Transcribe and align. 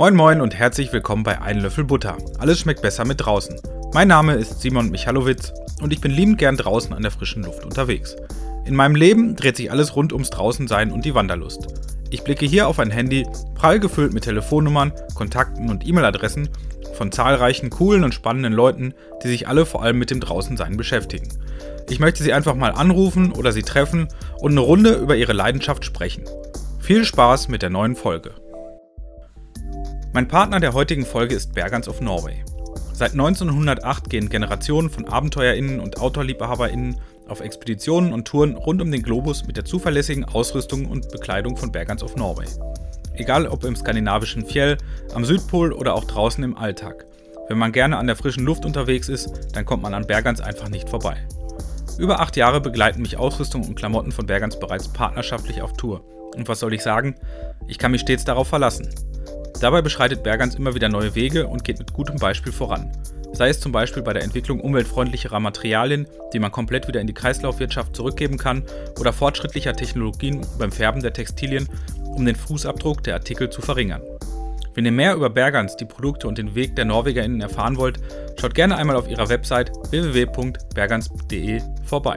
Moin 0.00 0.16
Moin 0.16 0.40
und 0.40 0.54
herzlich 0.54 0.94
willkommen 0.94 1.24
bei 1.24 1.42
Ein 1.42 1.60
Löffel 1.60 1.84
Butter. 1.84 2.16
Alles 2.38 2.58
schmeckt 2.58 2.80
besser 2.80 3.04
mit 3.04 3.20
draußen. 3.20 3.60
Mein 3.92 4.08
Name 4.08 4.32
ist 4.32 4.62
Simon 4.62 4.88
Michalowitz 4.88 5.52
und 5.82 5.92
ich 5.92 6.00
bin 6.00 6.10
liebend 6.10 6.38
gern 6.38 6.56
draußen 6.56 6.94
an 6.94 7.02
der 7.02 7.10
frischen 7.10 7.44
Luft 7.44 7.66
unterwegs. 7.66 8.16
In 8.64 8.74
meinem 8.74 8.94
Leben 8.94 9.36
dreht 9.36 9.58
sich 9.58 9.70
alles 9.70 9.94
rund 9.96 10.14
ums 10.14 10.30
Draußensein 10.30 10.90
und 10.90 11.04
die 11.04 11.14
Wanderlust. 11.14 11.66
Ich 12.08 12.24
blicke 12.24 12.46
hier 12.46 12.66
auf 12.66 12.78
ein 12.78 12.90
Handy, 12.90 13.26
prall 13.54 13.78
gefüllt 13.78 14.14
mit 14.14 14.24
Telefonnummern, 14.24 14.94
Kontakten 15.14 15.68
und 15.68 15.86
E-Mail-Adressen 15.86 16.48
von 16.94 17.12
zahlreichen 17.12 17.68
coolen 17.68 18.02
und 18.02 18.14
spannenden 18.14 18.54
Leuten, 18.54 18.94
die 19.22 19.28
sich 19.28 19.48
alle 19.48 19.66
vor 19.66 19.82
allem 19.82 19.98
mit 19.98 20.10
dem 20.10 20.20
Draußensein 20.20 20.78
beschäftigen. 20.78 21.28
Ich 21.90 22.00
möchte 22.00 22.22
sie 22.22 22.32
einfach 22.32 22.54
mal 22.54 22.72
anrufen 22.72 23.32
oder 23.32 23.52
sie 23.52 23.64
treffen 23.64 24.08
und 24.38 24.52
eine 24.52 24.60
Runde 24.60 24.94
über 24.94 25.16
ihre 25.16 25.34
Leidenschaft 25.34 25.84
sprechen. 25.84 26.24
Viel 26.78 27.04
Spaß 27.04 27.48
mit 27.48 27.60
der 27.60 27.68
neuen 27.68 27.96
Folge. 27.96 28.32
Mein 30.12 30.26
Partner 30.26 30.58
der 30.58 30.72
heutigen 30.72 31.06
Folge 31.06 31.36
ist 31.36 31.54
Bergans 31.54 31.86
of 31.86 32.00
Norway. 32.00 32.42
Seit 32.92 33.12
1908 33.12 34.10
gehen 34.10 34.28
Generationen 34.28 34.90
von 34.90 35.06
AbenteuerInnen 35.06 35.78
und 35.78 36.00
OutdoorliebhaberInnen 36.00 36.96
auf 37.28 37.40
Expeditionen 37.40 38.12
und 38.12 38.26
Touren 38.26 38.56
rund 38.56 38.82
um 38.82 38.90
den 38.90 39.04
Globus 39.04 39.46
mit 39.46 39.56
der 39.56 39.64
zuverlässigen 39.64 40.24
Ausrüstung 40.24 40.86
und 40.86 41.10
Bekleidung 41.10 41.56
von 41.56 41.70
Bergans 41.70 42.02
of 42.02 42.16
Norway. 42.16 42.48
Egal 43.14 43.46
ob 43.46 43.62
im 43.62 43.76
skandinavischen 43.76 44.44
Fjell, 44.44 44.78
am 45.14 45.24
Südpol 45.24 45.72
oder 45.72 45.94
auch 45.94 46.04
draußen 46.04 46.42
im 46.42 46.58
Alltag. 46.58 47.06
Wenn 47.48 47.58
man 47.58 47.70
gerne 47.70 47.96
an 47.96 48.08
der 48.08 48.16
frischen 48.16 48.44
Luft 48.44 48.64
unterwegs 48.64 49.08
ist, 49.08 49.30
dann 49.52 49.64
kommt 49.64 49.84
man 49.84 49.94
an 49.94 50.08
Bergans 50.08 50.40
einfach 50.40 50.70
nicht 50.70 50.88
vorbei. 50.88 51.18
Über 51.98 52.18
acht 52.18 52.36
Jahre 52.36 52.60
begleiten 52.60 53.02
mich 53.02 53.16
Ausrüstung 53.16 53.64
und 53.64 53.76
Klamotten 53.76 54.10
von 54.10 54.26
Bergans 54.26 54.58
bereits 54.58 54.88
partnerschaftlich 54.88 55.62
auf 55.62 55.74
Tour. 55.74 56.02
Und 56.34 56.48
was 56.48 56.58
soll 56.58 56.74
ich 56.74 56.82
sagen? 56.82 57.14
Ich 57.68 57.78
kann 57.78 57.92
mich 57.92 58.00
stets 58.00 58.24
darauf 58.24 58.48
verlassen. 58.48 58.88
Dabei 59.60 59.82
beschreitet 59.82 60.22
Bergans 60.22 60.54
immer 60.54 60.74
wieder 60.74 60.88
neue 60.88 61.14
Wege 61.14 61.46
und 61.46 61.64
geht 61.64 61.78
mit 61.78 61.92
gutem 61.92 62.16
Beispiel 62.16 62.52
voran. 62.52 62.90
Sei 63.32 63.50
es 63.50 63.60
zum 63.60 63.72
Beispiel 63.72 64.02
bei 64.02 64.14
der 64.14 64.24
Entwicklung 64.24 64.60
umweltfreundlicherer 64.60 65.38
Materialien, 65.38 66.08
die 66.32 66.38
man 66.38 66.50
komplett 66.50 66.88
wieder 66.88 67.00
in 67.00 67.06
die 67.06 67.14
Kreislaufwirtschaft 67.14 67.94
zurückgeben 67.94 68.38
kann, 68.38 68.64
oder 68.98 69.12
fortschrittlicher 69.12 69.74
Technologien 69.74 70.40
beim 70.58 70.72
Färben 70.72 71.02
der 71.02 71.12
Textilien, 71.12 71.68
um 72.04 72.24
den 72.24 72.34
Fußabdruck 72.34 73.04
der 73.04 73.14
Artikel 73.14 73.50
zu 73.50 73.60
verringern. 73.60 74.02
Wenn 74.74 74.86
ihr 74.86 74.92
mehr 74.92 75.14
über 75.14 75.30
Bergans, 75.30 75.76
die 75.76 75.84
Produkte 75.84 76.26
und 76.26 76.38
den 76.38 76.54
Weg 76.54 76.74
der 76.76 76.86
NorwegerInnen 76.86 77.40
erfahren 77.40 77.76
wollt, 77.76 78.00
schaut 78.40 78.54
gerne 78.54 78.76
einmal 78.76 78.96
auf 78.96 79.08
ihrer 79.08 79.28
Website 79.28 79.72
www.bergans.de 79.90 81.60
vorbei. 81.84 82.16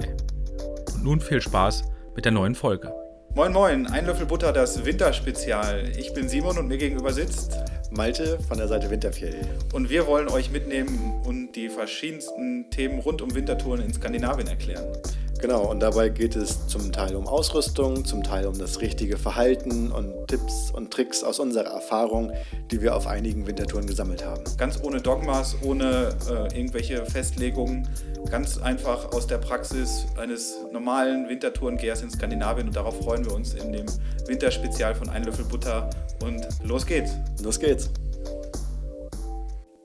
Und 0.94 1.04
nun 1.04 1.20
viel 1.20 1.42
Spaß 1.42 1.84
mit 2.16 2.26
der 2.26 2.32
neuen 2.32 2.56
Folge. 2.56 3.03
Moin 3.36 3.52
Moin, 3.52 3.88
ein 3.88 4.06
Löffel 4.06 4.28
Butter, 4.28 4.54
das 4.54 4.86
Winterspezial. 4.86 5.92
Ich 5.98 6.14
bin 6.14 6.30
Simon 6.30 6.56
und 6.60 6.68
mir 6.68 6.78
gegenüber 6.78 7.12
sitzt 7.12 7.58
Malte 7.90 8.38
von 8.48 8.60
der 8.60 8.68
Seite 8.68 8.92
Winterfjell. 8.92 9.42
Und 9.74 9.90
wir 9.90 10.06
wollen 10.06 10.28
euch 10.28 10.52
mitnehmen 10.52 11.20
und 11.26 11.54
die 11.54 11.70
verschiedensten 11.70 12.70
Themen 12.70 13.00
rund 13.00 13.24
um 13.24 13.34
Wintertouren 13.34 13.82
in 13.82 13.92
Skandinavien 13.92 14.48
erklären. 14.48 14.86
Genau, 15.44 15.70
und 15.70 15.82
dabei 15.82 16.08
geht 16.08 16.38
es 16.38 16.68
zum 16.68 16.94
Teil 16.94 17.18
um 17.18 17.28
Ausrüstung, 17.28 18.06
zum 18.06 18.24
Teil 18.24 18.48
um 18.48 18.58
das 18.58 18.80
richtige 18.80 19.18
Verhalten 19.18 19.92
und 19.92 20.26
Tipps 20.30 20.72
und 20.72 20.90
Tricks 20.90 21.22
aus 21.22 21.38
unserer 21.38 21.66
Erfahrung, 21.66 22.32
die 22.72 22.82
wir 22.82 22.96
auf 22.96 23.08
einigen 23.08 23.46
Wintertouren 23.46 23.86
gesammelt 23.86 24.24
haben. 24.24 24.42
Ganz 24.58 24.80
ohne 24.82 25.02
Dogmas, 25.02 25.58
ohne 25.62 26.16
äh, 26.30 26.58
irgendwelche 26.58 27.06
Festlegungen, 27.06 27.86
ganz 28.32 28.58
einfach 28.58 29.12
aus 29.12 29.28
der 29.28 29.38
Praxis 29.38 30.06
eines 30.18 30.60
normalen 30.72 31.28
Wintertourengehers 31.28 32.04
in 32.04 32.10
Skandinavien 32.10 32.68
und 32.68 32.76
darauf 32.78 32.98
freuen 33.00 33.26
wir 33.26 33.34
uns 33.34 33.54
in 33.54 33.74
dem 33.74 33.88
Winterspezial 34.28 34.96
von 34.96 35.10
Ein 35.10 35.26
Löffel 35.26 35.44
Butter 35.44 35.90
und 36.24 36.48
los 36.64 36.86
geht's. 36.86 37.18
Los 37.44 37.60
geht's. 37.60 37.90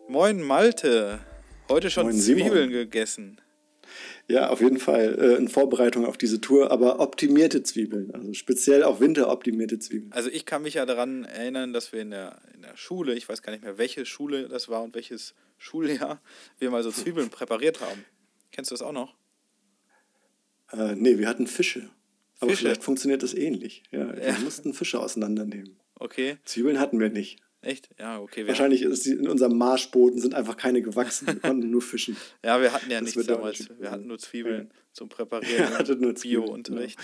Moin 0.06 0.40
Malte, 0.40 1.18
heute 1.68 1.90
schon 1.90 2.04
Moin, 2.04 2.16
Zwiebeln 2.16 2.70
gegessen. 2.70 3.40
Ja, 4.30 4.50
auf 4.50 4.60
jeden 4.60 4.78
Fall 4.78 5.18
äh, 5.18 5.36
in 5.36 5.48
Vorbereitung 5.48 6.04
auf 6.04 6.19
diese 6.19 6.38
Tour, 6.41 6.70
aber 6.70 7.00
optimierte 7.00 7.62
Zwiebeln, 7.62 8.14
also 8.14 8.34
speziell 8.34 8.82
auf 8.82 9.00
Winter 9.00 9.30
optimierte 9.30 9.78
Zwiebeln. 9.78 10.12
Also 10.12 10.28
ich 10.28 10.44
kann 10.44 10.62
mich 10.62 10.75
ja 10.75 10.84
daran 10.84 11.25
erinnern, 11.25 11.72
dass 11.72 11.92
wir 11.92 12.03
in 12.03 12.10
der, 12.10 12.38
in 12.54 12.60
der 12.60 12.76
Schule, 12.76 13.14
ich 13.14 13.26
weiß 13.26 13.41
gar 13.41 13.53
nicht 13.53 13.64
mehr, 13.64 13.78
welche 13.78 14.04
Schule 14.04 14.48
das 14.48 14.69
war 14.69 14.82
und 14.82 14.94
welches 14.94 15.34
Schuljahr, 15.56 16.20
wir 16.58 16.70
mal 16.70 16.82
so 16.82 16.92
Zwiebeln 16.92 17.30
präpariert 17.30 17.80
haben. 17.80 18.04
Kennst 18.53 18.70
du 18.70 18.75
das 18.75 18.82
auch 18.82 18.92
noch? 18.92 19.14
Äh, 20.72 20.94
nee, 20.94 21.16
wir 21.16 21.26
hatten 21.26 21.47
Fische. 21.47 21.88
Aber 22.38 22.50
Fische? 22.50 22.64
vielleicht 22.64 22.84
funktioniert 22.84 23.22
das 23.22 23.32
ähnlich. 23.32 23.82
Ja, 23.91 24.14
wir 24.14 24.26
ja. 24.26 24.38
mussten 24.41 24.74
Fische 24.74 25.00
auseinandernehmen. 25.00 25.78
Okay. 25.94 26.36
Zwiebeln 26.44 26.78
hatten 26.78 27.00
wir 27.00 27.08
nicht. 27.08 27.41
Echt? 27.60 27.91
Ja, 27.98 28.20
okay. 28.20 28.46
Wahrscheinlich 28.46 28.82
ist 28.82 29.04
die, 29.04 29.12
in 29.12 29.26
unserem 29.26 29.58
Marschboden 29.58 30.20
sind 30.20 30.34
einfach 30.34 30.56
keine 30.56 30.80
gewachsen. 30.80 31.26
Wir 31.26 31.41
konnten 31.41 31.70
nur 31.70 31.82
fischen. 31.82 32.16
ja, 32.44 32.60
wir 32.60 32.72
hatten 32.72 32.91
ja 32.91 33.00
das 33.00 33.16
nichts 33.16 33.26
damals. 33.26 33.69
Wir 33.80 33.91
hatten 33.91 34.06
nur 34.06 34.19
Zwiebeln 34.19 34.69
ja. 34.69 34.80
zum 34.92 35.08
Präparieren. 35.08 35.72
Ja, 35.88 35.94
nur 35.97 36.14
Bio-Unterricht. 36.14 36.98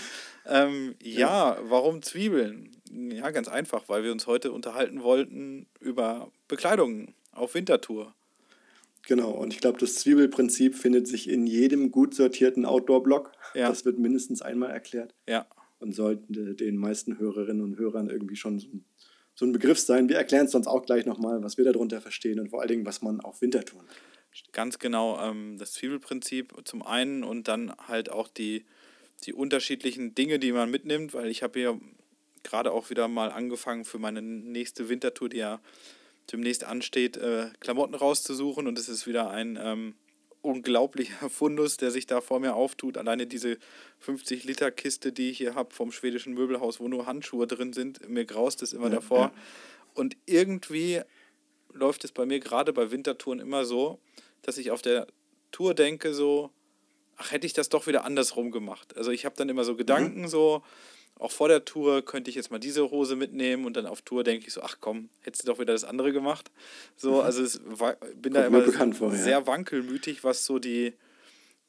Ja. 0.45 0.65
Ähm, 0.65 0.95
ja, 1.03 1.57
warum 1.63 2.01
Zwiebeln? 2.01 2.71
Ja, 2.89 3.31
ganz 3.31 3.49
einfach, 3.49 3.89
weil 3.89 4.03
wir 4.03 4.13
uns 4.13 4.27
heute 4.27 4.53
unterhalten 4.53 5.03
wollten 5.03 5.67
über 5.81 6.31
Bekleidung 6.47 7.13
auf 7.33 7.53
Wintertour. 7.53 8.15
Genau, 9.07 9.31
und 9.31 9.53
ich 9.53 9.59
glaube, 9.59 9.77
das 9.77 9.95
Zwiebelprinzip 9.95 10.75
findet 10.75 11.07
sich 11.07 11.29
in 11.29 11.45
jedem 11.45 11.91
gut 11.91 12.15
sortierten 12.15 12.65
Outdoor-Blog. 12.65 13.31
Ja. 13.53 13.69
Das 13.69 13.83
wird 13.83 13.99
mindestens 13.99 14.41
einmal 14.41 14.71
erklärt. 14.71 15.13
Ja. 15.27 15.47
Und 15.79 15.93
sollten 15.93 16.55
den 16.55 16.77
meisten 16.77 17.19
Hörerinnen 17.19 17.61
und 17.61 17.77
Hörern 17.77 18.09
irgendwie 18.09 18.37
schon 18.37 18.57
so 18.57 18.67
ein 18.69 18.85
so 19.35 19.45
ein 19.45 19.51
Begriff 19.51 19.79
sein. 19.79 20.09
Wir 20.09 20.17
erklären 20.17 20.45
es 20.45 20.53
sonst 20.53 20.67
auch 20.67 20.85
gleich 20.85 21.05
nochmal, 21.05 21.43
was 21.43 21.57
wir 21.57 21.65
darunter 21.65 22.01
verstehen 22.01 22.39
und 22.39 22.49
vor 22.49 22.61
allen 22.61 22.69
Dingen, 22.69 22.85
was 22.85 23.01
man 23.01 23.21
auf 23.21 23.41
Winter 23.41 23.63
tun 23.63 23.83
Ganz 24.51 24.79
genau, 24.79 25.19
ähm, 25.21 25.57
das 25.57 25.73
Zwiebelprinzip 25.73 26.53
zum 26.65 26.83
einen 26.83 27.23
und 27.23 27.47
dann 27.47 27.73
halt 27.87 28.09
auch 28.11 28.27
die, 28.27 28.65
die 29.23 29.33
unterschiedlichen 29.33 30.13
Dinge, 30.13 30.39
die 30.39 30.51
man 30.51 30.69
mitnimmt, 30.69 31.13
weil 31.13 31.27
ich 31.27 31.41
habe 31.41 31.59
ja 31.59 31.79
gerade 32.43 32.71
auch 32.71 32.89
wieder 32.89 33.07
mal 33.07 33.31
angefangen 33.31 33.85
für 33.85 33.97
meine 33.97 34.21
nächste 34.21 34.89
Wintertour, 34.89 35.29
die 35.29 35.37
ja 35.37 35.61
demnächst 36.31 36.63
ansteht, 36.63 37.17
äh, 37.17 37.49
Klamotten 37.59 37.95
rauszusuchen 37.95 38.67
und 38.67 38.77
es 38.77 38.89
ist 38.89 39.07
wieder 39.07 39.29
ein 39.29 39.57
ähm, 39.61 39.95
unglaublicher 40.45 41.29
Fundus, 41.29 41.77
der 41.77 41.91
sich 41.91 42.05
da 42.05 42.21
vor 42.21 42.39
mir 42.39 42.55
auftut. 42.55 42.97
Alleine 42.97 43.27
diese 43.27 43.57
50-Liter-Kiste, 44.05 45.11
die 45.11 45.31
ich 45.31 45.37
hier 45.37 45.55
habe 45.55 45.73
vom 45.73 45.91
schwedischen 45.91 46.33
Möbelhaus, 46.33 46.79
wo 46.79 46.87
nur 46.87 47.05
Handschuhe 47.05 47.47
drin 47.47 47.73
sind, 47.73 48.07
mir 48.07 48.25
graust 48.25 48.61
es 48.61 48.71
immer 48.71 48.89
ja, 48.89 48.95
davor. 48.95 49.19
Ja. 49.19 49.33
Und 49.93 50.15
irgendwie 50.25 51.01
läuft 51.73 52.03
es 52.03 52.11
bei 52.11 52.25
mir 52.25 52.39
gerade 52.39 52.71
bei 52.73 52.91
Wintertouren 52.91 53.39
immer 53.39 53.65
so, 53.65 53.99
dass 54.41 54.57
ich 54.57 54.71
auf 54.71 54.81
der 54.81 55.07
Tour 55.51 55.73
denke 55.73 56.13
so, 56.13 56.51
ach, 57.17 57.31
hätte 57.31 57.47
ich 57.47 57.53
das 57.53 57.69
doch 57.69 57.87
wieder 57.87 58.05
andersrum 58.05 58.51
gemacht. 58.51 58.95
Also 58.97 59.11
ich 59.11 59.25
habe 59.25 59.35
dann 59.35 59.49
immer 59.49 59.63
so 59.63 59.75
Gedanken 59.75 60.21
mhm. 60.21 60.27
so, 60.27 60.63
auch 61.17 61.31
vor 61.31 61.47
der 61.47 61.63
Tour 61.63 62.01
könnte 62.03 62.29
ich 62.29 62.35
jetzt 62.35 62.51
mal 62.51 62.59
diese 62.59 62.91
Hose 62.91 63.15
mitnehmen 63.15 63.65
und 63.65 63.77
dann 63.77 63.85
auf 63.85 64.01
Tour 64.01 64.23
denke 64.23 64.47
ich 64.47 64.53
so, 64.53 64.61
ach 64.61 64.77
komm, 64.81 65.09
hättest 65.21 65.43
du 65.43 65.51
doch 65.51 65.59
wieder 65.59 65.73
das 65.73 65.85
andere 65.85 66.11
gemacht. 66.11 66.51
So, 66.97 67.15
mhm. 67.15 67.19
also 67.21 67.43
es 67.43 67.61
war, 67.65 67.95
bin 68.15 68.33
Kommt 68.33 68.35
da 68.35 68.45
immer 68.47 68.93
vor, 68.93 69.11
sehr 69.11 69.39
ja. 69.39 69.47
wankelmütig, 69.47 70.23
was 70.23 70.45
so 70.45 70.59
die, 70.59 70.93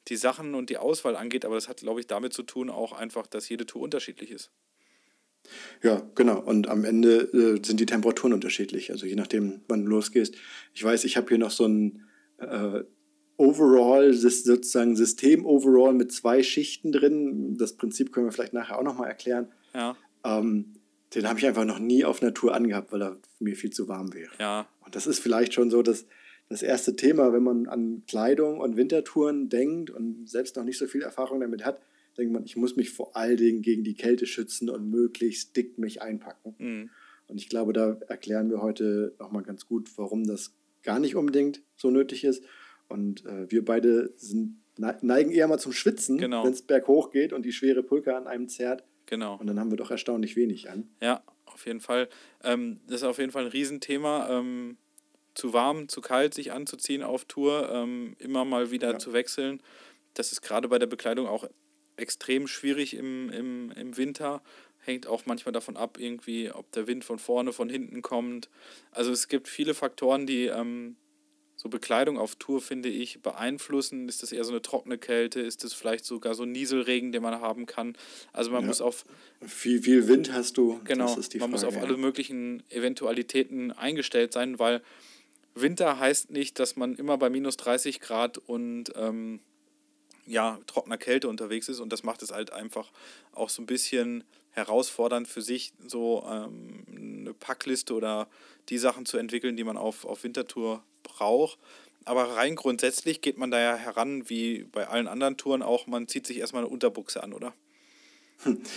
die 0.09 0.17
Sachen 0.17 0.53
und 0.53 0.69
die 0.69 0.77
Auswahl 0.77 1.15
angeht, 1.15 1.45
aber 1.45 1.55
das 1.55 1.69
hat, 1.69 1.77
glaube 1.77 2.01
ich, 2.01 2.07
damit 2.07 2.33
zu 2.33 2.43
tun 2.43 2.69
auch 2.69 2.91
einfach, 2.91 3.25
dass 3.25 3.47
jede 3.47 3.65
Tour 3.65 3.81
unterschiedlich 3.81 4.31
ist. 4.31 4.51
Ja, 5.81 6.01
genau. 6.15 6.39
Und 6.39 6.67
am 6.67 6.83
Ende 6.83 7.21
äh, 7.21 7.65
sind 7.65 7.79
die 7.79 7.85
Temperaturen 7.85 8.33
unterschiedlich. 8.33 8.91
Also 8.91 9.05
je 9.05 9.15
nachdem, 9.15 9.61
wann 9.69 9.85
du 9.85 9.91
losgehst. 9.91 10.35
Ich 10.73 10.83
weiß, 10.83 11.05
ich 11.05 11.15
habe 11.15 11.29
hier 11.29 11.37
noch 11.37 11.51
so 11.51 11.65
ein 11.65 12.05
äh, 12.37 12.83
Overall, 13.37 14.13
sozusagen 14.13 14.95
System 14.95 15.45
Overall 15.45 15.93
mit 15.93 16.11
zwei 16.11 16.41
Schichten 16.41 16.91
drin. 16.91 17.55
Das 17.57 17.73
Prinzip 17.73 18.11
können 18.11 18.25
wir 18.25 18.31
vielleicht 18.31 18.53
nachher 18.53 18.79
auch 18.79 18.83
nochmal 18.83 19.07
erklären. 19.07 19.47
Ja. 19.73 19.95
Ähm, 20.23 20.73
den 21.13 21.27
habe 21.27 21.39
ich 21.39 21.45
einfach 21.45 21.65
noch 21.65 21.79
nie 21.79 22.03
auf 22.03 22.21
Natur 22.21 22.53
angehabt, 22.53 22.91
weil 22.91 23.01
er 23.01 23.17
mir 23.39 23.55
viel 23.55 23.69
zu 23.69 23.87
warm 23.87 24.13
wäre. 24.13 24.31
Ja. 24.39 24.67
Und 24.83 24.95
das 24.95 25.07
ist 25.07 25.19
vielleicht 25.19 25.53
schon 25.53 25.69
so 25.69 25.83
das, 25.83 26.05
das 26.49 26.63
erste 26.63 26.95
Thema, 26.95 27.31
wenn 27.31 27.43
man 27.43 27.67
an 27.67 28.03
Kleidung 28.07 28.59
und 28.59 28.75
Wintertouren 28.75 29.49
denkt 29.49 29.91
und 29.91 30.27
selbst 30.27 30.55
noch 30.55 30.63
nicht 30.63 30.77
so 30.79 30.87
viel 30.87 31.03
Erfahrung 31.03 31.39
damit 31.39 31.63
hat, 31.63 31.79
denkt 32.17 32.33
man, 32.33 32.43
ich 32.43 32.57
muss 32.57 32.75
mich 32.75 32.89
vor 32.89 33.15
allen 33.15 33.37
Dingen 33.37 33.61
gegen 33.61 33.83
die 33.83 33.93
Kälte 33.93 34.25
schützen 34.25 34.69
und 34.69 34.89
möglichst 34.89 35.55
dick 35.55 35.77
mich 35.77 36.01
einpacken. 36.01 36.55
Mhm. 36.57 36.89
Und 37.27 37.37
ich 37.37 37.49
glaube, 37.49 37.73
da 37.73 37.97
erklären 38.07 38.49
wir 38.49 38.61
heute 38.61 39.13
nochmal 39.19 39.43
ganz 39.43 39.65
gut, 39.67 39.89
warum 39.97 40.25
das 40.25 40.53
gar 40.81 40.99
nicht 40.99 41.15
unbedingt 41.15 41.61
so 41.75 41.91
nötig 41.91 42.23
ist 42.23 42.43
und 42.87 43.25
äh, 43.25 43.49
wir 43.49 43.65
beide 43.65 44.13
sind, 44.15 44.57
neigen 44.77 45.31
eher 45.31 45.47
mal 45.47 45.59
zum 45.59 45.73
Schwitzen, 45.73 46.17
genau. 46.17 46.43
wenn 46.43 46.53
es 46.53 46.61
berghoch 46.61 47.09
geht 47.09 47.33
und 47.33 47.43
die 47.43 47.51
schwere 47.51 47.83
Pulke 47.83 48.15
an 48.15 48.27
einem 48.27 48.47
zerrt. 48.47 48.83
Genau. 49.07 49.37
Und 49.37 49.47
dann 49.47 49.59
haben 49.59 49.71
wir 49.71 49.77
doch 49.77 49.91
erstaunlich 49.91 50.35
wenig 50.35 50.69
an. 50.69 50.89
Ja, 51.01 51.23
auf 51.45 51.65
jeden 51.65 51.79
Fall. 51.79 52.09
Ähm, 52.43 52.81
das 52.87 52.97
ist 52.97 53.07
auf 53.07 53.17
jeden 53.17 53.31
Fall 53.31 53.45
ein 53.45 53.51
Riesenthema. 53.51 54.29
Ähm, 54.29 54.77
zu 55.33 55.53
warm, 55.53 55.87
zu 55.87 56.01
kalt 56.01 56.33
sich 56.33 56.51
anzuziehen 56.51 57.03
auf 57.03 57.25
Tour, 57.25 57.69
ähm, 57.71 58.15
immer 58.19 58.43
mal 58.43 58.71
wieder 58.71 58.93
ja. 58.93 58.99
zu 58.99 59.13
wechseln. 59.13 59.61
Das 60.15 60.31
ist 60.31 60.41
gerade 60.41 60.67
bei 60.67 60.79
der 60.79 60.87
Bekleidung 60.87 61.27
auch 61.27 61.47
extrem 61.95 62.47
schwierig 62.47 62.95
im, 62.95 63.29
im, 63.29 63.71
im 63.71 63.97
Winter. 63.97 64.41
hängt 64.79 65.05
auch 65.05 65.25
manchmal 65.25 65.53
davon 65.53 65.77
ab, 65.77 65.97
irgendwie, 65.99 66.51
ob 66.51 66.71
der 66.71 66.87
Wind 66.87 67.03
von 67.03 67.19
vorne, 67.19 67.53
von 67.53 67.69
hinten 67.69 68.01
kommt. 68.01 68.49
Also 68.91 69.11
es 69.11 69.27
gibt 69.27 69.47
viele 69.47 69.73
Faktoren, 69.73 70.25
die 70.25 70.45
ähm, 70.45 70.95
so 71.67 71.69
Bekleidung 71.69 72.17
auf 72.17 72.35
Tour, 72.35 72.61
finde 72.61 72.89
ich, 72.89 73.21
beeinflussen. 73.21 74.07
Ist 74.07 74.23
das 74.23 74.31
eher 74.31 74.43
so 74.43 74.51
eine 74.51 74.61
trockene 74.61 74.97
Kälte? 74.97 75.41
Ist 75.41 75.63
das 75.63 75.73
vielleicht 75.73 76.05
sogar 76.05 76.33
so 76.33 76.43
ein 76.43 76.51
Nieselregen, 76.51 77.11
den 77.11 77.21
man 77.21 77.41
haben 77.41 77.65
kann? 77.65 77.97
Also 78.33 78.51
man 78.51 78.61
ja. 78.61 78.67
muss 78.67 78.81
auf. 78.81 79.03
Wie 79.41 79.79
viel 79.79 80.07
Wind 80.07 80.31
hast 80.31 80.57
du? 80.57 80.79
Genau, 80.85 81.13
man 81.13 81.23
Frage, 81.23 81.47
muss 81.47 81.63
auf 81.63 81.75
ja. 81.75 81.81
alle 81.81 81.97
möglichen 81.97 82.63
Eventualitäten 82.69 83.71
eingestellt 83.71 84.33
sein, 84.33 84.59
weil 84.59 84.81
Winter 85.53 85.99
heißt 85.99 86.31
nicht, 86.31 86.59
dass 86.59 86.75
man 86.75 86.95
immer 86.95 87.17
bei 87.17 87.29
minus 87.29 87.57
30 87.57 87.99
Grad 87.99 88.37
und 88.37 88.93
ähm, 88.95 89.41
ja, 90.25 90.59
trockener 90.67 90.97
Kälte 90.97 91.29
unterwegs 91.29 91.67
ist 91.69 91.79
und 91.79 91.91
das 91.91 92.03
macht 92.03 92.21
es 92.21 92.31
halt 92.31 92.51
einfach 92.51 92.91
auch 93.31 93.49
so 93.49 93.61
ein 93.61 93.65
bisschen 93.65 94.23
herausfordernd 94.51 95.27
für 95.27 95.41
sich, 95.41 95.71
so 95.87 96.25
ähm, 96.29 96.83
eine 96.89 97.33
Packliste 97.33 97.93
oder 97.93 98.27
die 98.69 98.77
Sachen 98.77 99.05
zu 99.05 99.17
entwickeln, 99.17 99.55
die 99.55 99.63
man 99.63 99.77
auf, 99.77 100.03
auf 100.05 100.23
Wintertour 100.23 100.83
braucht. 101.07 101.57
Aber 102.05 102.35
rein 102.37 102.55
grundsätzlich 102.55 103.21
geht 103.21 103.37
man 103.37 103.51
da 103.51 103.59
ja 103.59 103.75
heran, 103.75 104.29
wie 104.29 104.63
bei 104.71 104.87
allen 104.87 105.07
anderen 105.07 105.35
Touren 105.35 105.61
auch, 105.61 105.87
man 105.87 106.07
zieht 106.07 106.25
sich 106.25 106.39
erstmal 106.39 106.63
eine 106.63 106.71
Unterbuchse 106.71 107.21
an, 107.23 107.33
oder? 107.33 107.53
Hm. 108.43 108.61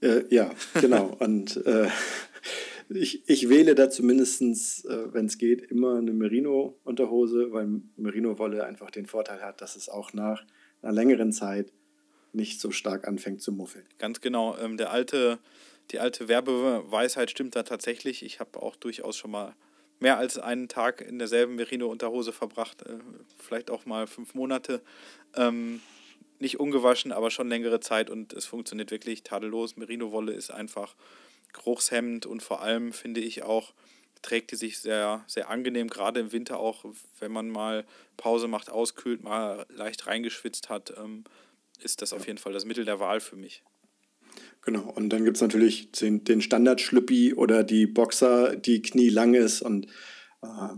Äh, 0.00 0.24
ja, 0.28 0.50
genau. 0.82 1.16
und 1.20 1.56
äh, 1.64 1.88
ich, 2.90 3.26
ich 3.26 3.48
wähle 3.48 3.74
da 3.74 3.88
zumindest, 3.88 4.42
äh, 4.84 5.14
wenn 5.14 5.26
es 5.26 5.38
geht, 5.38 5.62
immer 5.62 5.96
eine 5.96 6.12
Merino-Unterhose, 6.12 7.52
weil 7.52 7.80
Merino-Wolle 7.96 8.64
einfach 8.64 8.90
den 8.90 9.06
Vorteil 9.06 9.40
hat, 9.40 9.62
dass 9.62 9.76
es 9.76 9.88
auch 9.88 10.12
nach 10.12 10.44
einer 10.82 10.92
längeren 10.92 11.32
Zeit 11.32 11.72
nicht 12.34 12.60
so 12.60 12.70
stark 12.70 13.06
anfängt 13.08 13.40
zu 13.40 13.52
muffeln. 13.52 13.86
Ganz 13.98 14.20
genau. 14.20 14.58
Ähm, 14.58 14.76
der 14.76 14.90
alte, 14.90 15.38
die 15.90 16.00
alte 16.00 16.28
Werbeweisheit 16.28 17.30
stimmt 17.30 17.56
da 17.56 17.62
tatsächlich. 17.62 18.22
Ich 18.22 18.40
habe 18.40 18.60
auch 18.60 18.76
durchaus 18.76 19.16
schon 19.16 19.30
mal 19.30 19.54
mehr 20.00 20.18
als 20.18 20.38
einen 20.38 20.68
Tag 20.68 21.00
in 21.00 21.18
derselben 21.18 21.54
Merino-Unterhose 21.56 22.32
verbracht, 22.32 22.82
äh, 22.82 22.98
vielleicht 23.38 23.70
auch 23.70 23.86
mal 23.86 24.06
fünf 24.06 24.34
Monate. 24.34 24.82
Ähm, 25.34 25.80
nicht 26.38 26.60
ungewaschen, 26.60 27.12
aber 27.12 27.30
schon 27.30 27.48
längere 27.48 27.80
Zeit 27.80 28.10
und 28.10 28.32
es 28.32 28.44
funktioniert 28.44 28.90
wirklich 28.90 29.22
tadellos. 29.22 29.76
Merino-Wolle 29.76 30.32
ist 30.32 30.50
einfach 30.50 30.94
geruchshemmend 31.52 32.26
und 32.26 32.42
vor 32.42 32.60
allem 32.60 32.92
finde 32.92 33.20
ich 33.20 33.42
auch, 33.42 33.72
trägt 34.20 34.50
die 34.50 34.56
sich 34.56 34.78
sehr, 34.78 35.24
sehr 35.26 35.48
angenehm, 35.50 35.88
gerade 35.88 36.20
im 36.20 36.32
Winter 36.32 36.58
auch, 36.58 36.84
wenn 37.20 37.32
man 37.32 37.48
mal 37.48 37.84
Pause 38.16 38.48
macht, 38.48 38.70
auskühlt, 38.70 39.22
mal 39.22 39.66
leicht 39.68 40.06
reingeschwitzt 40.06 40.68
hat, 40.68 40.94
ähm, 40.96 41.24
ist 41.80 42.02
das 42.02 42.12
auf 42.12 42.26
jeden 42.26 42.38
Fall 42.38 42.52
das 42.52 42.64
Mittel 42.64 42.84
der 42.84 43.00
Wahl 43.00 43.20
für 43.20 43.36
mich. 43.36 43.62
Genau, 44.64 44.90
und 44.94 45.10
dann 45.10 45.24
gibt 45.24 45.36
es 45.36 45.42
natürlich 45.42 45.92
den, 45.92 46.24
den 46.24 46.40
Standard-Schlüppi 46.40 47.34
oder 47.34 47.64
die 47.64 47.86
Boxer, 47.86 48.56
die 48.56 48.80
knielang 48.80 49.34
ist 49.34 49.62
und 49.62 49.86
äh, 50.42 50.68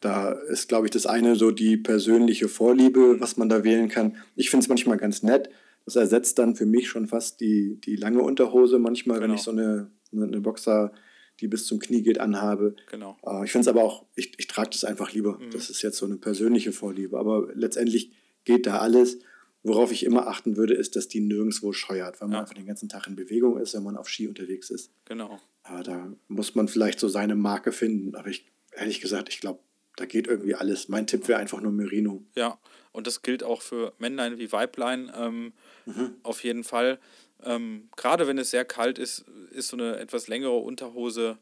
da 0.00 0.32
ist, 0.32 0.68
glaube 0.68 0.86
ich, 0.86 0.90
das 0.90 1.06
eine 1.06 1.36
so 1.36 1.50
die 1.50 1.76
persönliche 1.76 2.48
Vorliebe, 2.48 3.20
was 3.20 3.36
man 3.36 3.48
da 3.48 3.64
wählen 3.64 3.88
kann. 3.88 4.16
Ich 4.36 4.50
finde 4.50 4.64
es 4.64 4.68
manchmal 4.68 4.96
ganz 4.96 5.22
nett. 5.22 5.48
Das 5.84 5.96
ersetzt 5.96 6.38
dann 6.38 6.54
für 6.54 6.66
mich 6.66 6.88
schon 6.88 7.06
fast 7.06 7.40
die, 7.40 7.80
die 7.80 7.96
lange 7.96 8.22
Unterhose 8.22 8.78
manchmal, 8.78 9.18
genau. 9.18 9.28
wenn 9.28 9.36
ich 9.36 9.42
so 9.42 9.50
eine, 9.50 9.90
eine 10.12 10.40
Boxer 10.40 10.92
die 11.40 11.48
bis 11.48 11.66
zum 11.66 11.78
Knie 11.80 12.02
geht, 12.02 12.20
anhabe. 12.20 12.76
Genau. 12.90 13.18
Äh, 13.26 13.44
ich 13.44 13.52
finde 13.52 13.62
es 13.62 13.68
aber 13.68 13.82
auch, 13.82 14.04
ich, 14.14 14.32
ich 14.38 14.46
trage 14.46 14.70
das 14.70 14.84
einfach 14.84 15.12
lieber. 15.12 15.38
Mhm. 15.38 15.50
Das 15.50 15.70
ist 15.70 15.82
jetzt 15.82 15.98
so 15.98 16.06
eine 16.06 16.16
persönliche 16.16 16.72
Vorliebe. 16.72 17.18
Aber 17.18 17.48
letztendlich 17.54 18.12
geht 18.44 18.66
da 18.66 18.78
alles. 18.78 19.18
Worauf 19.64 19.92
ich 19.92 20.04
immer 20.04 20.26
achten 20.26 20.56
würde, 20.56 20.74
ist, 20.74 20.96
dass 20.96 21.06
die 21.06 21.20
nirgendwo 21.20 21.72
scheuert, 21.72 22.20
weil 22.20 22.28
man 22.28 22.34
ja. 22.34 22.40
einfach 22.40 22.54
den 22.54 22.66
ganzen 22.66 22.88
Tag 22.88 23.06
in 23.06 23.14
Bewegung 23.14 23.58
ist, 23.58 23.74
wenn 23.74 23.84
man 23.84 23.96
auf 23.96 24.08
Ski 24.08 24.26
unterwegs 24.26 24.70
ist. 24.70 24.90
Genau. 25.04 25.38
Aber 25.62 25.82
da 25.84 26.12
muss 26.26 26.54
man 26.56 26.66
vielleicht 26.66 26.98
so 26.98 27.08
seine 27.08 27.36
Marke 27.36 27.70
finden. 27.70 28.16
Aber 28.16 28.28
ich, 28.28 28.50
ehrlich 28.72 29.00
gesagt, 29.00 29.28
ich 29.28 29.40
glaube, 29.40 29.60
da 29.96 30.04
geht 30.04 30.26
irgendwie 30.26 30.54
alles. 30.54 30.88
Mein 30.88 31.06
Tipp 31.06 31.28
wäre 31.28 31.38
einfach 31.38 31.60
nur 31.60 31.70
Merino. 31.70 32.24
Ja, 32.34 32.58
und 32.90 33.06
das 33.06 33.22
gilt 33.22 33.44
auch 33.44 33.62
für 33.62 33.92
Männlein 33.98 34.38
wie 34.38 34.50
Weiblein 34.50 35.12
ähm, 35.14 35.52
mhm. 35.86 36.16
auf 36.22 36.42
jeden 36.42 36.64
Fall. 36.64 36.98
Ähm, 37.44 37.88
Gerade 37.96 38.26
wenn 38.26 38.38
es 38.38 38.50
sehr 38.50 38.64
kalt 38.64 38.98
ist, 38.98 39.24
ist 39.50 39.68
so 39.68 39.76
eine 39.76 39.98
etwas 39.98 40.28
längere 40.28 40.58
Unterhose, 40.58 41.38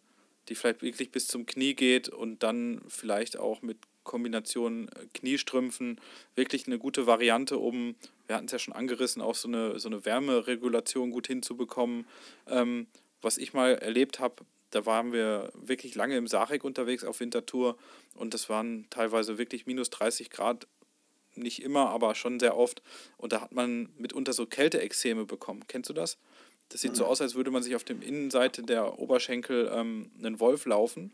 die 0.48 0.54
vielleicht 0.54 0.82
wirklich 0.82 1.10
bis 1.10 1.26
zum 1.26 1.46
Knie 1.46 1.74
geht 1.74 2.08
und 2.08 2.42
dann 2.42 2.80
vielleicht 2.88 3.38
auch 3.38 3.62
mit 3.62 3.78
Kombination 4.04 4.88
äh, 4.88 5.06
Kniestrümpfen 5.14 6.00
wirklich 6.34 6.66
eine 6.66 6.78
gute 6.78 7.06
Variante, 7.06 7.58
um, 7.58 7.94
wir 8.26 8.36
hatten 8.36 8.46
es 8.46 8.52
ja 8.52 8.58
schon 8.58 8.74
angerissen, 8.74 9.22
auch 9.22 9.34
so 9.34 9.48
eine, 9.48 9.78
so 9.78 9.88
eine 9.88 10.04
Wärmeregulation 10.04 11.10
gut 11.10 11.26
hinzubekommen. 11.26 12.06
Ähm, 12.46 12.86
was 13.22 13.38
ich 13.38 13.52
mal 13.52 13.74
erlebt 13.74 14.18
habe, 14.18 14.44
da 14.70 14.86
waren 14.86 15.12
wir 15.12 15.50
wirklich 15.54 15.94
lange 15.94 16.16
im 16.16 16.26
Sarek 16.26 16.64
unterwegs 16.64 17.04
auf 17.04 17.20
Wintertour 17.20 17.76
und 18.14 18.34
das 18.34 18.48
waren 18.48 18.86
teilweise 18.88 19.36
wirklich 19.36 19.66
minus 19.66 19.90
30 19.90 20.30
Grad 20.30 20.66
nicht 21.34 21.62
immer, 21.62 21.90
aber 21.90 22.14
schon 22.14 22.40
sehr 22.40 22.56
oft. 22.56 22.82
Und 23.16 23.32
da 23.32 23.40
hat 23.40 23.52
man 23.52 23.88
mitunter 23.96 24.32
so 24.32 24.46
Kälteexzeme 24.46 25.24
bekommen. 25.24 25.64
Kennst 25.68 25.90
du 25.90 25.94
das? 25.94 26.18
Das 26.68 26.82
sieht 26.82 26.94
so 26.94 27.04
aus, 27.04 27.20
als 27.20 27.34
würde 27.34 27.50
man 27.50 27.62
sich 27.64 27.74
auf 27.74 27.82
der 27.82 28.00
Innenseite 28.00 28.62
der 28.62 29.00
Oberschenkel 29.00 29.70
ähm, 29.74 30.10
einen 30.18 30.38
Wolf 30.38 30.66
laufen. 30.66 31.12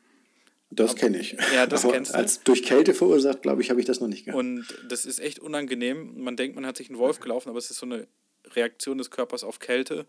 Das 0.71 0.97
kenne 0.97 1.19
ich. 1.19 1.37
Ja, 1.55 1.67
das 1.67 1.83
kennst 1.83 2.13
du. 2.13 2.17
Als 2.17 2.43
durch 2.43 2.63
Kälte 2.63 2.93
verursacht, 2.93 3.43
glaube 3.43 3.63
ich, 3.63 3.71
habe 3.71 3.81
ich 3.81 3.87
das 3.87 4.01
noch 4.01 4.09
nicht 4.09 4.25
gehabt. 4.25 4.39
Und 4.39 4.67
das 4.89 5.07
ist 5.07 5.21
echt 5.21 5.39
unangenehm. 5.39 6.23
Man 6.23 6.37
denkt, 6.37 6.57
man 6.57 6.67
hat 6.67 6.77
sich 6.77 6.89
einen 6.89 6.99
Wolf 6.99 7.21
gelaufen, 7.21 7.49
aber 7.49 7.59
es 7.59 7.71
ist 7.71 7.79
so 7.79 7.87
eine 7.87 8.09
Reaktion 8.55 8.99
des 8.99 9.11
Körpers 9.11 9.45
auf 9.45 9.59
Kälte. 9.59 10.07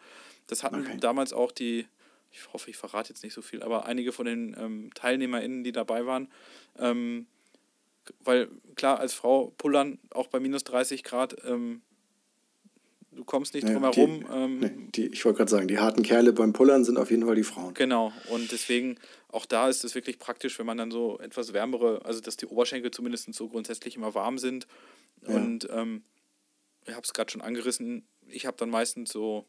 Das 0.48 0.64
hatten 0.64 0.82
okay. 0.82 0.98
damals 1.00 1.34
auch 1.34 1.52
die, 1.52 1.88
ich 2.32 2.52
hoffe, 2.54 2.70
ich 2.70 2.78
verrate 2.78 3.10
jetzt 3.10 3.24
nicht 3.24 3.34
so 3.34 3.42
viel, 3.42 3.62
aber 3.62 3.86
einige 3.86 4.12
von 4.12 4.26
den 4.26 4.56
ähm, 4.60 4.90
TeilnehmerInnen, 4.96 5.64
die 5.64 5.72
dabei 5.72 6.06
waren, 6.06 6.32
ähm, 6.80 7.28
weil 8.20 8.48
klar, 8.76 9.00
als 9.00 9.14
Frau 9.14 9.54
pullern 9.58 10.00
auch 10.12 10.28
bei 10.28 10.40
minus 10.40 10.64
30 10.64 11.04
Grad, 11.04 11.36
ähm, 11.46 11.82
du 13.18 13.26
kommst 13.26 13.54
nicht 13.54 13.68
drum 13.68 13.84
herum. 13.84 14.26
Ähm, 14.32 14.90
nee, 14.96 15.10
ich 15.12 15.26
wollte 15.26 15.38
gerade 15.38 15.52
sagen, 15.52 15.68
die 15.68 15.80
harten 15.80 16.04
Kerle 16.04 16.34
beim 16.34 16.54
Pullern 16.54 16.86
sind 16.86 16.98
auf 16.98 17.10
jeden 17.10 17.26
Fall 17.26 17.36
die 17.36 17.44
Frauen. 17.44 17.74
Genau, 17.74 18.14
und 18.30 18.52
deswegen, 18.52 18.98
auch 19.30 19.46
da 19.46 19.68
ist 19.68 19.84
es 19.84 19.96
wirklich 19.96 20.20
praktisch, 20.20 20.58
wenn 20.60 20.66
man 20.66 20.78
dann 20.78 20.92
so 20.92 21.20
etwas 21.20 21.52
wärmere, 21.52 22.06
also 22.06 22.22
dass 22.22 22.38
die 22.38 22.46
Oberschenkel 22.46 22.92
zumindest 22.92 23.34
so 23.34 23.50
grundsätzlich 23.50 23.96
immer 23.96 24.14
warm 24.14 24.38
sind. 24.38 24.68
Ja. 25.28 25.36
Und 25.36 25.68
ähm, 25.72 26.04
ich 26.86 26.94
habe 26.94 27.04
es 27.04 27.14
gerade 27.14 27.32
schon 27.32 27.42
angerissen, 27.42 28.06
ich 28.28 28.46
habe 28.46 28.58
dann 28.58 28.70
meistens 28.70 29.12
so, 29.12 29.46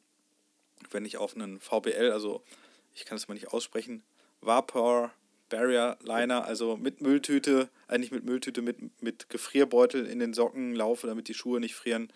wenn 0.90 1.04
ich 1.04 1.18
auf 1.18 1.36
einen 1.36 1.60
VBL, 1.60 2.10
also 2.10 2.42
ich 2.94 3.04
kann 3.04 3.16
es 3.16 3.28
mal 3.28 3.34
nicht 3.34 3.52
aussprechen, 3.52 4.02
Vapor 4.40 5.12
Barrier 5.48 5.96
Liner, 6.02 6.44
also 6.44 6.76
mit 6.76 7.00
Mülltüte, 7.00 7.68
eigentlich 7.86 8.12
mit 8.12 8.24
Mülltüte, 8.24 8.62
mit, 8.62 9.02
mit 9.02 9.30
Gefrierbeutel 9.30 10.06
in 10.06 10.18
den 10.18 10.34
Socken 10.34 10.74
laufe, 10.74 11.06
damit 11.06 11.28
die 11.28 11.34
Schuhe 11.34 11.60
nicht 11.60 11.74
frieren, 11.74 12.12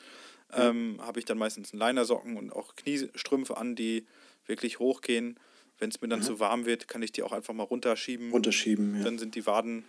ähm, 0.54 0.98
habe 1.00 1.18
ich 1.18 1.24
dann 1.24 1.38
meistens 1.38 1.72
einen 1.72 1.80
Linersocken 1.80 2.36
und 2.36 2.52
auch 2.52 2.76
Kniestrümpfe 2.76 3.56
an, 3.56 3.74
die 3.74 4.06
wirklich 4.46 4.78
hochgehen. 4.78 5.38
Wenn 5.78 5.90
es 5.90 6.00
mir 6.00 6.08
dann 6.08 6.20
mhm. 6.20 6.24
zu 6.24 6.40
warm 6.40 6.66
wird, 6.66 6.88
kann 6.88 7.02
ich 7.02 7.12
die 7.12 7.22
auch 7.22 7.32
einfach 7.32 7.54
mal 7.54 7.64
runterschieben. 7.64 8.30
Runterschieben, 8.30 8.98
ja. 8.98 9.04
Dann 9.04 9.18
sind 9.18 9.34
die 9.34 9.46
Waden, 9.46 9.84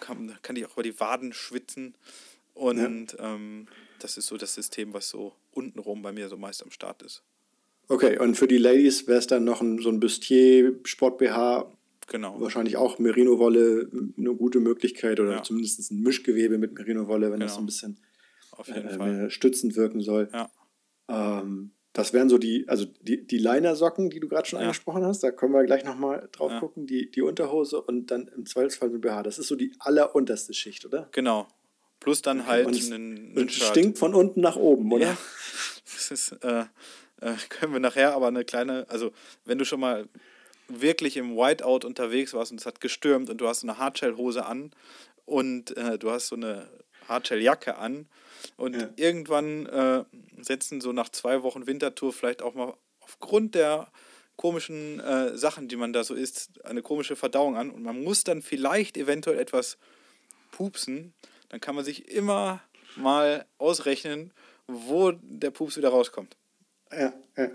kann, 0.00 0.36
kann 0.42 0.56
ich 0.56 0.66
auch 0.66 0.72
über 0.72 0.82
die 0.82 0.98
Waden 0.98 1.32
schwitzen. 1.32 1.94
Und 2.54 3.12
ja. 3.12 3.34
ähm, 3.34 3.68
das 4.00 4.16
ist 4.16 4.26
so 4.26 4.36
das 4.36 4.54
System, 4.54 4.92
was 4.92 5.08
so 5.08 5.34
untenrum 5.52 6.02
bei 6.02 6.12
mir 6.12 6.28
so 6.28 6.36
meist 6.36 6.62
am 6.62 6.70
Start 6.70 7.02
ist. 7.02 7.22
Okay, 7.88 8.18
und 8.18 8.36
für 8.36 8.46
die 8.46 8.58
Ladies 8.58 9.06
wäre 9.08 9.18
es 9.18 9.26
dann 9.26 9.44
noch 9.44 9.60
ein, 9.60 9.78
so 9.78 9.88
ein 9.88 10.00
Bustier 10.00 10.78
Sport 10.84 11.18
BH 11.18 11.70
Genau. 12.10 12.40
Wahrscheinlich 12.40 12.76
auch 12.76 12.98
Merino-Wolle 12.98 13.88
eine 14.18 14.34
gute 14.34 14.58
Möglichkeit 14.58 15.20
oder 15.20 15.30
ja. 15.30 15.42
zumindest 15.44 15.92
ein 15.92 16.00
Mischgewebe 16.00 16.58
mit 16.58 16.74
Merino-Wolle, 16.74 17.26
wenn 17.26 17.38
genau. 17.38 17.46
das 17.46 17.56
ein 17.56 17.66
bisschen 17.66 17.98
äh, 18.68 19.30
stützend 19.30 19.76
wirken 19.76 20.00
soll. 20.00 20.28
Ja. 20.32 20.50
Ähm, 21.08 21.72
das 21.92 22.12
wären 22.12 22.28
so 22.28 22.38
die, 22.38 22.68
also 22.68 22.86
die, 23.00 23.26
die 23.26 23.38
Liner-Socken, 23.38 24.10
die 24.10 24.20
du 24.20 24.28
gerade 24.28 24.48
schon 24.48 24.60
ja. 24.60 24.66
angesprochen 24.66 25.04
hast, 25.04 25.24
da 25.24 25.32
können 25.32 25.52
wir 25.52 25.64
gleich 25.64 25.84
nochmal 25.84 26.28
drauf 26.30 26.52
ja. 26.52 26.60
gucken, 26.60 26.86
die, 26.86 27.10
die 27.10 27.22
Unterhose 27.22 27.80
und 27.82 28.10
dann 28.12 28.28
im 28.28 28.46
Zweifelsfall 28.46 28.90
mit 28.90 29.02
BH. 29.02 29.24
Das 29.24 29.38
ist 29.38 29.48
so 29.48 29.56
die 29.56 29.72
allerunterste 29.80 30.54
Schicht, 30.54 30.84
oder? 30.86 31.08
Genau. 31.12 31.48
Plus 31.98 32.22
dann 32.22 32.46
halt 32.46 32.66
und 32.66 32.92
einen, 32.92 33.36
einen 33.36 33.48
stinkt 33.48 33.98
von 33.98 34.14
unten 34.14 34.40
nach 34.40 34.56
oben, 34.56 34.92
oder? 34.92 35.06
Ja. 35.06 35.16
Das 35.92 36.10
ist, 36.12 36.32
äh, 36.44 36.64
äh, 37.20 37.34
können 37.48 37.72
wir 37.72 37.80
nachher 37.80 38.14
aber 38.14 38.28
eine 38.28 38.44
kleine, 38.44 38.86
also 38.88 39.10
wenn 39.44 39.58
du 39.58 39.64
schon 39.64 39.80
mal 39.80 40.08
wirklich 40.68 41.16
im 41.16 41.36
Whiteout 41.36 41.84
unterwegs 41.84 42.32
warst 42.32 42.52
und 42.52 42.60
es 42.60 42.64
hat 42.64 42.80
gestürmt 42.80 43.28
und 43.28 43.38
du 43.38 43.48
hast 43.48 43.60
so 43.60 43.68
eine 43.68 43.76
Hardshell-Hose 43.76 44.46
an 44.46 44.70
und 45.26 45.76
äh, 45.76 45.98
du 45.98 46.10
hast 46.10 46.28
so 46.28 46.36
eine 46.36 46.68
Hardshell-Jacke 47.10 47.76
an 47.76 48.08
und 48.56 48.76
ja. 48.76 48.88
irgendwann 48.96 49.66
äh, 49.66 50.04
setzen 50.40 50.80
so 50.80 50.92
nach 50.92 51.10
zwei 51.10 51.42
Wochen 51.42 51.66
Wintertour 51.66 52.12
vielleicht 52.12 52.40
auch 52.42 52.54
mal 52.54 52.74
aufgrund 53.00 53.54
der 53.54 53.88
komischen 54.36 55.00
äh, 55.00 55.36
Sachen, 55.36 55.68
die 55.68 55.76
man 55.76 55.92
da 55.92 56.02
so 56.02 56.14
isst, 56.14 56.64
eine 56.64 56.80
komische 56.80 57.16
Verdauung 57.16 57.56
an 57.56 57.70
und 57.70 57.82
man 57.82 58.02
muss 58.02 58.24
dann 58.24 58.40
vielleicht 58.40 58.96
eventuell 58.96 59.38
etwas 59.38 59.76
pupsen, 60.50 61.12
dann 61.50 61.60
kann 61.60 61.74
man 61.74 61.84
sich 61.84 62.08
immer 62.08 62.62
mal 62.96 63.44
ausrechnen, 63.58 64.32
wo 64.66 65.12
der 65.12 65.50
Pups 65.50 65.76
wieder 65.76 65.90
rauskommt. 65.90 66.36
Ja, 66.92 67.12
ja. 67.36 67.50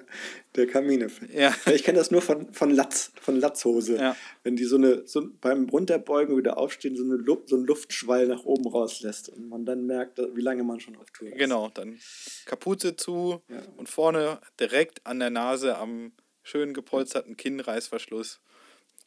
Der 0.56 0.68
Kamineffekt. 0.68 1.34
Ja. 1.34 1.54
Ich 1.74 1.84
kenne 1.84 1.98
das 1.98 2.10
nur 2.10 2.22
von, 2.22 2.54
von 2.54 2.70
Latz, 2.72 3.12
von 3.22 3.39
Latzhose. 3.39 3.98
Ja. 3.98 4.15
Wenn 4.44 4.56
die 4.56 4.63
so 4.63 4.77
eine, 4.77 5.06
so 5.06 5.27
beim 5.42 5.68
Runterbeugen 5.68 6.38
wieder 6.38 6.58
aufstehen, 6.58 6.96
so, 6.96 7.04
eine 7.04 7.15
Luft, 7.15 7.50
so 7.50 7.58
einen 7.58 7.65
Luftschwall 7.65 8.27
nach 8.27 8.46
oben 8.46 8.68
rauslässt 8.68 9.30
und 9.30 9.50
man 9.50 9.65
dann 9.65 9.86
merkt, 9.86 10.18
wie 10.18 10.42
lange 10.42 10.63
man 10.63 10.80
schon 10.80 10.96
auf 10.96 11.12
Tour 11.12 11.27
ist. 11.27 11.38
Genau, 11.38 11.70
dann 11.70 12.00
Kapuze 12.46 12.96
zu 12.96 13.42
ja. 13.50 13.62
und 13.77 13.89
vorne 13.89 14.39
direkt 14.60 15.06
an 15.06 15.20
der 15.20 15.30
Nase 15.30 15.77
am 15.77 16.13
schön 16.42 16.74
gepolsterten 16.74 17.36
Kinnreißverschluss. 17.36 18.39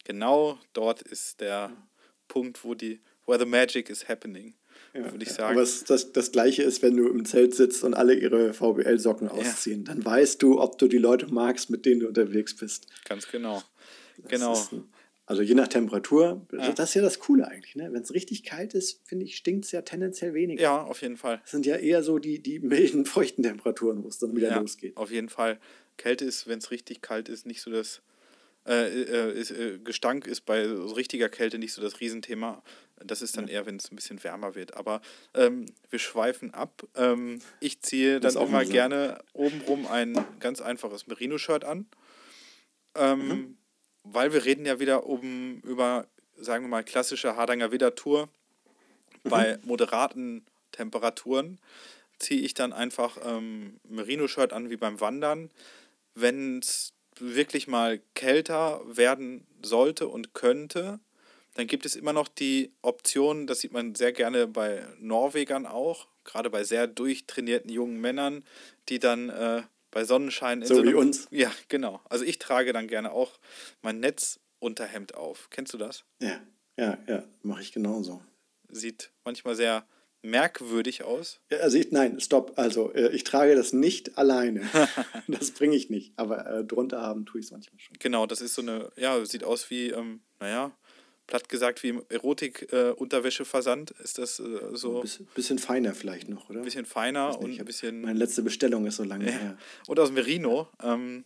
Genau 0.05 0.59
dort 0.73 1.01
ist 1.01 1.41
der 1.41 1.71
Punkt, 2.27 2.63
wo 2.63 2.75
die, 2.75 3.01
where 3.25 3.39
the 3.39 3.45
magic 3.45 3.89
is 3.89 4.07
happening 4.07 4.53
ja, 4.93 5.11
würde 5.11 5.23
ich 5.23 5.31
sagen. 5.31 5.53
Aber 5.53 5.61
es, 5.61 5.83
das, 5.83 6.11
das 6.11 6.31
Gleiche 6.31 6.63
ist, 6.63 6.81
wenn 6.81 6.95
du 6.95 7.07
im 7.07 7.25
Zelt 7.25 7.55
sitzt 7.55 7.83
und 7.83 7.93
alle 7.93 8.13
ihre 8.13 8.53
VBL-Socken 8.53 9.29
ausziehen. 9.29 9.85
Ja. 9.85 9.93
Dann 9.93 10.05
weißt 10.05 10.41
du, 10.41 10.59
ob 10.59 10.77
du 10.77 10.87
die 10.87 10.97
Leute 10.97 11.27
magst, 11.33 11.69
mit 11.69 11.85
denen 11.85 12.01
du 12.01 12.07
unterwegs 12.07 12.55
bist. 12.55 12.87
Ganz 13.07 13.27
genau. 13.27 13.61
Das 14.17 14.31
genau. 14.31 14.53
Ein, 14.71 14.83
also 15.25 15.43
je 15.43 15.53
nach 15.53 15.67
Temperatur, 15.67 16.47
ja. 16.51 16.71
das 16.71 16.89
ist 16.89 16.95
ja 16.95 17.01
das 17.03 17.19
Coole 17.19 17.47
eigentlich. 17.47 17.75
Ne? 17.75 17.89
Wenn 17.91 18.01
es 18.01 18.13
richtig 18.15 18.43
kalt 18.43 18.73
ist, 18.73 19.01
finde 19.05 19.25
ich, 19.25 19.35
stinkt 19.35 19.65
es 19.65 19.71
ja 19.71 19.83
tendenziell 19.83 20.33
weniger. 20.33 20.61
Ja, 20.61 20.81
auf 20.81 21.03
jeden 21.03 21.17
Fall. 21.17 21.39
Das 21.43 21.51
sind 21.51 21.67
ja 21.67 21.75
eher 21.75 22.01
so 22.01 22.17
die, 22.17 22.39
die 22.41 22.59
milden, 22.59 23.05
feuchten 23.05 23.43
Temperaturen, 23.43 24.03
wo 24.03 24.07
es 24.07 24.17
dann 24.17 24.35
wieder 24.35 24.49
ja, 24.49 24.59
losgeht. 24.59 24.97
Auf 24.97 25.11
jeden 25.11 25.29
Fall. 25.29 25.59
Kälte 25.97 26.25
ist, 26.25 26.47
wenn 26.47 26.57
es 26.57 26.71
richtig 26.71 27.01
kalt 27.01 27.29
ist, 27.29 27.45
nicht 27.45 27.61
so 27.61 27.69
das 27.69 28.01
äh, 28.65 29.03
äh, 29.03 29.39
ist, 29.39 29.51
äh, 29.51 29.79
Gestank 29.83 30.27
ist 30.27 30.41
bei 30.41 30.67
so 30.67 30.93
richtiger 30.93 31.29
Kälte 31.29 31.59
nicht 31.59 31.73
so 31.73 31.81
das 31.81 31.99
Riesenthema. 31.99 32.63
Das 33.03 33.21
ist 33.21 33.37
dann 33.37 33.47
eher, 33.47 33.65
wenn 33.65 33.77
es 33.77 33.91
ein 33.91 33.95
bisschen 33.95 34.23
wärmer 34.23 34.55
wird. 34.55 34.75
Aber 34.75 35.01
ähm, 35.33 35.65
wir 35.89 35.99
schweifen 35.99 36.53
ab. 36.53 36.83
Ähm, 36.95 37.39
ich 37.59 37.81
ziehe 37.81 38.19
dann 38.19 38.37
auch 38.37 38.49
mal 38.49 38.65
so. 38.65 38.71
gerne 38.71 39.19
obenrum 39.33 39.87
ein 39.87 40.17
ganz 40.39 40.61
einfaches 40.61 41.07
Merino-Shirt 41.07 41.63
an. 41.63 41.87
Ähm, 42.95 43.27
mhm. 43.27 43.57
Weil 44.03 44.33
wir 44.33 44.45
reden 44.45 44.65
ja 44.65 44.79
wieder 44.79 45.05
um, 45.05 45.59
über, 45.61 46.07
sagen 46.37 46.65
wir 46.65 46.69
mal, 46.69 46.83
klassische 46.83 47.35
Hardanger 47.35 47.71
Widder-Tour. 47.71 48.29
Mhm. 49.23 49.29
Bei 49.29 49.59
moderaten 49.63 50.45
Temperaturen 50.71 51.59
ziehe 52.19 52.41
ich 52.41 52.53
dann 52.53 52.73
einfach 52.73 53.17
ähm, 53.23 53.79
Merino-Shirt 53.87 54.53
an 54.53 54.69
wie 54.69 54.77
beim 54.77 54.99
Wandern. 54.99 55.49
Wenn 56.15 56.59
es 56.59 56.93
wirklich 57.19 57.67
mal 57.67 58.01
kälter 58.13 58.81
werden 58.85 59.45
sollte 59.61 60.07
und 60.07 60.33
könnte, 60.33 60.99
dann 61.59 61.67
gibt 61.67 61.85
es 61.85 61.97
immer 61.97 62.13
noch 62.13 62.29
die 62.29 62.71
Option, 62.81 63.45
das 63.45 63.59
sieht 63.59 63.73
man 63.73 63.93
sehr 63.93 64.13
gerne 64.13 64.47
bei 64.47 64.81
Norwegern 64.97 65.65
auch, 65.65 66.07
gerade 66.23 66.49
bei 66.49 66.63
sehr 66.63 66.87
durchtrainierten 66.87 67.69
jungen 67.69 67.99
Männern, 67.99 68.45
die 68.87 68.97
dann 68.97 69.27
äh, 69.27 69.63
bei 69.91 70.05
Sonnenschein... 70.05 70.63
so, 70.63 70.75
so 70.75 70.83
wie 70.85 70.93
uns. 70.93 71.27
Ja, 71.31 71.51
genau. 71.67 71.99
Also 72.07 72.23
ich 72.23 72.39
trage 72.39 72.71
dann 72.71 72.87
gerne 72.87 73.11
auch 73.11 73.39
mein 73.81 73.99
Netzunterhemd 73.99 75.15
auf. 75.15 75.49
Kennst 75.49 75.73
du 75.73 75.77
das? 75.77 76.05
Ja, 76.21 76.39
ja, 76.77 76.97
ja, 77.07 77.25
mache 77.43 77.61
ich 77.61 77.73
genauso. 77.73 78.21
Sieht 78.69 79.11
manchmal 79.25 79.55
sehr 79.55 79.85
merkwürdig 80.21 81.03
aus? 81.03 81.41
Ja, 81.51 81.57
also 81.57 81.77
ich, 81.77 81.91
nein, 81.91 82.21
stopp. 82.21 82.53
Also 82.55 82.93
äh, 82.93 83.09
ich 83.09 83.25
trage 83.25 83.55
das 83.55 83.73
nicht 83.73 84.17
alleine. 84.17 84.61
das 85.27 85.51
bringe 85.51 85.75
ich 85.75 85.89
nicht. 85.89 86.13
Aber 86.15 86.45
äh, 86.49 86.63
drunter 86.63 87.01
haben 87.01 87.25
tue 87.25 87.41
ich 87.41 87.47
es 87.47 87.51
manchmal 87.51 87.79
schon. 87.81 87.97
Genau, 87.99 88.25
das 88.25 88.39
ist 88.39 88.55
so 88.55 88.61
eine, 88.61 88.93
ja, 88.95 89.25
sieht 89.25 89.43
aus 89.43 89.69
wie, 89.69 89.89
ähm, 89.89 90.21
naja, 90.39 90.71
platt 91.29 91.47
gesagt 91.47 91.83
wie 91.83 92.01
Erotik-Unterwäscheversand. 92.09 93.91
Äh, 93.91 94.03
ist 94.03 94.17
das 94.17 94.39
äh, 94.39 94.43
so. 94.73 94.97
Ein 94.97 95.01
bisschen, 95.03 95.25
bisschen, 95.35 95.59
feiner 95.59 95.93
vielleicht 95.93 96.27
noch, 96.27 96.49
oder? 96.49 96.59
Ein 96.59 96.65
bisschen 96.65 96.85
feiner 96.85 97.39
und 97.39 97.57
ein 97.57 97.65
bisschen. 97.65 98.01
Meine 98.01 98.17
letzte 98.17 98.41
Bestellung 98.41 98.87
ist 98.87 98.95
so 98.95 99.03
lange 99.03 99.27
ja. 99.27 99.31
her. 99.31 99.57
Und 99.87 99.99
aus 99.99 100.11
Merino. 100.11 100.67
Ähm, 100.81 101.23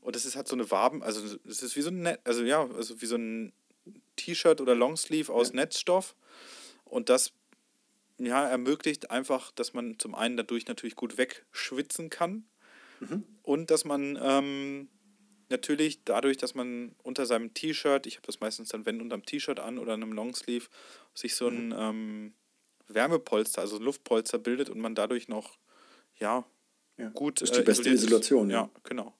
und 0.00 0.16
das 0.16 0.24
ist 0.24 0.36
halt 0.36 0.48
so 0.48 0.54
eine 0.56 0.70
Waben, 0.70 1.02
also 1.02 1.20
es 1.48 1.62
ist 1.62 1.76
wie 1.76 1.82
so 1.82 1.90
ein 1.90 2.02
Net, 2.02 2.20
also 2.24 2.42
ja, 2.42 2.68
also 2.68 3.00
wie 3.00 3.06
so 3.06 3.14
ein 3.14 3.52
T-Shirt 4.16 4.60
oder 4.60 4.74
Longsleeve 4.74 5.32
aus 5.32 5.50
ja. 5.50 5.56
Netzstoff. 5.56 6.16
Und 6.84 7.08
das 7.08 7.32
ja, 8.18 8.46
ermöglicht 8.46 9.10
einfach, 9.10 9.50
dass 9.52 9.74
man 9.74 9.98
zum 9.98 10.14
einen 10.14 10.36
dadurch 10.36 10.66
natürlich 10.66 10.96
gut 10.96 11.18
wegschwitzen 11.18 12.10
kann 12.10 12.44
mhm. 13.00 13.24
und 13.42 13.70
dass 13.70 13.84
man 13.84 14.18
ähm, 14.20 14.88
natürlich 15.52 16.04
dadurch, 16.04 16.36
dass 16.36 16.54
man 16.54 16.94
unter 17.02 17.26
seinem 17.26 17.54
T-Shirt, 17.54 18.06
ich 18.06 18.16
habe 18.16 18.26
das 18.26 18.40
meistens 18.40 18.70
dann, 18.70 18.84
wenn 18.86 19.00
unter 19.00 19.14
einem 19.14 19.24
T-Shirt 19.24 19.60
an 19.60 19.78
oder 19.78 19.94
einem 19.94 20.12
Longsleeve, 20.12 20.66
sich 21.14 21.34
so 21.34 21.48
ein 21.48 21.68
mhm. 21.68 21.76
ähm, 21.78 22.32
Wärmepolster, 22.88 23.60
also 23.60 23.78
Luftpolster 23.78 24.38
bildet 24.38 24.68
und 24.70 24.80
man 24.80 24.94
dadurch 24.94 25.28
noch, 25.28 25.58
ja, 26.18 26.44
ja 26.98 27.08
gut. 27.10 27.40
Das 27.40 27.50
ist 27.50 27.56
die 27.56 27.62
äh, 27.62 27.64
beste 27.64 27.90
Isolation. 27.90 28.50
Ja, 28.50 28.62
ja 28.62 28.70
genau. 28.82 29.14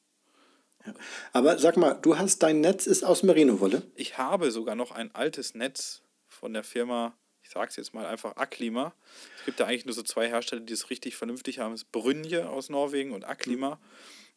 Ja. 0.84 0.94
Aber 1.32 1.58
sag 1.58 1.76
mal, 1.76 1.94
du 1.94 2.18
hast 2.18 2.42
dein 2.42 2.60
Netz 2.60 2.86
ist 2.86 3.04
aus 3.04 3.22
Merino-Wolle? 3.22 3.82
Ich 3.94 4.18
habe 4.18 4.50
sogar 4.50 4.74
noch 4.74 4.90
ein 4.90 5.14
altes 5.14 5.54
Netz 5.54 6.02
von 6.26 6.52
der 6.52 6.64
Firma 6.64 7.16
sage 7.52 7.68
es 7.70 7.76
jetzt 7.76 7.94
mal 7.94 8.06
einfach 8.06 8.36
Aklima. 8.36 8.94
Es 9.38 9.44
gibt 9.44 9.60
da 9.60 9.66
eigentlich 9.66 9.84
nur 9.84 9.94
so 9.94 10.02
zwei 10.02 10.28
Hersteller, 10.28 10.62
die 10.62 10.72
es 10.72 10.90
richtig 10.90 11.16
vernünftig 11.16 11.58
haben. 11.58 11.72
Das 11.72 11.82
ist 11.82 11.92
Brünje 11.92 12.48
aus 12.48 12.68
Norwegen 12.68 13.12
und 13.12 13.24
Aklima. 13.24 13.80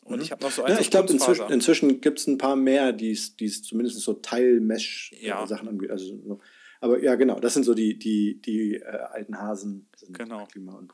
Und 0.05 0.17
mhm. 0.17 0.21
ich 0.21 0.31
habe 0.31 0.43
noch 0.43 0.51
so 0.51 0.63
eins 0.63 0.75
ja, 0.75 0.81
Ich 0.81 0.91
glaube, 0.91 1.11
inzwischen, 1.11 1.49
inzwischen 1.49 1.99
gibt 1.99 2.19
es 2.19 2.27
ein 2.27 2.37
paar 2.37 2.55
mehr, 2.55 2.93
die 2.93 3.11
es 3.11 3.63
zumindest 3.63 3.99
so 3.99 4.13
Teil-Mesh-Sachen 4.13 5.65
ja. 5.65 5.71
angeht. 5.71 5.89
Also 5.89 6.05
so. 6.05 6.39
Aber 6.79 7.01
ja, 7.01 7.15
genau, 7.15 7.39
das 7.39 7.55
sind 7.55 7.63
so 7.63 7.73
die, 7.73 7.97
die, 7.97 8.39
die 8.39 8.75
äh, 8.75 8.85
alten 8.85 9.39
Hasen. 9.39 9.87
genau. 10.09 10.43
Aklima 10.43 10.73
und. 10.73 10.93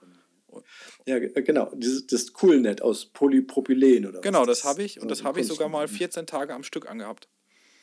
Ja, 1.05 1.17
äh, 1.17 1.43
genau. 1.43 1.71
Dieses, 1.75 2.07
das 2.07 2.31
Coolnet 2.31 2.81
aus 2.81 3.05
Polypropylen 3.07 4.05
oder 4.05 4.21
Genau, 4.21 4.45
das 4.45 4.63
habe 4.63 4.83
ich. 4.83 5.01
Und 5.01 5.11
das 5.11 5.23
habe 5.25 5.41
ich 5.41 5.47
sogar 5.47 5.67
mal 5.67 5.87
14 5.89 6.25
Tage 6.25 6.53
am 6.53 6.63
Stück 6.63 6.89
angehabt. 6.89 7.27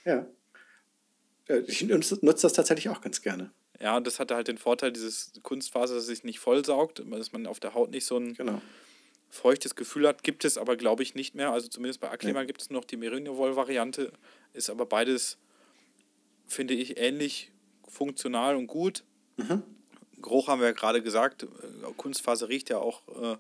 Ja. 0.05 0.27
Ich 1.67 1.87
nutze 1.87 2.19
das 2.21 2.53
tatsächlich 2.53 2.89
auch 2.89 3.01
ganz 3.01 3.21
gerne. 3.21 3.53
Ja, 3.81 4.01
das 4.01 4.19
hatte 4.19 4.35
halt 4.35 4.49
den 4.49 4.59
Vorteil, 4.59 4.93
dieses 4.93 5.33
Kunstfaser, 5.43 5.95
dass 5.95 6.05
es 6.05 6.09
sich 6.09 6.25
nicht 6.25 6.41
vollsaugt, 6.41 7.03
dass 7.11 7.33
man 7.33 7.47
auf 7.47 7.61
der 7.61 7.75
Haut 7.75 7.91
nicht 7.91 8.05
so 8.05 8.17
ein 8.17 8.35
genau. 8.35 8.61
Feuchtes 9.29 9.75
Gefühl 9.77 10.07
hat. 10.07 10.23
Gibt 10.23 10.45
es 10.45 10.59
aber, 10.59 10.77
glaube 10.77 11.03
ich, 11.03 11.15
nicht 11.15 11.35
mehr. 11.35 11.53
Also 11.53 11.69
zumindest 11.69 12.01
bei 12.01 12.11
Aklima 12.11 12.41
ja. 12.41 12.47
gibt 12.47 12.63
es 12.63 12.71
noch 12.71 12.85
die 12.85 12.97
Merino-Woll-Variante. 12.97 14.13
Ist 14.53 14.71
aber 14.71 14.87
beides, 14.87 15.39
finde 16.47 16.75
ich, 16.75 16.99
ähnlich 16.99 17.53
funktional 17.87 18.57
und 18.57 18.67
gut. 18.67 19.05
Mhm. 19.37 19.63
Geruch 20.21 20.49
haben 20.49 20.61
wir 20.61 20.69
ja 20.69 20.73
gerade 20.73 21.03
gesagt. 21.03 21.45
Äh, 21.45 21.47
Kunstfaser 21.97 22.49
riecht 22.49 22.71
ja 22.71 22.79
auch 22.79 23.03
äh, 23.09 23.37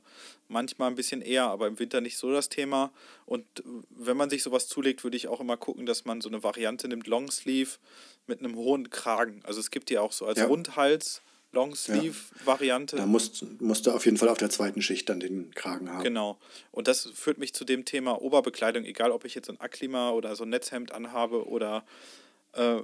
manchmal 0.48 0.90
ein 0.90 0.94
bisschen 0.94 1.22
eher, 1.22 1.44
aber 1.44 1.66
im 1.66 1.78
Winter 1.78 2.00
nicht 2.00 2.16
so 2.16 2.30
das 2.30 2.48
Thema. 2.48 2.92
Und 3.26 3.44
äh, 3.60 3.62
wenn 3.90 4.16
man 4.16 4.30
sich 4.30 4.42
sowas 4.42 4.68
zulegt, 4.68 5.04
würde 5.04 5.16
ich 5.16 5.28
auch 5.28 5.40
immer 5.40 5.56
gucken, 5.56 5.86
dass 5.86 6.04
man 6.04 6.20
so 6.20 6.28
eine 6.28 6.42
Variante 6.42 6.88
nimmt, 6.88 7.06
Longsleeve 7.06 7.78
mit 8.26 8.40
einem 8.40 8.56
hohen 8.56 8.90
Kragen. 8.90 9.40
Also 9.44 9.60
es 9.60 9.70
gibt 9.70 9.90
ja 9.90 10.00
auch 10.00 10.12
so 10.12 10.26
als 10.26 10.38
ja. 10.38 10.46
Rundhals 10.46 11.22
Longsleeve-Variante. 11.52 12.96
Da 12.96 13.06
musst, 13.06 13.44
musst 13.60 13.86
du 13.86 13.92
auf 13.92 14.04
jeden 14.04 14.16
Fall 14.16 14.28
auf 14.28 14.38
der 14.38 14.50
zweiten 14.50 14.82
Schicht 14.82 15.08
dann 15.08 15.20
den 15.20 15.54
Kragen 15.54 15.90
haben. 15.90 16.04
Genau. 16.04 16.38
Und 16.72 16.88
das 16.88 17.10
führt 17.14 17.38
mich 17.38 17.54
zu 17.54 17.64
dem 17.64 17.84
Thema 17.84 18.20
Oberbekleidung, 18.20 18.84
egal 18.84 19.10
ob 19.10 19.24
ich 19.24 19.34
jetzt 19.34 19.48
ein 19.48 19.60
Aklima 19.60 20.10
oder 20.10 20.36
so 20.36 20.44
ein 20.44 20.50
Netzhemd 20.50 20.92
anhabe 20.92 21.48
oder 21.48 21.84
äh, 22.52 22.80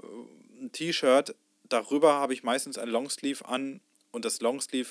ein 0.61 0.71
T-Shirt. 0.73 1.35
Darüber 1.69 2.15
habe 2.15 2.33
ich 2.33 2.43
meistens 2.43 2.79
ein 2.79 2.89
Longsleeve 2.89 3.45
an 3.47 3.81
und 4.13 4.25
das 4.25 4.41
Longsleeve 4.41 4.91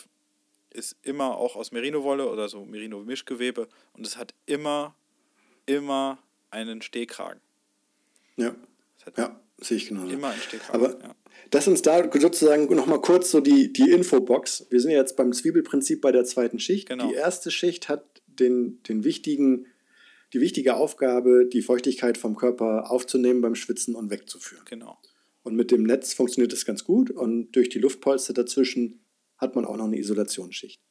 ist 0.70 0.96
immer 1.04 1.38
auch 1.38 1.56
aus 1.56 1.72
Merino-Wolle 1.72 2.30
oder 2.30 2.50
so 2.50 2.66
Merino-Mischgewebe 2.66 3.68
und 3.94 4.06
es 4.06 4.18
hat 4.18 4.34
immer, 4.46 4.96
immer 5.66 6.18
einen 6.50 6.82
Stehkragen. 6.82 7.42
Ja. 8.38 8.56
Ja, 9.18 9.40
sehe 9.62 9.78
ich 9.78 9.88
genau. 9.88 10.08
Immer 10.08 10.30
einen 10.30 10.42
Stehkragen. 10.42 10.76
Aber 10.76 11.00
ja. 11.02 11.16
lass 11.52 11.68
uns 11.68 11.82
da 11.82 12.10
sozusagen 12.12 12.74
nochmal 12.76 13.02
kurz 13.02 13.32
so 13.32 13.40
die, 13.40 13.72
die 13.72 13.92
Infobox. 13.92 14.68
Wir 14.70 14.80
sind 14.80 14.92
ja 14.92 14.98
jetzt 14.98 15.16
beim 15.16 15.34
Zwiebelprinzip 15.34 16.02
bei 16.02 16.12
der 16.12 16.26
zweiten 16.26 16.60
Schicht. 16.60 16.90
Genau. 16.90 17.08
Die 17.08 17.16
erste 17.16 17.52
Schicht 17.52 17.90
hat 17.90 18.22
den, 18.28 18.82
den 18.84 19.04
wichtigen, 19.04 19.68
die 20.34 20.42
wichtige 20.42 20.76
Aufgabe, 20.76 21.48
die 21.52 21.62
Feuchtigkeit 21.62 22.18
vom 22.18 22.36
Körper 22.36 22.90
aufzunehmen 22.92 23.42
beim 23.42 23.56
Schwitzen 23.56 23.96
und 23.96 24.10
wegzuführen. 24.10 24.66
Genau. 24.70 24.98
Und 25.44 25.56
mit 25.56 25.72
dem 25.72 25.84
Netz 25.84 26.14
funktioniert 26.14 26.54
das 26.54 26.66
ganz 26.66 26.84
gut 26.84 27.12
und 27.12 27.52
durch 27.52 27.70
die 27.70 27.80
Luftpolster 27.80 28.34
dazwischen 28.34 29.02
hat 29.38 29.56
man 29.56 29.66
auch 29.66 29.76
noch 29.76 29.86
eine 29.86 29.98
Isolationsschicht. 29.98 30.82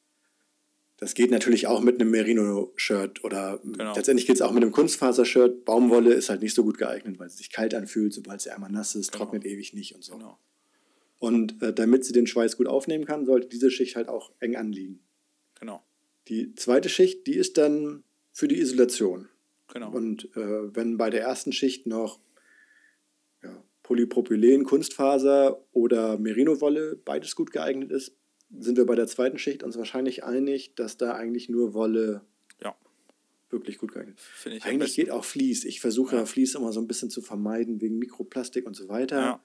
Das 1.03 1.15
geht 1.15 1.33
natürlich 1.33 1.67
auch 1.67 1.81
mit 1.81 2.01
einem 2.01 2.13
Merino-Shirt 2.13 3.25
oder 3.25 3.59
genau. 3.65 3.93
letztendlich 3.97 4.25
geht 4.25 4.37
es 4.37 4.41
auch 4.41 4.53
mit 4.53 4.63
einem 4.63 4.71
Kunstfaser-Shirt. 4.71 5.65
Baumwolle 5.65 6.15
ist 6.15 6.31
halt 6.31 6.43
nicht 6.43 6.55
so 6.55 6.63
gut 6.63 6.79
geeignet, 6.79 7.19
weil 7.19 7.29
sie 7.29 7.39
sich 7.39 7.51
kalt 7.51 7.75
anfühlt, 7.75 8.15
sobald 8.15 8.41
sie 8.41 8.51
einmal 8.51 8.71
nass 8.71 8.95
ist, 8.95 9.11
genau. 9.11 9.25
trocknet 9.25 9.45
ewig 9.45 9.75
nicht 9.75 9.97
und 9.97 10.05
so. 10.05 10.13
Genau. 10.13 10.39
Und 11.19 11.61
äh, 11.61 11.75
damit 11.75 12.05
sie 12.05 12.13
den 12.13 12.29
Schweiß 12.29 12.57
gut 12.57 12.69
aufnehmen 12.69 13.05
kann, 13.05 13.27
sollte 13.27 13.49
diese 13.49 13.69
Schicht 13.73 13.97
halt 13.97 14.07
auch 14.07 14.31
eng 14.39 14.55
anliegen. 14.55 15.01
Genau. 15.59 15.83
Die 16.29 16.55
zweite 16.55 16.89
Schicht, 16.89 17.27
die 17.27 17.35
ist 17.35 17.59
dann 17.59 18.05
für 18.33 18.47
die 18.47 18.61
Isolation. 18.61 19.29
Genau. 19.73 19.91
Und 19.91 20.27
äh, 20.37 20.73
wenn 20.77 20.99
bei 20.99 21.11
der 21.11 21.23
ersten 21.23 21.51
Schicht 21.51 21.85
noch 21.85 22.21
ja, 23.43 23.61
Polypropylen, 23.83 24.63
Kunstfaser 24.63 25.65
oder 25.73 26.17
Merino-Wolle 26.17 26.95
beides 27.05 27.35
gut 27.35 27.51
geeignet 27.51 27.91
ist, 27.91 28.17
sind 28.59 28.77
wir 28.77 28.87
bei 28.87 28.95
der 28.95 29.07
zweiten 29.07 29.39
Schicht 29.39 29.63
uns 29.63 29.77
wahrscheinlich 29.77 30.25
einig, 30.25 30.75
dass 30.75 30.97
da 30.97 31.15
eigentlich 31.15 31.49
nur 31.49 31.75
Wolle 31.75 32.23
ja. 32.63 32.75
wirklich 33.51 33.79
gut 33.79 33.93
geeignet. 33.93 34.19
Am 34.45 34.53
Eigentlich 34.63 34.95
geht 34.95 35.11
auch 35.11 35.25
Vlies. 35.25 35.65
Ich 35.65 35.81
versuche 35.81 36.17
ja. 36.17 36.27
Vlies 36.27 36.55
immer 36.55 36.73
so 36.73 36.81
ein 36.81 36.87
bisschen 36.87 37.11
zu 37.11 37.23
vermeiden 37.23 37.81
wegen 37.81 37.99
Mikroplastik 37.99 38.67
und 38.67 38.75
so 38.75 38.89
weiter. 38.89 39.21
Ja, 39.21 39.41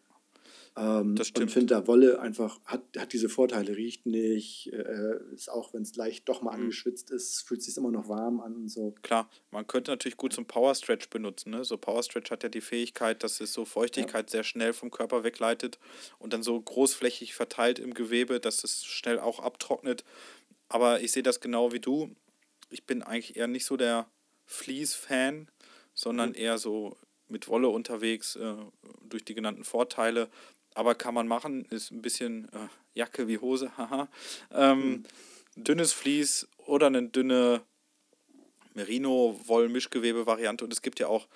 Ähm, 0.75 1.15
das 1.15 1.27
und 1.27 1.35
stimmt. 1.37 1.51
finde, 1.51 1.65
da 1.75 1.87
Wolle 1.87 2.19
einfach 2.19 2.59
hat, 2.65 2.81
hat 2.97 3.13
diese 3.13 3.29
Vorteile, 3.29 3.75
riecht 3.75 4.05
nicht, 4.05 4.71
äh, 4.73 5.15
ist 5.33 5.49
auch, 5.49 5.73
wenn 5.73 5.81
es 5.83 5.95
leicht 5.95 6.27
doch 6.29 6.41
mal 6.41 6.55
Mhm. 6.55 6.63
angeschwitzt 6.63 7.09
ist, 7.11 7.41
fühlt 7.47 7.63
sich 7.63 7.77
immer 7.77 7.91
noch 7.91 8.09
warm 8.09 8.39
an 8.39 8.55
und 8.55 8.69
so. 8.69 8.93
klar. 9.01 9.29
Man 9.51 9.65
könnte 9.65 9.91
natürlich 9.91 10.17
gut 10.17 10.33
zum 10.33 10.45
Power 10.45 10.75
Stretch 10.75 11.09
benutzen. 11.09 11.51
Ne? 11.51 11.63
So 11.63 11.77
Power 11.77 12.03
Stretch 12.03 12.29
hat 12.31 12.43
ja 12.43 12.49
die 12.49 12.61
Fähigkeit, 12.61 13.23
dass 13.23 13.39
es 13.41 13.53
so 13.53 13.65
Feuchtigkeit 13.65 14.29
sehr 14.29 14.43
schnell 14.43 14.73
vom 14.73 14.91
Körper 14.91 15.23
wegleitet 15.23 15.79
und 16.19 16.33
dann 16.33 16.43
so 16.43 16.59
großflächig 16.59 17.33
verteilt 17.33 17.79
im 17.79 17.93
Gewebe, 17.93 18.39
dass 18.39 18.63
es 18.63 18.83
schnell 18.85 19.19
auch 19.19 19.39
abtrocknet. 19.39 20.03
Aber 20.69 21.01
ich 21.01 21.11
sehe 21.13 21.23
das 21.23 21.39
genau 21.39 21.71
wie 21.71 21.79
du. 21.79 22.15
Ich 22.69 22.85
bin 22.85 23.01
eigentlich 23.01 23.37
eher 23.37 23.47
nicht 23.47 23.65
so 23.65 23.77
der 23.77 24.09
Fleece-Fan, 24.45 25.47
sondern 25.93 26.33
eher 26.33 26.57
so 26.57 26.97
mit 27.29 27.47
Wolle 27.47 27.69
unterwegs, 27.69 28.35
äh, 28.35 28.55
durch 29.07 29.23
die 29.25 29.33
genannten 29.35 29.63
Vorteile. 29.63 30.29
Aber 30.77 30.93
kann 30.93 31.15
man 31.15 31.27
machen, 31.27 31.65
ist 31.71 31.91
ein 31.91 32.03
bisschen 32.03 32.45
äh, 32.53 32.67
Jacke 32.93 33.27
wie 33.27 33.39
Hose, 33.39 33.71
haha. 33.77 34.07
Ähm, 34.53 35.03
Dünnes 35.55 35.91
Vlies 35.91 36.47
oder 36.67 36.85
eine 36.85 37.07
dünne 37.07 37.61
Merino-Woll-Mischgewebe-Variante. 38.75 40.63
Und 40.63 40.71
es 40.71 40.83
gibt 40.83 40.99
ja 40.99 41.07
auch 41.07 41.27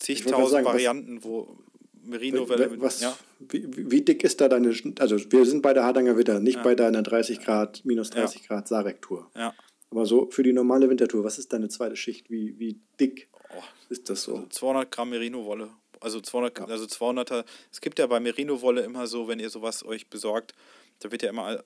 zigtausend 0.00 0.50
sagen, 0.50 0.66
Varianten, 0.66 1.22
wo 1.22 1.56
Merino-Wolle 2.02 2.70
mit. 2.70 2.80
Was, 2.80 3.00
Ja, 3.00 3.16
wie, 3.38 3.68
wie 3.90 4.02
dick 4.02 4.24
ist 4.24 4.40
da 4.40 4.48
deine, 4.48 4.74
also 4.98 5.16
wir 5.30 5.46
sind 5.46 5.62
bei 5.62 5.74
der 5.74 5.84
Hardanger 5.84 6.16
Witter, 6.16 6.40
nicht 6.40 6.60
bei 6.64 6.74
deiner 6.74 7.02
30 7.02 7.40
Grad, 7.40 7.84
minus 7.84 8.10
30 8.10 8.48
Grad 8.48 8.66
Sarek-Tour. 8.66 9.30
ja. 9.36 9.54
Aber 9.90 10.04
so 10.04 10.28
für 10.30 10.42
die 10.42 10.52
normale 10.52 10.90
Wintertour, 10.90 11.24
was 11.24 11.38
ist 11.38 11.50
deine 11.50 11.68
zweite 11.70 11.96
Schicht? 11.96 12.28
Wie, 12.28 12.58
wie 12.58 12.78
dick 13.00 13.30
Oh, 13.56 13.62
ist 13.88 14.10
das 14.10 14.22
so? 14.24 14.44
200 14.50 14.90
Gramm 14.90 15.08
Merino-Wolle. 15.08 15.70
Also 16.00 16.20
200, 16.20 16.58
Ja. 16.58 16.64
also 16.66 16.86
200er. 16.86 17.44
Es 17.72 17.80
gibt 17.80 17.98
ja 17.98 18.06
bei 18.06 18.20
Merino-Wolle 18.20 18.82
immer 18.82 19.06
so, 19.06 19.28
wenn 19.28 19.40
ihr 19.40 19.50
sowas 19.50 19.84
euch 19.84 20.08
besorgt, 20.08 20.54
da 21.00 21.10
wird 21.10 21.22
ja 21.22 21.30
immer, 21.30 21.54
äh, 21.58 21.62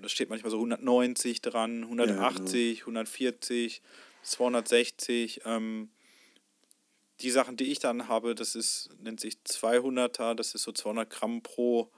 da 0.00 0.08
steht 0.08 0.30
manchmal 0.30 0.50
so 0.50 0.58
190 0.58 1.40
dran, 1.42 1.84
180, 1.84 2.80
140, 2.86 3.82
260. 4.22 5.42
Ähm, 5.44 5.90
die 7.20 7.30
Sachen, 7.30 7.56
die 7.56 7.70
ich 7.70 7.78
dann 7.78 8.08
habe, 8.08 8.34
das 8.34 8.54
ist, 8.54 8.90
nennt 9.00 9.20
sich 9.20 9.36
200er, 9.46 10.34
das 10.34 10.54
ist 10.54 10.62
so 10.62 10.72
200 10.72 11.08
Gramm 11.08 11.42
pro 11.42 11.90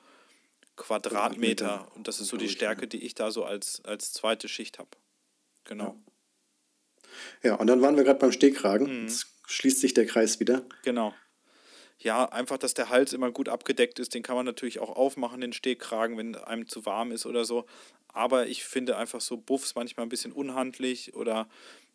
Quadratmeter. 0.76 1.66
Quadratmeter. 1.66 1.97
Und 1.97 2.09
das 2.09 2.21
ist 2.21 2.28
so 2.28 2.37
die 2.37 2.49
Stärke, 2.49 2.87
die 2.87 3.04
ich 3.04 3.14
da 3.14 3.31
so 3.31 3.45
als, 3.45 3.83
als 3.85 4.12
zweite 4.12 4.49
Schicht 4.49 4.78
habe. 4.78 4.90
Genau. 5.64 5.97
Ja, 7.43 7.54
und 7.54 7.69
dann 7.69 7.81
waren 7.81 7.97
wir 7.97 8.04
gerade 8.04 8.19
beim 8.19 8.33
Stehkragen. 8.33 9.02
Mhm. 9.02 9.02
Jetzt 9.07 9.26
schließt 9.47 9.81
sich 9.81 9.95
der 9.95 10.07
Kreis 10.07 10.40
wieder. 10.40 10.66
Genau. 10.83 11.14
Ja, 11.98 12.26
einfach, 12.26 12.58
dass 12.58 12.74
der 12.74 12.90
Hals 12.90 13.12
immer 13.12 13.30
gut 13.30 13.48
abgedeckt 13.48 13.98
ist. 13.98 14.14
Den 14.14 14.22
kann 14.22 14.36
man 14.36 14.44
natürlich 14.44 14.78
auch 14.80 14.90
aufmachen, 14.90 15.40
den 15.40 15.52
Stehkragen, 15.52 16.18
wenn 16.18 16.34
einem 16.34 16.68
zu 16.68 16.84
warm 16.84 17.12
ist 17.12 17.24
oder 17.24 17.44
so. 17.44 17.66
Aber 18.08 18.46
ich 18.46 18.64
finde 18.64 18.96
einfach 18.96 19.20
so 19.20 19.36
Buffs 19.36 19.74
manchmal 19.74 20.06
ein 20.06 20.10
bisschen 20.10 20.32
unhandlich 20.32 21.14
oder 21.14 21.48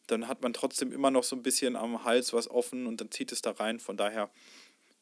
dann 0.08 0.28
hat 0.28 0.42
man 0.42 0.54
trotzdem 0.54 0.92
immer 0.92 1.12
noch 1.12 1.24
so 1.24 1.36
ein 1.36 1.44
bisschen 1.44 1.76
am 1.76 2.04
Hals 2.04 2.34
was 2.34 2.50
offen 2.50 2.88
und 2.88 3.00
dann 3.00 3.12
zieht 3.12 3.32
es 3.32 3.42
da 3.42 3.52
rein. 3.52 3.80
Von 3.80 3.98
daher 3.98 4.30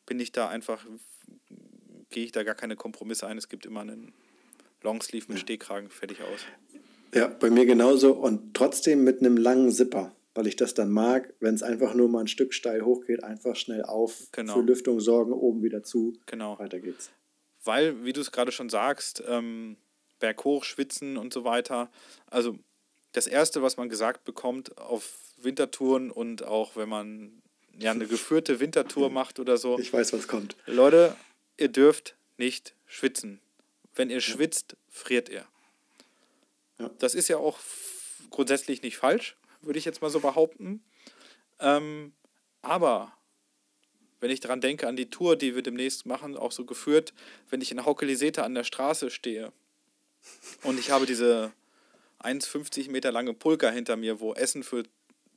bin 0.05 0.19
ich 0.19 0.31
da 0.31 0.49
einfach, 0.49 0.85
gehe 2.09 2.25
ich 2.25 2.31
da 2.31 2.43
gar 2.43 2.55
keine 2.55 2.75
Kompromisse 2.75 3.27
ein. 3.27 3.37
Es 3.37 3.49
gibt 3.49 3.65
immer 3.65 3.81
einen 3.81 4.13
Longsleeve 4.81 5.31
mit 5.31 5.39
Stehkragen, 5.39 5.89
fertig 5.89 6.21
aus. 6.21 6.41
Ja, 7.13 7.27
bei 7.27 7.49
mir 7.49 7.65
genauso 7.65 8.13
und 8.13 8.53
trotzdem 8.53 9.03
mit 9.03 9.19
einem 9.19 9.37
langen 9.37 9.71
Zipper, 9.71 10.15
weil 10.37 10.45
ich 10.47 10.55
das 10.55 10.73
dann 10.75 10.91
mag, 10.91 11.33
wenn 11.39 11.55
es 11.55 11.63
einfach 11.63 11.93
nur 11.95 12.07
mal 12.09 12.21
ein 12.21 12.27
Stück 12.27 12.53
steil 12.53 12.83
hochgeht, 12.85 13.23
einfach 13.23 13.55
schnell 13.55 13.83
auf, 13.83 14.27
Genau. 14.31 14.53
für 14.53 14.61
Lüftung 14.61 14.99
sorgen, 14.99 15.33
oben 15.33 15.63
wieder 15.63 15.81
zu. 15.83 16.13
Genau. 16.27 16.57
Weiter 16.59 16.79
geht's. 16.79 17.09
weil, 17.63 18.05
wie 18.05 18.13
du 18.13 18.21
es 18.21 18.31
gerade 18.31 18.51
schon 18.51 18.69
sagst, 18.69 19.21
ähm, 19.27 19.75
berghoch 20.19 20.63
schwitzen 20.63 21.17
und 21.17 21.33
so 21.33 21.43
weiter. 21.43 21.89
Also 22.27 22.57
das 23.13 23.27
Erste, 23.27 23.61
was 23.61 23.75
man 23.77 23.89
gesagt 23.89 24.23
bekommt 24.25 24.77
auf 24.77 25.17
Wintertouren 25.37 26.09
und 26.11 26.43
auch 26.43 26.75
wenn 26.75 26.87
man 26.87 27.41
ja 27.77 27.91
eine 27.91 28.05
geführte 28.07 28.59
Wintertour 28.59 29.09
macht 29.19 29.39
oder 29.39 29.57
so, 29.57 29.77
Ich 29.79 29.91
weiß, 29.91 30.13
was 30.13 30.27
kommt. 30.27 30.55
Leute, 30.65 31.15
ihr 31.57 31.67
dürft 31.69 32.15
nicht 32.37 32.73
schwitzen. 32.85 33.39
Wenn 33.95 34.09
ihr 34.11 34.21
schwitzt, 34.21 34.77
friert 34.89 35.27
ihr. 35.29 35.45
Ja. 36.79 36.89
Das 36.99 37.15
ist 37.15 37.27
ja 37.27 37.37
auch 37.37 37.59
grundsätzlich 38.29 38.81
nicht 38.83 38.97
falsch, 38.97 39.35
würde 39.61 39.79
ich 39.79 39.85
jetzt 39.85 40.01
mal 40.01 40.09
so 40.09 40.19
behaupten. 40.19 40.83
Ähm, 41.59 42.13
aber 42.61 43.13
wenn 44.19 44.31
ich 44.31 44.39
daran 44.39 44.61
denke, 44.61 44.87
an 44.87 44.95
die 44.95 45.09
Tour, 45.09 45.35
die 45.35 45.55
wir 45.55 45.61
demnächst 45.61 46.05
machen, 46.05 46.35
auch 46.35 46.51
so 46.51 46.65
geführt, 46.65 47.13
wenn 47.49 47.61
ich 47.61 47.71
in 47.71 47.85
Haukeliseta 47.85 48.43
an 48.43 48.55
der 48.55 48.63
Straße 48.63 49.09
stehe 49.09 49.51
und 50.63 50.79
ich 50.79 50.91
habe 50.91 51.05
diese 51.05 51.51
1,50 52.21 52.89
Meter 52.89 53.11
lange 53.11 53.33
Pulka 53.33 53.69
hinter 53.69 53.95
mir, 53.95 54.19
wo 54.19 54.33
Essen 54.33 54.63
für 54.63 54.83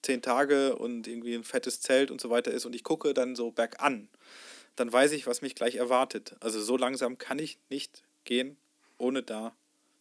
zehn 0.03 0.23
Tage 0.23 0.77
und 0.77 1.07
irgendwie 1.07 1.35
ein 1.35 1.45
fettes 1.45 1.81
Zelt 1.81 2.11
und 2.11 2.21
so 2.21 2.31
weiter 2.31 2.51
ist 2.51 2.65
und 2.65 2.75
ich 2.75 2.85
gucke 2.85 3.13
dann 3.13 3.37
so 3.37 3.51
bergan, 3.51 4.09
dann 4.77 4.91
weiß 4.91 5.13
ich, 5.13 5.27
was 5.27 5.43
mich 5.43 5.55
gleich 5.55 5.77
erwartet. 5.77 6.37
Also 6.41 6.61
so 6.61 6.77
langsam 6.77 7.19
kann 7.19 7.39
ich 7.39 7.59
nicht 7.69 8.03
gehen, 8.25 8.57
ohne 8.97 9.23
da 9.23 9.55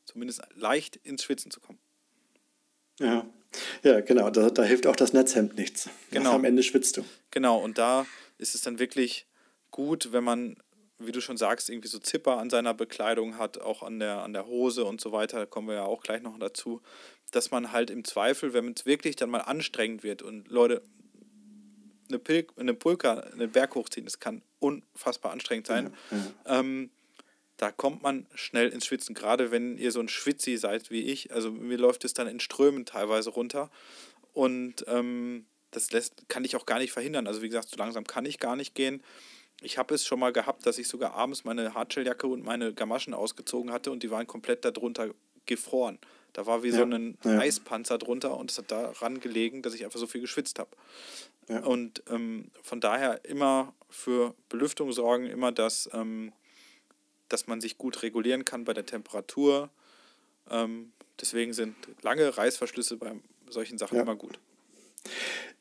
zumindest 0.05 0.41
leicht 0.55 0.95
ins 0.95 1.23
Schwitzen 1.23 1.51
zu 1.51 1.59
kommen. 1.59 1.79
Ja, 2.99 3.25
ja 3.83 4.01
genau. 4.01 4.29
Da, 4.29 4.49
da 4.49 4.63
hilft 4.63 4.87
auch 4.87 4.95
das 4.95 5.13
Netzhemd 5.13 5.55
nichts. 5.55 5.89
Genau. 6.11 6.33
Am 6.33 6.45
Ende 6.45 6.63
schwitzt 6.63 6.97
du. 6.97 7.05
Genau, 7.31 7.57
und 7.57 7.77
da 7.77 8.05
ist 8.37 8.55
es 8.55 8.61
dann 8.61 8.79
wirklich 8.79 9.25
gut, 9.71 10.11
wenn 10.11 10.23
man, 10.23 10.57
wie 10.97 11.11
du 11.11 11.21
schon 11.21 11.37
sagst, 11.37 11.69
irgendwie 11.69 11.87
so 11.87 11.99
Zipper 11.99 12.37
an 12.37 12.49
seiner 12.49 12.73
Bekleidung 12.73 13.37
hat, 13.37 13.59
auch 13.59 13.83
an 13.83 13.99
der, 13.99 14.23
an 14.23 14.33
der 14.33 14.45
Hose 14.47 14.85
und 14.85 15.01
so 15.01 15.11
weiter, 15.11 15.39
da 15.39 15.45
kommen 15.45 15.67
wir 15.67 15.75
ja 15.75 15.85
auch 15.85 16.03
gleich 16.03 16.21
noch 16.21 16.37
dazu, 16.37 16.81
dass 17.31 17.51
man 17.51 17.71
halt 17.71 17.89
im 17.89 18.03
Zweifel, 18.03 18.53
wenn 18.53 18.73
es 18.73 18.85
wirklich 18.85 19.15
dann 19.15 19.29
mal 19.29 19.39
anstrengend 19.39 20.03
wird 20.03 20.21
und 20.21 20.49
Leute, 20.49 20.81
eine, 22.09 22.17
Pil 22.17 22.47
eine 22.57 22.73
Pulka, 22.73 23.19
einen 23.19 23.51
Berg 23.51 23.75
hochziehen, 23.75 24.05
das 24.05 24.19
kann 24.19 24.41
unfassbar 24.59 25.31
anstrengend 25.31 25.67
sein. 25.67 25.93
Ähm, 26.45 26.89
da 27.59 27.73
kommt 27.73 28.01
man 28.01 28.25
schnell 28.35 28.69
ins 28.69 28.85
Schwitzen, 28.85 29.13
gerade 29.13 29.51
wenn 29.51 29.77
ihr 29.77 29.91
so 29.91 29.99
ein 29.99 30.07
Schwitzi 30.07 30.55
seid 30.55 30.91
wie 30.91 31.01
ich. 31.01 31.33
Also 31.33 31.51
mir 31.51 31.77
läuft 31.77 32.05
es 32.05 32.13
dann 32.13 32.27
in 32.27 32.39
Strömen 32.39 32.85
teilweise 32.85 33.31
runter. 33.31 33.69
Und 34.31 34.85
ähm, 34.87 35.45
das 35.71 35.91
lässt, 35.91 36.29
kann 36.29 36.45
ich 36.45 36.55
auch 36.55 36.65
gar 36.65 36.79
nicht 36.79 36.93
verhindern. 36.93 37.27
Also 37.27 37.41
wie 37.41 37.49
gesagt, 37.49 37.67
so 37.67 37.75
langsam 37.75 38.05
kann 38.05 38.25
ich 38.25 38.39
gar 38.39 38.55
nicht 38.55 38.75
gehen. 38.75 39.03
Ich 39.61 39.77
habe 39.77 39.93
es 39.93 40.05
schon 40.05 40.21
mal 40.21 40.31
gehabt, 40.31 40.65
dass 40.65 40.77
ich 40.77 40.87
sogar 40.87 41.13
abends 41.15 41.43
meine 41.43 41.73
Hartshelljacke 41.73 42.27
und 42.27 42.45
meine 42.45 42.73
Gamaschen 42.73 43.13
ausgezogen 43.13 43.73
hatte 43.73 43.91
und 43.91 44.03
die 44.03 44.09
waren 44.09 44.25
komplett 44.25 44.63
darunter 44.63 45.13
gefroren. 45.45 45.99
Da 46.31 46.45
war 46.45 46.63
wie 46.63 46.71
so 46.71 46.83
Ja, 46.83 46.85
ein 46.85 47.17
ja. 47.25 47.39
Eispanzer 47.39 47.97
drunter 47.97 48.37
und 48.37 48.51
es 48.51 48.57
hat 48.57 48.71
daran 48.71 49.19
gelegen, 49.19 49.63
dass 49.63 49.73
ich 49.73 49.83
einfach 49.83 49.99
so 49.99 50.07
viel 50.07 50.21
geschwitzt 50.21 50.59
habe. 50.59 50.69
Ja. 51.49 51.59
Und 51.65 52.03
ähm, 52.09 52.51
von 52.61 52.79
daher 52.79 53.25
immer 53.25 53.73
für 53.89 54.33
Belüftung 54.47 54.93
sorgen, 54.93 55.25
immer 55.25 55.51
das, 55.51 55.89
ähm, 55.91 56.31
dass 57.29 57.47
man 57.47 57.61
sich 57.61 57.77
gut 57.77 58.03
regulieren 58.03 58.43
kann 58.45 58.65
bei 58.65 58.73
der 58.73 58.85
Temperatur. 58.85 59.69
Ähm, 60.49 60.91
deswegen 61.21 61.53
sind 61.53 61.75
lange 62.01 62.37
Reißverschlüsse 62.37 62.97
bei 62.97 63.13
solchen 63.49 63.77
Sachen 63.77 63.95
Ja. 63.95 64.01
immer 64.03 64.15
gut. 64.15 64.39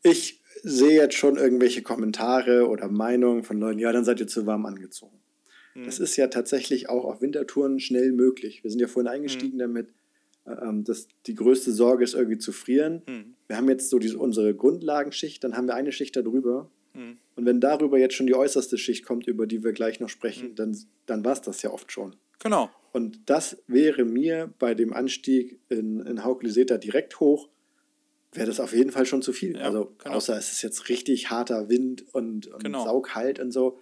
Ich 0.02 0.40
sehe 0.62 0.96
jetzt 1.00 1.14
schon 1.14 1.36
irgendwelche 1.36 1.82
Kommentare 1.82 2.68
oder 2.68 2.88
Meinungen 2.88 3.44
von 3.44 3.58
Leuten, 3.60 3.78
ja, 3.78 3.92
dann 3.92 4.04
seid 4.04 4.20
ihr 4.20 4.26
zu 4.26 4.46
warm 4.46 4.66
angezogen. 4.66 5.16
Mhm. 5.74 5.84
Das 5.84 5.98
ist 5.98 6.16
ja 6.16 6.26
tatsächlich 6.28 6.88
auch 6.88 7.04
auf 7.04 7.20
Wintertouren 7.20 7.78
schnell 7.80 8.12
möglich. 8.12 8.64
Wir 8.64 8.70
sind 8.70 8.80
ja 8.80 8.88
vorhin 8.88 9.08
Mhm. 9.10 9.14
eingestiegen 9.16 9.58
damit, 9.58 9.88
äh, 10.46 10.52
ähm, 10.52 10.84
dass 10.84 11.06
die 11.26 11.34
größte 11.34 11.72
Sorge 11.72 12.04
ist, 12.04 12.14
irgendwie 12.14 12.38
zu 12.38 12.52
frieren. 12.52 13.02
Mhm. 13.06 13.34
Wir 13.46 13.56
haben 13.56 13.68
jetzt 13.68 13.90
so 13.90 13.98
diese, 13.98 14.18
unsere 14.18 14.54
Grundlagenschicht, 14.54 15.42
dann 15.44 15.56
haben 15.56 15.66
wir 15.66 15.74
eine 15.74 15.92
Schicht 15.92 16.16
darüber. 16.16 16.70
Mhm. 16.98 17.18
Und 17.36 17.44
wenn 17.46 17.60
darüber 17.60 17.98
jetzt 17.98 18.14
schon 18.14 18.26
die 18.26 18.34
äußerste 18.34 18.76
Schicht 18.78 19.04
kommt, 19.04 19.26
über 19.26 19.46
die 19.46 19.62
wir 19.64 19.72
gleich 19.72 20.00
noch 20.00 20.08
Mhm. 20.08 20.12
sprechen, 20.12 20.54
dann, 20.54 20.76
dann 21.06 21.24
war 21.24 21.32
es 21.32 21.40
das 21.42 21.62
ja 21.62 21.70
oft 21.70 21.92
schon. 21.92 22.16
Genau. 22.40 22.70
Und 22.92 23.20
das 23.26 23.62
wäre 23.66 24.04
mir 24.04 24.52
bei 24.58 24.74
dem 24.74 24.92
Anstieg 24.92 25.60
in, 25.68 26.00
in 26.00 26.24
Haukliseta 26.24 26.78
direkt 26.78 27.20
hoch, 27.20 27.48
wäre 28.32 28.46
das 28.46 28.60
auf 28.60 28.72
jeden 28.74 28.90
Fall 28.90 29.06
schon 29.06 29.22
zu 29.22 29.32
viel. 29.32 29.56
Ja, 29.56 29.62
also 29.64 29.94
genau. 29.98 30.16
außer 30.16 30.36
es 30.36 30.52
ist 30.52 30.62
jetzt 30.62 30.88
richtig 30.88 31.30
harter 31.30 31.68
Wind 31.68 32.04
und, 32.12 32.46
und 32.48 32.62
Genau. 32.64 32.84
saukalt 32.84 33.38
und 33.40 33.52
so. 33.52 33.78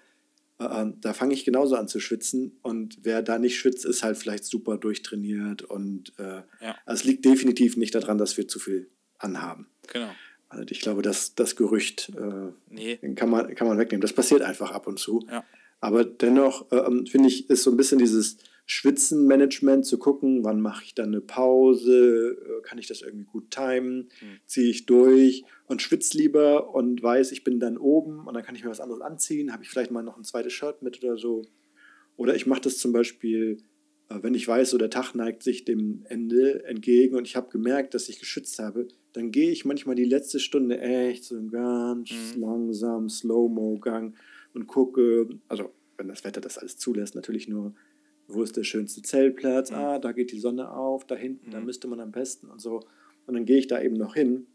Äh, 0.59 0.65
ähm, 0.65 0.95
da 1.01 1.13
fange 1.13 1.35
ich 1.35 1.45
genauso 1.45 1.77
an 1.77 1.89
zu 1.89 2.01
schwitzen. 2.01 2.59
Und 2.63 2.99
wer 3.03 3.23
da 3.23 3.39
nicht 3.39 3.57
schwitzt, 3.59 3.85
ist 3.85 4.03
halt 4.03 4.17
vielleicht 4.17 4.45
super 4.45 4.79
durchtrainiert. 4.79 5.63
Und 5.63 6.13
äh, 6.19 6.43
Ja. 6.61 6.77
also 6.87 7.01
es 7.01 7.05
liegt 7.05 7.25
definitiv 7.25 7.77
nicht 7.77 7.95
daran, 7.95 8.19
dass 8.19 8.37
wir 8.37 8.49
zu 8.49 8.59
viel 8.59 8.89
anhaben. 9.19 9.67
Genau. 9.93 10.11
Also 10.49 10.65
ich 10.71 10.81
glaube, 10.81 11.03
dass 11.03 11.35
das 11.35 11.57
Gerücht 11.57 12.13
äh, 12.17 12.53
Nee. 12.71 12.97
kann 13.15 13.31
man, 13.31 13.55
kann 13.55 13.67
man 13.67 13.79
wegnehmen. 13.79 14.01
Das 14.01 14.13
passiert 14.13 14.43
einfach 14.43 14.71
ab 14.71 14.87
und 14.87 14.99
zu. 14.99 15.25
Ja. 15.29 15.45
Aber 15.81 16.05
dennoch 16.05 16.71
äh, 16.73 16.77
ähm, 16.77 17.07
finde 17.07 17.29
ich, 17.29 17.51
ist 17.51 17.63
so 17.63 17.71
ein 17.71 17.77
bisschen 17.77 17.99
dieses 17.99 18.39
Schwitzenmanagement 18.67 19.87
zu 19.87 19.99
gucken, 19.99 20.43
wann 20.43 20.61
mache 20.61 20.85
ich 20.85 20.95
dann 20.95 21.09
eine 21.09 21.21
Pause, 21.21 22.37
äh, 22.37 22.63
kann 22.63 22.79
ich 22.79 22.89
das 22.89 23.03
irgendwie 23.03 23.27
gut 23.27 23.51
timen, 23.51 24.09
mhm. 24.21 24.39
ziehe 24.47 24.69
ich 24.69 24.87
durch 24.87 25.45
und 25.67 25.83
schwitze 25.83 26.19
lieber 26.19 26.75
und 26.75 27.03
weiß, 27.03 27.31
ich 27.33 27.45
bin 27.45 27.61
dann 27.61 27.79
oben 27.79 28.27
und 28.27 28.35
dann 28.35 28.43
kann 28.43 28.57
ich 28.57 28.65
mir 28.65 28.71
was 28.71 28.81
anderes 28.81 29.03
anziehen, 29.03 29.53
habe 29.53 29.63
ich 29.63 29.71
vielleicht 29.71 29.93
mal 29.93 30.03
noch 30.03 30.17
ein 30.17 30.25
zweites 30.25 30.53
Shirt 30.53 30.83
mit 30.83 31.03
oder 31.03 31.17
so. 31.17 31.43
Oder 32.17 32.35
ich 32.35 32.47
mache 32.47 32.63
das 32.63 32.79
zum 32.79 32.93
Beispiel, 32.93 33.59
wenn 34.09 34.35
ich 34.35 34.47
weiß, 34.47 34.71
so 34.71 34.79
der 34.79 34.91
Tag 34.91 35.15
neigt 35.15 35.43
sich 35.43 35.65
dem 35.65 36.03
Ende 36.09 36.65
entgegen 36.65 37.17
und 37.17 37.27
ich 37.27 37.37
habe 37.37 37.51
gemerkt, 37.51 37.95
dass 37.95 38.09
ich 38.09 38.21
geschützt 38.21 38.59
habe, 38.59 38.89
dann 39.13 39.31
gehe 39.31 39.51
ich 39.51 39.65
manchmal 39.65 39.97
die 39.97 40.05
letzte 40.05 40.39
Stunde 40.39 40.81
echt 40.81 41.25
so 41.25 41.37
einen 41.37 41.51
ganz 41.51 42.11
mhm. 42.11 42.41
langsam 42.41 43.09
Slow-Mo-Gang 43.09 44.15
und 44.55 44.67
gucke, 44.67 45.29
also 45.49 45.73
wenn 45.97 46.09
das 46.09 46.25
Wetter 46.25 46.41
das 46.41 46.59
alles 46.59 46.77
zulässt, 46.77 47.15
natürlich 47.15 47.49
nur 47.49 47.75
wo 48.29 48.43
ist 48.43 48.57
der 48.57 48.65
schönste 48.65 49.03
Zeltplatz? 49.03 49.71
Mhm. 49.71 49.77
Ah, 49.77 49.99
da 49.99 50.13
geht 50.13 50.33
die 50.33 50.39
Sonne 50.39 50.71
auf, 50.73 51.07
da 51.07 51.15
hinten, 51.15 51.49
mhm. 51.49 51.53
da 51.53 51.61
müsste 51.61 51.89
man 51.89 52.01
am 52.01 52.13
besten 52.13 52.49
und 52.49 52.61
so. 52.61 52.81
Und 53.27 53.35
dann 53.35 53.45
gehe 53.45 53.59
ich 53.59 53.67
da 53.67 53.81
eben 53.81 53.97
noch 53.97 54.15
hin 54.15 54.47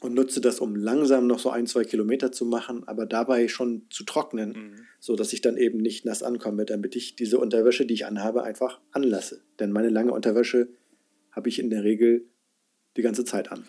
und 0.00 0.14
nutze 0.14 0.40
das, 0.40 0.60
um 0.60 0.74
langsam 0.74 1.26
noch 1.26 1.38
so 1.38 1.50
ein, 1.50 1.66
zwei 1.66 1.84
Kilometer 1.84 2.32
zu 2.32 2.46
machen, 2.46 2.88
aber 2.88 3.06
dabei 3.06 3.48
schon 3.48 3.86
zu 3.90 4.04
trocknen, 4.04 4.50
mhm. 4.50 4.86
so 4.98 5.14
dass 5.14 5.32
ich 5.32 5.42
dann 5.42 5.56
eben 5.56 5.78
nicht 5.78 6.04
nass 6.04 6.22
ankomme, 6.22 6.64
damit 6.64 6.96
ich 6.96 7.16
diese 7.16 7.38
Unterwäsche, 7.38 7.86
die 7.86 7.94
ich 7.94 8.06
anhabe, 8.06 8.42
einfach 8.42 8.80
anlasse. 8.92 9.42
Denn 9.58 9.70
meine 9.70 9.90
lange 9.90 10.12
Unterwäsche 10.12 10.68
habe 11.32 11.48
ich 11.50 11.58
in 11.58 11.70
der 11.70 11.84
Regel 11.84 12.24
die 12.96 13.02
ganze 13.02 13.24
Zeit 13.24 13.52
an. 13.52 13.64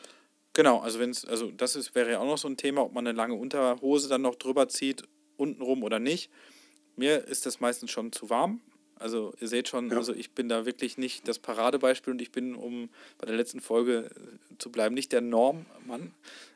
Genau, 0.54 0.80
also 0.80 1.00
wenn 1.00 1.12
es, 1.12 1.26
also 1.26 1.52
das 1.52 1.76
ist, 1.76 1.96
wäre 1.96 2.12
ja 2.12 2.20
auch 2.20 2.26
noch 2.26 2.38
so 2.38 2.48
ein 2.48 2.58
Thema, 2.58 2.84
ob 2.84 2.94
man 2.94 3.06
eine 3.06 3.15
lange 3.15 3.36
Unterhose 3.36 4.10
dann 4.10 4.22
noch 4.22 4.36
drüber 4.36 4.67
zieht, 4.70 5.04
untenrum 5.38 5.84
oder 5.84 6.00
nicht. 6.00 6.32
Mir 6.96 7.28
ist 7.28 7.46
das 7.46 7.60
meistens 7.60 7.91
schon 7.91 8.12
zu 8.12 8.30
warm, 8.30 8.62
also 9.01 9.33
ihr 9.39 9.47
seht 9.47 9.67
schon, 9.67 9.89
ja. 9.89 9.97
also 9.97 10.13
ich 10.13 10.31
bin 10.31 10.49
da 10.49 10.65
wirklich 10.65 10.97
nicht 10.97 11.27
das 11.27 11.39
Paradebeispiel 11.39 12.13
und 12.13 12.21
ich 12.21 12.31
bin, 12.31 12.55
um 12.55 12.89
bei 13.17 13.25
der 13.27 13.35
letzten 13.35 13.59
Folge 13.59 14.09
äh, 14.15 14.57
zu 14.57 14.71
bleiben, 14.71 14.95
nicht 14.95 15.11
der 15.11 15.21
Normmann, 15.21 16.13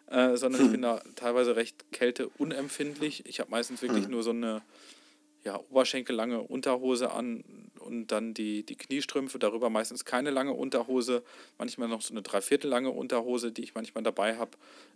äh, 0.07 0.37
sondern 0.37 0.61
hm. 0.61 0.65
ich 0.65 0.71
bin 0.71 0.81
da 0.81 1.01
teilweise 1.15 1.55
recht 1.55 1.91
kälteunempfindlich. 1.91 3.25
Ich 3.25 3.39
habe 3.39 3.51
meistens 3.51 3.81
wirklich 3.81 4.05
hm. 4.05 4.11
nur 4.11 4.23
so 4.23 4.29
eine 4.29 4.61
ja, 5.43 5.59
oberschenkellange 5.69 6.41
Unterhose 6.41 7.11
an 7.11 7.43
und 7.79 8.07
dann 8.07 8.33
die, 8.33 8.63
die 8.63 8.75
Kniestrümpfe, 8.75 9.37
darüber 9.37 9.69
meistens 9.69 10.03
keine 10.03 10.31
lange 10.31 10.53
Unterhose, 10.53 11.23
manchmal 11.59 11.87
noch 11.87 12.01
so 12.01 12.13
eine 12.13 12.23
Dreiviertel 12.23 12.67
lange 12.67 12.89
Unterhose, 12.89 13.51
die 13.51 13.63
ich 13.63 13.75
manchmal 13.75 14.03
dabei 14.03 14.37
habe. 14.37 14.51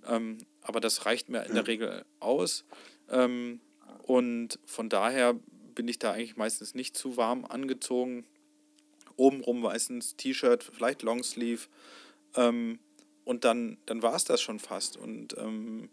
Ähm, 0.07 0.39
aber 0.63 0.79
das 0.79 1.05
reicht 1.05 1.29
mir 1.29 1.43
in 1.43 1.53
der 1.53 1.67
Regel 1.67 2.03
aus. 2.19 2.65
Ähm, 3.11 3.61
und 4.03 4.57
von 4.65 4.89
daher 4.89 5.35
bin 5.79 5.87
ich 5.87 5.97
da 5.97 6.11
eigentlich 6.11 6.35
meistens 6.35 6.75
nicht 6.75 6.97
zu 6.97 7.15
warm 7.15 7.45
angezogen. 7.45 8.25
Obenrum 9.15 9.61
meistens 9.61 10.17
T-Shirt, 10.17 10.61
vielleicht 10.61 11.03
Longsleeve. 11.03 11.67
Ähm, 12.35 12.79
und 13.23 13.45
dann, 13.45 13.77
dann 13.85 14.01
war 14.01 14.13
es 14.13 14.25
das 14.25 14.41
schon 14.41 14.59
fast. 14.59 14.97
Und 14.97 15.37
ähm, 15.37 15.87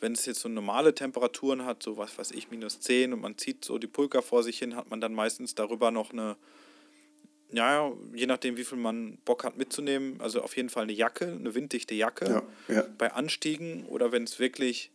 wenn 0.00 0.10
es 0.10 0.26
jetzt 0.26 0.40
so 0.40 0.48
normale 0.48 0.92
Temperaturen 0.92 1.64
hat, 1.64 1.84
so 1.84 1.96
was 1.96 2.18
weiß 2.18 2.32
ich, 2.32 2.50
minus 2.50 2.80
10 2.80 3.12
und 3.12 3.20
man 3.20 3.38
zieht 3.38 3.64
so 3.64 3.78
die 3.78 3.86
Pulka 3.86 4.22
vor 4.22 4.42
sich 4.42 4.58
hin, 4.58 4.74
hat 4.74 4.90
man 4.90 5.00
dann 5.00 5.14
meistens 5.14 5.54
darüber 5.54 5.92
noch 5.92 6.12
eine, 6.12 6.36
ja, 7.52 7.92
je 8.12 8.26
nachdem, 8.26 8.56
wie 8.56 8.64
viel 8.64 8.78
man 8.78 9.18
Bock 9.24 9.44
hat 9.44 9.56
mitzunehmen, 9.56 10.20
also 10.20 10.42
auf 10.42 10.56
jeden 10.56 10.68
Fall 10.68 10.82
eine 10.82 10.94
Jacke, 10.94 11.26
eine 11.26 11.54
winddichte 11.54 11.94
Jacke. 11.94 12.42
Ja, 12.66 12.74
ja. 12.74 12.84
Bei 12.98 13.12
Anstiegen 13.12 13.86
oder 13.86 14.10
wenn 14.10 14.24
es 14.24 14.40
wirklich 14.40 14.90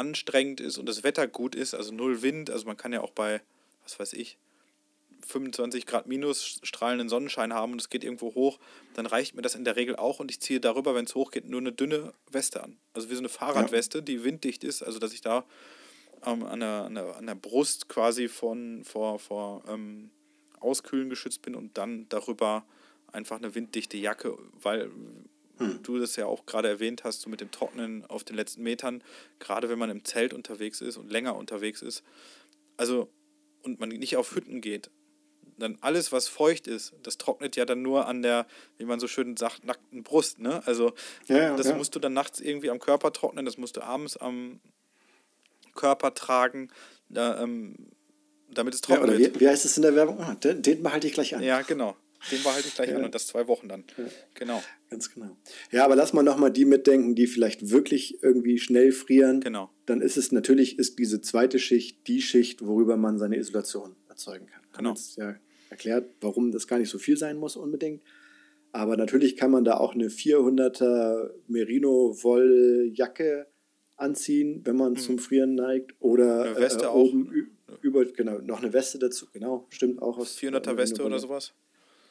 anstrengend 0.00 0.60
ist 0.60 0.78
und 0.78 0.86
das 0.86 1.04
Wetter 1.04 1.26
gut 1.26 1.54
ist, 1.54 1.74
also 1.74 1.92
null 1.92 2.22
Wind, 2.22 2.50
also 2.50 2.64
man 2.66 2.76
kann 2.76 2.92
ja 2.92 3.02
auch 3.02 3.10
bei, 3.10 3.42
was 3.82 4.00
weiß 4.00 4.14
ich, 4.14 4.38
25 5.26 5.84
Grad 5.84 6.06
minus 6.06 6.58
strahlenden 6.62 7.10
Sonnenschein 7.10 7.52
haben 7.52 7.72
und 7.72 7.80
es 7.80 7.90
geht 7.90 8.02
irgendwo 8.02 8.34
hoch, 8.34 8.58
dann 8.94 9.04
reicht 9.04 9.34
mir 9.34 9.42
das 9.42 9.54
in 9.54 9.64
der 9.64 9.76
Regel 9.76 9.96
auch 9.96 10.18
und 10.18 10.30
ich 10.30 10.40
ziehe 10.40 10.58
darüber, 10.58 10.94
wenn 10.94 11.04
es 11.04 11.14
hochgeht, 11.14 11.46
nur 11.48 11.60
eine 11.60 11.72
dünne 11.72 12.14
Weste 12.30 12.64
an. 12.64 12.78
Also 12.94 13.10
wie 13.10 13.14
so 13.14 13.20
eine 13.20 13.28
Fahrradweste, 13.28 13.98
ja. 13.98 14.02
die 14.02 14.24
winddicht 14.24 14.64
ist, 14.64 14.82
also 14.82 14.98
dass 14.98 15.12
ich 15.12 15.20
da 15.20 15.44
ähm, 16.24 16.44
an, 16.44 16.60
der, 16.60 16.84
an, 16.84 16.94
der, 16.94 17.16
an 17.16 17.26
der 17.26 17.34
Brust 17.34 17.90
quasi 17.90 18.28
von, 18.28 18.82
vor, 18.84 19.18
vor 19.18 19.62
ähm, 19.68 20.10
Auskühlen 20.60 21.10
geschützt 21.10 21.42
bin 21.42 21.54
und 21.54 21.76
dann 21.76 22.08
darüber 22.08 22.64
einfach 23.12 23.36
eine 23.36 23.54
winddichte 23.54 23.98
Jacke, 23.98 24.38
weil 24.62 24.90
hm. 25.60 25.82
du 25.82 25.98
das 25.98 26.16
ja 26.16 26.26
auch 26.26 26.46
gerade 26.46 26.68
erwähnt 26.68 27.04
hast, 27.04 27.20
so 27.20 27.30
mit 27.30 27.40
dem 27.40 27.50
Trocknen 27.50 28.04
auf 28.06 28.24
den 28.24 28.36
letzten 28.36 28.62
Metern, 28.62 29.04
gerade 29.38 29.68
wenn 29.68 29.78
man 29.78 29.90
im 29.90 30.04
Zelt 30.04 30.32
unterwegs 30.34 30.80
ist 30.80 30.96
und 30.96 31.10
länger 31.10 31.36
unterwegs 31.36 31.82
ist, 31.82 32.02
also 32.76 33.08
und 33.62 33.78
man 33.78 33.90
nicht 33.90 34.16
auf 34.16 34.34
Hütten 34.34 34.60
geht, 34.60 34.90
dann 35.58 35.76
alles, 35.82 36.12
was 36.12 36.28
feucht 36.28 36.66
ist, 36.66 36.94
das 37.02 37.18
trocknet 37.18 37.54
ja 37.56 37.64
dann 37.64 37.82
nur 37.82 38.06
an 38.06 38.22
der, 38.22 38.46
wie 38.78 38.84
man 38.84 38.98
so 38.98 39.06
schön 39.06 39.36
sagt, 39.36 39.64
nackten 39.64 40.02
Brust. 40.02 40.38
Ne? 40.38 40.62
Also 40.66 40.94
ja, 41.26 41.54
das 41.56 41.68
ja. 41.68 41.76
musst 41.76 41.94
du 41.94 41.98
dann 42.00 42.14
nachts 42.14 42.40
irgendwie 42.40 42.70
am 42.70 42.78
Körper 42.78 43.12
trocknen, 43.12 43.44
das 43.44 43.58
musst 43.58 43.76
du 43.76 43.82
abends 43.82 44.16
am 44.16 44.60
Körper 45.74 46.14
tragen, 46.14 46.70
da, 47.08 47.42
ähm, 47.42 47.76
damit 48.50 48.74
es 48.74 48.80
trocknet. 48.80 49.08
Ja, 49.08 49.14
oder 49.16 49.34
wie, 49.34 49.40
wie, 49.40 49.48
heißt 49.48 49.64
es 49.64 49.76
in 49.76 49.82
der 49.82 49.94
Werbung? 49.94 50.18
Ah, 50.20 50.34
den, 50.34 50.62
den 50.62 50.82
behalte 50.82 51.06
ich 51.06 51.12
gleich 51.12 51.34
an. 51.34 51.42
Ja, 51.42 51.62
genau. 51.62 51.96
Den 52.30 52.42
behalte 52.42 52.68
ich 52.68 52.74
gleich 52.74 52.90
ja. 52.90 52.96
an 52.96 53.04
und 53.04 53.14
das 53.14 53.26
zwei 53.26 53.48
Wochen 53.48 53.68
dann. 53.68 53.84
Ja. 53.96 54.04
Genau. 54.34 54.62
Ganz 54.90 55.12
genau. 55.12 55.36
Ja, 55.70 55.84
aber 55.84 55.96
lass 55.96 56.12
mal 56.12 56.22
nochmal 56.22 56.50
die 56.50 56.64
mitdenken, 56.64 57.14
die 57.14 57.26
vielleicht 57.26 57.70
wirklich 57.70 58.22
irgendwie 58.22 58.58
schnell 58.58 58.92
frieren. 58.92 59.40
Genau. 59.40 59.70
Dann 59.86 60.00
ist 60.02 60.16
es 60.16 60.30
natürlich, 60.32 60.78
ist 60.78 60.98
diese 60.98 61.20
zweite 61.20 61.58
Schicht 61.58 62.06
die 62.06 62.20
Schicht, 62.20 62.64
worüber 62.64 62.96
man 62.96 63.18
seine 63.18 63.36
Isolation 63.36 63.96
erzeugen 64.08 64.46
kann. 64.46 64.62
Genau. 64.72 64.90
Haben 64.90 64.96
jetzt 64.96 65.16
ja 65.16 65.36
erklärt, 65.70 66.10
warum 66.20 66.52
das 66.52 66.66
gar 66.66 66.78
nicht 66.78 66.90
so 66.90 66.98
viel 66.98 67.16
sein 67.16 67.36
muss 67.36 67.56
unbedingt. 67.56 68.02
Aber 68.72 68.96
natürlich 68.96 69.36
kann 69.36 69.50
man 69.50 69.64
da 69.64 69.78
auch 69.78 69.94
eine 69.94 70.08
400er 70.08 71.30
Merino-Wolljacke 71.48 73.46
anziehen, 73.96 74.60
wenn 74.64 74.76
man 74.76 74.92
mhm. 74.92 74.98
zum 74.98 75.18
Frieren 75.18 75.54
neigt. 75.54 75.94
Oder 76.00 76.42
eine 76.42 76.56
Weste 76.56 76.84
äh, 76.84 76.88
oben 76.88 77.50
auch. 77.68 77.82
über, 77.82 78.04
genau, 78.04 78.38
noch 78.38 78.62
eine 78.62 78.72
Weste 78.72 78.98
dazu. 78.98 79.26
Genau, 79.32 79.66
stimmt 79.70 80.00
auch 80.02 80.18
aus. 80.18 80.38
400er 80.38 80.76
Weste 80.76 81.02
oder 81.04 81.18
sowas? 81.18 81.52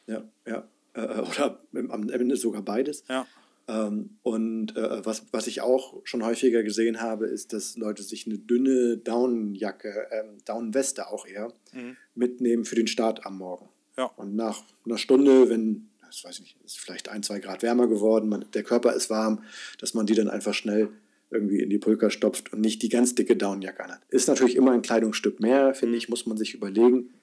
Ja, 0.10 0.24
ja. 0.46 0.68
Äh, 0.94 1.22
oder 1.22 1.62
am 1.74 2.10
Ende 2.10 2.36
sogar 2.36 2.62
beides. 2.62 3.04
Ja. 3.08 3.28
Ähm, 3.70 4.18
und 4.24 4.76
äh, 4.76 5.06
was, 5.06 5.26
was 5.32 5.46
ich 5.46 5.62
auch 5.62 6.02
schon 6.04 6.26
häufiger 6.26 6.64
gesehen 6.64 7.02
habe, 7.02 7.28
ist, 7.28 7.54
dass 7.54 7.78
Leute 7.78 8.02
sich 8.02 8.26
eine 8.26 8.40
dünne 8.40 8.98
Downjacke, 8.98 10.08
ähm, 10.12 10.38
Downweste 10.46 11.10
auch 11.10 11.28
eher, 11.28 11.54
mhm. 11.72 11.96
mitnehmen 12.16 12.66
für 12.66 12.76
den 12.76 12.88
Start 12.88 13.26
am 13.26 13.38
Morgen. 13.38 13.70
Ja. 13.96 14.06
Und 14.16 14.36
nach 14.36 14.64
einer 14.86 14.98
Stunde, 14.98 15.50
wenn, 15.50 15.90
das 16.02 16.24
weiß 16.24 16.36
ich 16.40 16.42
nicht, 16.42 16.58
ist 16.66 16.80
vielleicht 16.80 17.10
ein, 17.10 17.22
zwei 17.22 17.40
Grad 17.40 17.62
wärmer 17.62 17.88
geworden, 17.88 18.28
man, 18.28 18.46
der 18.54 18.64
Körper 18.64 18.94
ist 18.94 19.12
warm, 19.12 19.44
dass 19.78 19.94
man 19.94 20.08
die 20.08 20.16
dann 20.16 20.30
einfach 20.30 20.56
schnell 20.56 20.90
irgendwie 21.30 21.62
in 21.62 21.70
die 21.70 21.78
Pulka 21.78 22.10
stopft 22.10 22.52
und 22.52 22.62
nicht 22.62 22.82
die 22.82 22.90
ganz 22.90 23.14
dicke 23.14 23.38
Downjacke 23.38 23.84
anhat. 23.84 24.02
Ist 24.10 24.28
natürlich 24.28 24.56
immer 24.56 24.72
ein 24.72 24.82
Kleidungsstück 24.82 25.40
mehr, 25.40 25.76
finde 25.76 25.98
ich, 25.98 26.10
muss 26.10 26.26
man 26.26 26.38
sich 26.38 26.56
überlegen. 26.56 27.14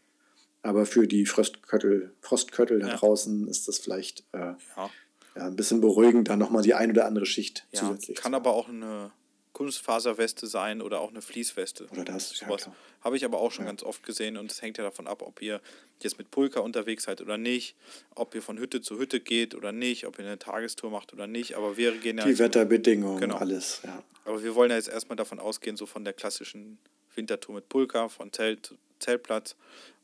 Aber 0.63 0.87
für 0.87 1.07
die 1.07 1.27
Frostköttel, 1.27 2.13
Frostköttel 2.21 2.81
da 2.81 2.89
ja. 2.89 2.97
draußen 2.97 3.47
ist 3.49 3.69
das 3.69 3.79
vielleicht 3.79 4.25
äh, 4.33 4.39
ja. 4.39 4.59
ja. 4.77 4.91
ein 5.37 5.57
bisschen 5.57 5.81
beruhigend, 5.81 6.29
da 6.29 6.37
nochmal 6.37 6.63
die 6.63 6.75
ein 6.75 6.91
oder 6.91 7.07
andere 7.07 7.27
Schicht 7.27 7.67
ja, 7.73 7.81
zusätzlich. 7.81 8.19
Kann 8.19 8.35
aber 8.35 8.53
auch 8.53 8.69
eine 8.69 9.13
Kunstfaserweste 9.57 10.47
sein 10.47 10.83
oder 10.83 11.01
auch 11.01 11.09
eine 11.09 11.23
Fließweste. 11.23 11.87
Oder 11.91 12.05
das. 12.05 12.29
Sowas. 12.29 12.69
Habe 13.01 13.17
ich 13.17 13.25
aber 13.25 13.41
auch 13.41 13.51
schon 13.51 13.65
ganz 13.65 13.83
oft 13.83 14.03
gesehen 14.03 14.37
und 14.37 14.53
es 14.53 14.61
hängt 14.61 14.77
ja 14.77 14.85
davon 14.85 15.07
ab, 15.07 15.23
ob 15.23 15.41
ihr 15.41 15.63
jetzt 16.03 16.19
mit 16.19 16.31
Pulka 16.31 16.61
unterwegs 16.61 17.05
seid 17.05 17.23
oder 17.23 17.39
nicht, 17.39 17.75
ob 18.15 18.35
ihr 18.35 18.43
von 18.43 18.59
Hütte 18.59 18.83
zu 18.83 18.99
Hütte 18.99 19.19
geht 19.19 19.55
oder 19.55 19.73
nicht, 19.73 20.07
ob 20.07 20.19
ihr 20.19 20.27
eine 20.27 20.39
Tagestour 20.39 20.91
macht 20.91 21.15
oder 21.15 21.27
nicht. 21.27 21.57
Aber 21.57 21.79
wir 21.79 21.93
gehen 21.93 22.19
ja. 22.19 22.27
Die 22.27 22.39
Wetterbedingungen, 22.39 23.19
genau. 23.19 23.37
alles, 23.37 23.81
ja. 23.83 24.03
Aber 24.27 24.43
wir 24.43 24.55
wollen 24.55 24.69
ja 24.69 24.77
jetzt 24.77 24.91
erstmal 24.91 25.17
davon 25.17 25.39
ausgehen, 25.39 25.79
so 25.79 25.87
von 25.87 26.05
der 26.05 26.13
klassischen 26.13 26.77
Wintertour 27.15 27.55
mit 27.55 27.71
Pulka, 27.71 28.11
von 28.11 28.35
Zelt, 28.35 28.75
Zeltplatz 28.99 29.57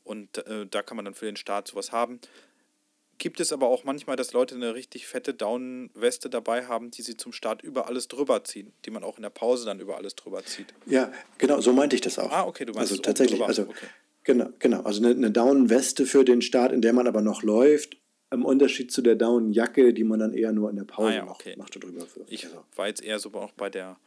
und 0.04 0.38
äh, 0.46 0.66
da 0.66 0.82
kann 0.82 0.96
man 0.96 1.04
dann 1.04 1.14
für 1.14 1.26
den 1.26 1.36
Start 1.36 1.68
sowas 1.68 1.92
haben. 1.92 2.20
Gibt 3.18 3.38
es 3.38 3.52
aber 3.52 3.68
auch 3.68 3.84
manchmal, 3.84 4.16
dass 4.16 4.32
Leute 4.32 4.56
eine 4.56 4.74
richtig 4.74 5.06
fette 5.06 5.32
Down-Weste 5.32 6.28
dabei 6.28 6.66
haben, 6.66 6.90
die 6.90 7.02
sie 7.02 7.16
zum 7.16 7.32
Start 7.32 7.62
über 7.62 7.86
alles 7.86 8.08
drüber 8.08 8.42
ziehen, 8.42 8.72
die 8.84 8.90
man 8.90 9.04
auch 9.04 9.16
in 9.16 9.22
der 9.22 9.30
Pause 9.30 9.64
dann 9.64 9.78
über 9.78 9.96
alles 9.96 10.16
drüber 10.16 10.44
zieht. 10.44 10.74
Ja, 10.86 11.12
genau, 11.38 11.60
so 11.60 11.72
meinte 11.72 11.94
ich 11.94 12.02
das 12.02 12.18
auch. 12.18 12.32
Ah, 12.32 12.46
okay, 12.46 12.64
du 12.64 12.72
meinst 12.72 12.90
Also 12.90 13.02
tatsächlich, 13.02 13.40
also 13.40 13.62
okay. 13.62 13.86
genau, 14.24 14.48
genau, 14.58 14.82
also 14.82 15.04
eine, 15.04 15.14
eine 15.14 15.30
Down-Weste 15.30 16.06
für 16.06 16.24
den 16.24 16.42
Start, 16.42 16.72
in 16.72 16.80
der 16.80 16.92
man 16.92 17.06
aber 17.06 17.22
noch 17.22 17.44
läuft, 17.44 17.96
im 18.32 18.44
Unterschied 18.44 18.90
zu 18.90 19.02
der 19.02 19.14
Down-Jacke, 19.14 19.92
die 19.92 20.04
man 20.04 20.18
dann 20.18 20.32
eher 20.32 20.52
nur 20.52 20.70
in 20.70 20.76
der 20.76 20.84
Pause 20.84 21.10
ah, 21.10 21.14
ja, 21.14 21.30
okay. 21.30 21.54
macht, 21.56 21.74
macht 21.74 21.84
drüber. 21.84 22.06
Für. 22.06 22.24
Ich 22.26 22.46
also. 22.46 22.64
war 22.74 22.88
jetzt 22.88 23.04
eher 23.04 23.18
so 23.20 23.32
auch 23.34 23.52
bei 23.52 23.70
der 23.70 23.98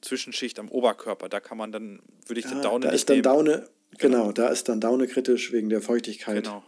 Zwischenschicht 0.00 0.58
am 0.58 0.70
Oberkörper, 0.70 1.28
da 1.28 1.40
kann 1.40 1.58
man 1.58 1.72
dann, 1.72 2.00
würde 2.26 2.40
ich 2.40 2.46
den 2.46 2.58
ah, 2.58 2.62
Daune 2.62 2.86
da 2.86 2.92
ist 2.92 3.08
dann 3.10 3.16
nehmen. 3.16 3.24
Daune, 3.24 3.68
Genau, 3.98 4.32
da 4.32 4.48
ist 4.48 4.68
dann 4.68 4.80
Daune 4.80 5.06
kritisch 5.06 5.52
wegen 5.52 5.68
der 5.68 5.80
Feuchtigkeit. 5.80 6.44
Genau. 6.44 6.62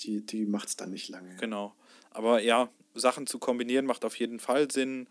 Die, 0.00 0.24
die 0.24 0.46
macht 0.46 0.68
es 0.68 0.76
dann 0.76 0.90
nicht 0.90 1.08
lange. 1.08 1.36
Genau. 1.36 1.74
Aber 2.10 2.40
ja, 2.40 2.70
Sachen 2.94 3.26
zu 3.26 3.38
kombinieren 3.38 3.86
macht 3.86 4.04
auf 4.04 4.16
jeden 4.16 4.40
Fall 4.40 4.70
Sinn. 4.70 5.08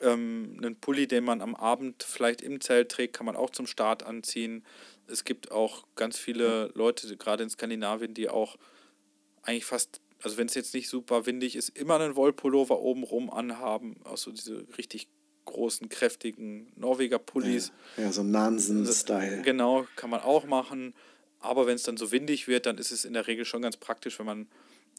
Ähm, 0.00 0.56
einen 0.58 0.76
Pulli, 0.76 1.08
den 1.08 1.24
man 1.24 1.40
am 1.40 1.54
Abend 1.54 2.02
vielleicht 2.02 2.42
im 2.42 2.60
Zelt 2.60 2.90
trägt, 2.90 3.16
kann 3.16 3.26
man 3.26 3.36
auch 3.36 3.50
zum 3.50 3.66
Start 3.66 4.04
anziehen. 4.04 4.64
es 5.08 5.24
gibt 5.24 5.50
auch 5.50 5.86
ganz 5.96 6.18
viele 6.18 6.70
Leute, 6.74 7.16
gerade 7.16 7.42
in 7.42 7.50
Skandinavien, 7.50 8.14
die 8.14 8.28
auch 8.28 8.56
eigentlich 9.42 9.64
fast, 9.64 10.00
also 10.22 10.36
wenn 10.36 10.46
es 10.46 10.54
jetzt 10.54 10.74
nicht 10.74 10.88
super 10.88 11.26
windig 11.26 11.56
ist, 11.56 11.70
immer 11.70 11.98
einen 11.98 12.14
Wollpullover 12.14 12.78
obenrum 12.80 13.30
anhaben. 13.30 13.96
Auch 14.04 14.18
so 14.18 14.30
diese 14.30 14.66
richtig 14.76 15.08
großen, 15.48 15.88
kräftigen 15.88 16.72
Norweger 16.76 17.18
Pullis. 17.18 17.72
Ja, 17.96 18.04
ja 18.04 18.12
so 18.12 18.22
Nansen-Style. 18.22 19.42
Genau, 19.42 19.86
kann 19.96 20.10
man 20.10 20.20
auch 20.20 20.46
machen. 20.46 20.94
Aber 21.40 21.66
wenn 21.66 21.76
es 21.76 21.82
dann 21.82 21.96
so 21.96 22.10
windig 22.10 22.48
wird, 22.48 22.66
dann 22.66 22.78
ist 22.78 22.90
es 22.90 23.04
in 23.04 23.12
der 23.12 23.26
Regel 23.26 23.44
schon 23.44 23.62
ganz 23.62 23.76
praktisch, 23.76 24.18
wenn 24.18 24.26
man 24.26 24.48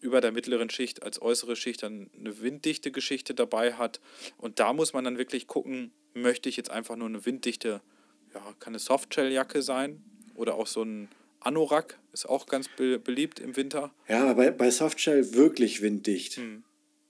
über 0.01 0.21
der 0.21 0.31
mittleren 0.31 0.69
Schicht 0.69 1.03
als 1.03 1.21
äußere 1.21 1.55
Schicht 1.55 1.83
dann 1.83 2.09
eine 2.17 2.41
winddichte 2.41 2.91
Geschichte 2.91 3.33
dabei 3.33 3.73
hat. 3.73 3.99
Und 4.37 4.59
da 4.59 4.73
muss 4.73 4.93
man 4.93 5.03
dann 5.03 5.17
wirklich 5.17 5.47
gucken, 5.47 5.91
möchte 6.13 6.49
ich 6.49 6.57
jetzt 6.57 6.71
einfach 6.71 6.95
nur 6.95 7.07
eine 7.07 7.25
winddichte, 7.25 7.81
ja, 8.33 8.41
kann 8.59 8.71
eine 8.71 8.79
Softshell-Jacke 8.79 9.61
sein 9.61 10.01
oder 10.35 10.55
auch 10.55 10.67
so 10.67 10.83
ein 10.83 11.09
Anorak, 11.41 11.99
ist 12.13 12.27
auch 12.27 12.45
ganz 12.47 12.67
be 12.67 12.99
beliebt 12.99 13.39
im 13.39 13.55
Winter. 13.55 13.91
Ja, 14.07 14.33
bei, 14.33 14.51
bei 14.51 14.71
Softshell 14.71 15.33
wirklich 15.33 15.81
winddicht. 15.81 16.37
Hm. 16.37 16.63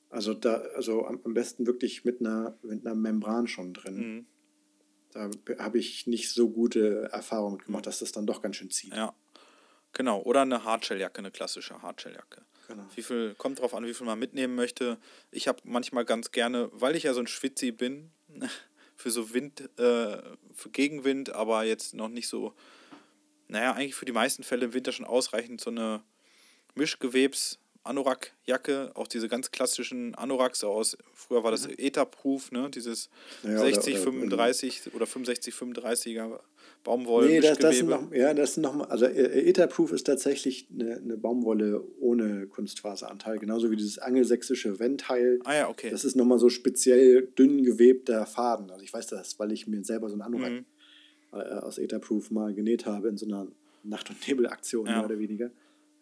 Also 0.10 0.34
da, 0.34 0.56
also 0.76 1.06
am, 1.06 1.19
am, 1.24 1.34
besten 1.34 1.67
wirklich 1.67 2.04
mit 2.04 2.19
einer, 2.19 2.58
mit 2.63 2.86
einer 2.86 2.95
Membran 2.95 3.48
schon 3.48 3.74
drin. 3.74 3.98
Hm. 3.98 4.26
Da 5.12 5.30
habe 5.60 5.80
ich 5.80 6.08
nicht 6.08 6.32
so 6.32 6.50
gute 6.50 7.10
Erfahrungen 7.12 7.60
gemacht, 7.60 7.88
dass 7.88 8.00
das 8.00 8.12
dann 8.12 8.26
doch 8.26 8.41
ganz 8.41 8.56
schön 8.56 8.69
zieht. 8.69 8.93
Ja, 8.93 9.13
genau. 9.93 10.22
Oder 10.22 10.41
eine 10.41 10.63
Hardshelljacke, 10.63 11.19
eine 11.19 11.32
klassische 11.32 11.82
Hardshelljacke. 11.82 12.43
Genau. 12.67 12.86
Wie 12.95 13.02
viel, 13.02 13.34
kommt 13.36 13.60
drauf 13.60 13.74
an, 13.74 13.86
wie 13.86 13.93
viel 13.93 14.06
man 14.06 14.19
mitnehmen 14.19 14.56
möchte. 14.56 15.00
Ich 15.32 15.48
habe 15.48 15.60
manchmal 15.63 16.06
ganz 16.06 16.32
gerne, 16.32 16.69
weil 16.72 16.95
ich 16.95 17.04
ja 17.04 17.13
so 17.13 17.19
ein 17.19 17.28
Schwitzi 17.28 17.72
bin, 17.72 18.12
für 18.95 19.12
so 19.12 19.34
Wind, 19.34 19.62
äh, 19.80 20.22
für 20.54 20.69
Gegenwind, 20.72 21.32
aber 21.32 21.63
jetzt 21.63 21.93
noch 21.93 22.10
nicht 22.10 22.28
so, 22.28 22.54
naja, 23.48 23.74
eigentlich 23.74 23.95
für 23.95 24.06
die 24.06 24.12
meisten 24.12 24.43
Fälle 24.43 24.65
im 24.65 24.74
Winter 24.74 24.91
schon 24.91 25.06
ausreichend 25.06 25.62
so 25.62 25.72
eine 25.72 26.04
Mischgewebs- 26.76 27.58
Anorak-Jacke, 27.84 28.92
auch 28.96 29.08
diese 29.08 29.28
ganz 29.28 29.52
klassischen 29.52 30.13
Anoraks 30.15 30.63
aus, 30.63 30.98
früher 31.13 31.44
war 31.44 31.52
das 31.52 31.68
mhm. 31.68 31.76
Etherproof, 31.78 32.52
ne? 32.52 32.70
dieses 32.70 33.10
ja, 33.44 33.58
60, 33.58 33.96
oder, 33.96 34.02
oder, 34.02 34.12
35 34.12 34.94
oder 34.94 35.08
65, 35.08 35.54
35er 35.54 36.39
Baumwolle. 36.84 37.28
Nee, 37.28 37.39
das, 37.42 37.58
das 37.58 37.78
sind 37.78 37.89
noch, 37.89 38.12
ja, 38.13 38.34
das 38.34 38.54
sind 38.54 38.63
noch 38.63 38.74
mal, 38.74 38.86
also 38.86 39.06
äh, 39.06 39.50
Etherproof 39.50 39.92
ist 39.92 40.06
tatsächlich 40.06 40.68
eine, 40.74 40.98
eine 40.98 41.18
Baumwolle 41.18 41.84
ohne 42.00 42.48
Kunstfaseranteil, 42.48 43.38
genauso 43.39 43.70
wie 43.72 43.76
dieses 43.76 44.00
angelsächsische 44.00 44.80
Wendteil. 44.80 45.39
Ah 45.44 45.56
ja, 45.56 45.70
okay. 45.70 45.89
Das 45.89 46.06
ist 46.06 46.15
nochmal 46.15 46.39
so 46.39 46.50
speziell 46.50 47.28
dünn 47.38 47.63
gewebter 47.63 48.26
Faden. 48.26 48.72
Also 48.72 48.84
ich 48.84 48.94
weiß 48.94 49.08
das, 49.08 49.39
weil 49.39 49.52
ich 49.52 49.68
mir 49.68 49.84
selber 49.84 50.10
so 50.10 50.13
einen 50.13 50.22
Anorak 50.22 50.52
mhm. 50.52 50.65
Äh, 51.32 51.36
aus 51.36 51.78
Etherproof 51.78 52.32
mal 52.32 52.56
genäht 52.56 52.88
habe 52.88 53.08
in 53.08 53.15
so 53.15 53.28
einer 53.28 53.48
Nacht- 53.84 54.10
und 54.10 54.28
Nebelaktion, 54.28 54.88
ja. 54.88 54.94
mehr 54.94 55.06
oder 55.06 55.20
weniger. 55.20 55.52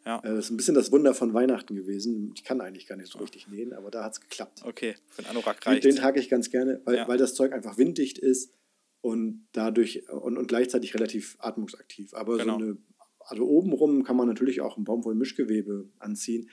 Ja. 0.08 0.20
Äh, 0.20 0.36
das 0.36 0.46
ist 0.46 0.52
ein 0.52 0.58
bisschen 0.58 0.74
das 0.74 0.92
Wunder 0.94 1.14
von 1.14 1.34
Weihnachten 1.34 1.76
gewesen. 1.76 2.32
Ich 2.34 2.46
kann 2.46 2.62
eigentlich 2.62 2.88
gar 2.88 2.96
nicht 2.96 3.12
so 3.12 3.20
richtig 3.20 3.50
nähen, 3.50 3.74
aber 3.74 3.92
da 3.92 4.06
hat 4.06 4.14
es 4.14 4.22
geklappt. 4.22 4.62
Okay, 4.64 4.96
für 5.10 5.22
den 5.22 5.30
Anorak 5.30 5.66
reicht. 5.68 5.84
Den 5.84 5.98
trage 5.98 6.22
ich 6.22 6.30
ganz 6.30 6.50
gerne, 6.50 6.82
weil, 6.86 6.96
ja. 6.96 7.08
weil 7.10 7.18
das 7.18 7.36
Zeug 7.36 7.52
einfach 7.52 7.78
winddicht 7.78 8.18
ist 8.18 8.54
und 9.02 9.46
dadurch 9.52 10.10
und, 10.10 10.38
und 10.38 10.48
gleichzeitig 10.48 10.94
relativ 10.94 11.36
atmungsaktiv. 11.40 12.14
Aber 12.14 12.38
genau. 12.38 12.58
so 12.58 12.64
eine, 12.64 12.78
also 13.20 13.46
obenrum 13.50 14.06
kann 14.06 14.16
man 14.16 14.28
natürlich 14.28 14.62
auch 14.62 14.78
ein 14.78 14.86
Baumwollmischgewebe 14.86 15.90
anziehen. 16.00 16.50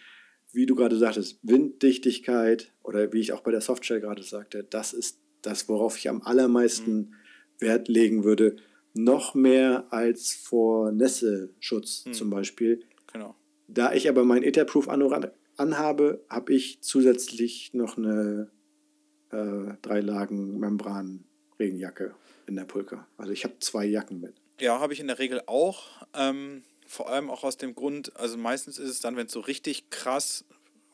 Wie 0.51 0.67
du 0.67 0.75
gerade 0.75 0.97
sagtest, 0.97 1.38
Winddichtigkeit 1.43 2.73
oder 2.83 3.12
wie 3.12 3.21
ich 3.21 3.33
auch 3.33 3.43
bei 3.43 3.53
der 3.53 3.61
Softshell 3.61 4.01
gerade 4.01 4.25
sagte, 4.25 4.64
das 4.64 4.93
ist 4.93 5.21
das, 5.43 5.69
worauf 5.69 5.97
ich 5.97 6.09
am 6.09 6.23
allermeisten 6.23 6.97
mhm. 6.97 7.14
Wert 7.61 7.87
legen 7.87 8.25
würde. 8.25 8.57
Noch 8.95 9.35
mehr 9.35 9.93
als 9.93 10.33
vor 10.33 10.90
Nässeschutz 10.90 12.05
mhm. 12.07 12.12
zum 12.14 12.31
Beispiel. 12.31 12.85
Da 13.66 13.92
ich 13.92 14.09
aber 14.09 14.24
mein 14.24 14.42
Etherproof 14.42 14.88
anhabe, 14.88 16.24
habe 16.29 16.55
ich 16.55 16.81
zusätzlich 16.81 17.72
noch 17.72 17.96
eine 17.96 18.50
äh, 19.31 19.74
drei 19.83 20.00
Lagen 20.00 20.59
Membran 20.59 21.24
Regenjacke 21.59 22.14
in 22.46 22.57
der 22.57 22.64
Pulka. 22.64 23.07
Also 23.16 23.33
ich 23.33 23.44
habe 23.44 23.59
zwei 23.61 23.85
Jacken 23.87 24.20
mit. 24.20 24.35
Ja, 24.61 24.81
habe 24.81 24.92
ich 24.92 25.00
in 25.00 25.07
der 25.07 25.18
Regel 25.18 25.42
auch. 25.46 26.07
Ähm, 26.14 26.62
vor 26.87 27.09
allem 27.09 27.31
auch 27.31 27.44
aus 27.44 27.57
dem 27.57 27.74
Grund, 27.74 28.14
also 28.16 28.37
meistens 28.37 28.79
ist 28.79 28.90
es 28.90 29.00
dann, 29.00 29.16
wenn 29.16 29.27
es 29.27 29.33
so 29.33 29.40
richtig 29.40 29.90
krass 29.90 30.44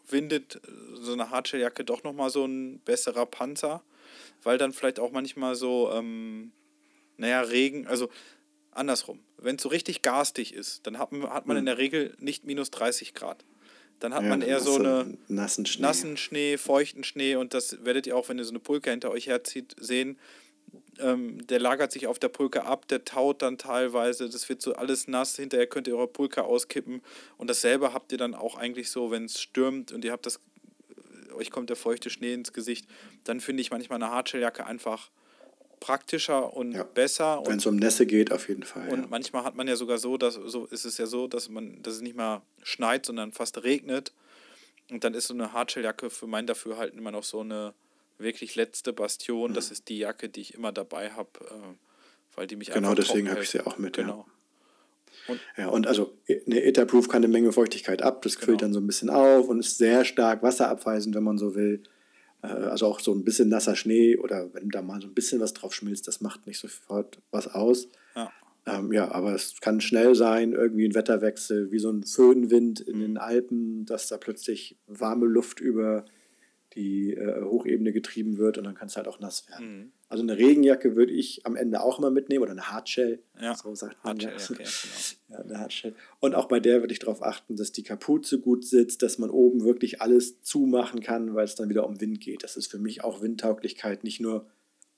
windet, 0.08 0.60
so 0.94 1.12
eine 1.12 1.30
Hardshelljacke 1.30 1.84
doch 1.84 2.02
nochmal 2.02 2.30
so 2.30 2.44
ein 2.44 2.80
besserer 2.80 3.26
Panzer, 3.26 3.82
weil 4.42 4.58
dann 4.58 4.72
vielleicht 4.72 4.98
auch 4.98 5.12
manchmal 5.12 5.54
so, 5.54 5.90
ähm, 5.92 6.52
naja, 7.16 7.42
Regen, 7.42 7.86
also 7.86 8.08
andersrum. 8.72 9.20
Wenn 9.36 9.56
es 9.56 9.62
so 9.62 9.68
richtig 9.68 10.02
garstig 10.02 10.54
ist, 10.54 10.86
dann 10.86 10.98
hat, 10.98 11.10
hat 11.12 11.46
man 11.46 11.56
in 11.56 11.62
hm. 11.62 11.66
der 11.66 11.78
Regel 11.78 12.14
nicht 12.18 12.44
minus 12.44 12.70
30 12.70 13.14
Grad. 13.14 13.44
Dann 14.00 14.14
hat 14.14 14.22
ja, 14.22 14.28
man 14.30 14.40
eher 14.40 14.60
so 14.60 14.76
eine 14.76 15.18
nassen 15.28 15.66
Schnee. 15.66 15.82
nassen 15.82 16.16
Schnee, 16.16 16.56
feuchten 16.56 17.04
Schnee 17.04 17.36
und 17.36 17.52
das 17.52 17.84
werdet 17.84 18.06
ihr 18.06 18.16
auch, 18.16 18.28
wenn 18.28 18.38
ihr 18.38 18.44
so 18.44 18.50
eine 18.50 18.58
Pulke 18.58 18.90
hinter 18.90 19.10
euch 19.10 19.26
herzieht, 19.26 19.76
sehen. 19.78 20.18
Ähm, 20.98 21.46
der 21.46 21.60
lagert 21.60 21.92
sich 21.92 22.06
auf 22.06 22.18
der 22.18 22.28
Pulke 22.28 22.64
ab, 22.64 22.88
der 22.88 23.04
taut 23.04 23.42
dann 23.42 23.58
teilweise, 23.58 24.28
das 24.28 24.48
wird 24.48 24.62
so 24.62 24.74
alles 24.74 25.06
nass, 25.06 25.36
hinterher 25.36 25.66
könnt 25.66 25.86
ihr 25.86 25.96
eure 25.96 26.08
Pulke 26.08 26.44
auskippen 26.44 27.02
und 27.36 27.50
dasselbe 27.50 27.92
habt 27.92 28.12
ihr 28.12 28.18
dann 28.18 28.34
auch 28.34 28.56
eigentlich 28.56 28.90
so, 28.90 29.10
wenn 29.10 29.24
es 29.24 29.40
stürmt 29.40 29.92
und 29.92 30.04
ihr 30.04 30.12
habt 30.12 30.24
das, 30.24 30.40
euch 31.34 31.50
kommt 31.50 31.68
der 31.68 31.76
feuchte 31.76 32.08
Schnee 32.08 32.32
ins 32.32 32.52
Gesicht, 32.52 32.86
dann 33.24 33.40
finde 33.40 33.60
ich 33.62 33.70
manchmal 33.70 34.02
eine 34.02 34.12
Hardshelljacke 34.12 34.64
einfach 34.64 35.10
praktischer 35.80 36.54
und 36.54 36.72
ja. 36.72 36.84
besser. 36.84 37.42
Wenn 37.46 37.58
es 37.58 37.66
um 37.66 37.76
Nässe 37.76 38.06
geht, 38.06 38.30
auf 38.32 38.48
jeden 38.48 38.62
Fall. 38.62 38.88
Und 38.90 39.00
ja. 39.00 39.06
manchmal 39.08 39.44
hat 39.44 39.56
man 39.56 39.66
ja 39.66 39.76
sogar 39.76 39.98
so, 39.98 40.16
dass 40.16 40.34
so 40.34 40.66
ist 40.66 40.84
es 40.84 40.98
ja 40.98 41.06
so, 41.06 41.26
dass 41.26 41.48
man, 41.48 41.82
dass 41.82 41.94
es 41.94 42.00
nicht 42.02 42.16
mal 42.16 42.42
schneit, 42.62 43.06
sondern 43.06 43.32
fast 43.32 43.62
regnet. 43.64 44.12
Und 44.90 45.04
dann 45.04 45.14
ist 45.14 45.28
so 45.28 45.34
eine 45.34 45.52
Hardshelljacke 45.52 46.10
für 46.10 46.26
mein 46.26 46.46
Dafürhalten 46.46 46.98
immer 46.98 47.12
noch 47.12 47.24
so 47.24 47.40
eine 47.40 47.74
wirklich 48.18 48.54
letzte 48.54 48.92
Bastion. 48.92 49.52
Mhm. 49.52 49.54
Das 49.54 49.70
ist 49.70 49.88
die 49.88 49.98
Jacke, 49.98 50.28
die 50.28 50.42
ich 50.42 50.54
immer 50.54 50.72
dabei 50.72 51.10
habe, 51.10 51.30
äh, 51.40 52.36
weil 52.36 52.46
die 52.46 52.56
mich 52.56 52.70
Genau 52.70 52.94
deswegen 52.94 53.30
habe 53.30 53.42
ich 53.42 53.50
sie 53.50 53.64
auch 53.66 53.78
mit. 53.78 53.96
Genau. 53.96 54.26
Ja. 54.26 54.34
Und, 55.26 55.40
ja, 55.56 55.68
und 55.68 55.86
also 55.86 56.16
eine 56.28 56.62
Etherproof 56.62 57.08
kann 57.08 57.22
eine 57.22 57.32
Menge 57.32 57.52
Feuchtigkeit 57.52 58.02
ab, 58.02 58.22
das 58.22 58.36
quillt 58.36 58.58
genau. 58.58 58.60
dann 58.60 58.72
so 58.74 58.80
ein 58.80 58.86
bisschen 58.86 59.10
auf 59.10 59.48
und 59.48 59.60
ist 59.60 59.78
sehr 59.78 60.04
stark 60.04 60.42
wasserabweisend, 60.42 61.14
wenn 61.14 61.22
man 61.22 61.38
so 61.38 61.54
will. 61.54 61.82
Äh, 62.42 62.48
also 62.48 62.86
auch 62.86 63.00
so 63.00 63.12
ein 63.12 63.24
bisschen 63.24 63.48
nasser 63.48 63.76
Schnee 63.76 64.16
oder 64.16 64.52
wenn 64.54 64.68
da 64.68 64.82
mal 64.82 65.00
so 65.00 65.08
ein 65.08 65.14
bisschen 65.14 65.40
was 65.40 65.54
drauf 65.54 65.74
schmilzt, 65.74 66.08
das 66.08 66.20
macht 66.20 66.46
nicht 66.46 66.58
sofort 66.58 67.20
was 67.30 67.48
aus. 67.48 67.88
Ja. 68.14 68.30
Ähm, 68.66 68.92
ja, 68.92 69.10
aber 69.10 69.34
es 69.34 69.60
kann 69.60 69.80
schnell 69.80 70.14
sein, 70.14 70.52
irgendwie 70.52 70.86
ein 70.86 70.94
Wetterwechsel, 70.94 71.70
wie 71.72 71.78
so 71.78 71.90
ein 71.90 72.02
Föhnwind 72.02 72.80
in 72.80 72.98
mhm. 72.98 73.00
den 73.00 73.18
Alpen, 73.18 73.86
dass 73.86 74.08
da 74.08 74.18
plötzlich 74.18 74.76
warme 74.86 75.26
Luft 75.26 75.60
über 75.60 76.04
die 76.74 77.14
äh, 77.14 77.42
Hochebene 77.42 77.92
getrieben 77.92 78.38
wird 78.38 78.58
und 78.58 78.64
dann 78.64 78.74
kann 78.74 78.88
es 78.88 78.96
halt 78.96 79.08
auch 79.08 79.18
nass 79.18 79.48
werden. 79.48 79.78
Mhm. 79.78 79.92
Also 80.08 80.22
eine 80.22 80.38
Regenjacke 80.38 80.96
würde 80.96 81.12
ich 81.12 81.46
am 81.46 81.56
Ende 81.56 81.80
auch 81.82 81.98
immer 81.98 82.10
mitnehmen 82.10 82.42
oder 82.42 82.52
eine 82.52 82.70
Hardshell. 82.70 83.20
Ja. 83.40 83.54
So 83.54 83.74
sagt 83.74 84.04
man 84.04 84.18
ja. 84.18 84.30
Okay, 84.30 84.56
genau. 84.56 84.68
ja, 85.28 85.38
eine 85.38 85.58
Hardshell. 85.58 85.94
Und 86.20 86.34
auch 86.34 86.46
bei 86.46 86.60
der 86.60 86.80
würde 86.80 86.92
ich 86.92 86.98
darauf 86.98 87.22
achten, 87.22 87.56
dass 87.56 87.72
die 87.72 87.82
Kapuze 87.82 88.40
gut 88.40 88.64
sitzt, 88.64 89.02
dass 89.02 89.18
man 89.18 89.30
oben 89.30 89.64
wirklich 89.64 90.00
alles 90.00 90.42
zumachen 90.42 91.00
kann, 91.00 91.34
weil 91.34 91.44
es 91.44 91.56
dann 91.56 91.68
wieder 91.68 91.86
um 91.86 92.00
Wind 92.00 92.20
geht. 92.20 92.44
Das 92.44 92.56
ist 92.56 92.70
für 92.70 92.78
mich 92.78 93.02
auch 93.02 93.22
Windtauglichkeit, 93.22 94.04
nicht 94.04 94.20
nur 94.20 94.46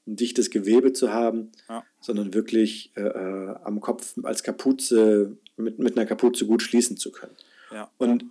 ein 0.07 0.17
dichtes 0.17 0.51
Gewebe 0.51 0.93
zu 0.93 1.13
haben, 1.13 1.53
ja. 1.69 1.85
sondern 2.01 2.35
wirklich 2.35 2.93
äh, 2.97 3.03
äh 3.03 3.55
am 3.63 3.81
Kopf 3.81 4.15
als 4.25 4.43
Kapuze, 4.43 5.37
mit, 5.57 5.79
mit 5.79 5.97
einer 5.97 6.07
Kapuze 6.07 6.47
gut 6.47 6.63
schließen 6.63 6.97
zu 6.97 7.13
können. 7.13 7.37
Ja. 7.71 7.91
Und 7.99 8.25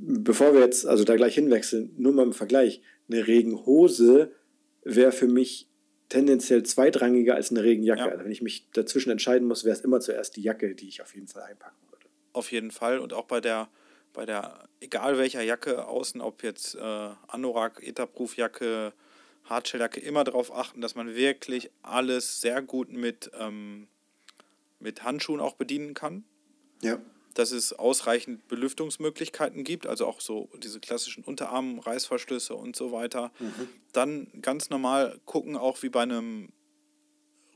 bevor 0.00 0.54
wir 0.54 0.60
jetzt 0.60 0.86
also 0.86 1.04
da 1.04 1.16
gleich 1.16 1.34
hinwechseln, 1.34 1.92
nur 1.96 2.12
mal 2.12 2.22
im 2.22 2.32
Vergleich, 2.32 2.82
eine 3.10 3.26
Regenhose 3.26 4.32
wäre 4.84 5.12
für 5.12 5.26
mich 5.26 5.68
tendenziell 6.08 6.62
zweitrangiger 6.62 7.34
als 7.34 7.50
eine 7.50 7.62
Regenjacke. 7.62 8.00
Ja. 8.00 8.08
Also 8.08 8.24
wenn 8.24 8.32
ich 8.32 8.42
mich 8.42 8.70
dazwischen 8.72 9.10
entscheiden 9.10 9.46
muss, 9.46 9.64
wäre 9.64 9.76
es 9.76 9.82
immer 9.82 10.00
zuerst 10.00 10.36
die 10.36 10.42
Jacke, 10.42 10.74
die 10.74 10.88
ich 10.88 11.02
auf 11.02 11.14
jeden 11.14 11.28
Fall 11.28 11.42
einpacken 11.42 11.76
würde. 11.90 12.06
Auf 12.32 12.50
jeden 12.52 12.70
Fall 12.70 12.98
und 12.98 13.12
auch 13.12 13.26
bei 13.26 13.40
der, 13.40 13.68
bei 14.12 14.24
der 14.24 14.68
egal 14.80 15.18
welcher 15.18 15.42
Jacke 15.42 15.86
außen, 15.86 16.20
ob 16.20 16.42
jetzt 16.42 16.74
äh, 16.74 16.80
Anorak, 16.80 17.86
Etherproof-Jacke, 17.86 18.92
Hardshelljacke, 19.44 20.00
immer 20.00 20.24
darauf 20.24 20.54
achten, 20.54 20.80
dass 20.80 20.94
man 20.94 21.14
wirklich 21.14 21.70
alles 21.82 22.40
sehr 22.40 22.62
gut 22.62 22.92
mit, 22.92 23.30
ähm, 23.38 23.88
mit 24.78 25.02
Handschuhen 25.02 25.40
auch 25.40 25.54
bedienen 25.54 25.94
kann. 25.94 26.24
Ja 26.82 27.00
dass 27.38 27.52
es 27.52 27.72
ausreichend 27.72 28.48
Belüftungsmöglichkeiten 28.48 29.62
gibt, 29.62 29.86
also 29.86 30.08
auch 30.08 30.20
so 30.20 30.48
diese 30.60 30.80
klassischen 30.80 31.22
Unterarm-Reißverschlüsse 31.22 32.52
und 32.52 32.74
so 32.74 32.90
weiter. 32.90 33.30
Mhm. 33.38 33.68
Dann 33.92 34.26
ganz 34.42 34.70
normal 34.70 35.20
gucken, 35.24 35.56
auch 35.56 35.80
wie 35.84 35.88
bei 35.88 36.02
einem 36.02 36.48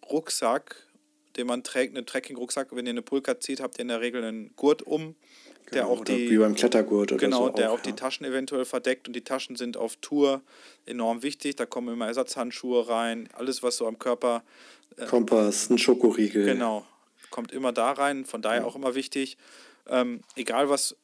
Rucksack, 0.08 0.86
den 1.36 1.48
man 1.48 1.64
trägt, 1.64 1.96
einen 1.96 2.06
Trekking-Rucksack, 2.06 2.68
wenn 2.76 2.86
ihr 2.86 2.90
eine 2.90 3.02
Pulka 3.02 3.40
zieht, 3.40 3.60
habt 3.60 3.76
ihr 3.78 3.82
in 3.82 3.88
der 3.88 4.00
Regel 4.00 4.22
einen 4.22 4.54
Gurt 4.54 4.82
um, 4.82 5.16
der 5.72 5.82
genau, 5.82 5.94
auch 5.94 6.04
die 6.04 6.30
wie 6.30 6.38
beim 6.38 6.54
Klettergurt 6.54 7.10
oder 7.10 7.18
genau, 7.18 7.46
so 7.46 7.52
der 7.52 7.72
auch, 7.72 7.78
auch 7.78 7.82
die 7.82 7.94
Taschen 7.94 8.24
eventuell 8.24 8.64
verdeckt 8.64 9.08
und 9.08 9.16
die 9.16 9.24
Taschen 9.24 9.56
sind 9.56 9.76
auf 9.76 9.96
Tour 9.96 10.42
enorm 10.86 11.24
wichtig. 11.24 11.56
Da 11.56 11.66
kommen 11.66 11.92
immer 11.92 12.06
Ersatzhandschuhe 12.06 12.88
rein, 12.88 13.28
alles 13.32 13.64
was 13.64 13.78
so 13.78 13.88
am 13.88 13.98
Körper 13.98 14.44
äh, 14.96 15.06
Kompass, 15.06 15.70
ein 15.70 15.78
Schokoriegel. 15.78 16.44
Genau, 16.44 16.86
kommt 17.30 17.50
immer 17.50 17.72
da 17.72 17.90
rein, 17.90 18.24
von 18.24 18.42
daher 18.42 18.64
auch 18.64 18.76
immer 18.76 18.94
wichtig. 18.94 19.36
Ähm, 19.86 20.22
egal 20.36 20.68
was 20.68 20.96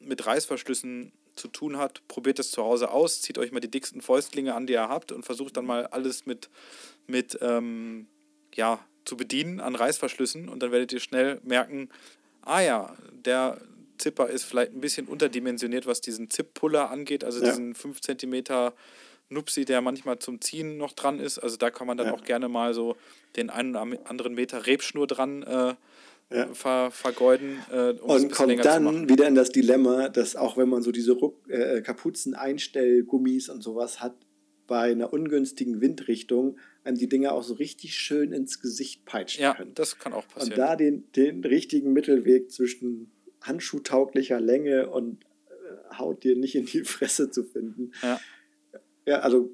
mit 0.00 0.26
Reißverschlüssen 0.26 1.12
zu 1.36 1.48
tun 1.48 1.78
hat, 1.78 2.06
probiert 2.08 2.38
es 2.38 2.50
zu 2.50 2.62
Hause 2.62 2.90
aus, 2.90 3.20
zieht 3.22 3.38
euch 3.38 3.50
mal 3.52 3.60
die 3.60 3.70
dicksten 3.70 4.00
Fäustlinge 4.00 4.54
an, 4.54 4.66
die 4.66 4.74
ihr 4.74 4.88
habt 4.88 5.12
und 5.12 5.24
versucht 5.24 5.56
dann 5.56 5.66
mal 5.66 5.86
alles 5.86 6.26
mit, 6.26 6.48
mit 7.06 7.38
ähm, 7.40 8.06
ja, 8.54 8.84
zu 9.04 9.16
bedienen 9.16 9.60
an 9.60 9.74
Reißverschlüssen 9.74 10.48
und 10.48 10.62
dann 10.62 10.70
werdet 10.72 10.92
ihr 10.92 11.00
schnell 11.00 11.40
merken, 11.42 11.88
ah 12.42 12.60
ja, 12.60 12.96
der 13.12 13.60
Zipper 13.98 14.28
ist 14.28 14.44
vielleicht 14.44 14.72
ein 14.72 14.80
bisschen 14.80 15.06
unterdimensioniert, 15.06 15.86
was 15.86 16.00
diesen 16.00 16.30
Zip-Puller 16.30 16.90
angeht, 16.90 17.24
also 17.24 17.40
Ja. 17.40 17.50
diesen 17.50 17.74
5 17.74 18.00
cm 18.00 18.72
Nupsi, 19.30 19.64
der 19.64 19.80
manchmal 19.80 20.18
zum 20.18 20.40
Ziehen 20.40 20.76
noch 20.76 20.92
dran 20.92 21.18
ist. 21.18 21.38
Also 21.38 21.56
da 21.56 21.70
kann 21.70 21.86
man 21.86 21.96
dann 21.96 22.08
Ja. 22.08 22.12
auch 22.14 22.24
gerne 22.24 22.48
mal 22.48 22.74
so 22.74 22.96
den 23.36 23.50
einen 23.50 23.70
oder 23.74 23.80
anderen 24.08 24.34
Meter 24.34 24.66
Rebschnur 24.66 25.06
dran 25.06 25.42
äh, 25.42 25.74
Ja. 26.32 26.52
ver 26.54 26.90
vergeuden, 26.90 27.58
äh, 27.70 27.90
um 28.00 28.10
Und 28.10 28.32
kommt 28.32 28.64
dann 28.64 29.08
wieder 29.08 29.28
in 29.28 29.34
das 29.34 29.50
Dilemma, 29.50 30.08
dass 30.08 30.34
auch 30.36 30.56
wenn 30.56 30.68
man 30.68 30.82
so 30.82 30.90
diese 30.90 31.12
Ruck, 31.12 31.48
äh, 31.48 31.80
Kapuzen-Einstellgummis 31.82 33.48
und 33.48 33.62
sowas 33.62 34.00
hat, 34.00 34.14
bei 34.66 34.90
einer 34.92 35.12
ungünstigen 35.12 35.80
Windrichtung 35.82 36.56
einem 36.84 36.96
die 36.96 37.08
Dinger 37.08 37.32
auch 37.32 37.42
so 37.42 37.54
richtig 37.54 37.94
schön 37.96 38.32
ins 38.32 38.60
Gesicht 38.60 39.04
peitschen 39.04 39.42
Ja, 39.42 39.54
können. 39.54 39.72
das 39.74 39.98
kann 39.98 40.12
auch 40.14 40.24
Und 40.24 40.34
passieren. 40.34 40.56
da 40.58 40.76
den, 40.76 41.04
den 41.12 41.44
richtigen 41.44 41.92
Mittelweg 41.92 42.50
zwischen 42.50 43.10
handschuhtauglicher 43.42 44.40
Länge 44.40 44.88
und 44.90 45.24
äh, 45.48 45.94
Haut 45.98 46.24
dir 46.24 46.34
nicht 46.36 46.54
in 46.54 46.64
die 46.66 46.82
Fresse 46.84 47.30
zu 47.30 47.44
finden. 47.44 47.92
Ja. 48.02 48.18
Ja, 49.06 49.18
also 49.20 49.50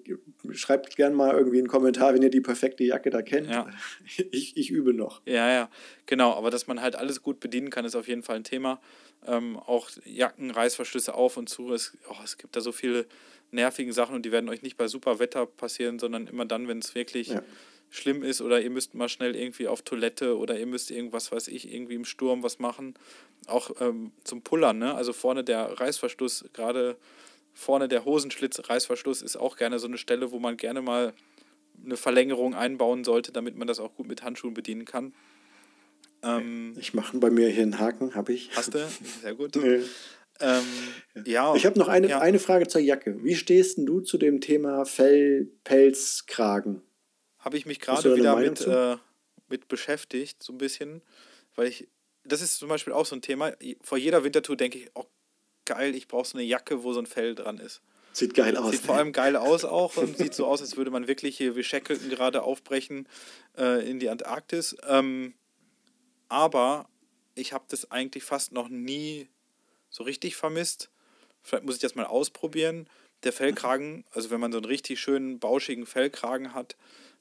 schreibt 0.52 0.94
gern 0.96 1.12
mal 1.14 1.36
irgendwie 1.36 1.58
einen 1.58 1.66
Kommentar, 1.66 2.14
wenn 2.14 2.22
ihr 2.22 2.30
die 2.30 2.40
perfekte 2.40 2.84
Jacke 2.84 3.10
da 3.10 3.22
kennt. 3.22 3.48
Ja. 3.48 3.66
Ich, 4.30 4.56
ich 4.56 4.70
übe 4.70 4.92
noch. 4.94 5.22
Ja, 5.26 5.50
ja, 5.50 5.70
genau. 6.06 6.34
Aber 6.34 6.50
dass 6.50 6.66
man 6.66 6.80
halt 6.80 6.94
alles 6.96 7.22
gut 7.22 7.40
bedienen 7.40 7.70
kann, 7.70 7.84
ist 7.84 7.96
auf 7.96 8.06
jeden 8.08 8.22
Fall 8.22 8.36
ein 8.36 8.44
Thema. 8.44 8.80
Ähm, 9.26 9.56
auch 9.58 9.90
Jacken, 10.04 10.50
Reißverschlüsse 10.50 11.14
auf 11.14 11.36
und 11.36 11.48
zu. 11.48 11.72
Es, 11.72 11.96
oh, 12.08 12.16
es 12.24 12.38
gibt 12.38 12.54
da 12.56 12.60
so 12.60 12.72
viele 12.72 13.06
nervigen 13.50 13.92
Sachen 13.92 14.14
und 14.14 14.24
die 14.24 14.30
werden 14.32 14.48
euch 14.48 14.62
nicht 14.62 14.76
bei 14.76 14.86
super 14.88 15.18
Wetter 15.18 15.46
passieren, 15.46 15.98
sondern 15.98 16.28
immer 16.28 16.44
dann, 16.46 16.68
wenn 16.68 16.78
es 16.78 16.94
wirklich 16.94 17.28
Ja. 17.28 17.42
schlimm 17.90 18.22
ist 18.22 18.40
oder 18.40 18.60
ihr 18.60 18.70
müsst 18.70 18.94
mal 18.94 19.08
schnell 19.08 19.34
irgendwie 19.34 19.66
auf 19.66 19.82
Toilette 19.82 20.38
oder 20.38 20.56
ihr 20.58 20.66
müsst 20.66 20.90
irgendwas, 20.92 21.32
weiß 21.32 21.48
ich, 21.48 21.72
irgendwie 21.72 21.94
im 21.96 22.04
Sturm 22.04 22.44
was 22.44 22.60
machen. 22.60 22.94
Auch 23.48 23.72
ähm, 23.80 24.12
zum 24.22 24.42
Pullern, 24.42 24.78
ne? 24.78 24.94
Also 24.94 25.12
vorne 25.12 25.42
der 25.42 25.80
Reißverschluss, 25.80 26.44
gerade 26.52 26.96
vorne 27.60 27.88
der 27.88 28.04
Hosenschlitz-Reißverschluss 28.04 29.22
ist 29.22 29.36
auch 29.36 29.56
gerne 29.56 29.78
so 29.78 29.86
eine 29.86 29.98
Stelle, 29.98 30.32
wo 30.32 30.38
man 30.38 30.56
gerne 30.56 30.80
mal 30.80 31.12
eine 31.84 31.96
Verlängerung 31.96 32.54
einbauen 32.54 33.04
sollte, 33.04 33.32
damit 33.32 33.56
man 33.56 33.68
das 33.68 33.80
auch 33.80 33.94
gut 33.94 34.08
mit 34.08 34.22
Handschuhen 34.22 34.54
bedienen 34.54 34.86
kann. 34.86 35.14
Ähm, 36.22 36.74
Ich 36.78 36.94
mache 36.94 37.18
bei 37.18 37.30
mir 37.30 37.48
hier 37.48 37.62
einen 37.62 37.78
Haken, 37.78 38.14
habe 38.14 38.32
ich. 38.32 38.50
hast 38.56 38.74
du? 38.74 38.88
Sehr 39.22 39.34
gut. 39.34 39.56
Nee. 39.62 39.82
Ähm, 40.42 40.64
ja. 41.26 41.54
Ich 41.54 41.66
habe 41.66 41.78
noch 41.78 41.88
eine, 41.88 42.08
ja. 42.08 42.20
eine 42.20 42.38
Frage 42.38 42.66
zur 42.66 42.80
Jacke. 42.80 43.22
Wie 43.22 43.34
stehst 43.34 43.76
denn 43.76 43.84
du 43.84 44.00
zu 44.00 44.16
dem 44.16 44.40
Thema 44.40 44.86
Fell, 44.86 45.50
Pelz, 45.64 46.24
Kragen? 46.24 46.80
Habe 47.38 47.58
ich 47.58 47.66
mich 47.66 47.78
gerade 47.78 48.16
wieder 48.16 48.36
Meinung 48.36 48.54
mit, 48.54 48.66
äh, 48.66 48.96
mit 49.50 49.68
beschäftigt, 49.68 50.42
so 50.42 50.54
ein 50.54 50.58
bisschen, 50.58 51.02
weil 51.56 51.68
ich, 51.68 51.88
das 52.24 52.40
ist 52.40 52.56
zum 52.56 52.70
Beispiel 52.70 52.94
auch 52.94 53.04
so 53.04 53.16
ein 53.16 53.20
Thema, 53.20 53.52
vor 53.82 53.98
jeder 53.98 54.24
Wintertour 54.24 54.56
denke 54.56 54.78
ich, 54.78 54.88
oh 54.94 55.04
geil, 55.70 55.94
ich 55.94 56.08
brauche 56.08 56.26
so 56.26 56.36
eine 56.36 56.44
Jacke, 56.46 56.82
wo 56.82 56.92
so 56.92 56.98
ein 57.00 57.06
Fell 57.06 57.36
dran 57.36 57.58
ist. 57.58 57.80
Sieht 58.12 58.34
geil 58.34 58.56
aus. 58.56 58.72
Sieht 58.72 58.80
vor 58.80 58.96
allem 58.96 59.12
geil 59.12 59.36
aus 59.36 59.64
auch 59.64 59.96
und 59.96 60.18
sieht 60.18 60.34
so 60.34 60.44
aus, 60.46 60.60
als 60.60 60.76
würde 60.76 60.90
man 60.90 61.06
wirklich 61.06 61.36
hier 61.36 61.54
wie 61.54 61.62
Shackleton 61.62 62.10
gerade 62.10 62.42
aufbrechen 62.42 63.06
äh, 63.56 63.88
in 63.88 64.00
die 64.00 64.08
Antarktis. 64.08 64.76
Ähm, 64.88 65.34
aber 66.28 66.88
ich 67.36 67.52
habe 67.52 67.64
das 67.68 67.88
eigentlich 67.92 68.24
fast 68.24 68.50
noch 68.52 68.68
nie 68.68 69.28
so 69.90 70.02
richtig 70.02 70.34
vermisst. 70.34 70.90
Vielleicht 71.42 71.64
muss 71.64 71.76
ich 71.76 71.80
das 71.80 71.94
mal 71.94 72.04
ausprobieren. 72.06 72.88
Der 73.22 73.32
Fellkragen, 73.32 74.04
also 74.10 74.30
wenn 74.30 74.40
man 74.40 74.50
so 74.50 74.58
einen 74.58 74.64
richtig 74.64 74.98
schönen, 74.98 75.38
bauschigen 75.38 75.86
Fellkragen 75.86 76.52
hat, 76.52 76.76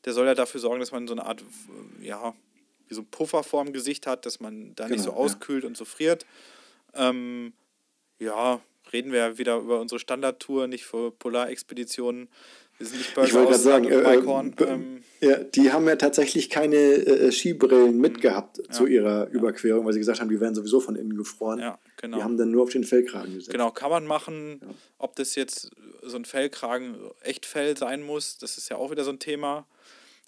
der 0.06 0.14
soll 0.14 0.26
ja 0.26 0.34
dafür 0.34 0.60
sorgen, 0.60 0.80
dass 0.80 0.92
man 0.92 1.08
so 1.08 1.14
eine 1.14 1.26
Art, 1.26 1.44
äh, 2.02 2.08
ja, 2.08 2.34
wie 2.88 2.96
so 2.96 3.02
ein 3.02 3.12
Puffer 3.12 3.44
vorm 3.44 3.74
Gesicht 3.74 4.08
hat, 4.08 4.26
dass 4.26 4.40
man 4.40 4.74
da 4.76 4.88
nicht 4.88 5.04
so 5.04 5.12
Genau, 5.12 5.20
ja. 5.20 5.26
auskühlt 5.26 5.66
und 5.66 5.78
so 5.78 5.86
friert. 5.86 6.26
Ähm, 6.96 7.54
ja, 8.20 8.60
reden 8.94 9.12
wir 9.12 9.38
wieder 9.38 9.58
über 9.58 9.80
unsere 9.80 10.00
Standardtour, 10.00 10.68
nicht 10.68 10.86
für 10.86 11.12
Polarexpeditionen. 11.12 12.28
Wir 12.78 12.88
sind 12.88 12.98
nicht 13.00 13.10
Ich 13.10 13.18
wollte 13.34 13.34
gerade 13.34 13.56
sagen, 13.58 13.86
äh, 13.90 13.96
äh, 14.00 14.64
ähm, 14.72 15.04
ja, 15.20 15.36
die 15.44 15.72
haben 15.74 15.86
ja 15.86 15.98
tatsächlich 15.98 16.50
keine 16.50 16.78
äh, 16.78 17.30
Skibrillen 17.32 18.00
mitgehabt 18.00 18.62
zu 18.72 18.84
Mhm. 18.84 18.88
Ja. 18.90 18.94
ihrer 18.96 19.28
Überquerung, 19.32 19.86
weil 19.86 19.92
sie 19.94 20.00
gesagt 20.00 20.22
haben, 20.22 20.30
die 20.30 20.40
wären 20.40 20.56
sowieso 20.56 20.80
von 20.80 20.96
innen 20.96 21.18
gefroren. 21.18 21.60
ja, 21.60 21.78
genau. 21.98 22.18
Die 22.18 22.24
haben 22.24 22.38
dann 22.38 22.52
nur 22.52 22.64
auf 22.64 22.70
den 22.70 22.86
Fellkragen 22.86 23.34
gesetzt. 23.34 23.52
Genau, 23.52 23.72
kann 23.72 23.90
man 23.90 24.08
machen. 24.08 24.62
Ob 24.98 25.16
das 25.18 25.36
jetzt 25.36 25.72
so 26.04 26.16
ein 26.16 26.24
Fellkragen 26.24 26.96
Echtfell 27.22 27.76
sein 27.78 28.02
muss, 28.02 28.38
das 28.38 28.58
ist 28.58 28.70
ja 28.70 28.78
auch 28.78 28.92
wieder 28.92 29.04
so 29.04 29.12
ein 29.12 29.20
Thema. 29.20 29.68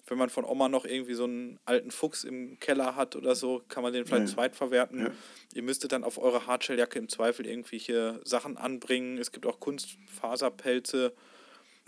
Wenn 0.06 0.18
man 0.18 0.30
von 0.30 0.44
Oma 0.44 0.68
noch 0.68 0.84
irgendwie 0.84 1.14
so 1.14 1.24
einen 1.24 1.60
alten 1.64 1.90
Fuchs 1.92 2.24
im 2.24 2.58
Keller 2.58 2.96
hat 2.96 3.14
oder 3.14 3.34
so, 3.36 3.62
kann 3.68 3.82
man 3.84 3.92
den 3.92 4.04
vielleicht 4.04 4.28
Ja. 4.28 4.34
zweitverwerten. 4.34 4.98
Ja. 5.00 5.10
Ihr 5.54 5.62
müsstet 5.62 5.92
dann 5.92 6.02
auf 6.02 6.18
eure 6.18 6.46
Hardshelljacke 6.46 6.98
im 6.98 7.08
Zweifel 7.08 7.46
irgendwelche 7.46 8.20
Sachen 8.24 8.56
anbringen. 8.56 9.16
Es 9.18 9.30
gibt 9.30 9.46
auch 9.46 9.60
Kunstfaserpelze. 9.60 11.12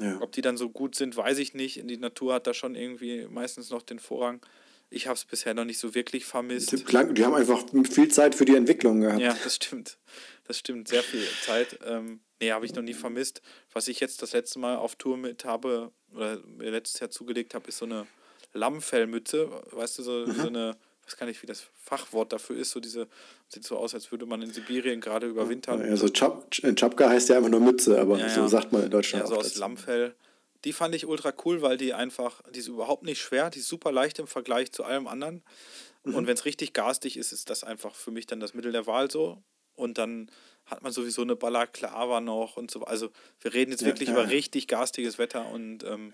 Ja. 0.00 0.20
Ob 0.20 0.32
die 0.32 0.42
dann 0.42 0.56
so 0.56 0.70
gut 0.70 0.94
sind, 0.96 1.16
weiß 1.16 1.38
ich 1.38 1.54
nicht. 1.54 1.76
In 1.76 1.86
die 1.88 1.96
Natur 1.96 2.34
hat 2.34 2.46
da 2.46 2.54
schon 2.54 2.74
irgendwie 2.74 3.26
meistens 3.30 3.70
noch 3.70 3.82
den 3.82 3.98
Vorrang. 4.00 4.44
Ich 4.90 5.06
habe 5.06 5.14
es 5.16 5.24
bisher 5.24 5.54
noch 5.54 5.64
nicht 5.64 5.78
so 5.78 5.94
wirklich 5.94 6.24
vermisst. 6.24 6.72
Die, 6.72 6.84
klang- 6.84 7.14
die 7.14 7.24
haben 7.24 7.34
einfach 7.34 7.64
viel 7.90 8.08
Zeit 8.08 8.34
für 8.34 8.44
die 8.44 8.54
Entwicklung 8.54 9.00
gehabt. 9.00 9.20
Ja, 9.20 9.36
das 9.42 9.56
stimmt. 9.56 9.98
Das 10.46 10.58
stimmt, 10.58 10.88
sehr 10.88 11.02
viel 11.02 11.24
Zeit. 11.42 11.78
Ähm, 11.86 12.20
nee, 12.40 12.52
habe 12.52 12.66
ich 12.66 12.74
noch 12.74 12.82
nie 12.82 12.94
vermisst. 12.94 13.42
Was 13.72 13.88
ich 13.88 14.00
jetzt 14.00 14.22
das 14.22 14.32
letzte 14.32 14.58
Mal 14.58 14.76
auf 14.76 14.96
Tour 14.96 15.16
mit 15.16 15.44
habe, 15.44 15.92
oder 16.14 16.38
mir 16.46 16.70
letztes 16.70 17.00
Jahr 17.00 17.10
zugelegt 17.10 17.54
habe, 17.54 17.68
ist 17.68 17.78
so 17.78 17.84
eine 17.84 18.06
Lammfellmütze. 18.52 19.48
Weißt 19.72 19.98
du, 19.98 20.02
so, 20.02 20.26
so 20.32 20.46
eine, 20.48 20.76
weiß 21.04 21.16
gar 21.16 21.26
nicht, 21.26 21.42
wie 21.42 21.46
das 21.46 21.66
Fachwort 21.74 22.32
dafür 22.32 22.56
ist. 22.56 22.70
So 22.70 22.80
diese, 22.80 23.08
sieht 23.48 23.64
so 23.64 23.76
aus, 23.76 23.94
als 23.94 24.10
würde 24.10 24.26
man 24.26 24.42
in 24.42 24.52
Sibirien 24.52 25.00
gerade 25.00 25.26
überwintern. 25.26 25.80
Ja, 25.80 25.96
so 25.96 26.08
Chap 26.08 26.50
Chapka 26.50 27.08
heißt 27.08 27.28
ja 27.28 27.36
einfach 27.36 27.50
nur 27.50 27.60
Mütze, 27.60 28.00
aber 28.00 28.18
Ja, 28.18 28.28
so 28.28 28.42
ja. 28.42 28.48
sagt 28.48 28.72
man 28.72 28.84
in 28.84 28.90
Deutschland 28.90 29.24
Ja, 29.24 29.28
so 29.28 29.36
aus 29.36 29.48
dazu. 29.48 29.60
Lammfell. 29.60 30.14
Die 30.64 30.72
fand 30.72 30.94
ich 30.94 31.06
ultra 31.06 31.32
cool, 31.44 31.60
weil 31.60 31.76
die 31.76 31.92
einfach, 31.92 32.40
die 32.54 32.60
ist 32.60 32.68
überhaupt 32.68 33.02
nicht 33.02 33.20
schwer, 33.20 33.50
die 33.50 33.58
ist 33.58 33.68
super 33.68 33.92
leicht 33.92 34.18
im 34.18 34.26
Vergleich 34.26 34.72
zu 34.72 34.82
allem 34.84 35.06
anderen. 35.06 35.42
Mhm. 36.04 36.14
Und 36.14 36.26
wenn 36.26 36.34
es 36.34 36.46
richtig 36.46 36.72
garstig 36.72 37.18
ist, 37.18 37.32
ist 37.32 37.50
das 37.50 37.64
einfach 37.64 37.94
für 37.94 38.10
mich 38.10 38.26
dann 38.26 38.40
das 38.40 38.54
Mittel 38.54 38.72
der 38.72 38.86
Wahl 38.86 39.10
so. 39.10 39.42
Und 39.74 39.98
dann 39.98 40.30
hat 40.66 40.82
man 40.82 40.92
sowieso 40.92 41.22
eine 41.22 41.36
Balaklava 41.36 42.20
noch 42.20 42.56
und 42.56 42.70
so. 42.70 42.82
Also 42.84 43.10
wir 43.40 43.52
reden 43.54 43.70
jetzt 43.70 43.82
Ja, 43.82 43.88
wirklich 43.88 44.08
ja, 44.08 44.14
über 44.14 44.30
richtig 44.30 44.66
garstiges 44.68 45.18
Wetter 45.18 45.50
und 45.50 45.84
ähm, 45.84 46.10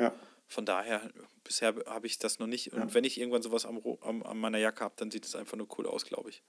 von 0.49 0.65
daher, 0.67 1.09
bisher 1.45 1.75
habe 1.87 2.07
ich 2.09 2.19
das 2.19 2.41
noch 2.41 2.49
nicht. 2.49 2.73
Und 2.73 2.93
wenn 2.95 3.05
ich 3.05 3.21
irgendwann 3.21 3.43
sowas 3.43 3.65
am, 3.67 3.81
am, 4.01 4.23
an 4.25 4.39
meiner 4.39 4.59
Jacke 4.59 4.83
habe, 4.83 4.95
dann 4.97 5.11
sieht 5.13 5.25
es 5.25 5.37
einfach 5.37 5.57
nur 5.57 5.69
cool 5.79 5.87
aus, 5.87 6.05
glaube 6.05 6.31
ich. 6.31 6.43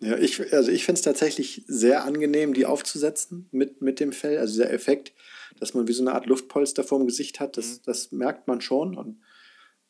Ja, 0.00 0.16
ich, 0.16 0.54
also 0.54 0.70
ich 0.70 0.86
finde 0.86 0.98
es 0.98 1.02
tatsächlich 1.04 1.62
sehr 1.66 2.04
angenehm, 2.04 2.54
die 2.54 2.64
aufzusetzen 2.64 3.46
mit, 3.52 3.82
mit 3.82 4.00
dem 4.00 4.12
Fell. 4.12 4.38
Also 4.38 4.54
dieser 4.54 4.72
Effekt, 4.72 5.12
dass 5.58 5.74
man 5.74 5.86
wie 5.86 5.92
so 5.92 6.02
eine 6.02 6.12
Art 6.14 6.24
Luftpolster 6.24 6.82
vorm 6.84 7.06
Gesicht 7.06 7.38
hat, 7.40 7.50
Mhm. 7.50 7.60
das, 7.60 7.82
das 7.82 8.12
merkt 8.12 8.48
man 8.48 8.62
schon. 8.62 8.96
Und 8.96 9.20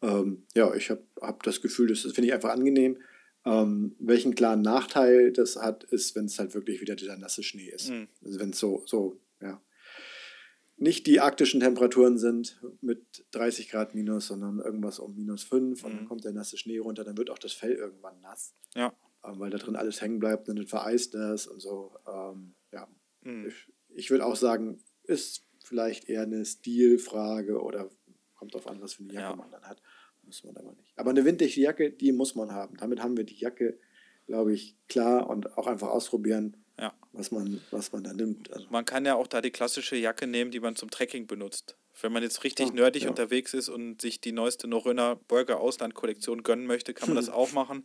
ähm, 0.03 0.45
ja, 0.57 0.75
ich 0.75 0.91
habe 0.91 1.05
hab 1.21 1.45
das 1.45 1.61
Gefühl, 1.61 1.87
das, 1.91 2.03
das 2.03 2.13
finde 2.13 2.27
ich 2.27 2.35
einfach 2.35 2.51
angenehm. 2.51 3.01
Ähm, 3.47 3.97
welchen 3.99 4.35
klaren 4.35 4.61
Nachteil 4.63 5.33
das 5.33 5.57
hat, 5.57 5.85
ist, 5.85 6.15
wenn 6.15 6.27
es 6.27 6.39
halt 6.39 6.55
wirklich 6.55 6.81
wieder 6.81 6.95
dieser 6.97 7.17
nasse 7.17 7.43
Schnee 7.43 7.69
ist. 7.71 7.91
Mhm. 7.91 8.09
Also 8.25 8.39
wenn 8.39 8.51
es 8.51 8.59
so, 8.59 8.83
so, 8.87 9.19
ja, 9.41 9.63
nicht 10.77 11.07
die 11.07 11.21
arktischen 11.21 11.61
Temperaturen 11.61 12.19
sind 12.19 12.61
mit 12.81 13.25
30 13.33 13.69
Grad 13.71 13.95
minus, 13.95 14.27
sondern 14.29 14.61
irgendwas 14.61 14.99
um 14.99 15.15
minus 15.15 15.43
5 15.45 15.85
und 15.85 15.93
dann 15.93 16.03
Mhm. 16.05 16.09
kommt 16.09 16.25
der 16.25 16.33
nasse 16.33 16.57
Schnee 16.57 16.79
runter, 16.79 17.05
dann 17.05 17.17
wird 17.19 17.31
auch 17.31 17.39
das 17.39 17.53
Fell 17.53 17.73
irgendwann 17.73 18.21
nass 18.21 18.55
Ja. 18.75 18.93
ähm, 19.25 19.39
weil 19.39 19.51
da 19.51 19.59
drin 19.59 19.77
alles 19.77 20.01
hängen 20.01 20.19
bleibt 20.19 20.49
und 20.49 20.57
dann 20.57 20.67
vereist 20.67 21.15
das 21.15 21.47
und 21.47 21.61
so. 21.61 21.95
Ähm, 22.07 22.55
ja, 22.73 22.89
Mhm. 23.23 23.47
ich, 23.47 23.73
ich 23.95 24.11
würde 24.11 24.25
auch 24.25 24.37
sagen, 24.37 24.83
ist 25.05 25.47
vielleicht 25.65 26.09
eher 26.09 26.23
eine 26.23 26.45
Stilfrage 26.47 27.61
oder 27.61 27.91
kommt 28.35 28.55
auf 28.57 28.67
an, 28.67 28.81
was 28.81 28.95
für 28.95 29.03
eine 29.03 29.13
Jacke 29.13 29.31
Ja. 29.31 29.37
man 29.37 29.51
dann 29.51 29.65
hat. 29.65 29.83
Muss 30.31 30.45
man 30.45 30.57
aber 30.57 30.73
nicht. 30.75 30.93
Aber 30.97 31.11
eine 31.11 31.25
winddichte 31.25 31.61
Jacke, 31.61 31.91
die 31.91 32.13
muss 32.13 32.37
man 32.37 32.53
haben. 32.53 32.77
Damit 32.77 33.03
haben 33.03 33.17
wir 33.17 33.25
die 33.25 33.35
Jacke, 33.35 33.79
glaube 34.29 34.53
ich, 34.53 34.77
klar 34.89 35.29
und 35.29 35.59
auch 35.59 35.67
einfach 35.67 35.89
ausprobieren, 35.89 36.57
Ja. 36.79 36.95
was 37.11 37.33
man, 37.33 37.61
was 37.73 37.91
man 37.91 38.05
da 38.05 38.13
nimmt. 38.13 38.53
Also, 38.53 38.69
Man 38.71 38.85
kann 38.85 39.05
ja 39.05 39.17
auch 39.17 39.27
da 39.27 39.41
die 39.41 39.51
klassische 39.51 39.97
Jacke 39.97 40.29
nehmen, 40.29 40.53
die 40.53 40.61
man 40.61 40.77
zum 40.77 40.89
Trekking 40.89 41.27
benutzt. 41.27 41.77
Wenn 42.01 42.13
man 42.13 42.23
jetzt 42.23 42.45
richtig 42.45 42.69
Ja, 42.69 42.75
nerdig 42.75 43.03
ja. 43.03 43.09
unterwegs 43.11 43.55
ist 43.55 43.69
und 43.69 44.01
sich 44.01 44.21
die 44.21 44.31
neueste 44.31 44.69
Norröner 44.69 45.17
Burger 45.17 45.59
Ausland-Kollektion 45.59 46.45
gönnen 46.45 46.67
möchte, 46.67 46.95
kann 46.95 47.09
man 47.09 47.17
das 47.17 47.29
auch 47.29 47.51
machen. 47.53 47.85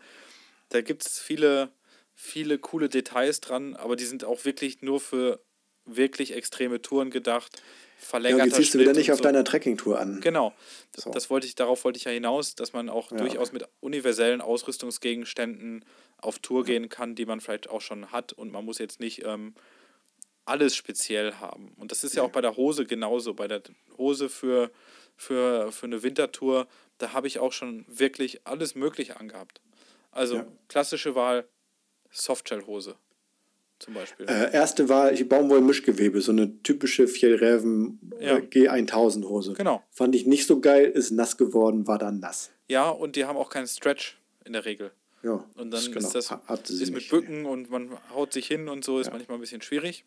Da 0.70 0.82
gibt 0.82 1.04
es 1.04 1.20
viele, 1.20 1.72
viele 2.14 2.60
coole 2.60 2.90
Details 2.90 3.42
dran, 3.42 3.76
aber 3.76 3.96
die 3.96 4.06
sind 4.06 4.24
auch 4.24 4.46
wirklich 4.46 4.84
nur 4.84 5.00
für 5.00 5.44
wirklich 5.86 6.34
extreme 6.36 6.80
Touren 6.82 7.10
gedacht. 7.10 7.62
Ja, 8.00 8.06
Verlängerter 8.08 8.44
und 8.44 8.50
die 8.52 8.56
ziehst 8.56 8.74
du 8.74 8.80
wieder 8.80 8.94
nicht 8.94 9.12
auf 9.12 9.18
so. 9.18 9.24
deiner 9.24 9.44
Trekkingtour 9.44 10.00
an. 10.00 10.22
Genau. 10.22 10.54
Das, 10.92 11.06
So. 11.06 11.12
das 11.12 11.30
wollte 11.30 11.48
ich, 11.48 11.56
darauf 11.56 11.84
wollte 11.84 11.98
ich 11.98 12.04
ja 12.06 12.12
hinaus, 12.12 12.56
dass 12.56 12.74
man 12.74 12.90
auch 12.90 13.12
Ja, 13.12 13.18
durchaus 13.18 13.50
okay. 13.50 13.60
mit 13.60 13.68
universellen 13.80 14.42
Ausrüstungsgegenständen 14.42 15.86
auf 16.18 16.40
Tour 16.40 16.64
gehen 16.66 16.90
kann, 16.90 17.16
die 17.16 17.26
man 17.26 17.42
vielleicht 17.42 17.70
auch 17.70 17.82
schon 17.82 18.12
hat 18.12 18.34
und 18.34 18.52
man 18.52 18.64
muss 18.66 18.78
jetzt 18.80 19.00
nicht 19.00 19.24
ähm, 19.26 19.54
alles 20.46 20.76
speziell 20.76 21.34
haben. 21.36 21.74
Und 21.78 21.92
das 21.92 22.04
ist 22.04 22.16
ja 22.16 22.24
auch 22.24 22.30
bei 22.32 22.42
der 22.42 22.56
Hose 22.56 22.86
genauso. 22.86 23.34
Bei 23.34 23.48
der 23.48 23.62
Hose 23.98 24.30
für, 24.30 24.72
für, 25.16 25.72
für 25.72 25.86
eine 25.88 26.04
Wintertour, 26.04 26.68
da 27.00 27.14
habe 27.14 27.28
ich 27.28 27.40
auch 27.40 27.52
schon 27.52 27.86
wirklich 27.88 28.46
alles 28.46 28.76
Mögliche 28.76 29.20
angehabt. 29.20 29.62
Also 30.12 30.36
Ja. 30.38 30.48
klassische 30.70 31.16
Wahl 31.16 31.48
Softshell-Hose 32.12 32.96
zum 33.86 33.94
Beispiel. 33.94 34.26
Äh, 34.28 34.52
erste 34.54 34.90
war 34.90 35.12
die 35.12 35.24
Baumwoll-Mischgewebe, 35.24 36.20
so 36.22 36.32
eine 36.32 36.62
typische 36.64 37.08
Fjellräven 37.08 38.00
Ja. 38.20 38.38
äh, 38.38 38.42
G1000-Hose. 38.42 39.54
Genau. 39.54 39.84
Fand 39.92 40.16
ich 40.16 40.26
nicht 40.26 40.48
so 40.48 40.60
geil, 40.60 40.86
ist 40.90 41.12
nass 41.12 41.38
geworden, 41.38 41.88
war 41.88 41.98
dann 41.98 42.20
nass. 42.20 42.52
Ja, 42.68 42.90
und 42.90 43.16
die 43.16 43.26
haben 43.26 43.38
auch 43.38 43.50
keinen 43.50 43.68
Stretch 43.68 44.18
in 44.44 44.54
der 44.54 44.66
Regel. 44.66 44.92
Ja, 45.24 45.44
Und 45.56 45.72
dann 45.72 45.84
genau, 45.86 46.00
ist 46.00 46.14
das 46.14 46.30
hatte 46.32 46.74
sie 46.74 46.84
ist 46.84 46.92
mit. 46.94 47.10
Bücken 47.10 47.46
und 47.46 47.70
man 47.72 47.90
haut 48.14 48.32
sich 48.34 48.48
hin 48.48 48.68
und 48.70 48.84
so, 48.84 49.00
ist 49.00 49.12
manchmal 49.12 49.38
ein 49.38 49.42
bisschen 49.42 49.62
schwierig. 49.62 50.06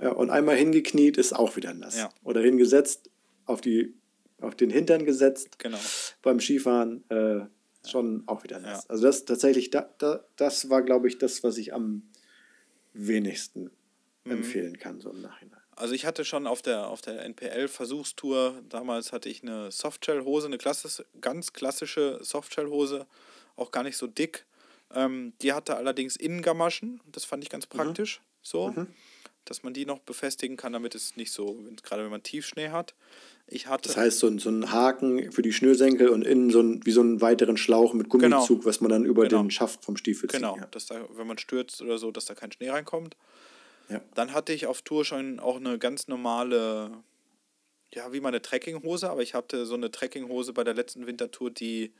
Ja, 0.00 0.10
und 0.12 0.30
einmal 0.30 0.56
hingekniet 0.56 1.16
ist 1.18 1.34
auch 1.34 1.56
wieder 1.56 1.74
nass. 1.74 1.96
Ja. 1.98 2.08
Oder 2.24 2.40
hingesetzt, 2.42 3.10
auf, 3.46 3.60
die, 3.60 3.94
auf 4.40 4.54
den 4.54 4.70
Hintern 4.70 5.04
gesetzt 5.04 5.58
Genau. 5.58 5.78
beim 6.22 6.40
Skifahren, 6.40 7.04
äh, 7.10 7.40
schon 7.88 8.24
auch 8.26 8.44
wieder 8.44 8.58
nass. 8.58 8.84
Ja. 8.84 8.90
Also 8.90 9.04
das 9.04 9.24
tatsächlich, 9.26 9.70
da, 9.70 9.88
da, 9.98 10.24
das 10.36 10.68
war, 10.70 10.82
glaube 10.82 11.08
ich, 11.08 11.18
das, 11.18 11.42
was 11.44 11.56
ich 11.58 11.72
am 11.72 12.02
wenigsten 12.96 13.70
Mhm. 14.24 14.32
empfehlen 14.32 14.78
kann, 14.78 15.00
so 15.00 15.10
im 15.10 15.20
Nachhinein. 15.20 15.60
Also 15.76 15.94
ich 15.94 16.06
hatte 16.06 16.24
schon 16.24 16.46
auf 16.46 16.62
der, 16.62 16.88
auf 16.88 17.00
der 17.02 17.22
NPL-Versuchstour, 17.24 18.62
damals 18.68 19.12
hatte 19.12 19.28
ich 19.28 19.42
eine 19.42 19.70
Softshell-Hose, 19.70 20.46
eine 20.46 20.58
klassis, 20.58 21.04
ganz 21.20 21.52
klassische 21.52 22.18
Softshell-Hose, 22.22 23.06
auch 23.56 23.70
gar 23.70 23.82
nicht 23.82 23.96
so 23.96 24.06
dick. 24.06 24.46
Ähm, 24.92 25.34
die 25.42 25.52
hatte 25.52 25.76
allerdings 25.76 26.16
Innengamaschen, 26.16 27.00
das 27.12 27.24
fand 27.24 27.42
ich 27.44 27.50
Mhm. 27.50 27.52
ganz 27.52 27.66
praktisch, 27.66 28.20
so, 28.42 28.74
dass 29.46 29.62
man 29.62 29.72
die 29.72 29.86
noch 29.86 30.00
befestigen 30.00 30.56
kann, 30.56 30.72
damit 30.74 30.94
es 30.94 31.16
nicht 31.16 31.32
so, 31.32 31.58
gerade 31.82 32.02
wenn 32.04 32.10
man 32.10 32.22
Tiefschnee 32.22 32.68
hat. 32.68 32.94
Ich 33.46 33.66
hatte, 33.68 33.88
Das 33.88 33.96
heißt, 33.96 34.18
so, 34.18 34.26
ein- 34.26 34.38
so 34.38 34.50
ein 34.50 34.70
Haken 34.72 35.30
für 35.32 35.40
die 35.42 35.52
Schnürsenkel 35.52 36.08
und 36.08 36.22
innen 36.26 36.50
so 36.50 36.60
ein, 36.60 36.84
wie 36.84 36.90
so 36.90 37.00
einen 37.00 37.20
weiteren 37.20 37.56
Schlauch 37.56 37.94
mit 37.94 38.08
Gummizug, 38.08 38.48
Genau. 38.60 38.64
was 38.64 38.80
man 38.80 38.90
dann 38.90 39.04
über 39.04 39.22
Genau. 39.28 39.42
den 39.42 39.50
Schaft 39.50 39.84
vom 39.84 39.96
Stiefel 39.96 40.28
genau, 40.28 40.52
ziehen 40.54 40.60
kann. 40.62 40.70
dass 40.72 40.86
da, 40.86 41.00
wenn 41.16 41.26
man 41.26 41.38
stürzt 41.38 41.80
oder 41.80 41.96
so, 41.98 42.10
dass 42.10 42.24
da 42.26 42.34
kein 42.34 42.50
Schnee 42.52 42.70
reinkommt. 42.70 43.16
Ja. 43.88 44.00
Dann 44.14 44.32
hatte 44.34 44.52
ich 44.52 44.66
auf 44.66 44.82
Tour 44.82 45.04
schon 45.04 45.38
auch 45.38 45.56
eine 45.56 45.78
ganz 45.78 46.08
normale, 46.08 46.90
ja, 47.94 48.12
wie 48.12 48.20
meine 48.20 48.42
Trekkinghose, 48.42 49.08
aber 49.08 49.22
ich 49.22 49.34
hatte 49.34 49.64
so 49.64 49.74
eine 49.74 49.92
Trekkinghose 49.92 50.52
bei 50.52 50.64
der 50.64 50.74
letzten 50.74 51.06
Wintertour, 51.06 51.50
die, 51.50 51.92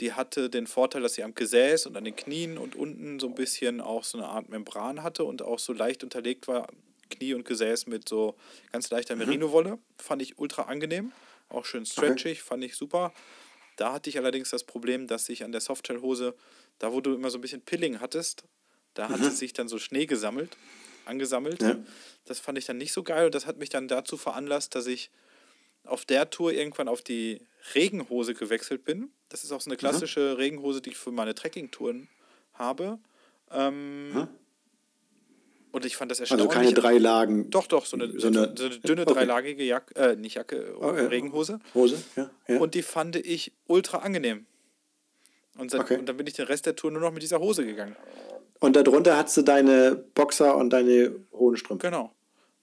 die 0.00 0.12
hatte 0.12 0.50
den 0.50 0.66
Vorteil, 0.66 1.02
dass 1.02 1.14
sie 1.14 1.22
am 1.22 1.34
Gesäß 1.34 1.86
und 1.86 1.96
an 1.96 2.04
den 2.04 2.16
Knien 2.16 2.58
und 2.58 2.76
unten 2.76 3.20
so 3.20 3.28
ein 3.28 3.34
bisschen 3.34 3.80
auch 3.80 4.04
so 4.04 4.18
eine 4.18 4.28
Art 4.28 4.48
Membran 4.48 5.02
hatte 5.02 5.24
und 5.24 5.42
auch 5.42 5.58
so 5.58 5.72
leicht 5.72 6.02
unterlegt 6.02 6.48
war, 6.48 6.68
Knie 7.10 7.34
und 7.34 7.44
Gesäß 7.44 7.86
mit 7.86 8.08
so 8.08 8.34
ganz 8.72 8.90
leichter 8.90 9.14
Merino-Wolle. 9.14 9.78
Fand 9.98 10.22
ich 10.22 10.38
ultra 10.38 10.62
angenehm, 10.62 11.12
auch 11.48 11.64
schön 11.64 11.86
stretchig, 11.86 12.42
fand 12.42 12.64
ich 12.64 12.76
super. 12.76 13.12
Da 13.76 13.92
hatte 13.92 14.10
ich 14.10 14.18
allerdings 14.18 14.50
das 14.50 14.64
Problem, 14.64 15.06
dass 15.06 15.28
ich 15.28 15.44
an 15.44 15.52
der 15.52 15.60
Softshell-Hose, 15.60 16.34
da 16.78 16.92
wo 16.92 17.00
du 17.00 17.14
immer 17.14 17.30
so 17.30 17.38
ein 17.38 17.40
bisschen 17.40 17.62
Pilling 17.62 18.00
hattest, 18.00 18.44
da 18.94 19.08
hatte 19.08 19.30
sich 19.30 19.52
dann 19.52 19.68
so 19.68 19.78
Schnee 19.78 20.06
gesammelt, 20.06 20.56
angesammelt. 21.04 21.62
Ja. 21.62 21.76
Das 22.24 22.40
fand 22.40 22.58
ich 22.58 22.64
dann 22.64 22.78
nicht 22.78 22.92
so 22.92 23.02
geil 23.02 23.26
und 23.26 23.34
das 23.34 23.46
hat 23.46 23.58
mich 23.58 23.68
dann 23.68 23.88
dazu 23.88 24.16
veranlasst, 24.16 24.74
dass 24.74 24.86
ich 24.86 25.10
auf 25.84 26.04
der 26.04 26.30
Tour 26.30 26.52
irgendwann 26.52 26.88
auf 26.88 27.02
die 27.02 27.40
Regenhose 27.74 28.34
gewechselt 28.34 28.84
bin. 28.84 29.10
Das 29.28 29.44
ist 29.44 29.52
auch 29.52 29.60
so 29.60 29.70
eine 29.70 29.76
klassische 29.76 30.38
Regenhose, 30.38 30.80
die 30.80 30.90
ich 30.90 30.96
für 30.96 31.10
meine 31.10 31.34
Trekkingtouren 31.34 32.08
habe. 32.54 32.98
Ähm, 33.50 34.28
Und 35.72 35.84
ich 35.84 35.96
fand 35.96 36.10
das 36.10 36.20
Also 36.20 36.34
erstaunlich. 36.34 36.54
keine 36.56 36.72
drei 36.72 36.98
Lagen. 36.98 37.50
Doch, 37.50 37.66
doch, 37.66 37.84
so 37.84 37.96
eine, 37.96 38.12
So 38.12 38.18
so 38.20 38.26
eine- 38.28 38.42
eine, 38.48 38.78
dünne 38.78 39.02
okay. 39.06 39.12
dreilagige 39.14 39.64
Jacke, 39.64 39.94
äh, 39.96 40.14
nicht 40.16 40.34
Jacke, 40.36 40.76
Oh, 40.78 40.86
ja. 40.94 41.06
Regenhose. 41.06 41.58
Hose, 41.74 42.02
ja. 42.16 42.30
ja. 42.46 42.58
Und 42.60 42.74
die 42.74 42.82
fand 42.82 43.16
ich 43.16 43.52
ultra 43.66 43.98
angenehm. 43.98 44.46
Und, 45.58 45.70
seit, 45.70 45.80
Okay. 45.82 45.98
und 45.98 46.08
dann 46.08 46.16
bin 46.16 46.26
ich 46.26 46.34
den 46.34 46.46
Rest 46.46 46.66
der 46.66 46.76
Tour 46.76 46.90
nur 46.92 47.00
noch 47.00 47.12
mit 47.12 47.22
dieser 47.22 47.40
Hose 47.40 47.64
gegangen. 47.66 47.96
Und 48.60 48.76
darunter 48.76 49.16
hast 49.16 49.36
du 49.36 49.42
deine 49.42 49.94
Boxer 50.14 50.56
und 50.56 50.70
deine 50.70 51.14
hohen 51.32 51.56
Strümpfe. 51.56 51.88
Genau. 51.88 52.12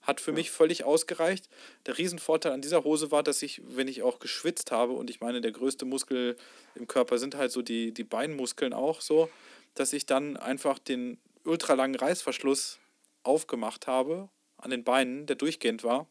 Hat 0.02 0.20
für 0.20 0.32
mich 0.32 0.50
völlig 0.50 0.84
ausgereicht. 0.84 1.48
Der 1.86 1.96
Riesenvorteil 1.96 2.52
an 2.52 2.60
dieser 2.60 2.82
Hose 2.84 3.10
war, 3.12 3.22
dass 3.22 3.40
ich, 3.42 3.62
wenn 3.64 3.86
ich 3.88 4.02
auch 4.02 4.18
geschwitzt 4.18 4.70
habe, 4.72 4.92
und 4.92 5.10
ich 5.10 5.20
meine, 5.20 5.40
der 5.40 5.52
größte 5.52 5.84
Muskel 5.84 6.36
im 6.74 6.86
Körper 6.88 7.18
sind 7.18 7.36
halt 7.36 7.52
so 7.52 7.62
die, 7.62 7.92
die 7.92 8.04
Beinmuskeln 8.04 8.72
auch 8.72 9.00
so, 9.00 9.30
dass 9.74 9.92
ich 9.92 10.04
dann 10.06 10.36
einfach 10.36 10.78
den 10.78 11.18
ultralangen 11.44 11.94
Reißverschluss 11.96 12.78
aufgemacht 13.22 13.86
habe 13.86 14.28
an 14.58 14.70
den 14.70 14.84
Beinen, 14.84 15.26
der 15.26 15.36
durchgehend 15.36 15.84
war, 15.84 16.06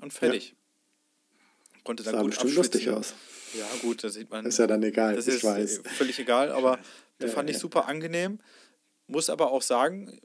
und 0.00 0.12
fertig. 0.12 0.54
Konnte 1.84 2.02
dann 2.02 2.14
Sah 2.14 2.20
gut 2.22 2.30
bestimmt 2.30 2.58
abschwitzen. 2.58 2.80
lustig 2.86 2.90
aus. 2.90 3.14
Ja, 3.54 3.66
gut, 3.80 4.02
das 4.02 4.14
sieht 4.14 4.28
man. 4.30 4.44
Ist 4.44 4.58
ja 4.58 4.66
dann 4.66 4.82
egal, 4.82 5.14
Das 5.16 5.28
ich 5.28 5.34
ist 5.36 5.44
weiß. 5.44 5.78
äh, 5.78 5.88
völlig 5.88 6.18
egal, 6.18 6.50
aber 6.50 6.78
das 7.18 7.30
Ja, 7.30 7.34
fand 7.36 7.48
ich 7.48 7.56
ja. 7.56 7.60
super 7.60 7.86
angenehm. 7.86 8.40
Muss 9.06 9.30
aber 9.30 9.52
auch 9.52 9.62
sagen, 9.62 10.20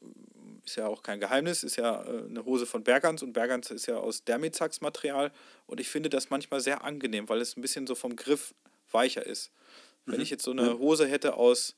ist 0.66 0.76
ja 0.76 0.88
auch 0.88 1.04
kein 1.04 1.20
Geheimnis, 1.20 1.64
ist 1.64 1.76
ja 1.78 2.04
äh, 2.04 2.26
eine 2.30 2.46
Hose 2.46 2.66
von 2.66 2.84
Bergans 2.84 3.24
und 3.24 3.34
Bergans 3.34 3.72
ist 3.72 3.86
ja 3.88 3.98
aus 3.98 4.24
Dermizax-Material 4.24 5.32
und 5.68 5.80
ich 5.80 5.90
finde 5.90 6.10
das 6.10 6.30
manchmal 6.30 6.60
sehr 6.62 6.84
angenehm, 6.84 7.28
weil 7.30 7.42
es 7.42 7.58
ein 7.58 7.62
bisschen 7.62 7.88
so 7.88 7.96
vom 7.96 8.16
Griff 8.16 8.54
weicher 8.92 9.26
ist. 9.26 9.52
Wenn 10.06 10.16
Mhm. 10.18 10.22
ich 10.22 10.30
jetzt 10.30 10.44
so 10.44 10.52
eine 10.52 10.78
Hose 10.80 11.08
hätte 11.08 11.36
aus, 11.36 11.76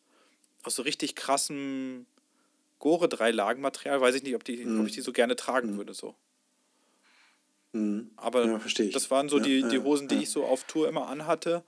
aus 0.64 0.76
so 0.76 0.82
richtig 0.84 1.16
krassem 1.16 2.06
Gore-Drei-Lagen-Material, 2.80 4.02
weiß 4.02 4.16
ich 4.16 4.24
nicht, 4.24 4.36
ob, 4.36 4.44
die, 4.44 4.66
ob 4.80 4.86
ich 4.88 4.94
die 4.94 5.02
so 5.02 5.14
gerne 5.14 5.36
tragen 5.36 5.78
würde. 5.78 5.94
So. 5.94 6.16
Mhm. 7.72 8.12
Aber 8.18 8.46
Ja, 8.46 8.60
das 8.92 9.10
waren 9.12 9.30
so 9.30 9.38
Ja, 9.38 9.44
die, 9.44 9.64
die 9.68 9.80
Hosen, 9.80 10.08
die 10.08 10.16
ja. 10.16 10.22
ich 10.22 10.30
so 10.30 10.46
auf 10.46 10.64
Tour 10.66 10.88
immer 10.88 11.08
anhatte. 11.08 11.64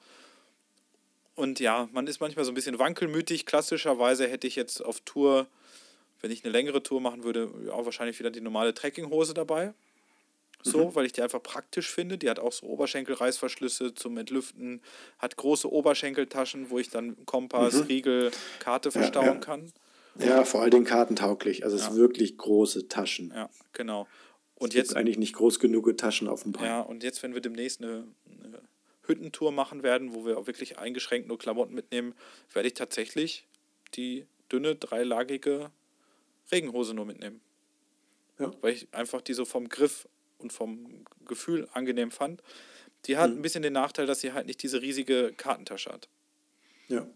Und 1.35 1.59
ja, 1.59 1.89
man 1.91 2.07
ist 2.07 2.19
manchmal 2.19 2.45
so 2.45 2.51
ein 2.51 2.55
bisschen 2.55 2.79
wankelmütig. 2.79 3.45
Klassischerweise 3.45 4.27
hätte 4.27 4.47
ich 4.47 4.55
jetzt 4.55 4.83
auf 4.83 5.01
Tour, 5.01 5.47
wenn 6.21 6.31
ich 6.31 6.43
eine 6.43 6.51
längere 6.51 6.81
Tour 6.83 7.01
machen 7.01 7.23
würde, 7.23 7.51
ja, 7.65 7.85
wahrscheinlich 7.85 8.17
wieder 8.19 8.31
die 8.31 8.41
normale 8.41 8.73
Trekkinghose 8.73 9.33
dabei. 9.33 9.73
So, 10.63 10.87
Mhm. 10.89 10.95
weil 10.95 11.05
ich 11.05 11.11
die 11.13 11.21
einfach 11.21 11.43
praktisch 11.43 11.91
finde. 11.91 12.17
Die 12.17 12.29
hat 12.29 12.39
auch 12.39 12.51
so 12.51 12.65
Oberschenkelreißverschlüsse 12.67 13.93
zum 13.93 14.17
Entlüften, 14.17 14.81
hat 15.19 15.35
große 15.37 15.71
Oberschenkeltaschen, 15.71 16.71
wo 16.71 16.79
ich 16.79 16.89
dann 16.89 17.23
Kompass, 17.25 17.87
Riegel, 17.87 18.31
Karte 18.59 18.91
verstauen 18.91 19.25
Mhm. 19.25 19.33
ja. 19.33 19.39
kann. 19.39 19.73
Ja, 20.17 20.43
vor 20.45 20.61
allen 20.61 20.71
Dingen 20.71 20.85
kartentauglich. 20.85 21.63
Also 21.65 21.75
es 21.75 21.83
Ja. 21.83 21.89
ist 21.89 21.95
wirklich 21.97 22.37
große 22.37 22.87
Taschen. 22.87 23.31
Ja, 23.35 23.49
genau. 23.73 24.07
Und 24.55 24.69
Gibt 24.71 24.75
jetzt 24.75 24.95
eigentlich 24.95 25.17
nicht 25.17 25.33
groß 25.35 25.59
genug 25.59 25.95
Taschen 25.97 26.27
auf 26.29 26.43
dem 26.43 26.53
Bein. 26.53 26.63
Ja, 26.65 26.79
und 26.79 27.03
jetzt, 27.03 27.21
wenn 27.21 27.33
wir 27.33 27.41
demnächst 27.41 27.83
eine, 27.83 28.05
eine 28.43 28.61
Hüttentour 29.05 29.51
machen 29.51 29.83
werden, 29.83 30.15
wo 30.15 30.25
wir 30.25 30.37
auch 30.37 30.47
wirklich 30.47 30.79
eingeschränkt 30.79 31.27
nur 31.27 31.37
Klamotten 31.37 31.75
mitnehmen, 31.75 32.15
werde 32.53 32.67
ich 32.69 32.73
tatsächlich 32.73 33.45
die 33.95 34.25
dünne, 34.51 34.75
dreilagige 34.75 35.69
Regenhose 36.51 36.93
nur 36.93 37.05
mitnehmen. 37.05 37.41
Ja. 38.39 38.51
Weil 38.61 38.73
ich 38.73 38.87
einfach 38.93 39.21
die 39.21 39.33
so 39.33 39.45
vom 39.45 39.69
Griff 39.69 40.07
und 40.39 40.51
vom 40.53 41.05
Gefühl 41.25 41.67
angenehm 41.73 42.11
fand. 42.11 42.41
Die 43.05 43.17
hat 43.17 43.31
Mhm. 43.31 43.37
ein 43.37 43.41
bisschen 43.41 43.61
den 43.63 43.73
Nachteil, 43.73 44.05
dass 44.05 44.19
sie 44.21 44.33
halt 44.33 44.47
nicht 44.47 44.61
diese 44.63 44.81
riesige 44.81 45.33
Kartentasche 45.37 45.91
hat. 45.91 46.09
Ja. 46.87 47.07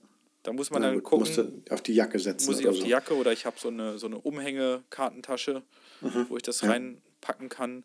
Da 0.44 0.54
muss 0.54 0.70
man 0.72 0.82
Na 0.82 0.90
dann 0.92 1.04
gucken, 1.04 1.20
musst 1.20 1.38
du 1.38 1.62
auf 1.70 1.82
die 1.82 1.94
Jacke 1.94 2.18
setzen. 2.18 2.48
muss 2.48 2.60
ich 2.60 2.66
oder 2.66 2.72
auf 2.72 2.78
so. 2.78 2.84
die 2.86 2.90
Jacke 2.90 3.16
oder 3.16 3.34
ich 3.34 3.46
habe 3.46 3.60
so 3.60 3.68
eine, 3.68 3.98
so 3.98 4.08
eine 4.08 4.18
Umhänge-Kartentasche, 4.20 5.64
wo 6.30 6.38
ich 6.38 6.44
das 6.44 6.62
Mhm. 6.62 6.68
Ja. 6.68 6.74
reinpacken 6.74 7.50
kann. 7.50 7.84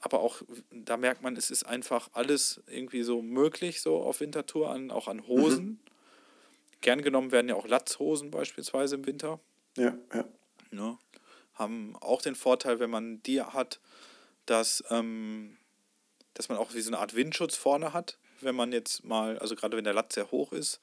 Aber 0.00 0.18
auch 0.20 0.42
da 0.72 0.96
merkt 0.96 1.22
man, 1.22 1.36
es 1.36 1.50
ist 1.52 1.64
einfach 1.64 2.10
alles 2.12 2.60
irgendwie 2.66 3.02
so 3.04 3.22
möglich, 3.22 3.80
so 3.82 3.98
auf 4.02 4.18
Wintertour, 4.20 4.70
an, 4.70 4.90
auch 4.90 5.06
an 5.06 5.26
Hosen. 5.28 5.64
Mhm. 5.64 5.78
Gern 6.80 7.02
genommen 7.02 7.30
werden 7.30 7.48
ja 7.48 7.54
auch 7.54 7.68
Latzhosen 7.68 8.32
beispielsweise 8.32 8.96
im 8.96 9.06
Winter. 9.06 9.38
Ja, 9.76 9.96
ja. 10.12 10.24
Ne? 10.72 10.98
Haben 11.54 11.96
auch 12.00 12.22
den 12.22 12.34
Vorteil, 12.34 12.80
wenn 12.80 12.90
man 12.90 13.22
die 13.22 13.42
hat, 13.42 13.80
dass, 14.46 14.82
ähm, 14.90 15.56
dass 16.34 16.48
man 16.48 16.58
auch 16.58 16.74
wie 16.74 16.80
so 16.80 16.90
eine 16.90 16.98
Art 16.98 17.14
Windschutz 17.14 17.56
vorne 17.56 17.92
hat, 17.92 18.18
wenn 18.40 18.54
man 18.54 18.72
jetzt 18.72 19.04
mal, 19.04 19.38
also 19.38 19.54
gerade 19.54 19.76
wenn 19.76 19.84
der 19.84 19.94
Latz 19.94 20.14
sehr 20.14 20.30
hoch 20.30 20.52
ist, 20.52 20.80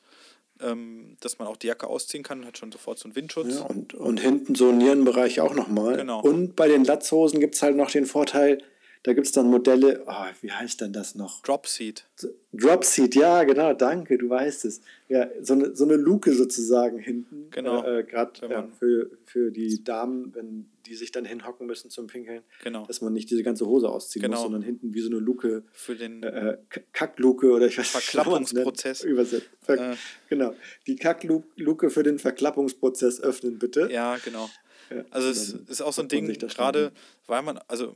ähm, 0.61 1.17
dass 1.21 1.39
man 1.39 1.47
auch 1.47 1.57
die 1.57 1.67
Jacke 1.67 1.87
ausziehen 1.87 2.23
kann 2.23 2.39
und 2.39 2.45
hat 2.45 2.57
schon 2.57 2.71
sofort 2.71 2.99
so 2.99 3.05
einen 3.05 3.15
Windschutz. 3.15 3.55
ja 3.55 3.61
und, 3.61 3.93
und 3.93 4.19
hinten 4.19 4.55
so 4.55 4.71
Nierenbereich 4.71 5.41
auch 5.41 5.53
nochmal. 5.53 5.97
Genau. 5.97 6.21
Und 6.21 6.55
bei 6.55 6.67
den 6.67 6.83
Latzhosen 6.83 7.39
gibt 7.39 7.55
es 7.55 7.61
halt 7.61 7.75
noch 7.75 7.91
den 7.91 8.05
Vorteil, 8.05 8.59
Da 9.03 9.13
gibt 9.13 9.27
es 9.27 9.31
dann 9.31 9.47
Modelle, 9.49 10.03
oh, 10.07 10.25
wie 10.41 10.51
heißt 10.51 10.81
denn 10.81 10.91
das 10.91 11.15
noch? 11.15 11.41
Dropseat. 11.43 12.05
Dropseat, 12.51 13.15
ja, 13.15 13.43
genau, 13.45 13.73
danke, 13.73 14.17
du 14.17 14.29
weißt 14.29 14.65
es. 14.65 14.81
Ja, 15.07 15.29
so 15.41 15.53
eine, 15.53 15.73
so 15.73 15.85
eine 15.85 15.95
Luke 15.95 16.33
sozusagen 16.33 16.99
hinten. 16.99 17.49
Genau. 17.51 17.81
Äh, 17.83 18.03
Gerade 18.03 18.45
ja, 18.49 18.67
für, 18.77 19.09
für 19.25 19.51
die 19.51 19.83
Damen, 19.85 20.35
wenn 20.35 20.69
die 20.85 20.95
sich 20.95 21.11
dann 21.13 21.23
hinhocken 21.23 21.65
müssen 21.65 21.89
zum 21.89 22.07
Pinkeln. 22.07 22.41
Genau. 22.63 22.85
Dass 22.87 22.99
man 22.99 23.13
nicht 23.13 23.29
diese 23.29 23.41
ganze 23.43 23.65
Hose 23.67 23.87
ausziehen 23.87 24.21
Genau. 24.23 24.35
muss, 24.35 24.43
sondern 24.43 24.63
hinten 24.63 24.93
wie 24.93 24.99
so 25.01 25.09
eine 25.09 25.19
Luke. 25.19 25.63
Für 25.71 25.95
den 25.95 26.21
Äh, 26.23 26.57
K- 26.69 26.81
Kackluke 26.91 27.51
oder 27.51 27.67
ich 27.67 27.77
weiß 27.77 27.93
nicht, 27.95 28.03
Verklappungsprozess. 28.03 29.03
Übersetzt. 29.05 29.49
Ver 29.61 29.91
Äh. 29.91 29.95
Genau. 30.27 30.53
Die 30.87 30.97
Kackluke 30.97 31.89
für 31.89 32.03
den 32.03 32.19
Verklappungsprozess 32.19 33.21
öffnen, 33.21 33.59
bitte. 33.59 33.87
Ja, 33.91 34.17
genau. 34.17 34.49
Ja, 34.89 35.03
Also 35.11 35.29
es 35.29 35.53
ist 35.53 35.81
auch 35.81 35.93
so 35.93 36.01
ein 36.01 36.09
Ding, 36.09 36.27
gerade 36.33 36.91
weil 37.27 37.43
man, 37.43 37.59
also 37.67 37.95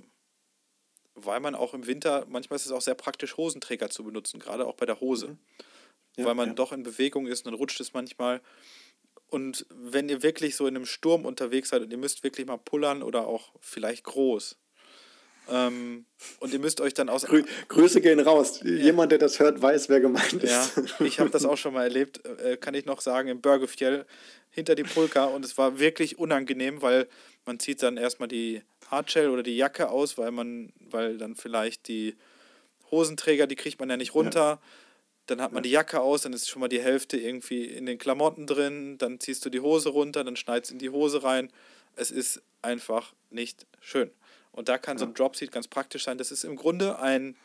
weil 1.16 1.40
man 1.40 1.56
auch 1.56 1.74
im 1.74 1.88
Winter, 1.88 2.26
manchmal 2.28 2.58
ist 2.58 2.66
es 2.66 2.72
auch 2.72 2.82
sehr 2.82 2.96
praktisch, 2.96 3.38
Hosenträger 3.38 3.90
zu 3.90 4.04
benutzen, 4.04 4.40
gerade 4.40 4.66
auch 4.66 4.76
bei 4.76 4.86
der 4.86 5.00
Hose. 5.00 5.28
Mhm. 5.28 5.38
Ja, 6.16 6.26
weil 6.26 6.36
man 6.36 6.50
ja. 6.50 6.54
doch 6.54 6.72
in 6.72 6.84
Bewegung 6.84 7.28
ist 7.28 7.46
und 7.46 7.52
dann 7.52 7.60
rutscht 7.60 7.80
es 7.80 7.94
manchmal. 7.94 8.42
Und 9.30 9.66
wenn 9.70 10.10
ihr 10.10 10.22
wirklich 10.22 10.56
so 10.56 10.68
in 10.68 10.76
einem 10.76 10.86
Sturm 10.86 11.26
unterwegs 11.26 11.70
seid 11.70 11.82
und 11.82 11.92
ihr 11.92 11.98
müsst 11.98 12.24
wirklich 12.24 12.46
mal 12.46 12.58
pullern 12.58 13.02
oder 13.02 13.26
auch 13.26 13.52
vielleicht 13.62 14.04
groß. 14.04 14.60
Ähm, 15.50 16.06
und 16.40 16.54
ihr 16.54 16.60
müsst 16.60 16.80
euch 16.80 16.94
dann 16.94 17.10
aus. 17.10 17.26
Grü 17.26 17.44
Grüße 17.68 18.02
gehen 18.02 18.20
raus. 18.20 18.62
Jemand, 18.64 19.12
der 19.12 19.20
das 19.20 19.40
hört, 19.40 19.62
weiß, 19.62 19.90
wer 19.90 20.00
gemeint 20.00 20.34
ist. 20.34 20.52
Ja, 20.52 21.06
ich 21.06 21.20
habe 21.20 21.30
das 21.30 21.46
auch 21.46 21.58
schon 21.58 21.74
mal 21.74 21.84
erlebt, 21.84 22.22
äh, 22.26 22.58
kann 22.58 22.74
ich 22.74 22.86
noch 22.86 23.02
sagen, 23.02 23.28
im 23.28 23.42
Börgefjell 23.42 24.06
hinter 24.50 24.76
die 24.76 24.84
Pulka 24.84 25.26
und 25.26 25.44
es 25.44 25.58
war 25.58 25.80
wirklich 25.80 26.20
unangenehm, 26.20 26.82
weil 26.82 27.08
man 27.46 27.60
zieht 27.60 27.82
dann 27.82 27.98
erstmal 27.98 28.30
die 28.30 28.62
Hardshell 28.90 29.30
oder 29.30 29.44
die 29.44 29.58
Jacke 29.58 29.90
aus, 29.90 30.18
weil 30.18 30.32
man, 30.32 30.72
weil 30.80 31.18
dann 31.18 31.36
vielleicht 31.36 31.88
die 31.88 32.16
Hosenträger, 32.92 33.48
die 33.48 33.56
kriegt 33.56 33.80
man 33.80 33.90
ja 33.90 33.98
nicht 33.98 34.14
runter. 34.14 34.62
Dann 35.26 35.42
hat 35.42 35.54
man 35.54 35.64
die 35.64 35.72
Jacke 35.72 36.02
aus, 36.02 36.22
dann 36.22 36.34
ist 36.34 36.50
schon 36.50 36.60
mal 36.60 36.68
die 36.68 36.82
Hälfte 36.82 37.18
irgendwie 37.18 37.66
in 37.66 37.86
den 37.86 37.98
Klamotten 37.98 38.46
drin, 38.46 38.98
dann 38.98 39.20
ziehst 39.20 39.46
du 39.46 39.50
die 39.50 39.62
Hose 39.62 39.90
runter, 39.90 40.24
dann 40.24 40.36
schneidest 40.36 40.72
in 40.72 40.80
die 40.80 40.90
Hose 40.90 41.24
rein. 41.24 41.52
Es 41.96 42.12
ist 42.12 42.42
einfach 42.62 43.14
nicht 43.30 43.66
schön. 43.80 44.12
Und 44.54 44.70
da 44.70 44.78
kann 44.78 44.98
so 44.98 45.06
ein 45.06 45.14
Dropseat 45.14 45.52
ganz 45.52 45.68
praktisch 45.68 46.06
sein. 46.06 46.18
Das 46.18 46.32
ist 46.32 46.44
im 46.46 46.56
Grunde 46.56 47.00
ein 47.00 47.36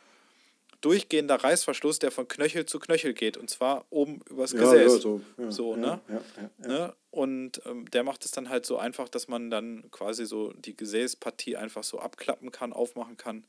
durchgehender 0.81 1.37
Reißverschluss, 1.37 1.99
der 1.99 2.11
von 2.11 2.29
Knöchel 2.29 2.67
zu 2.67 2.79
Knöchel 2.79 3.13
geht. 3.13 3.37
Und 3.37 3.51
zwar 3.51 3.85
oben 3.91 4.21
übers 4.31 4.53
Ja, 4.53 4.61
Gesäß. 4.61 4.93
ja, 4.93 4.99
so, 5.01 5.21
ja, 5.37 5.51
so, 5.51 5.73
ja, 5.73 5.77
ne? 5.79 6.01
ja, 6.09 6.15
ja, 6.15 6.51
ja. 6.63 6.69
ne? 6.69 6.95
Und 7.11 7.63
ähm, 7.65 7.91
der 7.91 8.05
macht 8.05 8.25
es 8.25 8.31
dann 8.31 8.49
halt 8.49 8.65
so 8.67 8.79
einfach, 8.79 9.09
dass 9.09 9.27
man 9.27 9.51
dann 9.51 9.91
quasi 9.91 10.27
so 10.27 10.53
die 10.53 10.77
Gesäßpartie 10.77 11.57
einfach 11.57 11.83
so 11.83 11.99
abklappen 11.99 12.53
kann, 12.53 12.73
aufmachen 12.73 13.17
kann. 13.17 13.45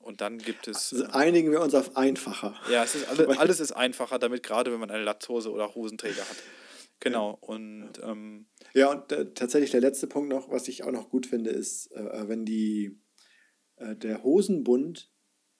Und 0.00 0.20
dann 0.20 0.38
gibt 0.38 0.66
es. 0.66 0.92
Also 0.92 1.06
einigen 1.12 1.50
wir 1.52 1.60
uns 1.60 1.74
auf 1.74 1.96
einfacher. 1.96 2.54
Ja, 2.70 2.82
es 2.84 2.94
ist 2.94 3.08
alle, 3.08 3.28
alles 3.38 3.60
ist 3.60 3.72
einfacher 3.72 4.18
damit, 4.18 4.42
gerade 4.42 4.72
wenn 4.72 4.80
man 4.80 4.90
eine 4.90 5.04
Latzhose 5.04 5.50
oder 5.50 5.74
Hosenträger 5.74 6.22
hat. 6.22 6.36
Genau. 7.00 7.38
Und 7.40 7.92
ähm, 8.02 8.46
Ja, 8.74 8.90
und 8.90 9.12
äh, 9.12 9.32
tatsächlich 9.34 9.70
der 9.70 9.80
letzte 9.80 10.06
Punkt 10.06 10.30
noch, 10.30 10.50
was 10.50 10.68
ich 10.68 10.84
auch 10.84 10.92
noch 10.92 11.10
gut 11.10 11.26
finde, 11.26 11.50
ist, 11.50 11.92
äh, 11.92 12.28
wenn 12.28 12.44
die, 12.44 12.98
äh, 13.76 13.94
der 13.96 14.22
Hosenbund 14.22 15.10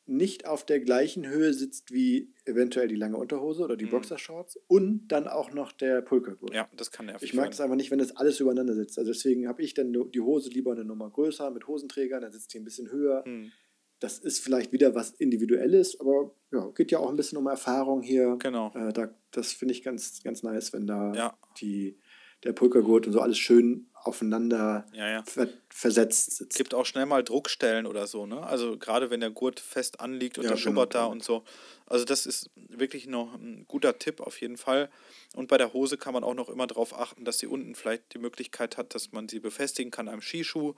nicht 0.07 0.47
auf 0.47 0.65
der 0.65 0.81
gleichen 0.81 1.27
Höhe 1.27 1.53
sitzt 1.53 1.93
wie 1.93 2.33
eventuell 2.45 2.87
die 2.87 2.95
lange 2.95 3.17
Unterhose 3.17 3.65
oder 3.65 3.77
die 3.77 3.87
Boxershorts 3.87 4.57
und 4.69 5.09
dann 5.09 5.27
auch 5.27 5.53
noch 5.53 5.73
der 5.73 6.01
Pulkergurt. 6.01 6.55
ja, 6.55 6.69
das 6.77 6.93
kann 6.93 7.07
nervig 7.07 7.29
Ich 7.29 7.35
mag 7.35 7.51
es 7.51 7.61
einfach 7.61 7.75
nicht, 7.75 7.91
wenn 7.91 7.99
das 7.99 8.17
alles 8.17 8.39
übereinander 8.39 8.75
sitzt. 8.75 8.99
Also 8.99 9.11
deswegen 9.11 9.49
habe 9.49 9.63
ich 9.63 9.75
dann 9.75 9.93
die 9.93 10.21
Hose 10.21 10.49
lieber 10.51 10.73
eine 10.73 10.85
Nummer 10.85 11.11
größer 11.11 11.51
mit 11.51 11.67
Hosenträgern, 11.67 12.23
dann 12.23 12.31
sitzt 12.31 12.55
die 12.55 12.59
ein 12.59 12.65
bisschen 12.65 12.91
höher. 12.91 13.25
Hm. 13.25 13.51
Das 13.99 14.19
ist 14.19 14.41
vielleicht 14.41 14.73
wieder 14.73 14.95
was 14.95 15.11
Individuelles, 15.11 15.99
aber 16.01 16.31
ja, 16.53 16.67
geht 16.75 16.91
ja 16.93 16.99
auch 16.99 17.09
ein 17.09 17.17
bisschen 17.17 17.39
um 17.39 17.47
Erfahrung 17.47 18.03
hier. 18.03 18.37
Genau. 18.39 18.71
Äh, 18.75 18.93
da, 18.93 19.09
das 19.31 19.53
finde 19.53 19.73
ich 19.73 19.83
ganz, 19.83 20.23
ganz 20.23 20.43
nice, 20.43 20.73
wenn 20.73 20.87
da 20.87 21.13
Ja. 21.15 21.39
die, 21.61 21.99
der 22.45 22.53
Pulkergurt 22.53 23.07
und 23.07 23.13
so 23.15 23.21
alles 23.21 23.39
schön 23.39 23.89
aufeinander 23.95 24.87
Ja, 24.93 25.09
ja. 25.09 25.23
ver 25.25 25.49
versetzt 25.71 26.37
sitzt. 26.37 26.53
Es 26.53 26.59
gibt 26.59 26.75
auch 26.75 26.87
schnell 26.87 27.07
mal 27.07 27.25
Druckstellen 27.25 27.87
oder 27.87 28.07
so, 28.07 28.25
ne? 28.27 28.43
Also 28.47 28.79
gerade 28.79 29.11
wenn 29.11 29.21
der 29.21 29.31
Gurt 29.31 29.59
fest 29.61 29.99
anliegt 30.01 30.39
und 30.39 30.45
Ja, 30.45 30.51
der 30.51 30.57
genau, 30.57 30.63
schubbert 30.71 30.95
da 30.95 31.01
genau. 31.01 31.13
und 31.13 31.25
so. 31.25 31.43
Also 31.87 32.05
das 32.05 32.25
ist 32.27 32.51
wirklich 32.55 33.07
noch 33.09 33.35
ein 33.35 33.65
guter 33.67 33.99
Tipp 33.99 34.21
auf 34.21 34.41
jeden 34.41 34.57
Fall. 34.59 34.91
Und 35.35 35.49
bei 35.49 35.59
der 35.59 35.73
Hose 35.73 35.97
kann 35.97 36.13
man 36.15 36.23
auch 36.23 36.35
noch 36.35 36.49
immer 36.49 36.67
darauf 36.67 36.97
achten, 36.97 37.25
dass 37.25 37.39
sie 37.39 37.47
unten 37.47 37.75
vielleicht 37.75 38.15
die 38.15 38.19
Möglichkeit 38.19 38.77
hat, 38.77 38.95
dass 38.95 39.11
man 39.13 39.29
sie 39.29 39.41
befestigen 39.41 39.91
kann 39.91 40.09
am 40.09 40.21
Skischuh. 40.21 40.75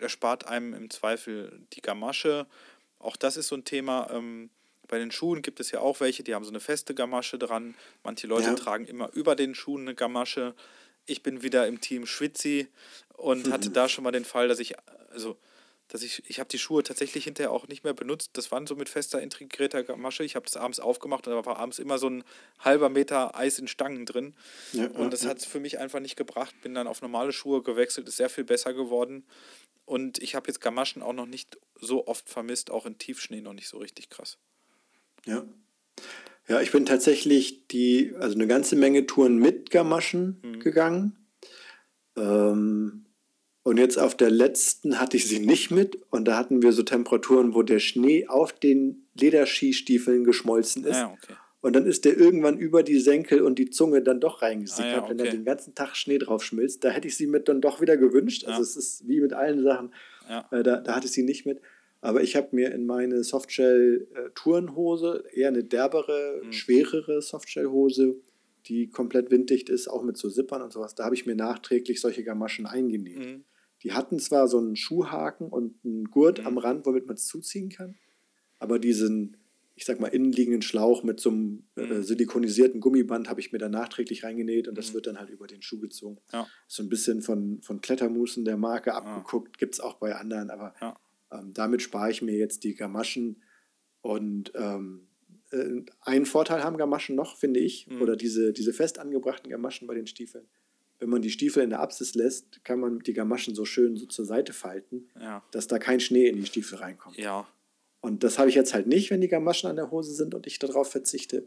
Erspart 0.00 0.46
einem 0.46 0.74
im 0.74 0.90
Zweifel 0.90 1.60
die 1.72 1.82
Gamasche. 1.82 2.46
Auch 2.98 3.16
das 3.16 3.36
ist 3.36 3.48
so 3.48 3.56
ein 3.56 3.64
Thema. 3.64 4.10
Ähm, 4.12 4.50
bei 4.88 4.98
den 4.98 5.10
Schuhen 5.12 5.42
gibt 5.42 5.60
es 5.60 5.70
ja 5.70 5.80
auch 5.80 6.00
welche, 6.00 6.22
die 6.22 6.34
haben 6.34 6.44
so 6.44 6.50
eine 6.50 6.60
feste 6.60 6.94
Gamasche 6.94 7.38
dran. 7.38 7.74
Manche 8.02 8.26
Leute 8.26 8.48
Ja. 8.48 8.54
tragen 8.54 8.86
immer 8.86 9.10
über 9.12 9.36
den 9.36 9.54
Schuhen 9.54 9.82
eine 9.82 9.94
Gamasche. 9.94 10.54
Ich 11.06 11.22
bin 11.22 11.42
wieder 11.42 11.66
im 11.66 11.80
Team 11.80 12.06
Schwitzi 12.06 12.68
und 13.16 13.50
hatte 13.52 13.70
da 13.70 13.88
schon 13.88 14.04
mal 14.04 14.10
den 14.10 14.24
Fall, 14.24 14.48
dass 14.48 14.58
ich, 14.58 14.74
also, 15.12 15.36
dass 15.90 16.02
ich, 16.02 16.22
ich 16.28 16.38
habe 16.38 16.48
die 16.48 16.58
Schuhe 16.58 16.82
tatsächlich 16.82 17.24
hinterher 17.24 17.50
auch 17.50 17.66
nicht 17.68 17.82
mehr 17.84 17.92
benutzt. 17.94 18.30
Das 18.34 18.50
waren 18.52 18.66
so 18.66 18.76
mit 18.76 18.88
fester 18.88 19.20
integrierter 19.20 19.82
Gamasche. 19.82 20.22
Ich 20.24 20.36
habe 20.36 20.46
das 20.46 20.56
abends 20.56 20.78
aufgemacht 20.80 21.26
und 21.26 21.34
da 21.34 21.44
war 21.44 21.58
abends 21.58 21.78
immer 21.80 21.98
so 21.98 22.08
ein 22.08 22.24
halber 22.60 22.88
Meter 22.88 23.36
Eis 23.36 23.58
in 23.58 23.66
Stangen 23.68 24.06
drin. 24.06 24.34
Ja, 24.72 24.86
und 24.86 25.12
das 25.12 25.24
ja. 25.24 25.30
hat 25.30 25.38
es 25.38 25.46
für 25.46 25.58
mich 25.60 25.78
einfach 25.78 25.98
nicht 26.00 26.16
gebracht. 26.16 26.54
Bin 26.62 26.74
dann 26.74 26.86
auf 26.86 27.02
normale 27.02 27.32
Schuhe 27.32 27.62
gewechselt, 27.62 28.08
ist 28.08 28.16
sehr 28.18 28.30
viel 28.30 28.44
besser 28.44 28.72
geworden. 28.72 29.24
Und 29.84 30.22
ich 30.22 30.36
habe 30.36 30.46
jetzt 30.46 30.60
Gamaschen 30.60 31.02
auch 31.02 31.12
noch 31.12 31.26
nicht 31.26 31.58
so 31.74 32.06
oft 32.06 32.28
vermisst, 32.28 32.70
auch 32.70 32.86
in 32.86 32.96
Tiefschnee 32.98 33.40
noch 33.40 33.52
nicht 33.54 33.68
so 33.68 33.78
richtig 33.78 34.08
krass. 34.08 34.38
Ja. 35.26 35.44
Ja, 36.46 36.60
ich 36.60 36.70
bin 36.70 36.86
tatsächlich 36.86 37.66
die, 37.68 38.14
also 38.18 38.34
eine 38.36 38.46
ganze 38.46 38.76
Menge 38.76 39.06
Touren 39.06 39.38
mit 39.38 39.70
Gamaschen 39.70 40.40
Mhm. 40.42 40.60
gegangen. 40.60 41.16
Ähm, 42.16 43.06
und 43.70 43.78
jetzt 43.78 43.98
auf 43.98 44.16
der 44.16 44.30
letzten 44.30 44.98
hatte 45.00 45.16
ich 45.16 45.26
sie 45.28 45.38
nicht 45.38 45.70
mit 45.70 45.98
und 46.10 46.26
da 46.26 46.36
hatten 46.36 46.60
wir 46.62 46.72
so 46.72 46.82
Temperaturen, 46.82 47.54
wo 47.54 47.62
der 47.62 47.78
Schnee 47.78 48.26
auf 48.26 48.52
den 48.52 49.06
Lederskistiefeln 49.18 50.24
geschmolzen 50.24 50.84
ist. 50.84 50.96
Ah, 50.96 51.00
ja, 51.00 51.16
okay. 51.22 51.34
Und 51.62 51.76
dann 51.76 51.84
ist 51.86 52.04
der 52.06 52.16
irgendwann 52.16 52.58
über 52.58 52.82
die 52.82 52.98
Senkel 52.98 53.42
und 53.42 53.58
die 53.58 53.68
Zunge 53.70 54.00
dann 54.02 54.18
doch 54.18 54.40
reingesickert, 54.42 54.94
Ah, 54.94 55.02
ja, 55.02 55.08
wenn 55.10 55.18
dann 55.18 55.26
okay. 55.28 55.36
den 55.36 55.44
ganzen 55.44 55.74
Tag 55.74 55.94
Schnee 55.94 56.16
drauf 56.18 56.42
schmilzt. 56.42 56.82
Da 56.84 56.88
hätte 56.90 57.06
ich 57.06 57.16
sie 57.18 57.26
mit 57.26 57.48
dann 57.48 57.60
doch 57.60 57.80
wieder 57.82 57.96
gewünscht. 57.98 58.44
Also 58.46 58.58
Ja. 58.60 58.62
es 58.62 58.76
ist 58.76 59.06
wie 59.06 59.20
mit 59.20 59.34
allen 59.34 59.62
Sachen. 59.62 59.92
Ja. 60.28 60.48
Äh, 60.52 60.62
da, 60.62 60.76
da 60.78 60.96
hatte 60.96 61.06
ich 61.06 61.12
sie 61.12 61.22
nicht 61.22 61.44
mit. 61.46 61.60
Aber 62.00 62.22
ich 62.22 62.34
habe 62.34 62.48
mir 62.52 62.72
in 62.72 62.86
meine 62.86 63.22
Softshell-Tourenhose 63.22 65.24
eher 65.32 65.48
eine 65.48 65.64
derbere, 65.64 66.40
Mhm. 66.44 66.52
schwerere 66.52 67.20
Softshell-Hose, 67.20 68.16
die 68.66 68.86
komplett 68.88 69.30
winddicht 69.30 69.68
ist, 69.68 69.88
auch 69.88 70.02
mit 70.02 70.16
so 70.16 70.30
Zippern 70.30 70.62
und 70.62 70.72
sowas. 70.72 70.94
Da 70.94 71.04
habe 71.04 71.14
ich 71.14 71.26
mir 71.26 71.34
nachträglich 71.34 72.00
solche 72.00 72.24
Gamaschen 72.24 72.66
eingenäht. 72.66 73.18
Mhm. 73.18 73.44
Die 73.82 73.92
hatten 73.92 74.18
zwar 74.18 74.46
so 74.48 74.58
einen 74.58 74.76
Schuhhaken 74.76 75.48
und 75.48 75.74
einen 75.84 76.04
Gurt 76.10 76.40
Mhm. 76.40 76.46
am 76.46 76.58
Rand, 76.58 76.86
womit 76.86 77.06
man 77.06 77.14
es 77.16 77.26
zuziehen 77.26 77.68
kann, 77.70 77.96
aber 78.58 78.78
diesen, 78.78 79.36
ich 79.74 79.86
sag 79.86 79.98
mal, 80.00 80.08
innenliegenden 80.08 80.60
Schlauch 80.62 81.02
mit 81.02 81.18
so 81.20 81.30
einem 81.30 81.64
Mhm. 81.76 81.82
äh, 81.82 82.02
silikonisierten 82.02 82.80
Gummiband 82.80 83.30
habe 83.30 83.40
ich 83.40 83.52
mir 83.52 83.58
dann 83.58 83.70
nachträglich 83.72 84.22
reingenäht 84.24 84.68
und 84.68 84.76
das 84.76 84.92
wird 84.92 85.06
dann 85.06 85.18
halt 85.18 85.30
über 85.30 85.46
den 85.46 85.62
Schuh 85.62 85.80
gezogen. 85.80 86.18
Ja. 86.32 86.46
So 86.68 86.82
ein 86.82 86.88
bisschen 86.90 87.22
von, 87.22 87.62
von 87.62 87.80
Klettermusen 87.80 88.44
der 88.44 88.58
Marke 88.58 88.94
abgeguckt, 88.94 89.56
gibt 89.58 89.74
es 89.74 89.80
auch 89.80 89.94
bei 89.94 90.14
anderen, 90.14 90.50
aber 90.50 90.74
Ja. 90.82 90.98
ähm, 91.32 91.52
damit 91.54 91.80
spare 91.80 92.10
ich 92.10 92.20
mir 92.20 92.36
jetzt 92.36 92.64
die 92.64 92.74
Gamaschen 92.74 93.42
und 94.02 94.52
ähm, 94.54 95.06
äh, 95.52 95.82
einen 96.02 96.26
Vorteil 96.26 96.62
haben 96.62 96.76
Gamaschen 96.76 97.16
noch, 97.16 97.36
finde 97.38 97.60
ich, 97.60 97.86
Mhm. 97.86 98.02
oder 98.02 98.16
diese, 98.16 98.52
diese 98.52 98.72
fest 98.74 98.98
angebrachten 98.98 99.50
Gamaschen 99.50 99.86
bei 99.88 99.94
den 99.94 100.06
Stiefeln. 100.06 100.46
Wenn 101.00 101.08
man 101.08 101.22
die 101.22 101.30
Stiefel 101.30 101.62
in 101.62 101.70
der 101.70 101.80
Apsis 101.80 102.14
lässt, 102.14 102.62
kann 102.62 102.78
man 102.78 102.98
die 103.00 103.14
Gamaschen 103.14 103.54
so 103.54 103.64
schön 103.64 103.96
so 103.96 104.06
zur 104.06 104.26
Seite 104.26 104.52
falten, 104.52 105.08
Ja. 105.18 105.42
dass 105.50 105.66
da 105.66 105.78
kein 105.78 105.98
Schnee 105.98 106.28
in 106.28 106.36
die 106.36 106.46
Stiefel 106.46 106.78
reinkommt. 106.78 107.16
Ja. 107.16 107.48
Und 108.02 108.22
das 108.22 108.38
habe 108.38 108.48
ich 108.50 108.54
jetzt 108.54 108.72
halt 108.74 108.86
nicht, 108.86 109.10
wenn 109.10 109.20
die 109.20 109.28
Gamaschen 109.28 109.68
an 109.68 109.76
der 109.76 109.90
Hose 109.90 110.12
sind 110.14 110.34
und 110.34 110.46
ich 110.46 110.58
darauf 110.58 110.90
verzichte. 110.90 111.46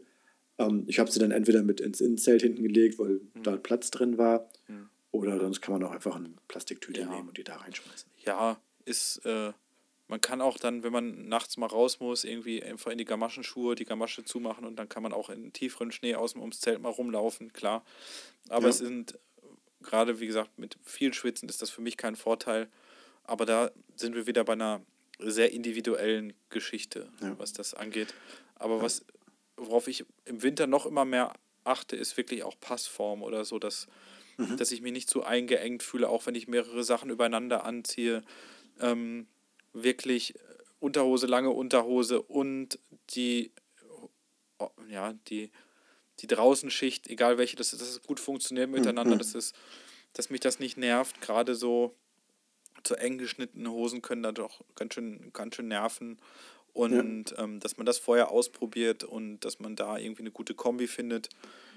Ähm, 0.58 0.84
ich 0.88 0.98
habe 0.98 1.10
sie 1.10 1.18
dann 1.20 1.30
entweder 1.30 1.62
mit 1.62 1.80
ins 1.80 2.00
Innenzelt 2.00 2.42
hinten 2.42 2.62
gelegt, 2.62 2.98
weil 2.98 3.20
Mhm. 3.34 3.42
da 3.44 3.56
Platz 3.56 3.90
drin 3.90 4.18
war, 4.18 4.48
oder 5.12 5.38
sonst 5.38 5.60
kann 5.60 5.72
man 5.74 5.84
auch 5.84 5.92
einfach 5.92 6.16
eine 6.16 6.30
Plastiktüte 6.48 7.02
Ja. 7.02 7.08
nehmen 7.10 7.28
und 7.28 7.38
die 7.38 7.44
da 7.44 7.56
reinschmeißen. 7.56 8.10
Ja, 8.24 8.60
ist, 8.84 9.24
äh, 9.24 9.52
man 10.08 10.20
kann 10.20 10.40
auch 10.40 10.58
dann, 10.58 10.82
wenn 10.82 10.92
man 10.92 11.28
nachts 11.28 11.56
mal 11.56 11.66
raus 11.66 11.98
muss, 12.00 12.24
irgendwie 12.24 12.62
einfach 12.62 12.90
in 12.90 12.98
die 12.98 13.04
Gamaschenschuhe 13.04 13.74
die 13.76 13.84
Gamasche 13.84 14.24
zumachen 14.24 14.64
und 14.64 14.76
dann 14.76 14.88
kann 14.88 15.02
man 15.04 15.12
auch 15.12 15.30
in 15.30 15.52
tieferen 15.52 15.92
Schnee 15.92 16.14
außen 16.16 16.40
ums 16.40 16.60
Zelt 16.60 16.80
mal 16.82 16.88
rumlaufen, 16.90 17.52
klar. 17.52 17.84
Aber 18.48 18.64
Ja. 18.64 18.70
es 18.70 18.78
sind, 18.78 19.18
gerade 19.84 20.18
wie 20.20 20.26
gesagt, 20.26 20.58
mit 20.58 20.76
viel 20.82 21.14
Schwitzen 21.14 21.48
ist 21.48 21.62
das 21.62 21.70
für 21.70 21.80
mich 21.82 21.96
kein 21.96 22.16
Vorteil. 22.16 22.68
Aber 23.22 23.46
da 23.46 23.70
sind 23.96 24.14
wir 24.14 24.26
wieder 24.26 24.44
bei 24.44 24.54
einer 24.54 24.80
sehr 25.18 25.52
individuellen 25.52 26.32
Geschichte, 26.50 27.08
Ja. 27.20 27.38
was 27.38 27.52
das 27.52 27.72
angeht. 27.74 28.12
Aber 28.56 28.82
was, 28.82 29.04
worauf 29.56 29.86
ich 29.88 30.04
im 30.24 30.42
Winter 30.42 30.66
noch 30.66 30.86
immer 30.86 31.04
mehr 31.04 31.32
achte, 31.62 31.96
ist 31.96 32.16
wirklich 32.16 32.42
auch 32.42 32.58
Passform 32.60 33.22
oder 33.22 33.44
so, 33.44 33.58
dass, 33.58 33.86
dass 34.58 34.72
ich 34.72 34.82
mich 34.82 34.92
nicht 34.92 35.08
zu 35.08 35.22
eingeengt 35.22 35.82
fühle, 35.82 36.08
auch 36.08 36.26
wenn 36.26 36.34
ich 36.34 36.48
mehrere 36.48 36.82
Sachen 36.84 37.08
übereinander 37.10 37.64
anziehe. 37.64 38.22
Ähm, 38.80 39.28
wirklich 39.72 40.34
Unterhose, 40.80 41.26
lange 41.26 41.50
Unterhose 41.50 42.20
und 42.20 42.78
die, 43.10 43.52
ja, 44.90 45.14
die, 45.28 45.50
die 46.20 46.26
Draußenschicht, 46.26 47.08
egal 47.08 47.38
welche, 47.38 47.56
dass, 47.56 47.70
dass 47.70 47.80
es 47.82 48.02
gut 48.02 48.20
funktioniert 48.20 48.70
miteinander, 48.70 49.14
Mhm. 49.14 49.18
dass, 49.18 49.34
es, 49.34 49.52
dass 50.12 50.30
mich 50.30 50.40
das 50.40 50.58
nicht 50.60 50.76
nervt. 50.76 51.20
Gerade 51.20 51.54
so 51.54 51.94
zu 52.82 52.96
eng 52.96 53.18
geschnittene 53.18 53.70
Hosen 53.70 54.02
können 54.02 54.22
da 54.22 54.32
doch 54.32 54.62
ganz 54.74 54.94
schön, 54.94 55.30
ganz 55.32 55.56
schön 55.56 55.68
nerven. 55.68 56.18
Und 56.72 57.34
ähm, 57.38 57.60
dass 57.60 57.76
man 57.76 57.86
das 57.86 57.98
vorher 57.98 58.30
ausprobiert 58.32 59.04
und 59.04 59.40
dass 59.44 59.60
man 59.60 59.76
da 59.76 59.96
irgendwie 59.96 60.22
eine 60.22 60.32
gute 60.32 60.54
Kombi 60.54 60.88
findet, 60.88 61.28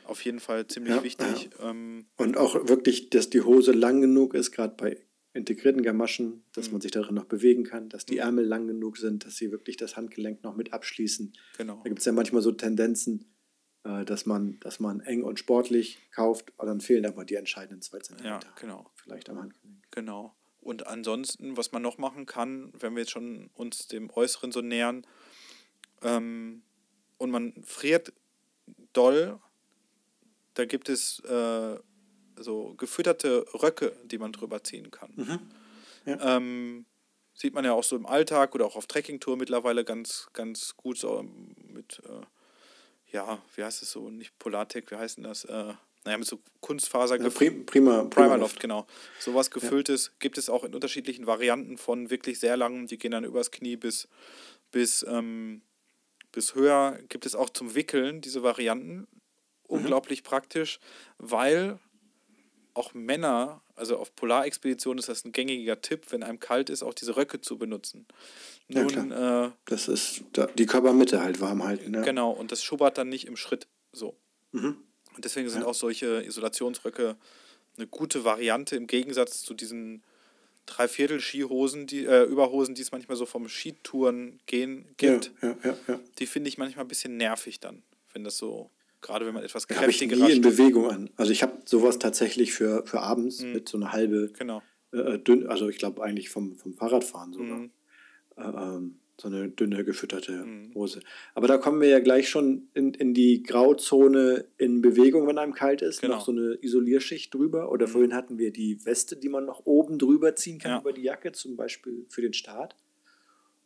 auf 0.05 0.25
jeden 0.25 0.39
Fall 0.39 0.65
ziemlich 0.67 0.95
Ja, 0.95 1.03
wichtig. 1.03 1.49
Ähm, 1.61 2.07
Und 2.17 2.35
auch 2.37 2.67
wirklich, 2.67 3.09
dass 3.11 3.29
die 3.29 3.41
Hose 3.41 3.73
lang 3.73 4.01
genug 4.01 4.33
ist, 4.33 4.51
gerade 4.51 4.73
bei 4.75 4.99
integrierten 5.33 5.83
Gamaschen, 5.83 6.43
dass 6.53 6.67
Mhm. 6.67 6.71
man 6.73 6.81
sich 6.81 6.91
darin 6.91 7.13
noch 7.13 7.25
bewegen 7.25 7.63
kann, 7.63 7.89
dass 7.89 8.05
die 8.07 8.17
Ärmel 8.17 8.45
lang 8.45 8.65
genug 8.67 8.97
sind, 8.97 9.23
dass 9.25 9.35
sie 9.35 9.51
wirklich 9.51 9.77
das 9.77 9.95
Handgelenk 9.97 10.43
noch 10.43 10.55
mit 10.55 10.73
abschließen. 10.73 11.31
genau. 11.57 11.75
Da 11.83 11.89
gibt 11.89 11.99
es 11.99 12.05
ja 12.05 12.11
manchmal 12.11 12.41
so 12.41 12.51
Tendenzen, 12.51 13.25
dass, 14.05 14.25
man, 14.25 14.59
dass 14.59 14.79
man 14.79 14.99
eng 15.01 15.23
und 15.23 15.39
sportlich 15.39 15.99
kauft, 16.11 16.51
aber 16.57 16.67
dann 16.67 16.81
fehlen 16.81 17.05
aber 17.05 17.25
die 17.25 17.35
entscheidenden 17.35 17.81
zwei 17.81 17.99
Zentimeter. 17.99 18.39
Ja, 18.43 18.53
genau. 18.59 18.89
Vielleicht 18.95 19.29
am 19.29 19.39
Handgelenk. 19.39 19.83
Genau. 19.91 20.35
Und 20.59 20.85
ansonsten, 20.85 21.55
was 21.55 21.71
man 21.71 21.81
noch 21.81 21.97
machen 21.97 22.25
kann, 22.25 22.73
wenn 22.77 22.93
wir 22.93 23.01
jetzt 23.03 23.11
schon 23.11 23.49
uns 23.53 23.87
dem 23.87 24.09
Äußeren 24.09 24.51
so 24.51 24.61
nähern, 24.61 25.05
ähm, 26.01 26.63
und 27.17 27.31
man 27.31 27.53
friert 27.63 28.13
doll, 28.93 29.39
da 30.53 30.65
gibt 30.65 30.89
es 30.89 31.19
äh, 31.21 31.79
so 32.35 32.73
gefütterte 32.75 33.45
Röcke, 33.53 33.95
die 34.05 34.17
man 34.17 34.31
drüber 34.31 34.63
ziehen 34.63 34.91
kann. 34.91 35.41
Ja. 36.05 36.37
Ähm, 36.37 36.85
sieht 37.33 37.53
man 37.53 37.65
ja 37.65 37.73
auch 37.73 37.83
so 37.83 37.95
im 37.95 38.05
Alltag 38.05 38.55
oder 38.55 38.65
auch 38.65 38.75
auf 38.75 38.87
Trekkingtour 38.87 39.37
mittlerweile 39.37 39.83
ganz, 39.83 40.29
ganz 40.33 40.75
gut 40.75 40.97
so 40.97 41.23
mit, 41.57 42.01
äh, 42.05 42.25
ja, 43.11 43.41
wie 43.55 43.63
heißt 43.63 43.81
es 43.81 43.91
so, 43.91 44.09
nicht 44.09 44.37
Polartec, 44.39 44.91
wie 44.91 44.95
heißt 44.95 45.17
denn 45.17 45.23
das? 45.23 45.45
Äh, 45.45 45.73
naja, 46.03 46.17
mit 46.17 46.27
so 46.27 46.39
Kunstfaser 46.61 47.19
Ja, 47.21 47.29
prim, 47.29 47.65
prima, 47.65 48.03
Primaloft, 48.03 48.59
genau. 48.59 48.87
Sowas 49.19 49.51
gefülltes 49.51 50.13
gibt 50.19 50.37
es 50.37 50.49
auch 50.49 50.63
in 50.63 50.73
unterschiedlichen 50.73 51.27
Varianten 51.27 51.77
von 51.77 52.09
wirklich 52.09 52.39
sehr 52.39 52.55
langen, 52.55 52.87
die 52.87 52.97
gehen 52.97 53.11
dann 53.11 53.25
übers 53.25 53.51
Knie 53.51 53.75
bis, 53.75 54.07
bis, 54.71 55.05
ähm, 55.07 55.61
bis 56.31 56.55
höher. 56.55 56.99
Gibt 57.09 57.25
es 57.25 57.35
auch 57.35 57.49
zum 57.49 57.75
Wickeln 57.75 58.21
diese 58.21 58.41
Varianten. 58.41 59.07
Unglaublich 59.63 60.23
praktisch, 60.23 60.79
weil 61.17 61.77
auch 62.73 62.93
Männer, 62.93 63.61
also 63.77 63.97
auf 63.97 64.13
Polarexpeditionen 64.15 64.99
ist 64.99 65.07
das 65.09 65.23
ein 65.23 65.31
gängiger 65.31 65.81
Tipp, 65.81 66.07
wenn 66.09 66.23
einem 66.23 66.39
kalt 66.39 66.69
ist, 66.69 66.83
auch 66.83 66.93
diese 66.93 67.15
Röcke 67.15 67.39
zu 67.41 67.57
benutzen. 67.57 68.05
Ja, 68.67 68.83
Nun, 68.83 69.11
äh, 69.11 69.51
Das 69.65 69.87
ist 69.87 70.23
da, 70.33 70.47
die 70.47 70.65
Körpermitte 70.65 71.21
halt 71.23 71.39
warm 71.39 71.63
halten. 71.63 71.93
Ja. 71.93 72.01
Genau, 72.01 72.31
und 72.31 72.51
das 72.51 72.63
schubbert 72.63 72.97
dann 72.97 73.07
nicht 73.09 73.25
im 73.27 73.37
Schritt 73.37 73.67
so. 73.93 74.17
Mhm. 74.51 74.77
Und 75.15 75.25
deswegen 75.25 75.49
sind 75.49 75.63
auch 75.63 75.73
solche 75.73 76.23
Isolationsröcke 76.25 77.15
eine 77.77 77.87
gute 77.87 78.23
Variante 78.23 78.75
im 78.75 78.87
Gegensatz 78.87 79.41
zu 79.43 79.53
diesen 79.53 80.03
Dreiviertel-Skihosen, 80.65 81.87
die, 81.87 82.05
äh, 82.05 82.23
Überhosen, 82.23 82.75
die 82.75 82.81
es 82.81 82.91
manchmal 82.91 83.17
so 83.17 83.25
vom 83.25 83.47
Skitouren 83.49 84.39
gehen 84.45 84.85
Ja, 85.01 85.11
gibt. 85.13 85.31
ja, 85.41 85.55
ja, 85.63 85.77
ja. 85.87 85.99
Die 86.19 86.25
finde 86.27 86.49
ich 86.49 86.57
manchmal 86.57 86.85
ein 86.85 86.87
bisschen 86.87 87.17
nervig 87.17 87.59
dann, 87.59 87.83
wenn 88.13 88.23
das 88.23 88.37
so, 88.37 88.69
gerade 89.01 89.25
wenn 89.25 89.33
man 89.33 89.43
etwas 89.43 89.67
Habe 89.75 89.89
ich 89.91 90.01
nie 90.01 90.31
in. 90.31 90.41
Bewegung 90.41 90.89
an. 90.89 91.09
Also 91.15 91.31
ich 91.31 91.43
habe 91.43 91.53
sowas 91.65 91.99
tatsächlich 91.99 92.53
für, 92.53 92.85
für 92.85 92.99
abends 93.01 93.41
mit 93.43 93.69
so 93.69 93.77
einer 93.77 93.91
halbe 93.91 94.31
Genau. 94.37 94.61
äh, 94.91 95.19
dünn, 95.19 95.47
also 95.47 95.69
ich 95.69 95.77
glaube 95.77 96.03
eigentlich 96.03 96.29
vom, 96.29 96.55
vom 96.55 96.73
Fahrradfahren 96.73 97.33
sogar. 97.33 97.57
Mhm. 97.59 97.71
Äh, 98.37 98.41
ähm, 98.43 98.99
so 99.19 99.29
eine 99.29 99.49
dünne, 99.49 99.83
gefütterte 99.83 100.45
Mhm. 100.45 100.75
Hose. 100.75 100.99
Aber 101.33 101.47
da 101.47 101.57
kommen 101.57 101.81
wir 101.81 101.87
ja 101.89 101.99
gleich 101.99 102.29
schon 102.29 102.67
in, 102.75 102.93
in 102.93 103.15
die 103.15 103.41
Grauzone 103.41 104.45
in 104.59 104.81
Bewegung, 104.83 105.25
wenn 105.25 105.39
einem 105.39 105.53
kalt 105.53 105.81
ist. 105.81 106.01
Genau. 106.01 106.15
Noch 106.17 106.25
so 106.25 106.31
eine 106.31 106.55
Isolierschicht 106.61 107.33
drüber. 107.33 107.71
Oder 107.71 107.87
vorhin 107.87 108.13
hatten 108.13 108.37
wir 108.37 108.51
die 108.51 108.85
Weste, 108.85 109.17
die 109.17 109.29
man 109.29 109.45
noch 109.45 109.65
oben 109.65 109.97
drüber 109.97 110.35
ziehen 110.35 110.59
kann 110.59 110.71
Ja. 110.73 110.79
über 110.81 110.93
die 110.93 111.01
Jacke, 111.01 111.31
zum 111.31 111.55
Beispiel 111.55 112.05
für 112.09 112.21
den 112.21 112.33
Start. 112.33 112.75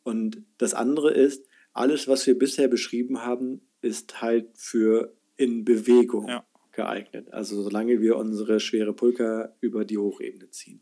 Und 0.03 0.41
das 0.57 0.73
andere 0.73 1.11
ist, 1.11 1.45
alles, 1.73 2.07
was 2.07 2.25
wir 2.27 2.37
bisher 2.39 2.67
beschrieben 2.69 3.21
haben, 3.23 3.61
ist 3.81 4.21
halt 4.21 4.47
für 4.55 5.13
in 5.41 5.65
Bewegung 5.65 6.27
Ja. 6.27 6.45
geeignet. 6.71 7.33
Also 7.33 7.61
solange 7.61 7.99
wir 8.01 8.15
unsere 8.17 8.59
schwere 8.59 8.93
Pulka 8.93 9.55
über 9.59 9.85
die 9.85 9.97
Hochebene 9.97 10.49
ziehen. 10.51 10.79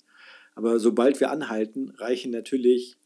Aber 0.55 0.79
sobald 0.79 1.19
wir 1.19 1.31
anhalten, 1.31 1.89
reichen 1.91 2.31
natürlich 2.31 2.97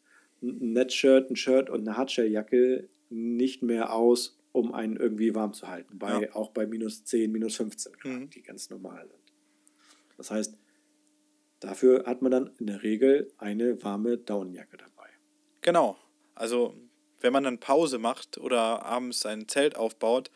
ein 0.42 0.74
Netshirt, 0.74 1.30
ein 1.30 1.36
Shirt 1.36 1.70
und 1.70 1.82
eine 1.88 1.96
Hardshelljacke 1.98 2.90
nicht 3.10 3.62
mehr 3.62 3.94
aus, 3.94 4.38
um 4.52 4.74
einen 4.74 4.98
irgendwie 4.98 5.34
warm 5.36 5.54
zu 5.54 5.68
halten. 5.68 6.00
Bei, 6.00 6.24
Ja. 6.24 6.34
Auch 6.36 6.50
bei 6.52 6.66
minus 6.66 7.04
10, 7.06 7.32
minus 7.32 7.56
15 7.56 7.94
Grad, 7.94 8.12
Mhm. 8.12 8.30
die 8.32 8.42
ganz 8.42 8.70
normal 8.70 9.08
sind. 9.08 9.34
Das 10.18 10.32
heißt, 10.32 10.58
dafür 11.60 12.06
hat 12.06 12.22
man 12.22 12.32
dann 12.32 12.50
in 12.60 12.68
der 12.68 12.84
Regel 12.84 13.32
eine 13.38 13.82
warme 13.84 14.18
Daunenjacke 14.18 14.78
dabei. 14.78 15.10
Genau. 15.62 15.98
Also, 16.36 16.76
wenn 17.22 17.32
man 17.34 17.44
dann 17.44 17.60
Pause 17.60 18.00
macht 18.00 18.38
oder 18.38 18.84
abends 18.84 19.22
sein 19.22 19.48
Zelt 19.48 19.76
aufbaut, 19.78 20.30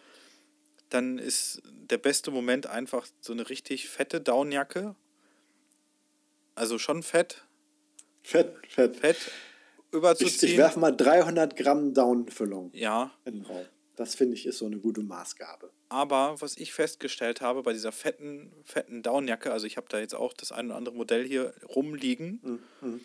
dann 0.89 1.17
ist 1.17 1.61
der 1.65 1.97
beste 1.97 2.31
Moment 2.31 2.67
einfach 2.67 3.05
so 3.21 3.33
eine 3.33 3.49
richtig 3.49 3.89
fette 3.89 4.21
Downjacke. 4.21 4.95
Also 6.55 6.77
schon 6.79 7.03
fett, 7.03 7.45
Fett, 8.23 8.53
fett. 8.67 8.95
fett 8.97 9.17
Ich, 9.17 9.93
überzuziehen. 9.93 10.51
ich 10.53 10.57
werfe 10.57 10.79
mal 10.79 10.91
300 10.95 11.55
Gramm 11.55 11.93
Daunenfüllung 11.93 12.71
ja, 12.73 13.11
in 13.25 13.35
den 13.35 13.45
Raum. 13.45 13.65
Das 13.95 14.15
finde 14.15 14.35
ich 14.35 14.45
ist 14.45 14.57
so 14.59 14.65
eine 14.65 14.77
gute 14.77 15.01
Maßgabe. 15.01 15.71
aber 15.89 16.39
was 16.41 16.57
ich 16.57 16.73
festgestellt 16.73 17.41
habe 17.41 17.63
bei 17.63 17.73
dieser 17.73 17.91
fetten, 17.91 18.51
fetten 18.63 19.01
Downjacke, 19.03 19.51
also 19.51 19.65
ich 19.65 19.77
habe 19.77 19.87
da 19.89 19.99
jetzt 19.99 20.13
auch 20.15 20.33
das 20.33 20.51
ein 20.51 20.67
oder 20.67 20.75
andere 20.75 20.95
Modell 20.95 21.25
hier 21.25 21.53
rumliegen, 21.75 22.61
Mhm. 22.81 22.99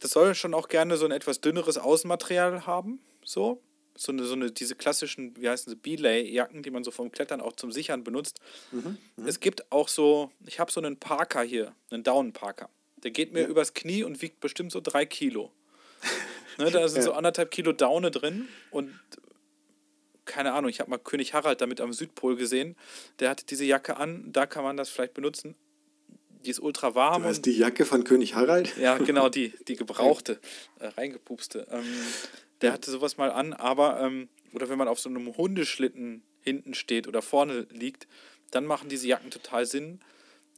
das 0.00 0.10
soll 0.12 0.34
schon 0.34 0.54
auch 0.54 0.68
gerne 0.68 0.96
so 0.96 1.04
ein 1.06 1.12
etwas 1.12 1.40
dünneres 1.40 1.78
Außenmaterial 1.78 2.66
haben, 2.66 3.00
so. 3.24 3.62
So 3.94 4.10
eine, 4.12 4.24
so 4.24 4.34
eine, 4.34 4.50
diese 4.50 4.74
klassischen, 4.74 5.36
wie 5.36 5.48
heißen 5.48 5.70
sie, 5.70 5.76
Belay-Jacken, 5.76 6.62
die 6.62 6.70
man 6.70 6.82
so 6.84 6.90
vom 6.90 7.12
Klettern 7.12 7.40
auch 7.40 7.52
zum 7.54 7.70
Sichern 7.72 8.04
benutzt. 8.04 8.40
Mhm. 8.70 8.96
Es 9.26 9.40
gibt 9.40 9.70
auch 9.70 9.88
so, 9.88 10.30
ich 10.46 10.58
habe 10.60 10.72
so 10.72 10.80
einen 10.80 10.96
Parker 10.98 11.42
hier, 11.42 11.74
einen 11.90 12.02
Down-Parker. 12.02 12.68
Der 13.02 13.10
geht 13.10 13.32
mir 13.32 13.46
übers 13.46 13.74
Knie 13.74 14.02
und 14.04 14.22
wiegt 14.22 14.40
bestimmt 14.40 14.72
so 14.72 14.80
drei 14.80 15.04
Kilo. 15.04 15.52
ne, 16.58 16.70
da 16.70 16.88
sind 16.88 16.98
Ja. 17.00 17.04
so 17.04 17.12
anderthalb 17.12 17.50
Kilo 17.50 17.72
Daune 17.72 18.10
drin 18.10 18.48
und 18.70 18.92
keine 20.24 20.52
Ahnung, 20.52 20.70
ich 20.70 20.78
habe 20.80 20.88
mal 20.88 20.98
König 20.98 21.34
Harald 21.34 21.60
damit 21.60 21.80
am 21.80 21.92
Südpol 21.92 22.36
gesehen. 22.36 22.76
Der 23.18 23.28
hatte 23.28 23.44
diese 23.44 23.64
Jacke 23.64 23.96
an, 23.96 24.32
da 24.32 24.46
kann 24.46 24.62
man 24.62 24.76
das 24.76 24.88
vielleicht 24.88 25.14
benutzen. 25.14 25.56
Die 26.44 26.50
ist 26.50 26.60
ultra 26.60 26.94
warm 26.94 27.22
Du 27.22 27.28
hast 27.28 27.42
die 27.42 27.56
Jacke 27.56 27.84
von 27.84 28.04
König 28.04 28.34
Harald? 28.34 28.76
ja, 28.76 28.98
genau, 28.98 29.28
die, 29.28 29.52
die 29.68 29.76
gebrauchte, 29.76 30.40
äh, 30.78 30.86
reingepupste. 30.88 31.66
Ähm, 31.70 31.84
der 32.62 32.72
hatte 32.72 32.90
sowas 32.90 33.16
mal 33.16 33.30
an, 33.30 33.52
aber, 33.52 34.00
ähm, 34.00 34.28
oder 34.52 34.68
wenn 34.68 34.78
man 34.78 34.88
auf 34.88 35.00
so 35.00 35.08
einem 35.08 35.36
Hundeschlitten 35.36 36.22
hinten 36.40 36.74
steht 36.74 37.06
oder 37.06 37.22
vorne 37.22 37.66
liegt, 37.70 38.06
dann 38.50 38.64
machen 38.64 38.88
diese 38.88 39.08
Jacken 39.08 39.30
total 39.30 39.66
Sinn. 39.66 40.00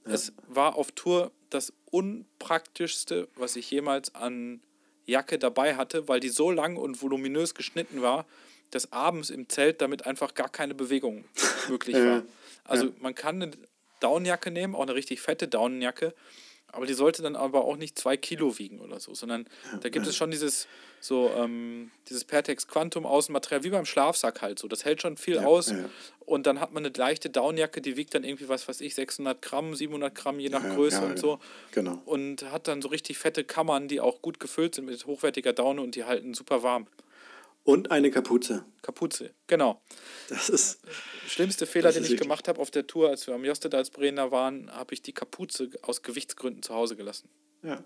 Es 0.05 0.33
war 0.49 0.77
auf 0.77 0.93
Tour 0.93 1.33
das 1.49 1.73
unpraktischste, 1.91 3.29
was 3.37 3.57
ich 3.57 3.71
jemals 3.71 4.15
an 4.15 4.61
Jacke 5.07 5.39
dabei 5.39 5.77
hatte, 5.77 6.09
weil 6.09 6.21
die 6.21 6.29
so 6.29 6.51
lang 6.51 6.77
und 6.77 7.01
voluminös 7.01 7.55
geschnitten 7.55 8.03
war, 8.03 8.27
dass 8.71 8.93
abends 8.93 9.31
im 9.31 9.49
Zelt 9.49 9.81
damit 9.81 10.07
einfach 10.07 10.35
gar 10.35 10.49
keine 10.49 10.75
Bewegung 10.75 11.25
möglich 11.69 11.97
Ja, 11.97 12.07
war. 12.07 12.23
Also 12.65 12.87
ja. 12.87 12.93
man 12.99 13.15
kann 13.15 13.41
eine 13.41 13.53
Daunenjacke 14.01 14.51
nehmen, 14.51 14.75
auch 14.75 14.83
eine 14.83 14.95
richtig 14.95 15.21
fette 15.21 15.49
Daunenjacke, 15.49 16.15
aber 16.73 16.87
die 16.87 16.95
sollte 16.95 17.23
dann 17.23 17.37
aber 17.37 17.65
auch 17.65 17.77
nicht 17.77 17.99
zwei 17.99 18.17
Kilo 18.17 18.59
wiegen 18.59 18.81
oder 18.81 18.99
so, 18.99 19.15
sondern 19.15 19.47
da 19.81 19.89
gibt 19.89 20.07
es 20.07 20.17
schon 20.17 20.31
dieses 20.31 20.67
so 21.01 21.31
ähm, 21.37 21.91
dieses 22.09 22.25
Pertex 22.25 22.67
Quantum 22.67 23.07
Außenmaterial 23.07 23.63
wie 23.63 23.71
beim 23.71 23.85
Schlafsack 23.85 24.43
halt 24.43 24.59
so. 24.59 24.69
Das 24.69 24.85
hält 24.85 25.03
schon 25.03 25.17
viel 25.17 25.39
aus 25.39 25.71
ja. 25.71 25.85
und 26.27 26.47
dann 26.47 26.61
hat 26.61 26.73
man 26.73 26.85
eine 26.85 26.93
leichte 26.97 27.31
Daunenjacke, 27.31 27.81
die 27.81 27.97
wiegt 27.97 28.15
dann 28.15 28.25
irgendwie 28.25 28.49
was 28.49 28.67
weiß 28.67 28.81
ich 28.81 28.95
600 28.95 29.41
Gramm, 29.43 29.75
700 29.75 30.15
Gramm 30.15 30.41
je 30.41 30.49
nach 30.49 30.65
Ja, 30.65 30.75
Größe 30.75 31.03
ja, 31.03 31.07
und 31.07 31.19
so 31.19 31.39
Genau. 31.73 32.01
und 32.07 32.51
hat 32.51 32.69
dann 32.69 32.83
so 32.83 32.89
richtig 32.89 33.19
fette 33.19 33.45
Kammern, 33.45 33.87
die 33.87 34.01
auch 34.01 34.23
gut 34.23 34.41
gefüllt 34.41 34.75
sind 34.75 34.87
mit 34.87 35.07
hochwertiger 35.07 35.53
Daune 35.53 35.83
und 35.83 35.95
die 35.95 36.05
halten 36.05 36.35
super 36.35 36.63
warm. 36.63 36.87
Und 37.65 37.91
eine 37.91 38.11
Kapuze. 38.11 38.67
Kapuze, 38.83 39.35
genau. 39.47 39.83
Das 40.29 40.49
ist. 40.51 40.81
Schlimmste 41.27 41.67
Fehler, 41.67 41.91
den 41.93 42.03
ich 42.05 42.11
wirklich- 42.11 42.21
gemacht 42.21 42.47
habe 42.47 42.61
auf 42.61 42.71
der 42.71 42.87
Tour, 42.87 43.09
als 43.09 43.27
wir 43.27 43.35
am 43.35 43.45
Jostedalsbrenner 43.45 44.31
waren, 44.31 44.71
habe 44.71 44.93
ich 44.93 45.01
die 45.01 45.13
Kapuze 45.13 45.71
aus 45.83 46.03
Gewichtsgründen 46.03 46.63
zu 46.63 46.75
Hause 46.75 46.95
gelassen. 46.95 47.29
Ja. 47.63 47.83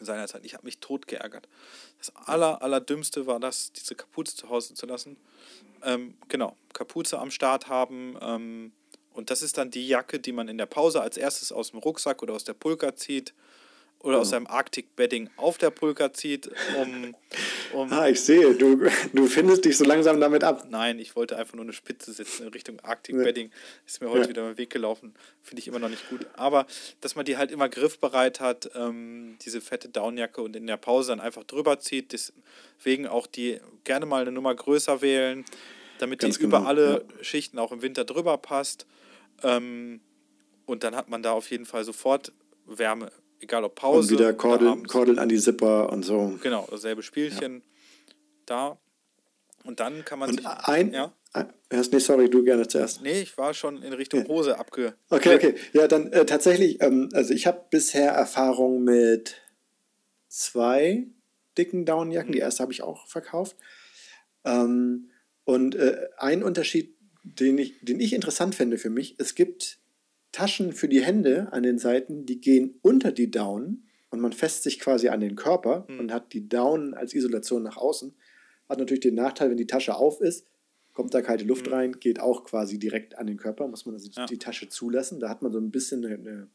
Seinerzeit. 0.00 0.44
Ich 0.44 0.54
habe 0.54 0.64
mich 0.64 0.78
tot 0.78 1.06
geärgert. 1.06 1.48
Das 1.98 2.14
aller, 2.14 2.60
allerdümmste 2.60 3.26
war 3.26 3.40
das, 3.40 3.72
diese 3.72 3.94
Kapuze 3.94 4.36
zu 4.36 4.48
Hause 4.50 4.74
zu 4.74 4.84
lassen. 4.84 5.16
Ähm, 5.82 6.18
genau, 6.28 6.56
Kapuze 6.74 7.18
am 7.18 7.30
Start 7.30 7.68
haben. 7.68 8.16
Ähm, 8.20 8.72
und 9.12 9.30
das 9.30 9.42
ist 9.42 9.58
dann 9.58 9.70
die 9.70 9.86
Jacke, 9.86 10.18
die 10.18 10.32
man 10.32 10.48
in 10.48 10.58
der 10.58 10.66
Pause 10.66 11.00
als 11.00 11.16
erstes 11.16 11.52
aus 11.52 11.70
dem 11.70 11.78
Rucksack 11.78 12.22
oder 12.22 12.34
aus 12.34 12.44
der 12.44 12.54
Pulka 12.54 12.96
zieht. 12.96 13.32
Oder 14.02 14.18
aus 14.18 14.30
seinem 14.30 14.46
Arctic 14.46 14.96
Bedding 14.96 15.30
auf 15.36 15.58
der 15.58 15.70
Pulka 15.70 16.12
zieht, 16.12 16.50
um, 16.76 17.14
Um 17.72 17.92
ah, 17.92 18.08
ich 18.08 18.20
sehe, 18.20 18.54
du, 18.54 18.88
du 19.12 19.26
findest 19.26 19.64
dich 19.64 19.76
so 19.76 19.84
langsam 19.84 20.20
damit 20.20 20.44
ab. 20.44 20.66
Nein, 20.68 20.98
ich 20.98 21.16
wollte 21.16 21.36
einfach 21.36 21.54
nur 21.54 21.64
eine 21.64 21.72
Spitze 21.72 22.12
setzen 22.12 22.46
in 22.46 22.52
Richtung 22.52 22.80
Arctic 22.80 23.16
ja. 23.16 23.22
Bedding. 23.22 23.50
Ist 23.86 24.00
mir 24.00 24.10
heute 24.10 24.24
ja. 24.24 24.28
wieder 24.28 24.50
im 24.50 24.58
Weg 24.58 24.70
gelaufen. 24.70 25.14
Finde 25.42 25.60
ich 25.60 25.68
immer 25.68 25.78
noch 25.78 25.88
nicht 25.88 26.08
gut. 26.08 26.26
Aber, 26.34 26.66
dass 27.00 27.16
man 27.16 27.24
die 27.24 27.36
halt 27.36 27.50
immer 27.50 27.68
griffbereit 27.68 28.40
hat, 28.40 28.70
ähm, 28.74 29.36
diese 29.42 29.60
fette 29.60 29.88
Downjacke 29.88 30.42
und 30.42 30.54
in 30.56 30.66
der 30.66 30.76
Pause 30.76 31.08
dann 31.12 31.20
einfach 31.20 31.44
drüber 31.44 31.80
zieht. 31.80 32.12
Deswegen 32.12 33.06
auch 33.06 33.26
die 33.26 33.60
gerne 33.84 34.06
mal 34.06 34.22
eine 34.22 34.32
Nummer 34.32 34.54
größer 34.54 35.00
wählen, 35.00 35.44
damit 35.98 36.20
Ganz 36.20 36.36
die 36.36 36.42
genau. 36.42 36.58
über 36.58 36.68
alle 36.68 37.04
ja. 37.18 37.24
Schichten 37.24 37.58
auch 37.58 37.72
im 37.72 37.82
Winter 37.82 38.04
drüber 38.04 38.36
passt. 38.38 38.86
Ähm, 39.42 40.00
und 40.66 40.84
dann 40.84 40.94
hat 40.94 41.08
man 41.08 41.22
da 41.22 41.32
auf 41.32 41.50
jeden 41.50 41.66
Fall 41.66 41.84
sofort 41.84 42.32
Wärme 42.66 43.10
egal 43.42 43.64
ob 43.64 43.74
Pause. 43.74 44.14
Und 44.14 44.20
wieder 44.20 44.32
Kordeln, 44.32 44.86
Kordeln 44.86 45.18
an 45.18 45.28
die 45.28 45.38
Zipper 45.38 45.90
und 45.92 46.04
so. 46.04 46.38
Genau, 46.42 46.66
dasselbe 46.70 47.02
Spielchen 47.02 47.56
ja. 47.56 48.14
da. 48.46 48.78
Und 49.64 49.80
dann 49.80 50.04
kann 50.04 50.18
man 50.18 50.30
und 50.30 50.38
sich. 50.38 50.46
Ein, 50.46 50.92
ja? 50.92 51.12
nee, 51.70 51.98
sorry, 51.98 52.28
du 52.28 52.42
gerne 52.42 52.66
zuerst. 52.66 53.02
Nee, 53.02 53.22
ich 53.22 53.36
war 53.38 53.54
schon 53.54 53.82
in 53.82 53.92
Richtung 53.92 54.26
Hose 54.28 54.50
ja. 54.50 54.58
abge. 54.58 54.94
Okay, 55.08 55.34
okay. 55.36 55.54
Ja, 55.72 55.86
dann 55.88 56.12
äh, 56.12 56.26
tatsächlich, 56.26 56.82
ähm, 56.82 57.10
also 57.12 57.32
ich 57.32 57.46
habe 57.46 57.64
bisher 57.70 58.10
Erfahrung 58.10 58.82
mit 58.82 59.36
zwei 60.28 61.06
dicken 61.56 61.84
Downjacken. 61.84 62.30
Mhm. 62.30 62.34
Die 62.34 62.38
erste 62.40 62.62
habe 62.62 62.72
ich 62.72 62.82
auch 62.82 63.06
verkauft. 63.06 63.56
Ähm, 64.44 65.10
und 65.44 65.74
äh, 65.74 66.08
ein 66.18 66.42
Unterschied, 66.42 66.96
den 67.24 67.58
ich, 67.58 67.80
den 67.82 68.00
ich 68.00 68.12
interessant 68.12 68.54
finde 68.54 68.78
für 68.78 68.90
mich, 68.90 69.16
es 69.18 69.34
gibt 69.34 69.78
Taschen 70.32 70.72
für 70.72 70.88
die 70.88 71.02
Hände 71.02 71.52
an 71.52 71.62
den 71.62 71.78
Seiten, 71.78 72.26
die 72.26 72.40
gehen 72.40 72.78
unter 72.82 73.12
die 73.12 73.30
Daunen 73.30 73.88
und 74.10 74.20
man 74.20 74.32
fässt 74.32 74.62
sich 74.62 74.80
quasi 74.80 75.08
an 75.08 75.20
den 75.20 75.36
Körper 75.36 75.86
mhm. 75.88 76.00
und 76.00 76.12
hat 76.12 76.32
die 76.32 76.48
Daunen 76.48 76.94
als 76.94 77.14
Isolation 77.14 77.62
nach 77.62 77.76
außen. 77.76 78.14
Hat 78.68 78.78
natürlich 78.78 79.00
den 79.00 79.14
Nachteil, 79.14 79.50
wenn 79.50 79.56
die 79.56 79.66
Tasche 79.66 79.94
auf 79.94 80.20
ist, 80.20 80.46
kommt 80.92 81.14
da 81.14 81.22
kalte 81.22 81.44
Luft 81.44 81.66
mhm. 81.66 81.72
rein, 81.72 81.92
geht 82.00 82.20
auch 82.20 82.44
quasi 82.44 82.78
direkt 82.78 83.18
an 83.18 83.26
den 83.26 83.36
Körper, 83.36 83.66
muss 83.68 83.86
man 83.86 83.94
also 83.94 84.10
ja. 84.12 84.26
die 84.26 84.38
Tasche 84.38 84.68
zulassen. 84.68 85.20
Da 85.20 85.28
hat 85.28 85.42
man 85.42 85.52
so 85.52 85.58
ein 85.58 85.70
bisschen 85.70 86.04
eine, 86.04 86.14
eine 86.14 86.50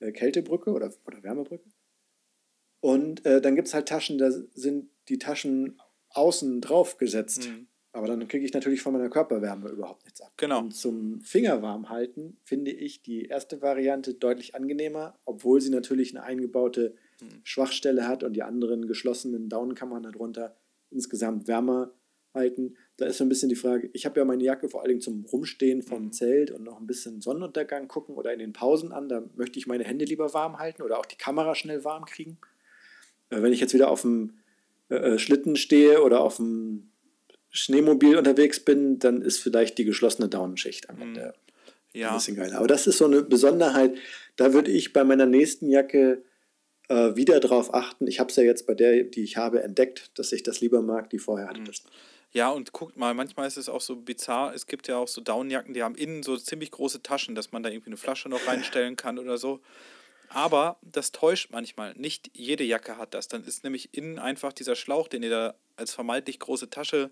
äh, 0.00 0.12
Kältebrücke 0.12 0.72
oder, 0.72 0.92
oder 1.06 1.22
Wärmebrücke. 1.22 1.68
Und 2.80 3.24
äh, 3.24 3.40
dann 3.40 3.54
gibt 3.54 3.68
es 3.68 3.74
halt 3.74 3.88
Taschen, 3.88 4.18
da 4.18 4.30
sind 4.30 4.90
die 5.08 5.18
Taschen 5.18 5.80
außen 6.10 6.60
drauf 6.60 6.98
gesetzt. 6.98 7.48
Mhm. 7.48 7.68
Aber 7.94 8.06
dann 8.06 8.26
kriege 8.26 8.44
ich 8.44 8.54
natürlich 8.54 8.80
von 8.80 8.94
meiner 8.94 9.10
Körperwärme 9.10 9.68
überhaupt 9.68 10.04
nichts 10.04 10.22
ab. 10.22 10.32
Genau. 10.38 10.60
Und 10.60 10.74
zum 10.74 11.20
Fingerwarm 11.20 11.90
halten 11.90 12.38
finde 12.42 12.70
ich 12.70 13.02
die 13.02 13.26
erste 13.26 13.60
Variante 13.60 14.14
deutlich 14.14 14.54
angenehmer, 14.54 15.18
obwohl 15.26 15.60
sie 15.60 15.70
natürlich 15.70 16.16
eine 16.16 16.24
eingebaute 16.24 16.94
hm. 17.20 17.28
Schwachstelle 17.44 18.08
hat 18.08 18.24
und 18.24 18.32
die 18.32 18.42
anderen 18.42 18.86
geschlossenen 18.86 19.50
Daunenkammern 19.50 20.02
darunter 20.02 20.56
insgesamt 20.90 21.48
wärmer 21.48 21.92
halten. 22.34 22.76
Da 22.96 23.06
ist 23.06 23.18
so 23.18 23.24
ein 23.24 23.28
bisschen 23.28 23.48
die 23.48 23.56
Frage, 23.56 23.90
ich 23.92 24.06
habe 24.06 24.20
ja 24.20 24.24
meine 24.24 24.42
Jacke 24.42 24.68
vor 24.68 24.80
allen 24.80 24.88
Dingen 24.88 25.00
zum 25.00 25.24
Rumstehen 25.26 25.82
vom 25.82 26.04
mhm. 26.04 26.12
Zelt 26.12 26.50
und 26.50 26.64
noch 26.64 26.80
ein 26.80 26.86
bisschen 26.86 27.20
Sonnenuntergang 27.20 27.88
gucken 27.88 28.14
oder 28.14 28.32
in 28.32 28.38
den 28.38 28.52
Pausen 28.54 28.92
an. 28.92 29.08
Da 29.08 29.22
möchte 29.34 29.58
ich 29.58 29.66
meine 29.66 29.84
Hände 29.84 30.06
lieber 30.06 30.32
warm 30.32 30.58
halten 30.58 30.82
oder 30.82 30.98
auch 30.98 31.06
die 31.06 31.16
Kamera 31.16 31.54
schnell 31.54 31.84
warm 31.84 32.06
kriegen. 32.06 32.38
Äh, 33.28 33.42
wenn 33.42 33.52
ich 33.52 33.60
jetzt 33.60 33.74
wieder 33.74 33.90
auf 33.90 34.02
dem 34.02 34.38
äh, 34.88 34.94
äh 34.94 35.18
Schlitten 35.18 35.56
stehe 35.56 36.02
oder 36.02 36.22
auf 36.22 36.36
dem 36.36 36.91
Schneemobil 37.52 38.16
unterwegs 38.16 38.60
bin, 38.60 38.98
dann 38.98 39.22
ist 39.22 39.38
vielleicht 39.38 39.78
die 39.78 39.84
geschlossene 39.84 40.28
Daunenschicht 40.28 40.88
am 40.90 41.00
Ende 41.00 41.34
ja. 41.92 42.08
ein 42.08 42.14
bisschen 42.16 42.34
geiler. 42.34 42.58
Aber 42.58 42.66
das 42.66 42.86
ist 42.86 42.98
so 42.98 43.04
eine 43.04 43.22
Besonderheit. 43.22 43.94
Da 44.36 44.54
würde 44.54 44.70
ich 44.70 44.92
bei 44.92 45.04
meiner 45.04 45.26
nächsten 45.26 45.68
Jacke 45.68 46.24
äh, 46.88 47.14
wieder 47.14 47.40
drauf 47.40 47.74
achten. 47.74 48.06
Ich 48.06 48.18
habe 48.18 48.30
es 48.30 48.36
ja 48.36 48.42
jetzt 48.42 48.66
bei 48.66 48.74
der, 48.74 49.04
die 49.04 49.22
ich 49.22 49.36
habe, 49.36 49.62
entdeckt, 49.62 50.18
dass 50.18 50.32
ich 50.32 50.42
das 50.42 50.60
lieber 50.60 50.80
mag, 50.80 51.10
die 51.10 51.18
vorher 51.18 51.48
hatte. 51.48 51.60
Mhm. 51.60 51.70
Ja, 52.32 52.48
und 52.48 52.72
guckt 52.72 52.96
mal, 52.96 53.12
manchmal 53.12 53.46
ist 53.46 53.58
es 53.58 53.68
auch 53.68 53.82
so 53.82 53.96
bizarr. 53.96 54.54
Es 54.54 54.66
gibt 54.66 54.88
ja 54.88 54.96
auch 54.96 55.08
so 55.08 55.20
Daunenjacken, 55.20 55.74
die 55.74 55.82
haben 55.82 55.94
innen 55.94 56.22
so 56.22 56.38
ziemlich 56.38 56.70
große 56.70 57.02
Taschen, 57.02 57.34
dass 57.34 57.52
man 57.52 57.62
da 57.62 57.68
irgendwie 57.68 57.90
eine 57.90 57.98
Flasche 57.98 58.30
noch 58.30 58.46
reinstellen 58.46 58.96
kann 58.96 59.18
oder 59.18 59.36
so. 59.36 59.60
Aber 60.34 60.78
das 60.80 61.12
täuscht 61.12 61.50
manchmal. 61.50 61.92
Nicht 61.94 62.30
jede 62.32 62.64
Jacke 62.64 62.96
hat 62.96 63.12
das. 63.12 63.28
Dann 63.28 63.44
ist 63.44 63.64
nämlich 63.64 63.92
innen 63.92 64.18
einfach 64.18 64.52
dieser 64.52 64.76
Schlauch, 64.76 65.08
den 65.08 65.22
ihr 65.22 65.30
da 65.30 65.54
als 65.76 65.92
vermeintlich 65.94 66.38
große 66.38 66.70
Tasche 66.70 67.10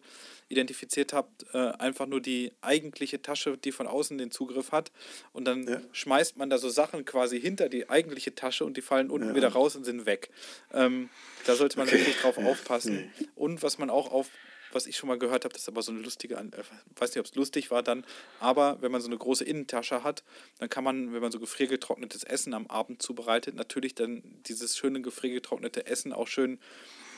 identifiziert 0.49 1.13
habt, 1.13 1.45
äh, 1.53 1.59
einfach 1.59 2.07
nur 2.07 2.21
die 2.21 2.53
eigentliche 2.61 3.21
Tasche, 3.21 3.59
die 3.59 3.73
von 3.73 3.87
außen 3.87 4.17
den 4.17 4.31
Zugriff 4.31 4.73
hat. 4.73 4.91
Und 5.33 5.45
dann 5.45 5.67
ja. 5.67 5.81
schmeißt 5.93 6.37
man 6.37 6.51
da 6.51 6.59
so 6.59 6.69
Sachen 6.69 7.05
quasi 7.05 7.41
hinter 7.41 7.69
die 7.69 7.91
eigentliche 7.91 8.35
Tasche 8.35 8.65
und 8.65 8.77
die 8.77 8.83
fallen 8.83 9.11
unten 9.11 9.29
ja. 9.29 9.35
wieder 9.35 9.49
raus 9.49 9.77
und 9.77 9.85
sind 9.85 10.07
weg. 10.07 10.31
Ähm, 10.73 11.11
da 11.47 11.57
sollte 11.57 11.79
man 11.79 11.89
okay. 11.89 11.99
wirklich 11.99 12.17
drauf 12.17 12.39
aufpassen. 12.39 13.13
Und 13.35 13.63
was 13.63 13.79
man 13.79 13.91
auch 13.91 14.13
auf 14.13 14.31
was 14.73 14.87
ich 14.87 14.97
schon 14.97 15.09
mal 15.09 15.19
gehört 15.19 15.45
habe, 15.45 15.53
das 15.53 15.63
ist 15.63 15.69
aber 15.69 15.83
so 15.83 15.93
eine 15.93 16.01
lustige, 16.01 16.37
äh, 16.37 16.63
weiß 16.97 17.11
nicht, 17.11 17.21
ob 17.21 17.27
es 17.27 17.35
lustig 17.35 17.71
war 17.71 17.83
dann, 17.83 18.05
aber 18.39 18.79
wenn 18.81 18.93
man 18.93 19.01
so 19.01 19.09
eine 19.09 19.19
große 19.19 19.45
Innentasche 19.45 20.05
hat, 20.05 20.25
dann 20.59 20.69
kann 20.69 20.85
man, 20.85 21.13
wenn 21.13 21.21
man 21.21 21.33
so 21.33 21.41
gefriergetrocknetes 21.41 22.25
Essen 22.25 22.55
am 22.55 22.67
Abend 22.67 23.03
zubereitet, 23.03 23.55
natürlich 23.55 23.95
dann 23.95 24.23
dieses 24.47 24.77
schöne 24.77 25.01
gefriergetrocknete 25.03 25.87
Essen 25.87 26.13
auch 26.13 26.29
schön 26.29 26.59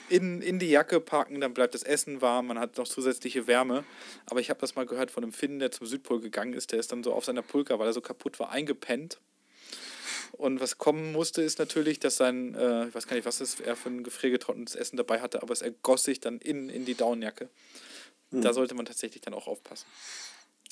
in, 0.08 0.42
in 0.42 0.58
die 0.58 0.68
Jacke 0.68 1.00
packen, 1.00 1.40
dann 1.40 1.54
bleibt 1.54 1.74
das 1.74 1.82
Essen 1.82 2.20
warm, 2.20 2.48
man 2.48 2.58
hat 2.58 2.76
noch 2.76 2.86
zusätzliche 2.86 3.46
Wärme. 3.46 3.84
Aber 4.26 4.40
ich 4.40 4.50
habe 4.50 4.60
das 4.60 4.74
mal 4.74 4.84
gehört 4.84 5.10
von 5.10 5.22
einem 5.22 5.32
Finn, 5.32 5.58
der 5.58 5.70
zum 5.70 5.86
Südpol 5.86 6.20
gegangen 6.20 6.52
ist, 6.52 6.72
der 6.72 6.80
ist 6.80 6.92
dann 6.92 7.02
so 7.02 7.12
auf 7.14 7.24
seiner 7.24 7.42
Pulka, 7.42 7.78
weil 7.78 7.86
er 7.86 7.92
so 7.92 8.02
kaputt 8.02 8.38
war, 8.38 8.50
eingepennt. 8.50 9.20
Und 10.32 10.60
was 10.60 10.78
kommen 10.78 11.12
musste, 11.12 11.42
ist 11.42 11.58
natürlich, 11.58 12.00
dass 12.00 12.16
sein, 12.16 12.54
äh, 12.54 12.88
ich 12.88 12.94
weiß 12.94 13.06
gar 13.06 13.16
nicht, 13.16 13.26
was 13.26 13.40
es 13.40 13.60
er 13.60 13.76
für 13.76 13.90
ein 13.90 14.02
gefriergetrocknetes 14.02 14.74
Essen 14.74 14.96
dabei 14.96 15.20
hatte, 15.20 15.42
aber 15.42 15.52
es 15.52 15.62
ergoss 15.62 16.04
sich 16.04 16.20
dann 16.20 16.38
in, 16.38 16.68
in 16.68 16.84
die 16.84 16.94
Daunenjacke. 16.94 17.48
Hm. 18.30 18.40
Da 18.40 18.52
sollte 18.52 18.74
man 18.74 18.86
tatsächlich 18.86 19.20
dann 19.20 19.34
auch 19.34 19.46
aufpassen. 19.46 19.86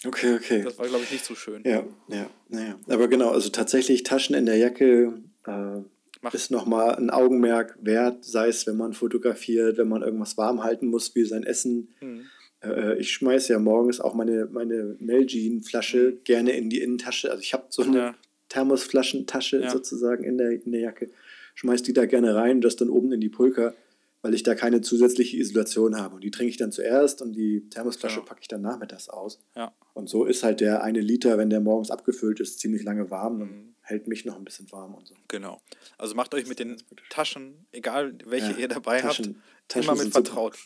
Okay, 0.07 0.35
okay. 0.35 0.63
Das 0.63 0.79
war, 0.79 0.89
glaube 0.89 1.05
ich, 1.05 1.13
nicht 1.13 1.25
so 1.27 1.35
schön. 1.35 1.63
Ja, 1.65 1.85
ja, 2.09 2.31
naja. 2.49 2.79
Aber 2.89 3.07
genau, 3.09 3.31
also 3.31 3.51
tatsächlich 3.51 4.03
Taschen 4.03 4.35
in 4.35 4.47
der 4.47 4.57
Jacke 4.57 5.21
äh, 5.47 5.83
Macht. 6.23 6.35
ist 6.35 6.51
nochmal 6.51 6.97
ein 6.97 7.11
Augenmerk 7.11 7.77
wert, 7.83 8.25
sei 8.25 8.49
es, 8.49 8.67
wenn 8.67 8.79
man 8.79 8.95
fotografiert, 8.95 9.77
wenn 9.77 9.89
man 9.89 10.03
irgendwas 10.03 10.39
warm 10.39 10.65
halten 10.65 10.87
muss, 10.87 11.15
wie 11.15 11.27
sein 11.27 11.45
Essen. 11.45 11.95
Hm. 11.99 12.27
Äh, 12.63 12.99
ich 12.99 13.13
schmeiße 13.13 13.53
ja 13.53 13.59
morgens 13.59 14.01
auch 14.01 14.15
meine, 14.15 14.47
meine 14.47 14.97
Melgene-Flasche 15.01 16.13
hm. 16.13 16.25
gerne 16.25 16.53
in 16.53 16.71
die 16.71 16.81
Innentasche. 16.81 17.31
Also 17.31 17.43
ich 17.43 17.53
habe 17.53 17.67
so 17.69 17.83
eine 17.83 17.99
ja. 17.99 18.15
Thermosflaschentasche 18.51 19.62
ja. 19.62 19.70
sozusagen 19.70 20.24
in 20.24 20.38
der, 20.38 20.51
in 20.51 20.72
der 20.72 20.80
Jacke, 20.82 21.11
schmeiße 21.55 21.84
die 21.84 21.92
da 21.92 22.07
gerne 22.07 22.34
rein 22.34 22.57
und 22.57 22.61
das 22.62 22.76
dann 22.76 22.90
oben 22.90 23.12
in 23.12 23.20
die 23.20 23.28
Pulker, 23.28 23.74
weil 24.22 24.34
ich 24.34 24.42
da 24.42 24.55
keine 24.55 24.82
zusätzliche 24.82 25.38
Isolation 25.38 25.96
habe. 25.96 26.16
Und 26.16 26.24
die 26.24 26.30
trinke 26.30 26.51
ich 26.51 26.59
dann 26.59 26.72
zuerst 26.72 27.22
und 27.22 27.32
die 27.32 27.68
Thermosflasche 27.70 28.20
ja. 28.20 28.26
packe 28.26 28.42
ich 28.42 28.48
dann 28.48 28.61
nachmittags 28.61 29.09
aus. 29.09 29.40
Ja. 29.57 29.74
Und 29.94 30.09
so 30.09 30.26
ist 30.26 30.42
halt 30.42 30.61
der 30.61 30.82
eine 30.82 31.01
Liter, 31.01 31.38
wenn 31.38 31.48
der 31.48 31.61
morgens 31.61 31.90
abgefüllt 31.90 32.40
ist, 32.40 32.61
ziemlich 32.61 32.82
lange 32.82 33.11
warm. 33.11 33.40
Und 33.40 33.51
mhm 33.51 33.70
hält 33.90 34.07
mich 34.07 34.24
noch 34.24 34.36
ein 34.36 34.44
bisschen 34.44 34.70
warm 34.72 34.94
und 34.94 35.07
so. 35.07 35.14
Genau. 35.28 35.61
Also 35.98 36.14
macht 36.14 36.32
euch 36.34 36.46
mit 36.46 36.59
den 36.59 36.82
Taschen, 37.11 37.66
egal 37.72 38.16
welche 38.24 38.53
ja, 38.53 38.59
ihr 38.59 38.68
dabei 38.68 39.01
Taschen, 39.01 39.26
habt, 39.26 39.68
Taschen 39.68 39.92
immer 39.92 40.03
mit 40.03 40.12
vertraut. 40.12 40.57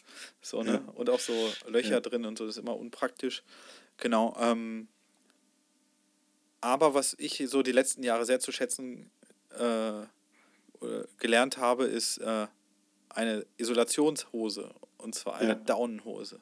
So, 0.43 0.63
ne? 0.63 0.83
Und 0.95 1.11
auch 1.11 1.19
so 1.19 1.33
Löcher 1.67 2.01
drin 2.01 2.25
und 2.27 2.39
so, 2.39 2.47
das 2.47 2.57
ist 2.57 2.63
immer 2.63 2.77
unpraktisch. 2.77 3.43
Genau. 3.97 4.37
Ähm, 4.39 4.89
aber 6.65 6.95
was 6.95 7.15
ich 7.19 7.45
so 7.47 7.63
die 7.63 7.73
letzten 7.73 8.03
Jahre 8.03 8.25
sehr 8.25 8.41
zu 8.41 8.51
schätzen 8.51 9.11
äh, 9.51 10.07
gelernt 11.19 11.59
habe, 11.59 11.85
ist 11.85 12.19
äh, 12.19 12.47
eine 13.11 13.45
Isolationshose. 13.59 14.75
Und 14.97 15.15
zwar 15.15 15.37
eine 15.37 15.57
Daunenhose. 15.57 16.41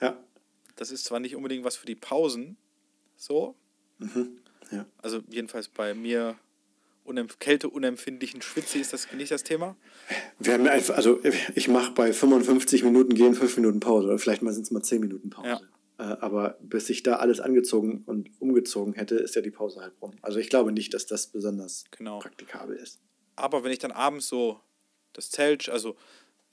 Ja. 0.00 0.18
Das 0.76 0.90
ist 0.90 1.06
zwar 1.06 1.20
nicht 1.20 1.34
unbedingt 1.34 1.64
was 1.64 1.76
für 1.76 1.86
die 1.86 1.94
Pausen, 1.94 2.58
so, 3.16 3.54
mhm. 3.98 4.40
Ja. 4.70 4.86
Also 4.98 5.22
jedenfalls 5.28 5.68
bei 5.68 5.94
mir 5.94 6.36
unempf 7.04 7.38
kälteunempfindlichen 7.38 8.42
Schwitze 8.42 8.78
ist 8.78 8.92
das 8.92 9.10
nicht 9.12 9.32
das 9.32 9.42
Thema. 9.42 9.76
Wir 10.38 10.52
haben 10.52 10.66
einfach, 10.66 10.96
also 10.96 11.20
ich 11.54 11.68
mache 11.68 11.92
bei 11.92 12.12
55 12.12 12.84
Minuten 12.84 13.14
gehen 13.14 13.34
5 13.34 13.56
Minuten 13.56 13.80
Pause 13.80 14.08
oder 14.08 14.18
vielleicht 14.18 14.42
mal 14.42 14.52
sind 14.52 14.64
es 14.64 14.70
mal 14.70 14.82
10 14.82 15.00
Minuten 15.00 15.30
Pause. 15.30 15.48
Ja. 15.48 15.60
Äh, 16.00 16.16
aber 16.20 16.56
bis 16.60 16.88
ich 16.88 17.02
da 17.02 17.16
alles 17.16 17.40
angezogen 17.40 18.04
und 18.06 18.30
umgezogen 18.40 18.94
hätte, 18.94 19.16
ist 19.16 19.34
ja 19.34 19.42
die 19.42 19.50
Pause 19.50 19.82
halt 19.82 19.92
rum. 20.00 20.12
Also 20.22 20.38
ich 20.38 20.48
glaube 20.48 20.72
nicht, 20.72 20.94
dass 20.94 21.04
das 21.04 21.26
besonders 21.26 21.84
genau. 21.90 22.20
praktikabel 22.20 22.74
ist. 22.74 22.98
Aber 23.36 23.64
wenn 23.64 23.72
ich 23.72 23.80
dann 23.80 23.92
abends 23.92 24.26
so 24.26 24.60
das 25.12 25.30
Zelt, 25.30 25.68
also 25.68 25.96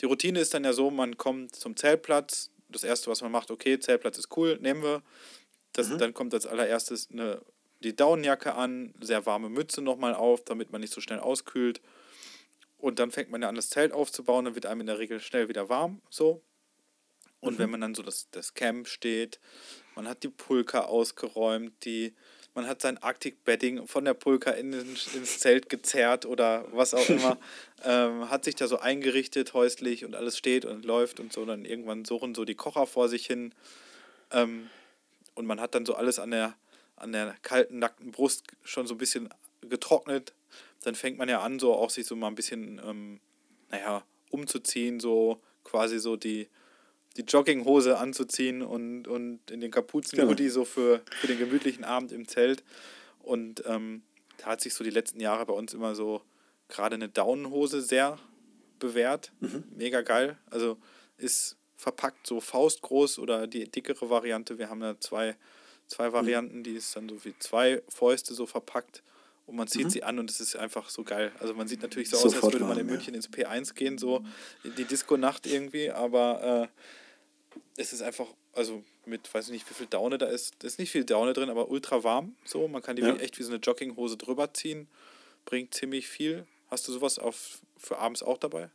die 0.01 0.05
Routine 0.05 0.39
ist 0.41 0.53
dann 0.53 0.65
ja 0.65 0.73
so, 0.73 0.91
man 0.91 1.15
kommt 1.15 1.55
zum 1.55 1.77
Zeltplatz, 1.77 2.51
das 2.67 2.83
erste, 2.83 3.09
was 3.09 3.21
man 3.21 3.31
macht, 3.31 3.49
okay, 3.49 3.79
Zeltplatz 3.79 4.17
ist 4.17 4.35
cool, 4.35 4.59
nehmen 4.61 4.83
wir. 4.83 5.01
Das, 5.71 5.89
mhm. 5.89 5.97
Dann 5.97 6.13
kommt 6.13 6.33
als 6.33 6.45
allererstes 6.45 7.09
eine 7.09 7.41
die 7.83 7.95
Daunenjacke 7.95 8.55
an, 8.55 8.93
sehr 8.99 9.25
warme 9.25 9.49
Mütze 9.49 9.81
nochmal 9.81 10.15
auf, 10.15 10.43
damit 10.43 10.71
man 10.71 10.81
nicht 10.81 10.91
so 10.91 10.99
schnell 10.99 11.19
auskühlt. 11.19 11.79
Und 12.77 12.99
dann 12.99 13.11
fängt 13.11 13.29
man 13.29 13.41
ja 13.41 13.49
an, 13.49 13.55
das 13.55 13.69
Zelt 13.69 13.93
aufzubauen, 13.93 14.45
dann 14.45 14.55
wird 14.55 14.65
einem 14.65 14.81
in 14.81 14.87
der 14.87 14.99
Regel 14.99 15.19
schnell 15.19 15.47
wieder 15.47 15.69
warm, 15.69 16.01
so. 16.09 16.41
Und 17.39 17.55
mhm. 17.55 17.59
wenn 17.59 17.69
man 17.71 17.81
dann 17.81 17.95
so 17.95 18.03
das, 18.03 18.27
das 18.31 18.53
Camp 18.53 18.87
steht, 18.87 19.39
man 19.95 20.07
hat 20.07 20.23
die 20.23 20.29
Pulka 20.29 20.81
ausgeräumt, 20.81 21.73
die, 21.85 22.13
man 22.53 22.67
hat 22.67 22.81
sein 22.81 22.97
Arctic-Bedding 22.97 23.87
von 23.87 24.05
der 24.05 24.13
Pulka 24.13 24.51
in, 24.51 24.73
ins 24.73 25.39
Zelt 25.39 25.69
gezerrt 25.69 26.25
oder 26.25 26.65
was 26.71 26.93
auch 26.93 27.09
immer. 27.09 27.37
ähm, 27.83 28.29
hat 28.29 28.43
sich 28.45 28.55
da 28.55 28.67
so 28.67 28.79
eingerichtet 28.79 29.53
häuslich 29.53 30.05
und 30.05 30.15
alles 30.15 30.37
steht 30.37 30.65
und 30.65 30.85
läuft 30.85 31.19
und 31.19 31.31
so. 31.31 31.45
Dann 31.45 31.65
irgendwann 31.65 32.05
suchen 32.05 32.33
so 32.33 32.45
die 32.45 32.55
Kocher 32.55 32.87
vor 32.87 33.09
sich 33.09 33.25
hin. 33.25 33.53
Ähm, 34.31 34.69
und 35.35 35.45
man 35.45 35.61
hat 35.61 35.75
dann 35.75 35.85
so 35.85 35.93
alles 35.93 36.17
an 36.17 36.31
der, 36.31 36.55
an 36.95 37.11
der 37.11 37.35
kalten, 37.43 37.77
nackten 37.79 38.11
Brust 38.11 38.43
schon 38.63 38.87
so 38.87 38.95
ein 38.95 38.97
bisschen 38.97 39.29
getrocknet. 39.61 40.33
Dann 40.83 40.95
fängt 40.95 41.17
man 41.19 41.29
ja 41.29 41.41
an, 41.41 41.59
so 41.59 41.75
auch 41.75 41.91
sich 41.91 42.07
so 42.07 42.15
mal 42.15 42.27
ein 42.27 42.35
bisschen, 42.35 42.81
ähm, 42.83 43.19
naja, 43.69 44.03
umzuziehen, 44.31 44.99
so 44.99 45.41
quasi 45.63 45.99
so 45.99 46.15
die, 46.15 46.49
die 47.17 47.23
Jogginghose 47.23 47.97
anzuziehen 47.97 48.61
und, 48.61 49.07
und 49.07 49.51
in 49.51 49.59
den 49.59 49.71
Kapuzen-Hoodie 49.71 50.43
genau. 50.43 50.53
so 50.53 50.65
für, 50.65 51.01
für 51.19 51.27
den 51.27 51.39
gemütlichen 51.39 51.83
Abend 51.83 52.11
im 52.11 52.27
Zelt. 52.27 52.63
Und 53.19 53.63
ähm, 53.65 54.03
da 54.37 54.47
hat 54.47 54.61
sich 54.61 54.73
so 54.73 54.83
die 54.83 54.89
letzten 54.89 55.19
Jahre 55.19 55.45
bei 55.45 55.53
uns 55.53 55.73
immer 55.73 55.95
so 55.95 56.21
gerade 56.69 56.95
eine 56.95 57.09
Daunenhose 57.09 57.81
sehr 57.81 58.19
bewährt. 58.79 59.31
Mhm. 59.39 59.63
Mega 59.75 60.01
geil. 60.01 60.37
Also 60.49 60.77
ist 61.17 61.57
verpackt 61.75 62.25
so 62.25 62.39
faustgroß 62.39 63.19
oder 63.19 63.47
die 63.47 63.69
dickere 63.69 64.09
Variante. 64.09 64.57
Wir 64.57 64.69
haben 64.69 64.79
da 64.79 64.99
zwei, 64.99 65.35
zwei 65.87 66.09
mhm. 66.09 66.13
Varianten, 66.13 66.63
die 66.63 66.73
ist 66.73 66.95
dann 66.95 67.09
so 67.09 67.23
wie 67.25 67.33
zwei 67.39 67.81
Fäuste 67.89 68.33
so 68.33 68.45
verpackt 68.45 69.03
und 69.47 69.55
man 69.55 69.67
zieht 69.67 69.85
mhm. 69.85 69.89
sie 69.89 70.03
an 70.03 70.19
und 70.19 70.29
es 70.29 70.41
ist 70.41 70.55
einfach 70.57 70.89
so 70.89 71.03
geil. 71.03 71.31
Also 71.39 71.53
man 71.53 71.67
sieht 71.67 71.81
natürlich 71.81 72.09
so 72.09 72.17
Sofort 72.17 72.35
aus, 72.35 72.43
als 72.43 72.53
würde 72.53 72.65
man 72.65 72.77
in 72.77 72.85
München 72.85 73.13
ja. 73.13 73.17
ins 73.17 73.29
P1 73.29 73.73
gehen, 73.75 73.97
so 73.97 74.23
in 74.63 74.75
die 74.75 74.83
Disco-Nacht 74.83 75.47
irgendwie, 75.47 75.89
aber 75.89 76.63
äh, 76.63 76.67
es 77.77 77.93
ist 77.93 78.01
einfach, 78.01 78.27
also 78.53 78.83
mit, 79.05 79.33
weiß 79.33 79.45
ich 79.45 79.51
nicht, 79.51 79.69
wie 79.69 79.75
viel 79.75 79.87
Daune 79.87 80.17
da 80.17 80.25
ist. 80.25 80.55
Da 80.59 80.67
ist 80.67 80.79
nicht 80.79 80.91
viel 80.91 81.05
Daune 81.05 81.31
drin, 81.33 81.49
aber 81.49 81.69
ultra 81.69 82.03
warm. 82.03 82.35
So, 82.43 82.67
man 82.67 82.81
kann 82.81 82.97
die 82.97 83.03
ja. 83.03 83.15
echt 83.15 83.39
wie 83.39 83.43
so 83.43 83.51
eine 83.51 83.59
Jogginghose 83.59 84.17
drüber 84.17 84.53
ziehen. 84.53 84.89
Bringt 85.45 85.73
ziemlich 85.73 86.07
viel. 86.07 86.45
Hast 86.69 86.85
du 86.87 86.91
sowas 86.91 87.19
auf, 87.19 87.59
für 87.77 87.99
abends 87.99 88.23
auch 88.23 88.39
dabei? 88.39 88.69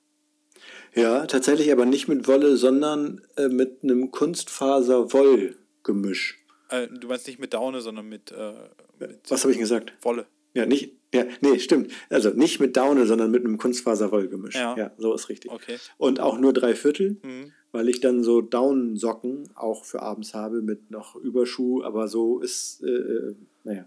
Ja, 0.95 1.27
tatsächlich 1.27 1.71
aber 1.73 1.85
nicht 1.85 2.09
mit 2.09 2.27
Wolle, 2.29 2.57
sondern 2.57 3.21
äh, 3.37 3.49
mit 3.49 3.83
einem 3.83 4.13
Kunstfaser-Woll-Gemisch. 4.13 6.39
Äh, 6.69 6.87
du 6.89 7.09
meinst 7.09 7.27
nicht 7.27 7.41
mit 7.41 7.55
Daune, 7.55 7.81
sondern 7.81 8.09
mit. 8.09 8.31
Äh, 8.31 8.53
mit 9.01 9.19
Was 9.29 9.43
habe 9.43 9.53
ich 9.53 9.59
gesagt? 9.59 9.95
Wolle. 10.03 10.27
Ja, 10.55 10.67
nicht, 10.67 10.93
ja, 11.13 11.25
nee, 11.41 11.59
stimmt. 11.59 11.93
Also 12.11 12.31
nicht 12.31 12.61
mit 12.61 12.77
Daune, 12.77 13.07
sondern 13.07 13.31
mit 13.31 13.45
einem 13.45 13.59
Kunstfaser-Woll-Gemisch. 13.59 14.55
Ja. 14.55 14.77
ja, 14.77 14.93
so 14.97 15.15
ist 15.15 15.29
richtig. 15.29 15.51
Okay. 15.51 15.77
Und 15.99 16.21
auch 16.21 16.39
nur 16.39 16.53
drei 16.53 16.75
Viertel. 16.75 17.19
Mhm 17.23 17.53
weil 17.73 17.89
ich 17.89 18.01
dann 18.01 18.23
so 18.23 18.43
Down-Socken 18.43 19.49
auch 19.55 19.85
für 19.85 20.03
abends 20.03 20.35
habe 20.35 20.63
mit 20.63 20.91
noch 20.91 21.17
Überschuh, 21.17 21.83
aber 21.83 22.07
so 22.07 22.39
ist, 22.41 22.83
äh, 22.83 22.91
äh, 22.91 23.35
naja, 23.65 23.87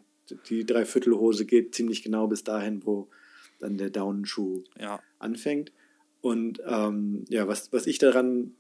die 0.50 0.66
Dreiviertelhose 0.66 1.46
geht 1.46 1.76
ziemlich 1.76 2.02
genau 2.02 2.28
bis 2.28 2.44
dahin, 2.44 2.84
wo 2.84 3.08
dann 3.60 3.78
der 3.78 3.92
Daunenschuh 3.92 4.64
ja. 4.80 5.00
anfängt. 5.20 5.72
Und 6.22 6.62
ähm, 6.66 7.26
ja, 7.30 7.48
was, 7.48 7.72
was 7.72 7.86
ich 7.86 8.00
daran 8.00 8.56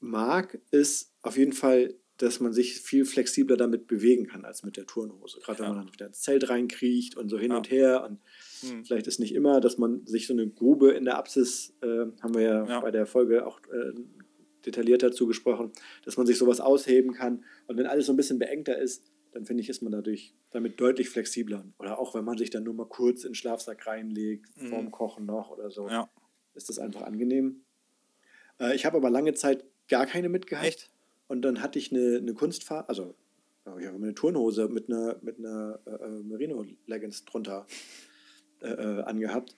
mag, 0.00 0.58
ist 0.72 1.12
auf 1.22 1.38
jeden 1.38 1.52
Fall, 1.52 1.94
dass 2.18 2.40
man 2.40 2.52
sich 2.52 2.80
viel 2.80 3.04
flexibler 3.04 3.56
damit 3.56 3.86
bewegen 3.86 4.26
kann 4.26 4.44
als 4.44 4.62
mit 4.62 4.76
der 4.76 4.86
Turnhose. 4.86 5.38
Gerade 5.40 5.60
wenn 5.60 5.68
man 5.68 5.84
dann 5.84 5.92
wieder 5.92 6.06
ins 6.06 6.22
Zelt 6.22 6.48
reinkriecht 6.48 7.16
und 7.16 7.28
so 7.28 7.38
hin 7.38 7.50
ja. 7.50 7.56
und 7.58 7.70
her 7.70 8.04
und 8.04 8.20
hm. 8.60 8.84
Vielleicht 8.84 9.06
ist 9.06 9.20
nicht 9.20 9.34
immer, 9.34 9.60
dass 9.60 9.78
man 9.78 10.06
sich 10.06 10.26
so 10.26 10.32
eine 10.32 10.48
Grube 10.48 10.92
in 10.92 11.04
der 11.04 11.18
Apsis, 11.18 11.74
äh, 11.82 12.06
haben 12.22 12.34
wir 12.34 12.40
ja, 12.40 12.64
ja, 12.66 12.80
bei 12.80 12.90
der 12.90 13.06
Folge 13.06 13.46
auch 13.46 13.60
äh, 13.72 13.92
detailliert 14.64 15.02
dazu 15.02 15.26
gesprochen, 15.26 15.72
dass 16.04 16.16
man 16.16 16.26
sich 16.26 16.38
sowas 16.38 16.60
ausheben 16.60 17.12
kann. 17.12 17.44
Und 17.66 17.76
wenn 17.76 17.86
alles 17.86 18.06
so 18.06 18.12
ein 18.12 18.16
bisschen 18.16 18.38
beengter 18.38 18.78
ist, 18.78 19.04
dann 19.32 19.44
finde 19.44 19.62
ich, 19.62 19.68
ist 19.68 19.82
man 19.82 19.92
dadurch 19.92 20.34
damit 20.50 20.80
deutlich 20.80 21.10
flexibler. 21.10 21.64
Oder 21.78 21.98
auch 21.98 22.14
wenn 22.14 22.24
man 22.24 22.38
sich 22.38 22.50
dann 22.50 22.64
nur 22.64 22.74
mal 22.74 22.88
kurz 22.88 23.24
in 23.24 23.30
den 23.30 23.34
Schlafsack 23.34 23.86
reinlegt, 23.86 24.46
mhm. 24.56 24.68
vorm 24.68 24.90
Kochen 24.90 25.26
noch 25.26 25.50
oder 25.50 25.70
so, 25.70 25.88
ja. 25.88 26.08
ist 26.54 26.68
das 26.68 26.78
einfach 26.78 27.02
angenehm. 27.02 27.62
Äh, 28.58 28.74
ich 28.74 28.86
habe 28.86 28.96
aber 28.96 29.10
lange 29.10 29.34
Zeit 29.34 29.64
gar 29.88 30.06
keine 30.06 30.28
mitgehabt. 30.28 30.66
Echt? 30.66 30.90
Und 31.28 31.42
dann 31.42 31.62
hatte 31.62 31.78
ich 31.78 31.92
eine, 31.92 32.18
eine 32.18 32.34
Kunstfarbe, 32.34 32.88
also 32.88 33.14
ich 33.80 33.86
habe 33.86 33.96
eine 33.96 34.14
Turnhose 34.14 34.68
mit 34.68 34.88
einer, 34.88 35.16
mit 35.22 35.38
einer 35.38 35.80
äh, 35.86 35.90
äh 35.90 36.22
Merino-Leggings 36.22 37.24
drunter 37.24 37.66
äh, 38.60 38.68
äh, 38.68 39.02
angehabt. 39.02 39.56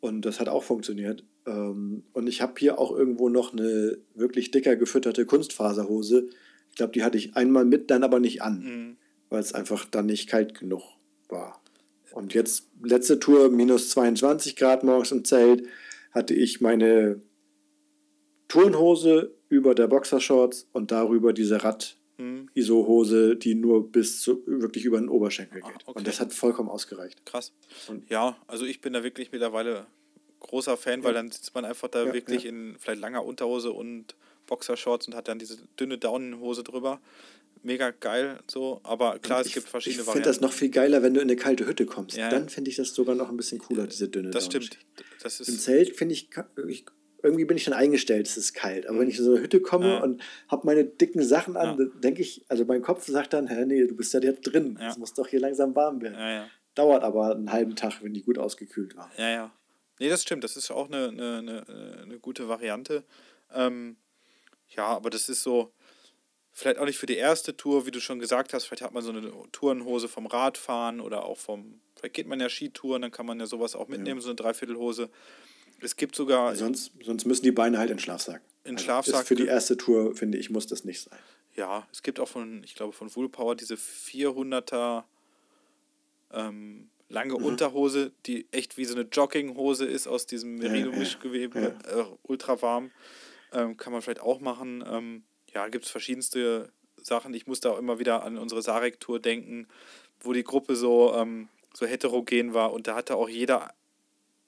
Und 0.00 0.24
das 0.24 0.40
hat 0.40 0.48
auch 0.48 0.64
funktioniert. 0.64 1.24
Ähm, 1.46 2.04
und 2.14 2.26
ich 2.26 2.40
habe 2.40 2.54
hier 2.58 2.78
auch 2.78 2.90
irgendwo 2.90 3.28
noch 3.28 3.52
eine 3.52 3.98
wirklich 4.14 4.50
dicker 4.50 4.76
gefütterte 4.76 5.26
Kunstfaserhose. 5.26 6.28
Ich 6.70 6.76
glaube, 6.76 6.92
die 6.92 7.02
hatte 7.02 7.18
ich 7.18 7.36
einmal 7.36 7.66
mit, 7.66 7.90
dann 7.90 8.02
aber 8.02 8.18
nicht 8.18 8.42
an, 8.42 8.60
mhm. 8.62 8.96
weil 9.28 9.40
es 9.40 9.52
einfach 9.52 9.84
dann 9.84 10.06
nicht 10.06 10.28
kalt 10.28 10.58
genug 10.58 10.82
war. 11.28 11.60
Und 12.12 12.34
jetzt, 12.34 12.68
letzte 12.82 13.20
Tour, 13.20 13.50
minus 13.50 13.90
22 13.90 14.56
Grad 14.56 14.84
morgens 14.84 15.12
im 15.12 15.24
Zelt, 15.24 15.66
hatte 16.12 16.34
ich 16.34 16.60
meine 16.60 17.20
Turnhose 18.50 19.32
über 19.48 19.74
der 19.74 19.86
Boxershorts 19.86 20.68
und 20.72 20.90
darüber 20.90 21.32
diese 21.32 21.62
Rad 21.62 21.96
mhm. 22.18 22.50
ISO-Hose, 22.54 23.36
die 23.36 23.54
nur 23.54 23.90
bis 23.90 24.20
zu, 24.20 24.42
wirklich 24.44 24.84
über 24.84 24.98
den 24.98 25.08
Oberschenkel 25.08 25.62
geht. 25.62 25.70
Ah, 25.70 25.78
okay. 25.86 25.98
Und 25.98 26.06
das 26.06 26.20
hat 26.20 26.32
vollkommen 26.32 26.68
ausgereicht. 26.68 27.24
Krass. 27.24 27.52
Und 27.86 28.10
ja, 28.10 28.36
also 28.48 28.66
ich 28.66 28.80
bin 28.80 28.92
da 28.92 29.04
wirklich 29.04 29.30
mittlerweile 29.30 29.86
großer 30.40 30.76
Fan, 30.76 31.00
ja. 31.00 31.04
weil 31.04 31.14
dann 31.14 31.30
sitzt 31.30 31.54
man 31.54 31.64
einfach 31.64 31.88
da 31.88 32.06
ja, 32.06 32.12
wirklich 32.12 32.42
ja. 32.42 32.50
in 32.50 32.76
vielleicht 32.78 33.00
langer 33.00 33.24
Unterhose 33.24 33.70
und 33.70 34.16
Boxershorts 34.46 35.06
und 35.06 35.14
hat 35.14 35.28
dann 35.28 35.38
diese 35.38 35.58
dünne 35.78 35.96
Daunenhose 35.96 36.64
drüber. 36.64 37.00
Mega 37.62 37.90
geil 37.90 38.38
so, 38.50 38.80
aber 38.84 39.18
klar, 39.18 39.42
es 39.42 39.52
gibt 39.52 39.68
verschiedene 39.68 40.00
ich 40.00 40.06
Varianten. 40.06 40.28
Ich 40.28 40.34
finde 40.34 40.40
das 40.40 40.40
noch 40.40 40.52
viel 40.52 40.70
geiler, 40.70 41.02
wenn 41.02 41.14
du 41.14 41.20
in 41.20 41.28
eine 41.28 41.36
kalte 41.36 41.66
Hütte 41.66 41.84
kommst. 41.84 42.16
Dann 42.16 42.48
finde 42.48 42.70
ich 42.70 42.76
das 42.76 42.94
sogar 42.94 43.14
noch 43.14 43.28
ein 43.28 43.36
bisschen 43.36 43.58
cooler, 43.58 43.86
diese 43.86 44.08
dünne 44.08 44.30
Das 44.30 44.46
stimmt. 44.46 44.78
Das 45.22 45.38
ist 45.40 45.48
Im 45.48 45.58
Zelt 45.58 45.94
finde 45.94 46.14
ich, 46.14 46.30
ich 46.66 46.86
irgendwie 47.22 47.44
bin 47.44 47.56
ich 47.56 47.64
schon 47.64 47.74
eingestellt, 47.74 48.26
es 48.26 48.36
ist 48.36 48.54
kalt. 48.54 48.86
Aber 48.86 48.98
wenn 49.00 49.08
ich 49.08 49.18
in 49.18 49.24
so 49.24 49.32
eine 49.32 49.42
Hütte 49.42 49.60
komme 49.60 49.88
ja. 49.88 50.02
und 50.02 50.22
habe 50.48 50.66
meine 50.66 50.84
dicken 50.84 51.22
Sachen 51.22 51.56
an, 51.56 51.78
ja. 51.78 52.00
denke 52.00 52.22
ich, 52.22 52.44
also 52.48 52.64
mein 52.64 52.82
Kopf 52.82 53.06
sagt 53.06 53.32
dann, 53.32 53.48
hä, 53.48 53.64
nee, 53.66 53.86
du 53.86 53.96
bist 53.96 54.12
ja 54.14 54.20
jetzt 54.20 54.42
drin. 54.42 54.76
Es 54.76 54.94
ja. 54.94 54.98
muss 54.98 55.14
doch 55.14 55.28
hier 55.28 55.40
langsam 55.40 55.74
warm 55.74 56.00
werden. 56.00 56.48
Dauert 56.74 57.02
aber 57.02 57.34
einen 57.34 57.52
halben 57.52 57.76
Tag, 57.76 58.02
wenn 58.02 58.14
die 58.14 58.22
gut 58.22 58.38
ausgekühlt 58.38 58.96
war. 58.96 59.10
Ja, 59.16 59.28
ja. 59.28 59.52
Nee, 59.98 60.08
das 60.08 60.22
stimmt. 60.22 60.44
Das 60.44 60.56
ist 60.56 60.70
auch 60.70 60.88
eine, 60.88 61.08
eine, 61.08 61.38
eine, 61.38 61.98
eine 62.02 62.18
gute 62.18 62.48
Variante. 62.48 63.04
Ähm, 63.52 63.96
ja, 64.68 64.86
aber 64.86 65.10
das 65.10 65.28
ist 65.28 65.42
so, 65.42 65.72
vielleicht 66.52 66.78
auch 66.78 66.84
nicht 66.84 66.98
für 66.98 67.06
die 67.06 67.16
erste 67.16 67.56
Tour, 67.56 67.86
wie 67.86 67.90
du 67.90 68.00
schon 68.00 68.18
gesagt 68.18 68.52
hast. 68.52 68.64
Vielleicht 68.64 68.82
hat 68.82 68.92
man 68.92 69.02
so 69.02 69.10
eine 69.10 69.30
Tourenhose 69.52 70.08
vom 70.08 70.26
Radfahren 70.26 71.00
oder 71.00 71.24
auch 71.24 71.38
vom, 71.38 71.80
vielleicht 71.96 72.14
geht 72.14 72.26
man 72.26 72.40
ja 72.40 72.48
Skitouren, 72.48 73.02
dann 73.02 73.10
kann 73.10 73.26
man 73.26 73.40
ja 73.40 73.46
sowas 73.46 73.74
auch 73.74 73.88
mitnehmen, 73.88 74.20
so 74.20 74.28
eine 74.28 74.36
Dreiviertelhose. 74.36 75.10
Es 75.82 75.96
gibt 75.96 76.14
sogar. 76.14 76.54
Sonst, 76.56 76.92
sonst 77.02 77.24
müssen 77.24 77.42
die 77.42 77.52
Beine 77.52 77.78
halt 77.78 77.90
in 77.90 77.98
Schlafsack. 77.98 78.42
In 78.64 78.74
also 78.74 78.84
Schlafsack. 78.84 79.26
für 79.26 79.34
die 79.34 79.46
erste 79.46 79.76
Tour, 79.76 80.14
finde 80.14 80.38
ich, 80.38 80.50
muss 80.50 80.66
das 80.66 80.84
nicht 80.84 81.00
sein. 81.00 81.18
Ja, 81.56 81.86
es 81.92 82.02
gibt 82.02 82.20
auch 82.20 82.28
von, 82.28 82.62
ich 82.64 82.74
glaube, 82.74 82.92
von 82.92 83.14
Woolpower 83.14 83.56
diese 83.56 83.74
400er 83.74 85.04
ähm, 86.32 86.88
lange 87.08 87.34
mhm. 87.34 87.44
Unterhose, 87.44 88.12
die 88.26 88.46
echt 88.52 88.76
wie 88.76 88.84
so 88.84 88.94
eine 88.94 89.06
Jogginghose 89.10 89.84
ist 89.84 90.06
aus 90.06 90.26
diesem 90.26 90.56
Merino-Mischgewebe, 90.56 91.60
ja, 91.60 91.90
ja. 91.90 92.00
äh, 92.00 92.06
ultra 92.22 92.62
warm. 92.62 92.90
Ähm, 93.52 93.76
kann 93.76 93.92
man 93.92 94.00
vielleicht 94.00 94.20
auch 94.20 94.40
machen. 94.40 94.84
Ähm, 94.86 95.24
ja, 95.52 95.66
gibt 95.68 95.84
es 95.84 95.90
verschiedenste 95.90 96.70
Sachen. 96.96 97.34
Ich 97.34 97.46
muss 97.46 97.60
da 97.60 97.70
auch 97.70 97.78
immer 97.78 97.98
wieder 97.98 98.22
an 98.22 98.38
unsere 98.38 98.62
Sarek-Tour 98.62 99.18
denken, 99.18 99.66
wo 100.20 100.32
die 100.32 100.44
Gruppe 100.44 100.76
so, 100.76 101.14
ähm, 101.14 101.48
so 101.74 101.86
heterogen 101.86 102.54
war 102.54 102.72
und 102.72 102.86
da 102.86 102.94
hatte 102.94 103.16
auch 103.16 103.28
jeder 103.28 103.74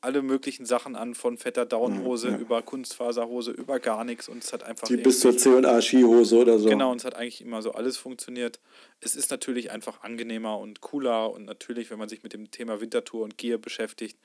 alle 0.03 0.21
möglichen 0.21 0.67
Sachen 0.67 0.97
an, 0.97 1.15
von 1.15 1.39
fetter 1.39 1.65
Downhose 1.65 2.29
ja, 2.29 2.35
ja. 2.35 2.41
über 2.41 2.61
Kunstfaserhose, 2.61 3.53
über 3.53 3.79
gar 3.79 4.05
nichts 4.05 4.29
und 4.29 4.43
es 4.43 4.53
hat 4.53 4.65
einfach. 4.65 4.89
Die 4.89 4.97
bis 4.97 5.21
zur 5.21 5.37
C&A 5.37 5.81
Skihose 5.81 6.37
oder 6.37 6.59
so. 6.59 6.69
Genau, 6.69 6.91
und 6.91 6.99
es 6.99 7.05
hat 7.05 7.15
eigentlich 7.15 7.41
immer 7.41 7.63
so 7.63 7.73
alles 7.73 7.97
funktioniert. 7.97 8.61
Es 9.01 9.15
ist 9.15 9.31
natürlich 9.31 9.71
einfach 9.71 10.03
angenehmer 10.03 10.59
und 10.59 10.81
cooler 10.81 11.31
und 11.31 11.45
natürlich, 11.45 11.91
wenn 11.91 11.99
man 11.99 12.09
sich 12.09 12.23
mit 12.23 12.33
dem 12.33 12.51
Thema 12.51 12.81
Wintertour 12.81 13.23
und 13.23 13.39
Gear 13.39 13.59
beschäftigt, 13.59 14.19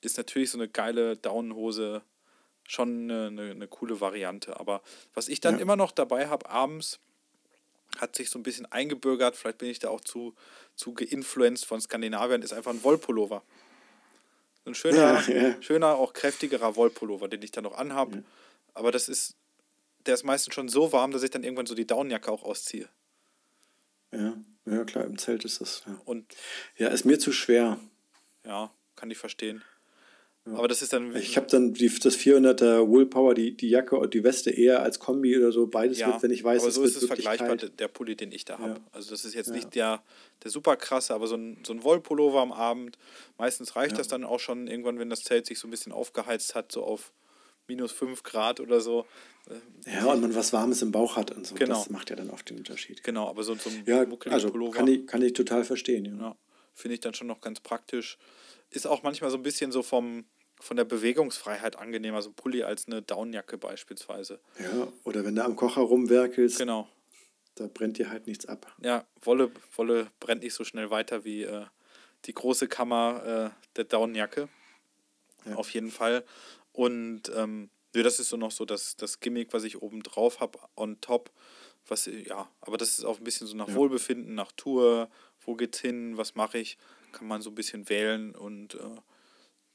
ist 0.00 0.16
natürlich 0.16 0.50
so 0.50 0.58
eine 0.58 0.68
geile 0.68 1.16
Downhose 1.16 2.02
schon 2.66 3.10
eine, 3.10 3.26
eine, 3.26 3.50
eine 3.50 3.68
coole 3.68 4.00
Variante. 4.00 4.58
Aber 4.60 4.80
was 5.12 5.28
ich 5.28 5.40
dann 5.40 5.56
ja. 5.56 5.62
immer 5.62 5.76
noch 5.76 5.90
dabei 5.90 6.28
habe 6.28 6.48
abends, 6.48 7.00
hat 7.98 8.14
sich 8.14 8.30
so 8.30 8.38
ein 8.38 8.44
bisschen 8.44 8.66
eingebürgert, 8.66 9.34
vielleicht 9.34 9.58
bin 9.58 9.68
ich 9.68 9.80
da 9.80 9.88
auch 9.88 10.00
zu, 10.00 10.34
zu 10.76 10.94
geinfluenced 10.94 11.66
von 11.66 11.80
Skandinaviern, 11.80 12.42
ist 12.42 12.52
einfach 12.52 12.70
ein 12.70 12.84
Wollpullover. 12.84 13.42
Ein 14.64 14.74
schöner, 14.74 15.22
ja, 15.26 15.48
ja. 15.48 15.62
schöner, 15.62 15.96
auch 15.96 16.12
kräftigerer 16.12 16.76
Wollpullover, 16.76 17.28
den 17.28 17.42
ich 17.42 17.50
dann 17.50 17.64
noch 17.64 17.76
anhabe. 17.76 18.16
Ja. 18.16 18.22
Aber 18.74 18.92
das 18.92 19.08
ist, 19.08 19.34
der 20.06 20.14
ist 20.14 20.24
meistens 20.24 20.54
schon 20.54 20.68
so 20.68 20.92
warm, 20.92 21.12
dass 21.12 21.22
ich 21.22 21.30
dann 21.30 21.42
irgendwann 21.42 21.66
so 21.66 21.74
die 21.74 21.86
Daunenjacke 21.86 22.30
auch 22.30 22.42
ausziehe. 22.42 22.88
Ja, 24.12 24.36
ja 24.66 24.84
klar, 24.84 25.04
im 25.04 25.18
Zelt 25.18 25.44
ist 25.44 25.60
das. 25.60 25.82
Ja. 25.86 26.00
Und 26.04 26.34
ja, 26.76 26.88
ist 26.88 27.04
mir 27.04 27.18
zu 27.18 27.32
schwer. 27.32 27.78
Ja, 28.44 28.70
kann 28.96 29.10
ich 29.10 29.18
verstehen. 29.18 29.62
Aber 30.46 30.68
das 30.68 30.80
ist 30.80 30.92
dann. 30.92 31.14
Ich 31.16 31.36
habe 31.36 31.46
dann 31.48 31.74
die, 31.74 31.88
das 31.88 32.16
400er 32.16 32.88
Woolpower, 32.88 33.34
die, 33.34 33.56
die 33.56 33.68
Jacke 33.68 33.96
und 33.96 34.14
die 34.14 34.24
Weste 34.24 34.50
eher 34.50 34.82
als 34.82 34.98
Kombi 34.98 35.36
oder 35.36 35.52
so, 35.52 35.66
beides 35.66 35.98
ja, 35.98 36.08
mit, 36.08 36.22
wenn 36.22 36.30
ich 36.30 36.42
weiß, 36.42 36.62
aber 36.62 36.70
so 36.72 36.82
es 36.82 36.96
ist 36.96 37.02
es 37.02 37.08
vergleichbar, 37.08 37.56
der 37.56 37.88
Pulli, 37.88 38.16
den 38.16 38.32
ich 38.32 38.46
da 38.46 38.58
habe. 38.58 38.70
Ja. 38.70 38.80
Also 38.92 39.10
das 39.10 39.24
ist 39.24 39.34
jetzt 39.34 39.50
nicht 39.50 39.74
der, 39.74 40.02
der 40.42 40.50
super 40.50 40.76
krasse, 40.76 41.14
aber 41.14 41.26
so 41.26 41.36
ein, 41.36 41.58
so 41.66 41.74
ein 41.74 41.84
Wollpullover 41.84 42.40
am 42.40 42.52
Abend. 42.52 42.96
Meistens 43.36 43.76
reicht 43.76 43.98
das 43.98 44.08
dann 44.08 44.24
auch 44.24 44.40
schon 44.40 44.66
irgendwann, 44.66 44.98
wenn 44.98 45.10
das 45.10 45.20
Zelt 45.20 45.44
sich 45.46 45.58
so 45.58 45.68
ein 45.68 45.70
bisschen 45.70 45.92
aufgeheizt 45.92 46.54
hat, 46.54 46.72
so 46.72 46.82
auf 46.84 47.12
minus 47.68 47.92
5 47.92 48.22
Grad 48.22 48.60
oder 48.60 48.80
so. 48.80 49.06
Äh, 49.84 49.90
Ja, 49.92 50.06
und 50.06 50.22
man 50.22 50.34
was 50.34 50.52
Warmes 50.52 50.80
im 50.82 50.90
Bauch 50.90 51.16
hat 51.16 51.30
und 51.30 51.46
so. 51.46 51.54
Genau. 51.54 51.74
Das 51.74 51.90
macht 51.90 52.10
ja 52.10 52.16
dann 52.16 52.30
oft 52.30 52.48
den 52.48 52.58
Unterschied. 52.58 53.04
Genau, 53.04 53.28
aber 53.28 53.42
so, 53.42 53.54
so 53.54 53.70
ein 53.70 53.82
Ja, 53.86 54.04
also 54.30 54.50
Pullover. 54.50 54.72
kann 54.72 54.88
ich, 54.88 55.06
kann 55.06 55.22
ich 55.22 55.34
total 55.34 55.64
verstehen. 55.64 56.18
Ja, 56.18 56.34
finde 56.74 56.94
ich 56.94 57.00
dann 57.00 57.14
schon 57.14 57.26
noch 57.26 57.40
ganz 57.40 57.60
praktisch. 57.60 58.18
Ist 58.70 58.86
auch 58.86 59.02
manchmal 59.02 59.30
so 59.30 59.36
ein 59.36 59.42
bisschen 59.42 59.72
so 59.72 59.82
vom, 59.82 60.24
von 60.60 60.76
der 60.76 60.84
Bewegungsfreiheit 60.84 61.76
angenehmer, 61.76 62.22
so 62.22 62.30
ein 62.30 62.34
Pulli 62.34 62.62
als 62.62 62.86
eine 62.86 63.02
Downjacke 63.02 63.58
beispielsweise. 63.58 64.40
ja, 64.58 64.88
oder 65.04 65.24
wenn 65.24 65.34
du 65.34 65.44
am 65.44 65.56
Kocher 65.56 65.80
rumwerkelst, 65.82 66.58
Genau. 66.58 66.88
da 67.56 67.66
brennt 67.66 67.98
dir 67.98 68.10
halt 68.10 68.26
nichts 68.26 68.46
ab. 68.46 68.74
Ja, 68.82 69.06
Wolle, 69.22 69.50
Wolle 69.76 70.08
brennt 70.20 70.42
nicht 70.42 70.54
so 70.54 70.64
schnell 70.64 70.90
weiter 70.90 71.24
wie 71.24 71.42
äh, 71.42 71.66
die 72.26 72.34
große 72.34 72.68
Kammer 72.68 73.52
äh, 73.54 73.66
der 73.76 73.84
Downjacke. 73.84 74.48
Ja. 75.46 75.54
Auf 75.56 75.70
jeden 75.70 75.90
Fall. 75.90 76.24
Und 76.72 77.30
ähm, 77.34 77.70
nee, 77.94 78.02
das 78.02 78.20
ist 78.20 78.28
so 78.28 78.36
noch 78.36 78.50
so 78.52 78.64
das, 78.66 78.96
das 78.96 79.20
Gimmick, 79.20 79.52
was 79.52 79.64
ich 79.64 79.80
oben 79.82 80.02
drauf 80.02 80.38
habe, 80.40 80.58
on 80.76 81.00
top. 81.00 81.30
Was, 81.88 82.04
ja, 82.06 82.48
aber 82.60 82.76
das 82.76 82.98
ist 82.98 83.04
auch 83.06 83.18
ein 83.18 83.24
bisschen 83.24 83.46
so 83.46 83.56
nach 83.56 83.68
Ja. 83.68 83.74
Wohlbefinden, 83.74 84.34
nach 84.34 84.52
Tour, 84.52 85.08
wo 85.44 85.54
geht's 85.54 85.80
hin, 85.80 86.16
was 86.16 86.34
mache 86.34 86.58
ich, 86.58 86.78
kann 87.12 87.28
man 87.28 87.42
so 87.42 87.50
ein 87.50 87.54
bisschen 87.54 87.88
wählen 87.88 88.34
und 88.34 88.74
äh, 88.74 89.00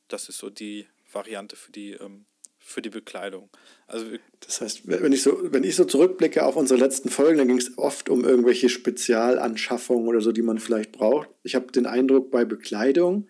das 0.07 0.29
ist 0.29 0.37
so 0.37 0.49
die 0.49 0.87
Variante 1.11 1.55
für 1.55 1.71
die, 1.71 1.91
ähm, 1.91 2.25
für 2.59 2.81
die 2.81 2.89
Bekleidung. 2.89 3.49
Also 3.87 4.07
Das 4.39 4.61
heißt, 4.61 4.87
wenn 4.87 5.11
ich 5.11 5.21
so, 5.21 5.53
wenn 5.53 5.63
ich 5.63 5.75
so 5.75 5.85
zurückblicke 5.85 6.45
auf 6.45 6.55
unsere 6.55 6.79
letzten 6.79 7.09
Folgen, 7.09 7.37
dann 7.37 7.47
ging 7.47 7.57
es 7.57 7.77
oft 7.77 8.09
um 8.09 8.23
irgendwelche 8.23 8.69
Spezialanschaffungen 8.69 10.07
oder 10.07 10.21
so, 10.21 10.31
die 10.31 10.41
man 10.41 10.59
vielleicht 10.59 10.91
braucht. 10.91 11.29
Ich 11.43 11.55
habe 11.55 11.71
den 11.71 11.85
Eindruck, 11.85 12.31
bei 12.31 12.45
Bekleidung, 12.45 13.27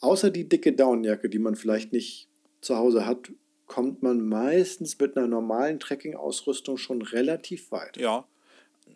außer 0.00 0.30
die 0.30 0.48
dicke 0.48 0.72
Downjacke, 0.72 1.28
die 1.28 1.38
man 1.38 1.56
vielleicht 1.56 1.92
nicht 1.92 2.28
zu 2.60 2.76
Hause 2.76 3.06
hat, 3.06 3.32
kommt 3.66 4.02
man 4.02 4.20
meistens 4.20 4.98
mit 4.98 5.16
einer 5.16 5.26
normalen 5.26 5.80
Trekking-Ausrüstung 5.80 6.76
schon 6.76 7.00
relativ 7.00 7.70
weit. 7.72 7.96
Ja, 7.96 8.28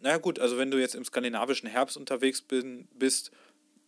na 0.02 0.16
gut, 0.18 0.38
also 0.38 0.58
wenn 0.58 0.70
du 0.70 0.78
jetzt 0.78 0.94
im 0.94 1.04
skandinavischen 1.04 1.68
Herbst 1.68 1.96
unterwegs 1.96 2.42
bin, 2.42 2.88
bist, 2.94 3.30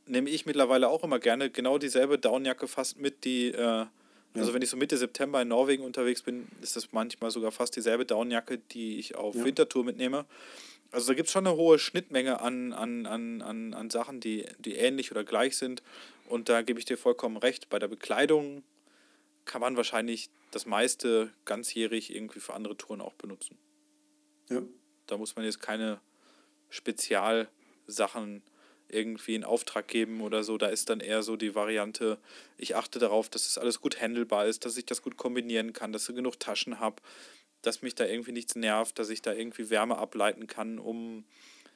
nehme 0.06 0.30
ich 0.30 0.46
mittlerweile 0.46 0.88
auch 0.88 1.04
immer 1.04 1.18
gerne 1.18 1.50
genau 1.50 1.78
dieselbe 1.78 2.18
Downjacke 2.18 2.66
fast 2.68 2.98
mit, 2.98 3.24
die, 3.24 3.48
äh, 3.48 3.86
also 4.34 4.54
wenn 4.54 4.62
ich 4.62 4.70
so 4.70 4.76
Mitte 4.76 4.96
September 4.96 5.42
in 5.42 5.48
Norwegen 5.48 5.82
unterwegs 5.84 6.22
bin, 6.22 6.48
ist 6.62 6.76
das 6.76 6.92
manchmal 6.92 7.30
sogar 7.30 7.52
fast 7.52 7.76
dieselbe 7.76 8.06
Downjacke, 8.06 8.58
die 8.58 8.98
ich 8.98 9.16
auf 9.16 9.34
Ja. 9.34 9.44
Wintertour 9.44 9.84
mitnehme. 9.84 10.26
Also 10.90 11.08
da 11.08 11.14
gibt 11.14 11.26
es 11.26 11.32
schon 11.32 11.46
eine 11.46 11.56
hohe 11.56 11.78
Schnittmenge 11.78 12.40
an, 12.40 12.72
an, 12.72 13.04
an, 13.04 13.42
an, 13.42 13.74
an 13.74 13.90
Sachen, 13.90 14.20
die, 14.20 14.46
die 14.58 14.74
ähnlich 14.76 15.10
oder 15.10 15.22
gleich 15.24 15.56
sind. 15.58 15.82
Und 16.28 16.48
da 16.48 16.62
gebe 16.62 16.78
ich 16.78 16.86
dir 16.86 16.96
vollkommen 16.96 17.36
recht. 17.36 17.68
Bei 17.68 17.78
der 17.78 17.88
Bekleidung 17.88 18.62
kann 19.44 19.60
man 19.60 19.76
wahrscheinlich 19.76 20.30
das 20.50 20.64
meiste 20.64 21.30
ganzjährig 21.44 22.14
irgendwie 22.14 22.40
für 22.40 22.54
andere 22.54 22.76
Touren 22.76 23.02
auch 23.02 23.14
benutzen. 23.14 23.58
Ja. 24.48 24.62
Da 25.08 25.16
muss 25.16 25.34
man 25.36 25.44
jetzt 25.44 25.60
keine 25.60 26.00
Spezialsachen 26.70 28.42
irgendwie 28.88 29.34
in 29.34 29.44
Auftrag 29.44 29.88
geben 29.88 30.20
oder 30.20 30.42
so. 30.42 30.56
Da 30.56 30.68
ist 30.68 30.88
dann 30.88 31.00
eher 31.00 31.22
so 31.22 31.36
die 31.36 31.54
Variante, 31.54 32.18
ich 32.56 32.74
achte 32.76 32.98
darauf, 32.98 33.28
dass 33.28 33.46
es 33.46 33.58
alles 33.58 33.80
gut 33.80 34.00
handelbar 34.00 34.46
ist, 34.46 34.64
dass 34.64 34.76
ich 34.76 34.86
das 34.86 35.02
gut 35.02 35.16
kombinieren 35.16 35.72
kann, 35.72 35.92
dass 35.92 36.08
ich 36.08 36.14
genug 36.14 36.40
Taschen 36.40 36.80
habe, 36.80 37.02
dass 37.62 37.82
mich 37.82 37.94
da 37.94 38.06
irgendwie 38.06 38.32
nichts 38.32 38.54
nervt, 38.54 38.98
dass 38.98 39.10
ich 39.10 39.20
da 39.20 39.32
irgendwie 39.32 39.68
Wärme 39.68 39.98
ableiten 39.98 40.46
kann, 40.46 40.78
um 40.78 41.24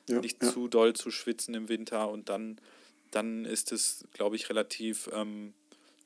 Ja, 0.08 0.20
nicht 0.20 0.42
ja. 0.42 0.50
zu 0.50 0.68
doll 0.68 0.94
zu 0.94 1.10
schwitzen 1.10 1.54
im 1.54 1.68
Winter. 1.68 2.08
Und 2.10 2.28
dann, 2.28 2.60
dann 3.10 3.44
ist 3.44 3.72
es, 3.72 4.06
glaube 4.12 4.36
ich, 4.36 4.48
relativ 4.48 5.10
ähm, 5.12 5.52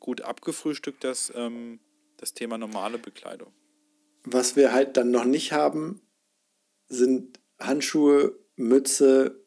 gut 0.00 0.22
abgefrühstückt, 0.22 1.04
das, 1.04 1.32
ähm, 1.36 1.78
das 2.16 2.34
Thema 2.34 2.58
normale 2.58 2.98
Bekleidung. 2.98 3.52
Was 4.24 4.56
wir 4.56 4.72
halt 4.72 4.96
dann 4.96 5.12
noch 5.12 5.24
nicht 5.24 5.52
haben, 5.52 6.00
sind 6.88 7.38
Handschuhe, 7.58 8.38
Mütze 8.56 9.40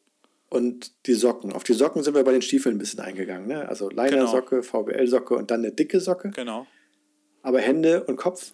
und 0.48 1.06
die 1.06 1.14
Socken. 1.14 1.52
Auf 1.52 1.64
die 1.64 1.74
Socken 1.74 2.02
sind 2.02 2.14
wir 2.14 2.24
bei 2.24 2.32
den 2.32 2.42
Stiefeln 2.42 2.76
ein 2.76 2.78
bisschen 2.78 3.00
eingegangen. 3.00 3.48
Ne? 3.48 3.68
Also 3.68 3.88
Liner-Socke, 3.88 4.62
VBL-Socke 4.62 5.34
und 5.34 5.50
dann 5.50 5.60
eine 5.60 5.72
dicke 5.72 6.00
Socke. 6.00 6.30
Genau. 6.30 6.66
Aber 7.42 7.60
Hände 7.60 8.04
und 8.04 8.16
Kopf, 8.16 8.52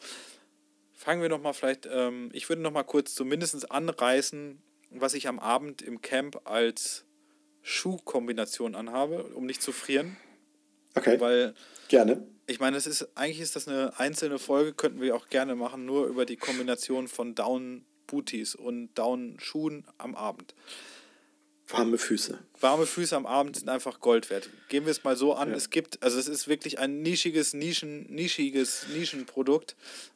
Fangen 1.06 1.20
wir 1.20 1.28
noch 1.28 1.42
mal 1.42 1.52
vielleicht, 1.52 1.86
ähm, 1.92 2.30
ich 2.32 2.48
würde 2.48 2.62
noch 2.62 2.72
mal 2.72 2.82
kurz 2.82 3.14
zumindest 3.14 3.70
anreißen, 3.70 4.60
was 4.90 5.12
ich 5.12 5.28
am 5.28 5.38
Abend 5.38 5.82
im 5.82 6.00
Camp 6.00 6.40
als 6.48 7.04
Schuhkombination 7.62 8.74
anhabe, 8.74 9.24
um 9.34 9.44
nicht 9.44 9.60
zu 9.60 9.72
frieren. 9.72 10.16
okay, 10.96 11.20
Weil 11.20 11.54
gerne. 11.88 12.26
ich 12.46 12.60
meine, 12.60 12.78
es 12.78 12.86
ist, 12.86 13.08
eigentlich 13.14 13.40
ist 13.40 13.54
das 13.54 13.68
eine 13.68 13.96
einzelne 14.00 14.38
Folge, 14.38 14.72
könnten 14.72 15.00
wir 15.00 15.14
auch 15.14 15.28
gerne 15.28 15.54
machen, 15.54 15.84
nur 15.84 16.06
über 16.06 16.24
die 16.24 16.36
Kombination 16.36 17.08
von 17.08 17.34
Down-Booties 18.10 18.54
und 18.54 18.94
Down-Schuhen 18.94 19.84
am 19.98 20.14
Abend. 20.14 20.54
Warme 21.68 21.98
Füße. 21.98 22.38
Warme 22.60 22.86
Füße 22.86 23.16
am 23.16 23.26
Abend 23.26 23.56
sind 23.56 23.68
einfach 23.68 23.98
Gold 24.00 24.30
wert. 24.30 24.48
Gehen 24.68 24.84
wir 24.84 24.92
es 24.92 25.02
mal 25.02 25.16
so 25.16 25.34
an, 25.34 25.50
Ja. 25.50 25.56
es 25.56 25.70
gibt, 25.70 26.00
also 26.02 26.16
es 26.18 26.28
ist 26.28 26.46
wirklich 26.46 26.78
ein 26.78 27.02
nischiges, 27.02 27.54
Nischen, 27.54 28.04
nischiges 28.08 28.86
Nischenprodukt. 28.94 29.74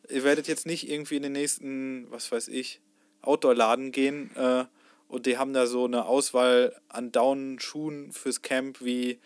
Ihr 0.09 0.23
werdet 0.23 0.47
jetzt 0.47 0.65
nicht 0.67 0.89
irgendwie 0.89 1.17
in 1.17 1.25
den 1.25 1.33
nächsten, 1.33 2.07
was 2.11 2.31
weiß 2.31 2.49
ich, 2.49 2.81
Outdoor-Laden 3.23 3.91
gehen 3.91 4.31
äh, 4.37 4.65
und 5.09 5.27
die 5.27 5.39
haben 5.39 5.53
da 5.53 5.67
so 5.67 5.85
eine 5.87 6.05
Auswahl 6.07 6.75
an 6.89 7.11
Down-Schuhen 7.11 8.13
fürs 8.13 8.43
Camp 8.43 8.81
wie 8.81 9.19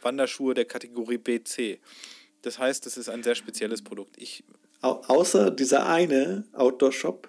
Wanderschuhe 0.00 0.54
der 0.54 0.64
Kategorie 0.64 1.18
BC. 1.18 1.80
Das 2.42 2.58
heißt, 2.58 2.86
es 2.86 2.96
ist 2.96 3.10
ein 3.10 3.22
sehr 3.22 3.34
spezielles 3.34 3.82
Produkt. 3.82 4.16
Ich, 4.16 4.42
Au 4.80 5.02
außer 5.08 5.50
dieser 5.50 5.86
eine 5.86 6.44
Outdoor-Shop 6.54 7.28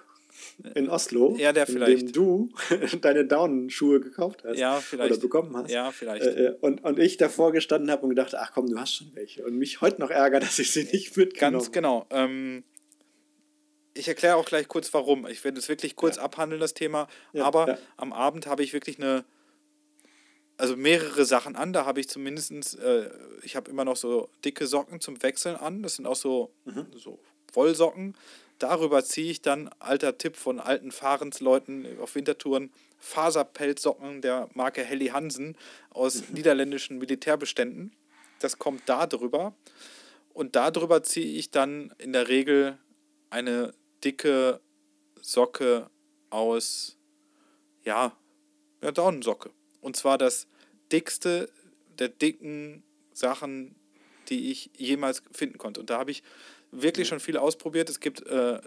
in 0.76 0.90
Oslo, 0.90 1.36
Ja, 1.38 1.54
der 1.54 1.68
in 1.68 1.74
vielleicht. 1.74 2.02
dem 2.08 2.12
du 2.14 2.50
deine 3.02 3.26
Daunenschuhe 3.26 4.00
gekauft 4.00 4.44
hast 4.44 4.58
ja, 4.58 4.80
vielleicht. 4.80 5.12
oder 5.12 5.22
bekommen 5.22 5.56
hast. 5.58 5.72
Ja, 5.72 5.92
vielleicht. 5.92 6.26
Äh, 6.26 6.46
äh, 6.48 6.56
und, 6.62 6.84
und 6.84 7.00
ich 7.00 7.18
davor 7.18 7.52
gestanden 7.52 7.90
habe 7.92 8.04
und 8.04 8.10
gedacht, 8.10 8.36
ach 8.36 8.52
komm, 8.54 8.68
du 8.70 8.78
hast 8.80 8.96
schon 8.96 9.08
welche. 9.16 9.46
Und 9.46 9.58
mich 9.58 9.82
heute 9.82 10.00
noch 10.02 10.10
ärgert, 10.10 10.44
dass 10.44 10.60
ich 10.60 10.72
sie 10.72 10.84
nicht 10.86 11.16
mitgenommen 11.18 11.58
Ganz 11.60 11.72
genau. 11.72 12.06
Ähm, 12.10 12.64
ich 13.94 14.08
erkläre 14.08 14.36
auch 14.36 14.46
gleich 14.46 14.68
kurz 14.68 14.94
warum. 14.94 15.28
Ich 15.28 15.44
werde 15.44 15.60
es 15.60 15.68
wirklich 15.68 15.96
kurz 15.96 16.18
Ja. 16.18 16.24
abhandeln, 16.24 16.62
das 16.62 16.74
Thema. 16.74 17.08
Ja, 17.34 17.44
Aber 17.46 17.78
am 17.98 18.14
Abend 18.14 18.48
habe 18.48 18.64
ich 18.64 18.72
wirklich 18.72 18.98
eine, 18.98 19.26
also 20.58 20.78
mehrere 20.78 21.26
Sachen 21.26 21.56
an. 21.56 21.74
Da 21.74 21.86
habe 21.86 22.00
ich 22.00 22.08
zumindest, 22.08 22.78
äh, 22.80 23.10
ich 23.44 23.56
habe 23.56 23.70
immer 23.70 23.84
noch 23.86 23.98
so 23.98 24.30
dicke 24.46 24.68
Socken 24.68 25.02
zum 25.02 25.22
Wechseln 25.24 25.56
an. 25.56 25.84
Das 25.84 25.96
sind 25.96 26.06
auch 26.06 26.16
so, 26.16 26.52
Mhm. 26.66 26.86
so 26.96 27.20
Wollsocken. 27.54 28.16
Darüber 28.60 29.04
ziehe 29.04 29.32
ich 29.32 29.42
dann, 29.42 29.70
alter 29.80 30.18
Tipp 30.18 30.36
von 30.36 30.60
alten 30.60 30.92
Fahrensleuten 30.92 31.88
auf 32.00 32.16
Wintertouren, 32.16 32.72
Faserpelzsocken 32.98 34.22
der 34.22 34.50
Marke 34.54 34.84
Helly 34.84 35.08
Hansen 35.08 35.58
aus 35.92 36.28
Mhm. 36.28 36.36
niederländischen 36.36 36.98
Militärbeständen. 36.98 37.96
Das 38.40 38.60
kommt 38.60 38.84
da 38.88 39.08
drüber. 39.08 39.56
Und 40.34 40.56
darüber 40.56 41.02
ziehe 41.04 41.38
ich 41.38 41.52
dann 41.52 41.94
in 41.98 42.14
der 42.14 42.28
Regel 42.28 42.78
eine 43.30 43.74
dicke 44.04 44.60
Socke 45.22 45.90
aus, 46.30 46.98
ja, 47.84 48.16
ja, 48.82 48.92
Daunensocke. 48.92 49.52
Und 49.82 49.96
zwar 49.96 50.18
das 50.18 50.48
dickste 50.92 51.50
der 51.98 52.10
dicken 52.10 52.84
Sachen, 53.14 53.76
die 54.30 54.52
ich 54.52 54.70
jemals 54.78 55.24
finden 55.32 55.58
konnte. 55.58 55.80
Und 55.80 55.90
da 55.90 56.00
habe 56.00 56.12
ich 56.12 56.24
wirklich 56.72 57.08
schon 57.08 57.20
viel 57.20 57.38
ausprobiert. 57.38 57.90
Es 57.90 58.00
gibt, 58.00 58.26
äh, 58.26 58.60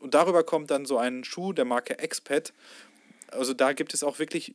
und 0.00 0.14
darüber 0.14 0.44
kommt 0.44 0.70
dann 0.70 0.84
so 0.86 0.98
ein 0.98 1.24
Schuh 1.24 1.52
der 1.52 1.64
Marke 1.64 1.98
Expat. 1.98 2.52
Also 3.28 3.54
da 3.54 3.72
gibt 3.72 3.94
es 3.94 4.02
auch 4.04 4.18
wirklich, 4.18 4.54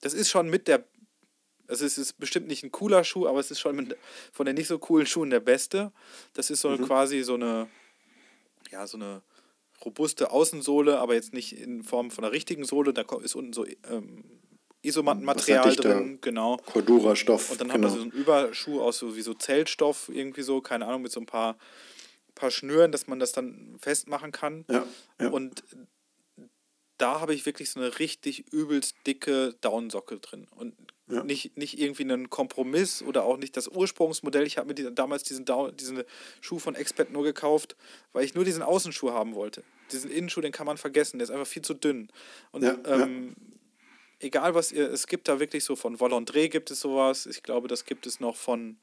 das 0.00 0.12
ist 0.14 0.30
schon 0.30 0.48
mit 0.50 0.68
der, 0.68 0.84
also 1.66 1.84
es 1.86 1.96
ist 1.96 2.18
bestimmt 2.18 2.46
nicht 2.46 2.62
ein 2.62 2.72
cooler 2.72 3.04
Schuh, 3.04 3.26
aber 3.26 3.40
es 3.40 3.50
ist 3.50 3.60
schon 3.60 3.76
mit, 3.76 3.96
von 4.32 4.44
den 4.46 4.54
nicht 4.56 4.68
so 4.68 4.78
coolen 4.78 5.06
Schuhen 5.06 5.30
der 5.30 5.40
beste. 5.40 5.92
Das 6.34 6.50
ist 6.50 6.60
so 6.60 6.70
Mhm. 6.70 6.84
quasi 6.84 7.22
so 7.22 7.34
eine, 7.34 7.68
ja, 8.70 8.86
so 8.86 8.96
eine 8.98 9.22
robuste 9.84 10.30
Außensohle, 10.30 10.98
aber 10.98 11.14
jetzt 11.14 11.32
nicht 11.32 11.58
in 11.58 11.82
Form 11.82 12.10
von 12.10 12.24
einer 12.24 12.32
richtigen 12.32 12.64
Sohle. 12.64 12.92
Da 12.92 13.04
ist 13.22 13.34
unten 13.34 13.52
so 13.52 13.64
ähm, 13.90 14.24
Isomattenmaterial 14.84 15.74
drin, 15.76 16.18
genau. 16.20 16.58
Cordura-Stoff. 16.58 17.50
Und 17.50 17.60
dann 17.60 17.68
genau. 17.68 17.74
haben 17.74 17.82
wir 17.82 17.90
so 17.90 18.02
einen 18.02 18.10
Überschuh 18.10 18.80
aus 18.80 18.98
so 18.98 19.16
wie 19.16 19.22
so 19.22 19.34
Zeltstoff, 19.34 20.10
irgendwie 20.12 20.42
so, 20.42 20.60
keine 20.60 20.86
Ahnung, 20.86 21.02
mit 21.02 21.12
so 21.12 21.20
ein 21.20 21.26
paar, 21.26 21.56
paar 22.34 22.50
Schnüren, 22.50 22.92
dass 22.92 23.06
man 23.06 23.18
das 23.18 23.32
dann 23.32 23.76
festmachen 23.80 24.32
kann. 24.32 24.64
ja, 24.68 24.86
ja. 25.20 25.28
Und 25.28 25.62
da 26.98 27.20
habe 27.20 27.34
ich 27.34 27.44
wirklich 27.44 27.70
so 27.70 27.80
eine 27.80 27.98
richtig 27.98 28.52
übelst 28.52 28.96
dicke 29.06 29.54
Daunensocke 29.60 30.18
drin. 30.20 30.46
Und 30.54 30.74
ja. 31.08 31.24
nicht, 31.24 31.56
nicht 31.56 31.78
irgendwie 31.78 32.04
einen 32.04 32.30
Kompromiss 32.30 33.02
oder 33.02 33.24
auch 33.24 33.36
nicht 33.36 33.56
das 33.56 33.68
Ursprungsmodell. 33.68 34.46
Ich 34.46 34.58
habe 34.58 34.68
mir 34.68 34.74
die, 34.74 34.94
damals 34.94 35.24
diesen, 35.24 35.44
diesen 35.78 36.02
Schuh 36.40 36.58
von 36.58 36.74
Expert 36.74 37.10
nur 37.10 37.24
gekauft, 37.24 37.76
weil 38.12 38.24
ich 38.24 38.34
nur 38.34 38.44
diesen 38.44 38.62
Außenschuh 38.62 39.10
haben 39.10 39.34
wollte. 39.34 39.64
Diesen 39.92 40.10
Innenschuh, 40.10 40.40
den 40.40 40.52
kann 40.52 40.66
man 40.66 40.78
vergessen, 40.78 41.18
der 41.18 41.24
ist 41.24 41.30
einfach 41.30 41.46
viel 41.46 41.62
zu 41.62 41.74
dünn. 41.74 42.08
Und 42.52 42.62
ja, 42.62 42.78
ähm, 42.86 43.34
ja. 43.36 43.54
Egal 44.20 44.54
was 44.54 44.72
ihr, 44.72 44.90
es 44.90 45.06
gibt 45.06 45.28
da 45.28 45.40
wirklich 45.40 45.64
so 45.64 45.76
von 45.76 45.98
Volondré 45.98 46.48
gibt 46.48 46.70
es 46.70 46.80
sowas. 46.80 47.26
Ich 47.26 47.42
glaube, 47.42 47.68
das 47.68 47.84
gibt 47.84 48.06
es 48.06 48.20
noch 48.20 48.36
von 48.36 48.76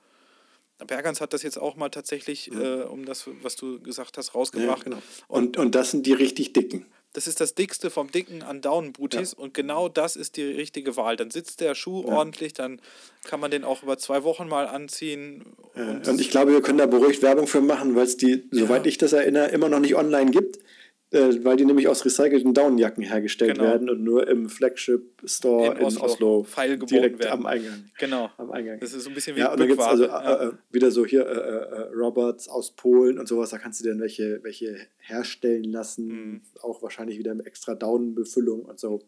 Bergans 0.86 1.21
hat 1.21 1.34
das 1.34 1.43
jetzt 1.43 1.59
auch 1.59 1.75
mal 1.75 1.89
tatsächlich, 1.89 2.49
mhm. 2.51 2.61
äh, 2.61 2.82
um 2.84 3.05
das, 3.05 3.25
was 3.41 3.55
du 3.55 3.79
gesagt 3.79 4.17
hast, 4.17 4.36
rausgebracht. 4.36 4.79
Ja, 4.88 4.95
genau. 4.95 5.01
und, 5.27 5.57
und 5.57 5.75
das 5.75 5.91
sind 5.91 6.05
die 6.05 6.13
richtig 6.13 6.53
dicken. 6.53 6.86
Das 7.13 7.27
ist 7.27 7.41
das 7.41 7.55
dickste 7.55 7.89
vom 7.89 8.09
dicken 8.09 8.41
an 8.41 8.61
Down 8.61 8.93
Booties 8.93 9.36
ja. 9.38 9.43
und 9.43 9.53
genau 9.53 9.89
das 9.89 10.15
ist 10.15 10.38
die 10.38 10.43
richtige 10.43 10.95
Wahl. 10.95 11.17
Dann 11.17 11.29
sitzt 11.29 11.59
der 11.59 11.75
Schuh 11.75 12.05
ja. 12.07 12.13
ordentlich, 12.13 12.53
dann 12.53 12.79
kann 13.25 13.41
man 13.41 13.51
den 13.51 13.65
auch 13.65 13.84
über 13.84 13.97
zwei 13.97 14.23
Wochen 14.23 14.47
mal 14.47 14.65
anziehen. 14.65 15.43
Und, 15.75 16.07
und 16.07 16.21
ich 16.21 16.29
glaube, 16.29 16.53
wir 16.53 16.61
können 16.61 16.77
da 16.77 16.86
beruhigt 16.86 17.21
Werbung 17.21 17.47
für 17.47 17.59
machen, 17.59 17.95
weil 17.95 18.05
es 18.05 18.15
die, 18.15 18.47
soweit 18.51 18.88
ich 18.88 18.97
das 18.97 19.11
erinnere, 19.11 19.49
immer 19.49 19.67
noch 19.67 19.82
nicht 19.82 19.95
online 19.95 20.32
gibt. 20.32 20.59
Äh, 21.14 21.43
weil 21.43 21.57
die 21.57 21.66
nämlich 21.66 21.89
aus 21.89 22.05
recycelten 22.05 22.53
Downjacken 22.53 23.03
hergestellt 23.03 23.55
genau. 23.55 23.68
werden 23.68 23.89
und 23.89 24.01
nur 24.01 24.30
im 24.30 24.47
Flagship 24.47 25.22
Store 25.26 25.74
in, 25.74 25.80
in 25.80 25.86
Oslo, 25.86 26.45
Oslo 26.45 26.45
direkt 26.86 27.20
werden. 27.20 27.32
am 27.34 27.45
Eingang. 27.45 27.84
Genau. 27.99 28.30
Am 28.38 28.49
Eingang. 28.49 28.80
Das 28.80 28.93
ist 28.93 29.03
so 29.03 29.09
ein 29.09 29.14
bisschen 29.14 29.36
wie 29.36 29.41
ja, 29.41 29.51
und 29.51 29.59
dann 29.59 29.68
gibt 29.68 29.82
es 29.82 29.86
also 29.86 30.05
ja. 30.05 30.47
äh, 30.47 30.51
wieder 30.72 30.89
so 30.89 31.05
hier 31.05 31.28
äh, 31.28 31.34
äh, 31.34 31.82
Roberts 31.93 32.47
aus 32.47 32.72
Polen 32.72 33.20
und 33.20 33.28
sowas, 33.28 33.49
da 33.49 33.57
kannst 33.57 33.84
du 33.84 33.89
dann 33.89 33.99
welche, 33.99 34.41
welche 34.43 34.88
herstellen 34.99 35.66
lassen, 35.66 36.07
mhm. 36.07 36.41
auch 36.62 36.82
wahrscheinlich 36.82 37.20
wieder 37.20 37.36
mit 37.36 37.45
extra 37.45 37.76
Downbefüllung 37.76 38.62
und 38.62 38.80
so. 38.80 39.01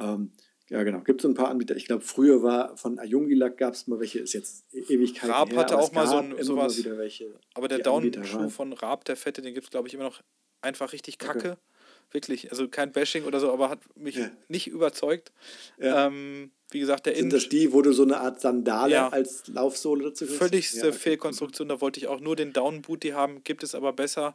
Ähm, 0.00 0.32
ja, 0.68 0.82
genau. 0.82 1.00
Gibt 1.02 1.20
es 1.20 1.30
ein 1.30 1.34
paar 1.34 1.48
Anbieter. 1.48 1.76
Ich 1.76 1.84
glaube, 1.84 2.02
früher 2.02 2.42
war 2.42 2.76
von 2.76 2.98
Ayungilak 2.98 3.56
gab 3.56 3.74
es 3.74 3.86
mal 3.86 4.00
welche, 4.00 4.18
ist 4.18 4.32
jetzt 4.32 4.64
e-, 4.72 4.80
Ewigkeiten 4.94 5.30
Raab 5.30 5.50
her, 5.50 5.60
hatte 5.60 5.78
auch 5.78 5.92
mal 5.92 6.08
so 6.08 6.16
ein, 6.16 6.34
sowas. 6.40 6.76
Wieder 6.76 6.98
welche, 6.98 7.38
aber 7.54 7.68
der 7.68 7.78
Down-Schuh 7.78 8.48
von 8.48 8.72
Raab, 8.72 9.04
der 9.04 9.14
Fette, 9.14 9.42
den 9.42 9.54
gibt 9.54 9.66
es, 9.66 9.70
glaube 9.70 9.86
ich, 9.86 9.94
immer 9.94 10.04
noch 10.04 10.22
einfach 10.62 10.92
richtig 10.92 11.18
kacke. 11.18 11.52
Okay. 11.52 11.56
Wirklich, 12.12 12.50
also 12.50 12.66
kein 12.66 12.90
Bashing 12.90 13.24
oder 13.24 13.38
so, 13.38 13.52
aber 13.52 13.70
hat 13.70 13.78
mich 13.96 14.16
ja. 14.16 14.30
nicht 14.48 14.66
überzeugt. 14.66 15.30
Ja. 15.78 16.06
Ähm, 16.06 16.50
wie 16.70 16.80
gesagt, 16.80 17.06
der 17.06 17.14
Sind 17.14 17.32
das 17.32 17.48
die, 17.48 17.72
wo 17.72 17.82
du 17.82 17.92
so 17.92 18.02
eine 18.02 18.18
Art 18.18 18.40
Sandale 18.40 18.92
ja. 18.92 19.08
als 19.08 19.46
Laufsohle 19.46 20.04
dazu 20.04 20.24
kriegst? 20.24 20.38
Völligste 20.38 20.88
okay. 20.88 20.98
Fehlkonstruktion, 20.98 21.68
da 21.68 21.80
wollte 21.80 22.00
ich 22.00 22.08
auch 22.08 22.20
nur 22.20 22.34
den 22.34 22.52
Down 22.52 22.82
Booty 22.82 23.10
haben, 23.10 23.44
gibt 23.44 23.62
es 23.62 23.74
aber 23.76 23.92
besser. 23.92 24.34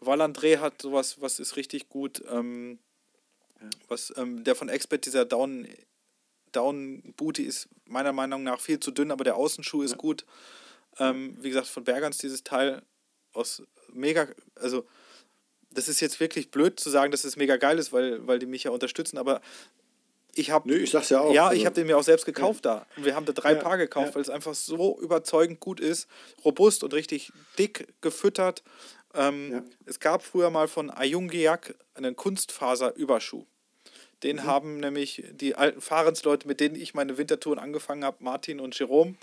Valandré 0.00 0.58
hat 0.58 0.82
sowas, 0.82 1.20
was 1.20 1.38
ist 1.38 1.56
richtig 1.56 1.88
gut. 1.88 2.22
Ähm, 2.30 2.78
was, 3.88 4.12
ähm, 4.16 4.44
der 4.44 4.54
von 4.54 4.68
Expert, 4.68 5.06
dieser 5.06 5.24
Down, 5.24 5.68
Down 6.52 7.14
Booty 7.16 7.44
ist 7.44 7.68
meiner 7.86 8.12
Meinung 8.12 8.42
nach 8.42 8.60
viel 8.60 8.80
zu 8.80 8.90
dünn, 8.90 9.10
aber 9.10 9.24
der 9.24 9.36
Außenschuh 9.36 9.82
ist 9.82 9.96
gut. 9.96 10.24
Ähm, 10.98 11.36
wie 11.40 11.48
gesagt, 11.48 11.68
von 11.68 11.84
Bergans 11.84 12.18
dieses 12.18 12.44
Teil 12.44 12.82
aus 13.32 13.62
mega, 13.92 14.28
also 14.56 14.84
das 15.74 15.88
ist 15.88 16.00
jetzt 16.00 16.20
wirklich 16.20 16.50
blöd 16.50 16.78
zu 16.80 16.90
sagen, 16.90 17.10
dass 17.10 17.24
es 17.24 17.36
mega 17.36 17.56
geil 17.56 17.78
ist, 17.78 17.92
weil, 17.92 18.26
weil 18.26 18.38
die 18.38 18.46
mich 18.46 18.64
ja 18.64 18.70
unterstützen, 18.70 19.18
aber 19.18 19.40
ich 20.36 20.50
habe. 20.50 20.68
Nö, 20.68 20.76
ich 20.76 20.90
sag's 20.90 21.10
ja 21.10 21.20
auch. 21.20 21.32
Ja, 21.32 21.48
also, 21.48 21.60
ich 21.60 21.66
habe 21.66 21.74
den 21.74 21.86
mir 21.86 21.96
auch 21.96 22.02
selbst 22.02 22.26
gekauft 22.26 22.64
ja. 22.64 22.76
da. 22.76 22.86
Und 22.96 23.04
wir 23.04 23.14
haben 23.14 23.26
da 23.26 23.32
drei 23.32 23.54
ja, 23.54 23.60
Paar 23.60 23.76
gekauft, 23.76 24.08
ja. 24.08 24.14
weil 24.14 24.22
es 24.22 24.30
einfach 24.30 24.54
so 24.54 24.98
überzeugend 25.00 25.60
gut 25.60 25.80
ist, 25.80 26.08
robust 26.44 26.84
und 26.84 26.94
richtig 26.94 27.32
dick 27.58 27.88
gefüttert. 28.00 28.62
Ähm, 29.14 29.62
es 29.86 30.00
gab 30.00 30.22
früher 30.24 30.50
mal 30.50 30.66
von 30.66 30.90
Ayungiak 30.90 31.74
einen 31.94 32.16
Kunstfaserüberschuh. 32.16 33.44
Den 34.22 34.36
mhm. 34.36 34.44
haben 34.44 34.80
nämlich 34.80 35.24
die 35.32 35.54
alten 35.54 35.80
Fahrensleute, 35.80 36.48
mit 36.48 36.60
denen 36.60 36.74
ich 36.74 36.94
meine 36.94 37.18
Wintertouren 37.18 37.58
angefangen 37.58 38.04
habe, 38.04 38.16
Martin 38.20 38.58
und 38.58 38.76
Jerome, 38.76 39.16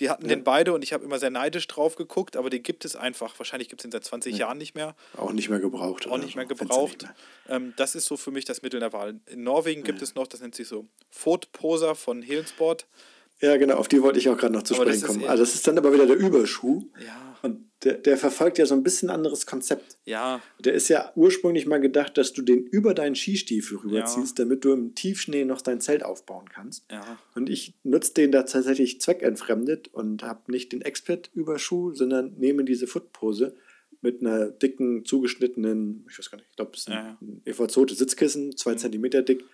die 0.00 0.10
hatten 0.10 0.24
ja. 0.24 0.34
den 0.34 0.44
beide 0.44 0.72
und 0.72 0.82
ich 0.82 0.92
habe 0.92 1.04
immer 1.04 1.18
sehr 1.18 1.30
neidisch 1.30 1.66
drauf 1.68 1.96
geguckt, 1.96 2.36
aber 2.36 2.50
den 2.50 2.62
gibt 2.62 2.84
es 2.84 2.96
einfach. 2.96 3.38
Wahrscheinlich 3.38 3.68
gibt 3.68 3.80
es 3.80 3.84
den 3.84 3.92
seit 3.92 4.04
20 4.04 4.32
ja. 4.32 4.46
Jahren 4.46 4.58
nicht 4.58 4.74
mehr. 4.74 4.94
Auch 5.16 5.32
nicht 5.32 5.48
mehr 5.48 5.60
gebraucht. 5.60 6.06
Auch 6.06 6.18
nicht 6.18 6.36
mehr 6.36 6.46
gebraucht. 6.46 7.02
Nicht 7.02 7.14
mehr. 7.48 7.56
Ähm, 7.56 7.72
das 7.76 7.94
ist 7.94 8.06
so 8.06 8.16
für 8.16 8.30
mich 8.30 8.44
das 8.44 8.62
Mittel 8.62 8.80
der 8.80 8.92
Wahl. 8.92 9.20
In 9.26 9.42
Norwegen 9.42 9.82
gibt 9.82 10.02
es 10.02 10.14
noch, 10.14 10.26
das 10.26 10.40
nennt 10.40 10.54
sich 10.54 10.68
so 10.68 10.86
Fotposer 11.10 11.94
von 11.94 12.22
Helensport. 12.22 12.86
Ja, 13.40 13.56
genau, 13.58 13.74
auf 13.74 13.88
die 13.88 14.02
wollte 14.02 14.18
ich 14.18 14.28
auch 14.28 14.38
gerade 14.38 14.54
noch 14.54 14.62
zu 14.62 14.74
aber 14.74 14.84
sprechen 14.84 15.06
kommen. 15.06 15.24
Also 15.24 15.42
das 15.42 15.54
ist 15.54 15.66
dann 15.66 15.76
aber 15.76 15.92
wieder 15.92 16.06
der 16.06 16.16
Überschuh. 16.16 16.84
Ja. 17.04 17.38
Und 17.42 17.60
der, 17.84 17.94
der 17.94 18.16
verfolgt 18.16 18.56
ja 18.56 18.64
so 18.64 18.74
ein 18.74 18.82
bisschen 18.82 19.10
anderes 19.10 19.44
Konzept. 19.44 19.98
Ja. 20.06 20.40
Der 20.58 20.72
ist 20.72 20.88
ja 20.88 21.12
ursprünglich 21.14 21.66
mal 21.66 21.80
gedacht, 21.80 22.16
dass 22.16 22.32
du 22.32 22.40
den 22.40 22.64
über 22.64 22.94
deinen 22.94 23.14
Skistiefel 23.14 23.78
rüberziehst, 23.78 24.38
ja. 24.38 24.44
damit 24.44 24.64
du 24.64 24.72
im 24.72 24.94
Tiefschnee 24.94 25.44
noch 25.44 25.60
dein 25.60 25.80
Zelt 25.80 26.02
aufbauen 26.02 26.48
kannst. 26.48 26.86
Ja. 26.90 27.18
Und 27.34 27.50
ich 27.50 27.74
nutze 27.84 28.14
den 28.14 28.32
da 28.32 28.44
tatsächlich 28.44 29.02
zweckentfremdet 29.02 29.92
und 29.92 30.22
habe 30.22 30.50
nicht 30.50 30.72
den 30.72 30.80
Expert-Überschuh, 30.80 31.94
sondern 31.94 32.34
nehme 32.38 32.64
diese 32.64 32.86
Footpose 32.86 33.54
mit 34.00 34.22
einer 34.22 34.46
dicken, 34.46 35.04
zugeschnittenen, 35.04 36.06
ich 36.10 36.18
weiß 36.18 36.30
gar 36.30 36.38
nicht, 36.38 36.48
ich 36.50 36.56
glaube, 36.56 36.72
es 36.74 36.80
ist 36.80 36.88
ein, 36.88 37.18
ja. 37.44 37.52
EVZ 37.52 37.96
Sitzkissen, 37.96 38.56
zwei 38.56 38.72
mhm. 38.72 38.78
Zentimeter 38.78 39.22
dick, 39.22 39.44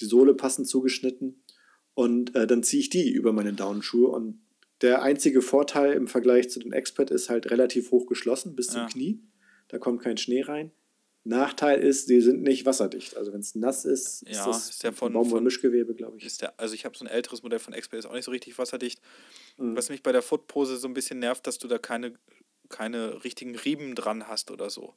die 0.00 0.04
Sohle 0.04 0.34
passend 0.34 0.68
zugeschnitten 0.68 1.42
und 1.94 2.34
äh, 2.34 2.46
dann 2.46 2.62
ziehe 2.62 2.80
ich 2.80 2.90
die 2.90 3.10
über 3.10 3.32
meine 3.32 3.52
Downschuhe 3.52 4.08
und 4.08 4.40
der 4.80 5.02
einzige 5.02 5.42
Vorteil 5.42 5.92
im 5.92 6.08
Vergleich 6.08 6.50
zu 6.50 6.58
den 6.58 6.72
Expert 6.72 7.10
ist 7.10 7.30
halt 7.30 7.50
relativ 7.50 7.92
hoch 7.92 8.06
geschlossen 8.06 8.56
bis 8.56 8.66
zum 8.66 8.82
ja. 8.82 8.88
Knie. 8.88 9.20
Da 9.68 9.78
kommt 9.78 10.02
kein 10.02 10.16
Schnee 10.16 10.42
rein. 10.42 10.72
Nachteil 11.24 11.80
ist, 11.80 12.08
sie 12.08 12.20
sind 12.20 12.42
nicht 12.42 12.66
wasserdicht. 12.66 13.16
Also 13.16 13.32
wenn 13.32 13.40
es 13.40 13.54
nass 13.54 13.84
ist, 13.84 14.24
ja, 14.26 14.30
ist 14.30 14.46
das 14.46 14.70
ist 14.70 14.82
der 14.82 14.92
von, 14.92 15.12
Baumwollmischgewebe, 15.12 15.94
glaube 15.94 16.18
ich. 16.18 16.26
Ist 16.26 16.42
der, 16.42 16.58
also 16.58 16.74
ich 16.74 16.84
habe 16.84 16.96
so 16.96 17.04
ein 17.04 17.08
älteres 17.08 17.44
Modell 17.44 17.60
von 17.60 17.74
Expert, 17.74 18.00
ist 18.00 18.06
auch 18.06 18.14
nicht 18.14 18.24
so 18.24 18.32
richtig 18.32 18.58
wasserdicht. 18.58 19.00
Mhm. 19.56 19.76
Was 19.76 19.88
mich 19.88 20.02
bei 20.02 20.10
der 20.10 20.22
Footpose 20.22 20.76
so 20.76 20.88
ein 20.88 20.94
bisschen 20.94 21.20
nervt, 21.20 21.46
dass 21.46 21.58
du 21.58 21.68
da 21.68 21.78
keine, 21.78 22.14
keine 22.68 23.22
richtigen 23.22 23.54
Riemen 23.54 23.94
dran 23.94 24.26
hast 24.26 24.50
oder 24.50 24.68
so. 24.68 24.94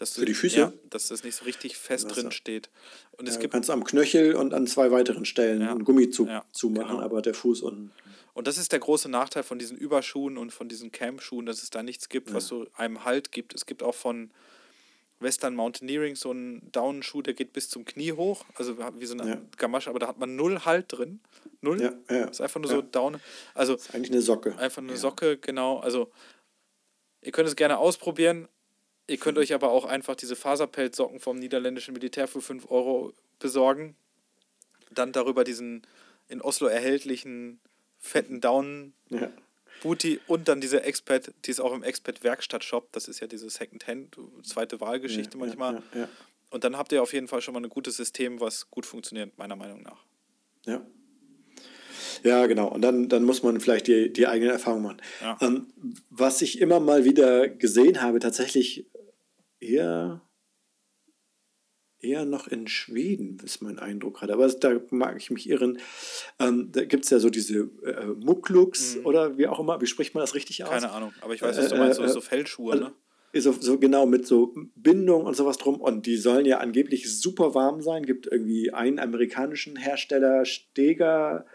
Dass 0.00 0.14
du, 0.14 0.20
Für 0.20 0.26
die 0.26 0.32
Füße? 0.32 0.58
Ja, 0.58 0.72
dass 0.88 1.08
das 1.08 1.24
nicht 1.24 1.34
so 1.34 1.44
richtig 1.44 1.76
fest 1.76 2.06
Wasser. 2.06 2.22
drin 2.22 2.32
steht. 2.32 2.70
Und 3.18 3.28
es 3.28 3.34
ja, 3.34 3.40
gibt, 3.42 3.52
du 3.52 3.56
kannst 3.58 3.68
am 3.68 3.84
Knöchel 3.84 4.34
und 4.34 4.54
an 4.54 4.66
zwei 4.66 4.90
weiteren 4.90 5.26
Stellen 5.26 5.60
ja. 5.60 5.70
einen 5.70 5.84
Gummi 5.84 6.08
zu, 6.08 6.26
ja, 6.26 6.42
zumachen, 6.52 6.92
genau. 6.92 7.02
aber 7.02 7.20
der 7.20 7.34
Fuß 7.34 7.60
unten. 7.60 7.92
Und 8.32 8.46
das 8.46 8.56
ist 8.56 8.72
der 8.72 8.78
große 8.78 9.10
Nachteil 9.10 9.42
von 9.42 9.58
diesen 9.58 9.76
Überschuhen 9.76 10.38
und 10.38 10.54
von 10.54 10.70
diesen 10.70 10.90
Camp-Schuhen, 10.90 11.44
dass 11.44 11.62
es 11.62 11.68
da 11.68 11.82
nichts 11.82 12.08
gibt, 12.08 12.32
was 12.32 12.46
so 12.46 12.66
einem 12.72 13.04
Halt 13.04 13.30
gibt. 13.30 13.54
Es 13.54 13.66
gibt 13.66 13.82
auch 13.82 13.94
von 13.94 14.30
Western 15.18 15.54
Mountaineering 15.54 16.16
so 16.16 16.30
einen 16.30 16.72
Daunenschuh, 16.72 17.20
der 17.20 17.34
geht 17.34 17.52
bis 17.52 17.68
zum 17.68 17.84
Knie 17.84 18.12
hoch, 18.12 18.46
also 18.54 18.78
wie 18.98 19.04
so 19.04 19.18
eine 19.18 19.28
ja. 19.28 19.42
Gamasche, 19.58 19.90
aber 19.90 19.98
da 19.98 20.08
hat 20.08 20.18
man 20.18 20.34
null 20.34 20.60
Halt 20.64 20.86
drin. 20.88 21.20
Null. 21.60 21.78
Ja, 21.78 21.92
ja. 22.08 22.24
Das 22.24 22.38
ist 22.38 22.40
einfach 22.40 22.58
nur 22.58 22.70
so 22.70 22.80
Down. 22.80 23.20
Also, 23.52 23.74
ist 23.74 23.94
eigentlich 23.94 24.12
eine 24.12 24.22
Socke. 24.22 24.56
Einfach 24.56 24.80
eine 24.80 24.96
Socke, 24.96 25.36
genau. 25.36 25.78
Also 25.80 26.10
ihr 27.20 27.32
könnt 27.32 27.48
es 27.48 27.56
gerne 27.56 27.76
ausprobieren, 27.76 28.48
Ihr 29.10 29.16
könnt 29.16 29.38
euch 29.38 29.52
aber 29.52 29.72
auch 29.72 29.86
einfach 29.86 30.14
diese 30.14 30.36
Faserpelzsocken 30.36 31.18
vom 31.18 31.36
niederländischen 31.36 31.94
Militär 31.94 32.28
für 32.28 32.40
5 32.40 32.70
Euro 32.70 33.12
besorgen. 33.40 33.96
Dann 34.92 35.10
darüber 35.10 35.42
diesen 35.42 35.82
in 36.28 36.40
Oslo 36.40 36.68
erhältlichen 36.68 37.58
fetten 37.98 38.40
Down 38.40 38.92
ja. 39.08 39.32
Booty 39.82 40.20
und 40.28 40.46
dann 40.46 40.60
diese 40.60 40.84
Expert, 40.84 41.32
die 41.44 41.50
ist 41.50 41.58
auch 41.58 41.72
im 41.72 41.82
Expert 41.82 42.22
Werkstatt-Shop. 42.22 42.92
Das 42.92 43.08
ist 43.08 43.18
ja 43.18 43.26
diese 43.26 43.50
Second-Hand, 43.50 44.16
zweite 44.44 44.80
Wahlgeschichte 44.80 45.36
ja, 45.36 45.44
manchmal. 45.44 45.82
Ja, 45.92 46.08
und 46.50 46.62
dann 46.62 46.76
habt 46.76 46.92
ihr 46.92 47.02
auf 47.02 47.12
jeden 47.12 47.26
Fall 47.26 47.42
schon 47.42 47.54
mal 47.54 47.64
ein 47.64 47.68
gutes 47.68 47.96
System, 47.96 48.40
was 48.40 48.70
gut 48.70 48.86
funktioniert, 48.86 49.36
meiner 49.38 49.56
Meinung 49.56 49.82
nach. 49.82 50.04
Ja. 50.66 50.86
Ja, 52.22 52.46
genau. 52.46 52.68
Und 52.68 52.82
dann, 52.82 53.08
dann 53.08 53.24
muss 53.24 53.42
man 53.42 53.60
vielleicht 53.60 53.86
die, 53.86 54.12
die 54.12 54.26
eigene 54.26 54.52
Erfahrung 54.52 54.82
machen. 54.82 55.02
Ähm, 55.40 55.66
was 56.10 56.42
ich 56.42 56.60
immer 56.60 56.78
mal 56.78 57.04
wieder 57.04 57.48
gesehen 57.48 58.02
habe, 58.02 58.20
tatsächlich 58.20 58.86
eher, 59.60 60.22
eher 61.98 62.24
noch 62.24 62.48
in 62.48 62.66
Schweden, 62.66 63.38
ist 63.44 63.62
mein 63.62 63.78
Eindruck 63.78 64.18
gerade. 64.18 64.32
Aber 64.32 64.48
da 64.48 64.80
mag 64.90 65.16
ich 65.18 65.30
mich 65.30 65.48
irren. 65.48 65.78
Ähm, 66.38 66.70
da 66.72 66.84
gibt 66.84 67.04
es 67.04 67.10
ja 67.10 67.18
so 67.18 67.30
diese 67.30 67.70
äh, 67.84 68.06
Mucklucks 68.18 68.96
mhm. 68.96 69.06
oder 69.06 69.38
wie 69.38 69.46
auch 69.46 69.60
immer. 69.60 69.80
Wie 69.80 69.86
spricht 69.86 70.14
man 70.14 70.22
das 70.22 70.34
richtig 70.34 70.64
aus? 70.64 70.70
Keine 70.70 70.90
Ahnung, 70.90 71.12
aber 71.20 71.34
ich 71.34 71.42
weiß, 71.42 71.56
was 71.58 71.68
du 71.68 71.76
meinst, 71.76 71.98
so, 71.98 72.06
so 72.06 72.20
Feldschuhe, 72.20 72.76
ne? 72.76 72.92
So, 73.32 73.52
so, 73.52 73.78
genau 73.78 74.06
mit 74.06 74.26
so 74.26 74.52
Bindung 74.74 75.24
und 75.24 75.36
sowas 75.36 75.56
drum. 75.56 75.80
Und 75.80 76.06
die 76.06 76.16
sollen 76.16 76.46
ja 76.46 76.58
angeblich 76.58 77.16
super 77.20 77.54
warm 77.54 77.80
sein. 77.80 78.04
Gibt 78.04 78.26
irgendwie 78.26 78.72
einen 78.72 78.98
amerikanischen 78.98 79.76
Hersteller, 79.76 80.44
Steger, 80.44 81.46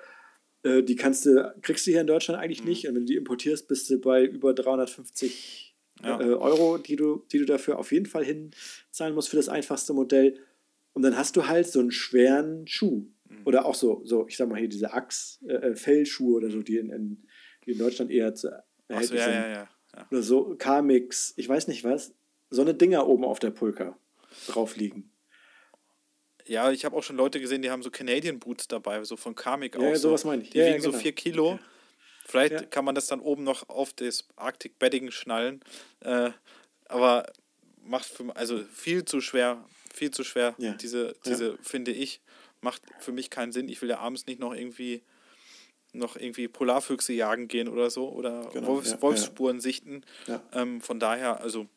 äh, 0.65 0.83
die 0.83 0.95
kannst 0.95 1.25
du, 1.25 1.53
kriegst 1.61 1.85
du 1.85 1.91
hier 1.91 2.01
in 2.01 2.07
Deutschland 2.07 2.41
eigentlich 2.41 2.61
mhm. 2.61 2.69
nicht. 2.69 2.87
Und 2.87 2.95
wenn 2.95 3.01
du 3.01 3.07
die 3.07 3.17
importierst, 3.17 3.67
bist 3.67 3.89
du 3.89 3.99
bei 3.99 4.23
über 4.23 4.53
350 4.53 5.74
ja. 6.03 6.19
äh, 6.19 6.33
Euro, 6.33 6.77
die 6.77 6.95
du, 6.95 7.25
die 7.31 7.39
du 7.39 7.45
dafür 7.45 7.79
auf 7.79 7.91
jeden 7.91 8.05
Fall 8.05 8.23
hinzahlen 8.23 9.15
musst 9.15 9.29
für 9.29 9.37
das 9.37 9.49
einfachste 9.49 9.93
Modell. 9.93 10.39
Und 10.93 11.01
dann 11.01 11.17
hast 11.17 11.35
du 11.35 11.47
halt 11.47 11.67
so 11.67 11.79
einen 11.79 11.91
schweren 11.91 12.67
Schuh. 12.67 13.05
Mhm. 13.27 13.41
Oder 13.45 13.65
auch 13.65 13.75
so, 13.75 14.01
so, 14.05 14.27
ich 14.27 14.37
sag 14.37 14.49
mal 14.49 14.59
hier 14.59 14.69
diese 14.69 14.93
Axe-Fellschuhe 14.93 16.33
äh, 16.33 16.37
oder 16.37 16.51
so, 16.51 16.61
die 16.61 16.77
in, 16.77 16.89
in, 16.89 17.27
die 17.65 17.71
in 17.71 17.77
Deutschland 17.77 18.11
eher 18.11 18.33
zu 18.35 18.49
erhältlich 18.87 19.21
so, 19.21 19.27
ja, 19.27 19.33
sind. 19.33 19.33
Ja, 19.33 19.47
ja, 19.47 19.69
ja. 19.95 20.07
Oder 20.11 20.21
so 20.23 20.55
K-Mix, 20.57 21.33
ich 21.37 21.49
weiß 21.49 21.67
nicht 21.67 21.83
was. 21.83 22.13
So 22.49 22.61
eine 22.61 22.73
Dinger 22.73 23.07
oben 23.07 23.25
auf 23.25 23.39
der 23.39 23.49
Pulka 23.51 23.97
drauf 24.47 24.75
liegen. 24.75 25.11
Ja, 26.47 26.71
ich 26.71 26.85
habe 26.85 26.95
auch 26.95 27.03
schon 27.03 27.15
Leute 27.15 27.39
gesehen, 27.39 27.63
die 27.63 27.71
haben 27.71 27.81
so 27.81 27.89
Canadian 27.89 28.39
Boots 28.39 28.67
dabei, 28.67 29.03
so 29.03 29.15
von 29.15 29.33
Karmic 29.33 29.75
Ja, 29.75 29.81
auch. 29.81 29.85
ja, 29.85 29.95
so. 29.95 30.09
sowas 30.09 30.25
meine 30.25 30.43
ich. 30.43 30.51
Die 30.51 30.59
Ja, 30.59 30.65
ja, 30.65 30.71
wiegen 30.73 30.83
so 30.83 30.91
genau. 30.91 31.01
4 31.01 31.11
Kilo. 31.13 31.59
Vielleicht 32.27 32.51
Ja. 32.53 32.61
kann 32.63 32.83
man 32.85 32.95
das 32.95 33.05
dann 33.07 33.19
oben 33.19 33.43
noch 33.43 33.69
auf 33.69 33.93
das 33.93 34.27
Arctic 34.35 34.79
Bedding 34.79 35.11
schnallen. 35.11 35.61
Äh, 36.01 36.31
aber 36.87 37.31
macht 37.83 38.05
für, 38.05 38.35
also 38.35 38.63
viel 38.73 39.05
zu 39.05 39.21
schwer, 39.21 39.63
viel 39.93 40.09
zu 40.11 40.23
schwer. 40.23 40.55
Ja. 40.57 40.73
Diese, 40.73 41.15
diese 41.25 41.57
finde 41.61 41.91
ich, 41.91 42.19
macht 42.61 42.81
für 42.99 43.11
mich 43.11 43.29
keinen 43.29 43.51
Sinn. 43.51 43.69
Ich 43.69 43.79
will 43.81 43.89
ja 43.89 43.99
abends 43.99 44.25
nicht 44.25 44.39
noch 44.39 44.53
irgendwie 44.55 45.01
noch 45.93 46.17
irgendwie 46.17 46.49
Polarfüchse 46.49 47.13
jagen 47.13 47.47
gehen 47.47 47.69
oder 47.69 47.89
so 47.89 48.09
oder 48.09 48.49
Genau, 48.51 48.67
Wolfs, 48.67 48.91
ja, 48.91 49.01
Wolfsspuren 49.01 49.61
sichten. 49.61 50.03
Ja. 50.27 50.41
Ähm, 50.51 50.81
von 50.81 50.99
daher, 50.99 51.39
also 51.39 51.67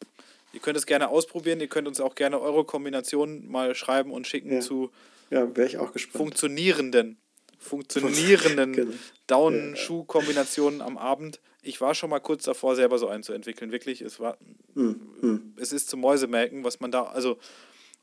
ihr 0.52 0.58
könnt 0.58 0.76
es 0.76 0.86
gerne 0.86 1.08
ausprobieren, 1.08 1.60
ihr 1.60 1.68
könnt 1.68 1.86
uns 1.86 2.00
auch 2.00 2.16
gerne 2.16 2.40
eure 2.40 2.64
Kombinationen 2.64 3.48
mal 3.48 3.76
schreiben 3.76 4.10
und 4.10 4.26
schicken 4.26 4.54
Ja. 4.54 4.60
zu 4.60 4.90
Ja, 5.30 5.54
wäre 5.56 5.68
ich 5.68 5.76
auch 5.78 5.92
gespannt. 5.92 6.16
funktionierenden, 6.16 7.16
funktionierenden 7.58 8.72
Genau. 8.72 8.92
Down-Schuh-Kombinationen 9.26 10.80
am 10.80 10.96
Abend. 10.98 11.40
Ich 11.62 11.80
war 11.80 11.94
schon 11.94 12.10
mal 12.10 12.20
kurz 12.20 12.44
davor, 12.44 12.76
selber 12.76 12.98
so 12.98 13.08
einen 13.08 13.22
zu 13.22 13.32
entwickeln. 13.32 13.72
Wirklich, 13.72 14.00
es 14.00 14.20
war, 14.20 14.38
Hm, 14.74 15.52
es 15.56 15.72
ist 15.72 15.88
zum 15.90 16.00
Mäusemelken, 16.00 16.64
was 16.64 16.80
man 16.80 16.90
da 16.90 17.04
also 17.04 17.38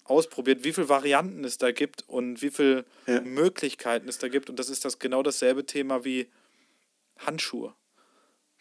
ausprobiert, 0.04 0.64
wie 0.64 0.74
viele 0.74 0.90
Varianten 0.90 1.44
es 1.46 1.58
da 1.58 1.72
gibt 1.72 2.04
und 2.08 2.42
wie 2.42 2.50
viele 2.52 2.86
Ja. 3.08 3.22
Möglichkeiten 3.22 4.08
es 4.08 4.18
da 4.20 4.28
gibt. 4.28 4.50
Und 4.50 4.60
das 4.60 4.70
ist 4.70 4.86
das 4.86 5.00
genau 5.00 5.24
dasselbe 5.24 5.66
Thema 5.66 6.04
wie 6.06 6.28
Handschuhe. 7.18 7.74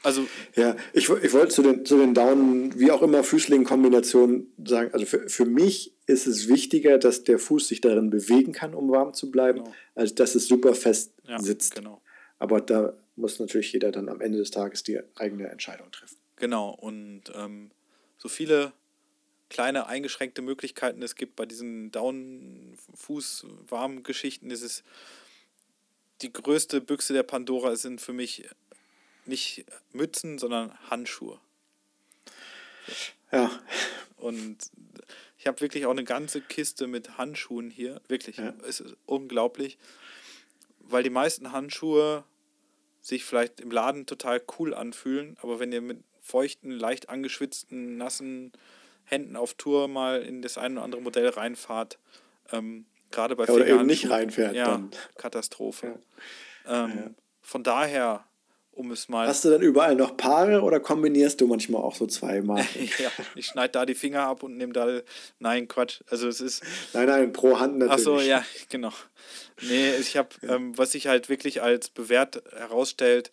Also 0.05 0.26
Ja, 0.55 0.76
ich, 0.93 1.09
ich 1.09 1.32
wollte 1.32 1.48
zu 1.48 1.62
den, 1.62 1.85
zu 1.85 1.98
den 1.98 2.14
Daumen, 2.14 2.78
wie 2.78 2.93
auch 2.93 3.02
immer, 3.02 3.24
Füßling-Kombinationen 3.24 4.52
sagen, 4.64 4.90
also 4.93 5.06
für, 5.06 5.28
für 5.28 5.47
mich 5.47 5.93
ist 6.06 6.26
es 6.26 6.48
wichtiger, 6.48 6.98
dass 6.98 7.24
der 7.24 7.39
Fuß 7.39 7.68
sich 7.68 7.81
darin 7.81 8.10
bewegen 8.10 8.52
kann, 8.52 8.74
um 8.74 8.90
warm 8.90 9.14
zu 9.14 9.31
bleiben, 9.31 9.60
Genau. 9.64 9.74
als 9.94 10.14
dass 10.14 10.35
es 10.35 10.47
super 10.47 10.74
fest 10.74 11.12
ja, 11.26 11.39
sitzt. 11.40 11.74
genau. 11.74 12.02
Aber 12.39 12.60
da 12.60 12.94
muss 13.16 13.39
natürlich 13.40 13.72
jeder 13.72 13.90
dann 13.93 14.09
am 14.09 14.20
Ende 14.20 14.39
des 14.39 14.51
Tages 14.51 14.82
die 14.82 15.01
eigene 15.16 15.48
Entscheidung 15.48 15.90
treffen. 15.90 16.16
Genau, 16.36 16.70
und 16.70 17.22
ähm, 17.35 17.70
so 18.18 18.28
viele 18.28 18.72
kleine 19.48 19.86
eingeschränkte 19.86 20.43
Möglichkeiten 20.43 21.01
es 21.02 21.14
gibt 21.14 21.36
bei 21.36 21.47
diesen 21.47 21.90
Down-Fuß-Warm-Geschichten, 21.93 24.51
ist 24.51 24.62
es 24.62 24.82
die 26.22 26.32
größte 26.32 26.81
Büchse 26.81 27.12
der 27.12 27.22
Pandora 27.24 27.76
sind 27.76 28.01
für 28.01 28.12
mich 28.12 28.48
nicht 29.26 29.64
Mützen, 29.92 30.38
sondern 30.38 30.72
Handschuhe. 30.90 31.38
Ja, 33.32 33.51
Und 34.16 34.59
ich 35.38 35.46
habe 35.46 35.60
wirklich 35.60 35.86
auch 35.86 35.90
eine 35.90 36.05
ganze 36.05 36.40
Kiste 36.40 36.86
mit 36.86 37.18
Handschuhen 37.18 37.70
hier. 37.70 38.01
Wirklich, 38.09 38.36
Ja. 38.38 38.55
es 38.66 38.80
ist 38.80 38.96
unglaublich. 39.06 39.78
Weil 40.80 41.02
die 41.02 41.10
meisten 41.10 41.52
Handschuhe 41.52 42.24
sich 43.01 43.24
vielleicht 43.24 43.60
im 43.60 43.70
Laden 43.70 44.06
total 44.06 44.42
cool 44.59 44.72
anfühlen, 44.74 45.36
aber 45.42 45.59
wenn 45.60 45.72
ihr 45.72 45.80
mit 45.82 46.02
feuchten, 46.20 46.70
leicht 46.70 47.09
angeschwitzten, 47.10 47.96
nassen 47.98 48.52
Händen 49.05 49.36
auf 49.36 49.52
Tour 49.55 49.88
mal 49.88 50.22
in 50.22 50.40
das 50.40 50.56
ein 50.56 50.72
oder 50.72 50.84
andere 50.84 51.02
Modell 51.02 51.28
reinfahrt, 51.28 51.98
ähm, 52.51 52.86
gerade 53.10 53.36
bei 53.36 53.44
Ja, 53.44 53.52
oder 53.52 53.66
eben 53.66 53.84
nicht 53.86 54.09
reinfährt 54.09 54.55
ja, 54.55 54.64
dann. 54.66 54.90
Katastrophe. 55.16 55.98
Ja. 56.66 56.84
Ähm, 56.86 57.14
Von 57.42 57.62
daher, 57.62 58.24
um 58.74 58.90
es 58.90 59.09
mal 59.09 59.26
hast 59.26 59.44
du 59.44 59.51
dann 59.51 59.62
überall 59.62 59.94
noch 59.94 60.16
Paare 60.16 60.62
oder 60.62 60.80
kombinierst 60.80 61.40
du 61.40 61.46
manchmal 61.46 61.82
auch 61.82 61.94
so 61.94 62.06
zweimal? 62.06 62.64
ja, 62.98 63.10
ich 63.34 63.46
schneide 63.46 63.72
da 63.72 63.86
die 63.86 63.94
Finger 63.94 64.22
ab 64.22 64.42
und 64.42 64.56
nehme 64.56 64.72
da. 64.72 65.01
Nein, 65.38 65.68
Quatsch. 65.68 66.01
Also 66.09 66.28
es 66.28 66.40
ist. 66.40 66.62
nein, 66.92 67.06
nein, 67.06 67.32
pro 67.32 67.59
Hand 67.60 67.74
Ach 67.76 67.88
natürlich. 67.88 68.05
so, 68.05 68.20
ja, 68.20 68.44
genau. 68.68 68.92
Nee, 69.62 69.94
ich 69.96 70.16
habe, 70.16 70.28
ähm, 70.42 70.76
was 70.76 70.92
sich 70.92 71.06
halt 71.06 71.28
wirklich 71.28 71.62
als 71.62 71.88
bewährt 71.90 72.42
herausstellt, 72.52 73.32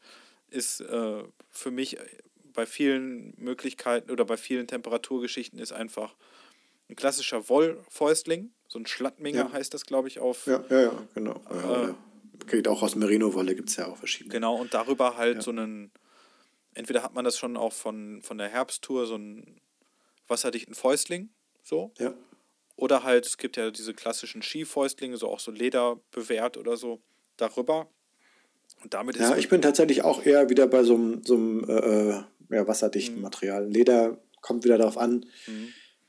ist 0.49 0.81
äh, 0.81 1.23
für 1.49 1.71
mich 1.71 1.97
bei 2.53 2.65
vielen 2.65 3.33
Möglichkeiten 3.37 4.11
oder 4.11 4.25
bei 4.25 4.37
vielen 4.37 4.67
Temperaturgeschichten 4.67 5.59
ist 5.59 5.71
einfach 5.71 6.15
ein 6.89 6.95
klassischer 6.95 7.47
Wollfäustling, 7.49 8.51
so 8.67 8.77
ein 8.77 8.85
Schlattminger 8.85 9.45
Ja. 9.45 9.51
heißt 9.53 9.73
das, 9.73 9.85
glaube 9.85 10.09
ich, 10.09 10.19
auf. 10.19 10.45
Ja, 10.45 10.63
ja, 10.69 10.81
ja, 10.81 10.91
genau. 11.15 11.39
Ja, 11.49 11.55
Äh, 11.55 11.65
oder 11.65 11.95
geht 12.47 12.67
auch 12.67 12.81
aus 12.83 12.95
Merino-Wolle, 12.95 13.55
gibt 13.55 13.69
es 13.69 13.75
ja 13.77 13.87
auch 13.87 13.97
verschiedene. 13.97 14.33
Genau, 14.33 14.55
und 14.55 14.73
darüber 14.73 15.17
halt 15.17 15.37
Ja. 15.37 15.41
so 15.41 15.51
einen, 15.51 15.91
entweder 16.73 17.03
hat 17.03 17.13
man 17.13 17.25
das 17.25 17.37
schon 17.37 17.57
auch 17.57 17.73
von, 17.73 18.21
von 18.21 18.37
der 18.37 18.47
Herbsttour, 18.49 19.05
so 19.07 19.15
einen 19.15 19.59
wasserdichten 20.27 20.73
Fäustling, 20.75 21.29
so. 21.63 21.91
Ja, 21.99 22.13
Oder 22.75 23.03
halt, 23.03 23.25
es 23.25 23.37
gibt 23.37 23.57
ja 23.57 23.69
diese 23.69 23.93
klassischen 23.93 24.41
Skifäustlinge, 24.41 25.17
so 25.17 25.27
auch 25.29 25.39
so 25.39 25.51
Leder 25.51 25.99
bewährt 26.11 26.57
oder 26.57 26.77
so, 26.77 27.01
darüber. 27.37 27.89
Und 28.83 28.93
damit 28.95 29.15
ist 29.17 29.21
ja 29.29 29.37
ich 29.37 29.49
bin 29.49 29.61
tatsächlich 29.61 30.03
auch 30.03 30.25
eher 30.25 30.49
wieder 30.49 30.65
bei 30.67 30.83
so 30.83 30.95
einem, 30.95 31.23
so 31.23 31.35
einem 31.35 31.63
äh, 31.69 31.73
äh, 32.09 32.23
ja, 32.49 32.67
wasserdichten 32.67 33.17
Mhm. 33.17 33.21
Material. 33.21 33.67
Leder 33.67 34.17
kommt 34.41 34.63
wieder 34.63 34.77
darauf 34.79 34.97
an, 34.97 35.25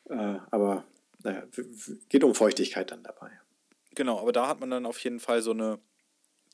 äh, 0.08 0.14
aber 0.50 0.84
naja, 1.22 1.42
geht 2.08 2.24
um 2.24 2.34
Feuchtigkeit 2.34 2.90
dann 2.90 3.02
dabei. 3.02 3.30
Genau, 3.94 4.18
aber 4.20 4.32
da 4.32 4.48
hat 4.48 4.58
man 4.60 4.70
dann 4.70 4.86
auf 4.86 4.98
jeden 5.00 5.20
Fall 5.20 5.42
so 5.42 5.50
eine 5.50 5.78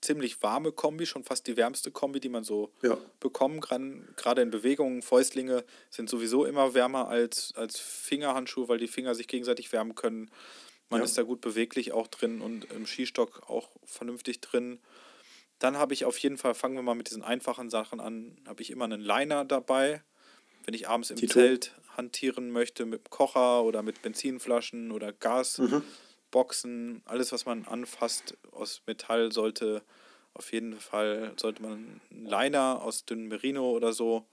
ziemlich 0.00 0.42
warme 0.42 0.72
Kombi, 0.72 1.06
schon 1.06 1.24
fast 1.24 1.46
die 1.46 1.56
wärmste 1.56 1.90
Kombi, 1.90 2.20
die 2.20 2.28
man 2.28 2.44
so 2.44 2.72
Ja. 2.82 2.98
bekommen 3.20 3.60
kann. 3.60 4.08
Gerade 4.16 4.42
in 4.42 4.50
Bewegungen, 4.50 5.02
Fäustlinge 5.02 5.64
sind 5.90 6.08
sowieso 6.08 6.44
immer 6.44 6.74
wärmer 6.74 7.08
als, 7.08 7.52
als 7.56 7.78
Fingerhandschuhe, 7.78 8.68
weil 8.68 8.78
die 8.78 8.88
Finger 8.88 9.14
sich 9.14 9.28
gegenseitig 9.28 9.72
wärmen 9.72 9.94
können. 9.94 10.30
Man 10.90 11.00
Ja. 11.00 11.04
ist 11.04 11.18
da 11.18 11.22
gut 11.22 11.40
beweglich 11.40 11.92
auch 11.92 12.06
drin 12.06 12.40
und 12.40 12.70
im 12.72 12.86
Skistock 12.86 13.48
auch 13.48 13.70
vernünftig 13.84 14.40
drin. 14.40 14.80
Dann 15.58 15.76
habe 15.76 15.92
ich 15.92 16.04
auf 16.04 16.16
jeden 16.18 16.38
Fall, 16.38 16.54
fangen 16.54 16.76
wir 16.76 16.82
mal 16.82 16.94
mit 16.94 17.08
diesen 17.10 17.22
einfachen 17.22 17.68
Sachen 17.68 18.00
an, 18.00 18.36
habe 18.46 18.62
ich 18.62 18.70
immer 18.70 18.84
einen 18.84 19.00
Liner 19.00 19.44
dabei. 19.44 20.02
Wenn 20.64 20.74
ich 20.74 20.88
abends 20.88 21.10
im 21.10 21.16
Tito. 21.16 21.34
Zelt 21.34 21.74
hantieren 21.96 22.50
möchte 22.50 22.84
mit 22.84 23.06
dem 23.06 23.10
Kocher 23.10 23.64
oder 23.64 23.82
mit 23.82 24.02
Benzinflaschen 24.02 24.92
oder 24.92 25.12
Gasboxen, 26.30 27.02
alles 27.06 27.32
was 27.32 27.46
man 27.46 27.64
anfasst 27.64 28.36
aus 28.52 28.82
Metall 28.86 29.32
sollte 29.32 29.82
auf 30.34 30.52
jeden 30.52 30.74
Fall, 30.74 31.32
sollte 31.36 31.62
man 31.62 32.00
einen 32.10 32.26
Liner 32.26 32.82
aus 32.82 33.04
dünnem 33.04 33.28
Merino 33.28 33.70
oder 33.70 33.92
so 33.92 34.26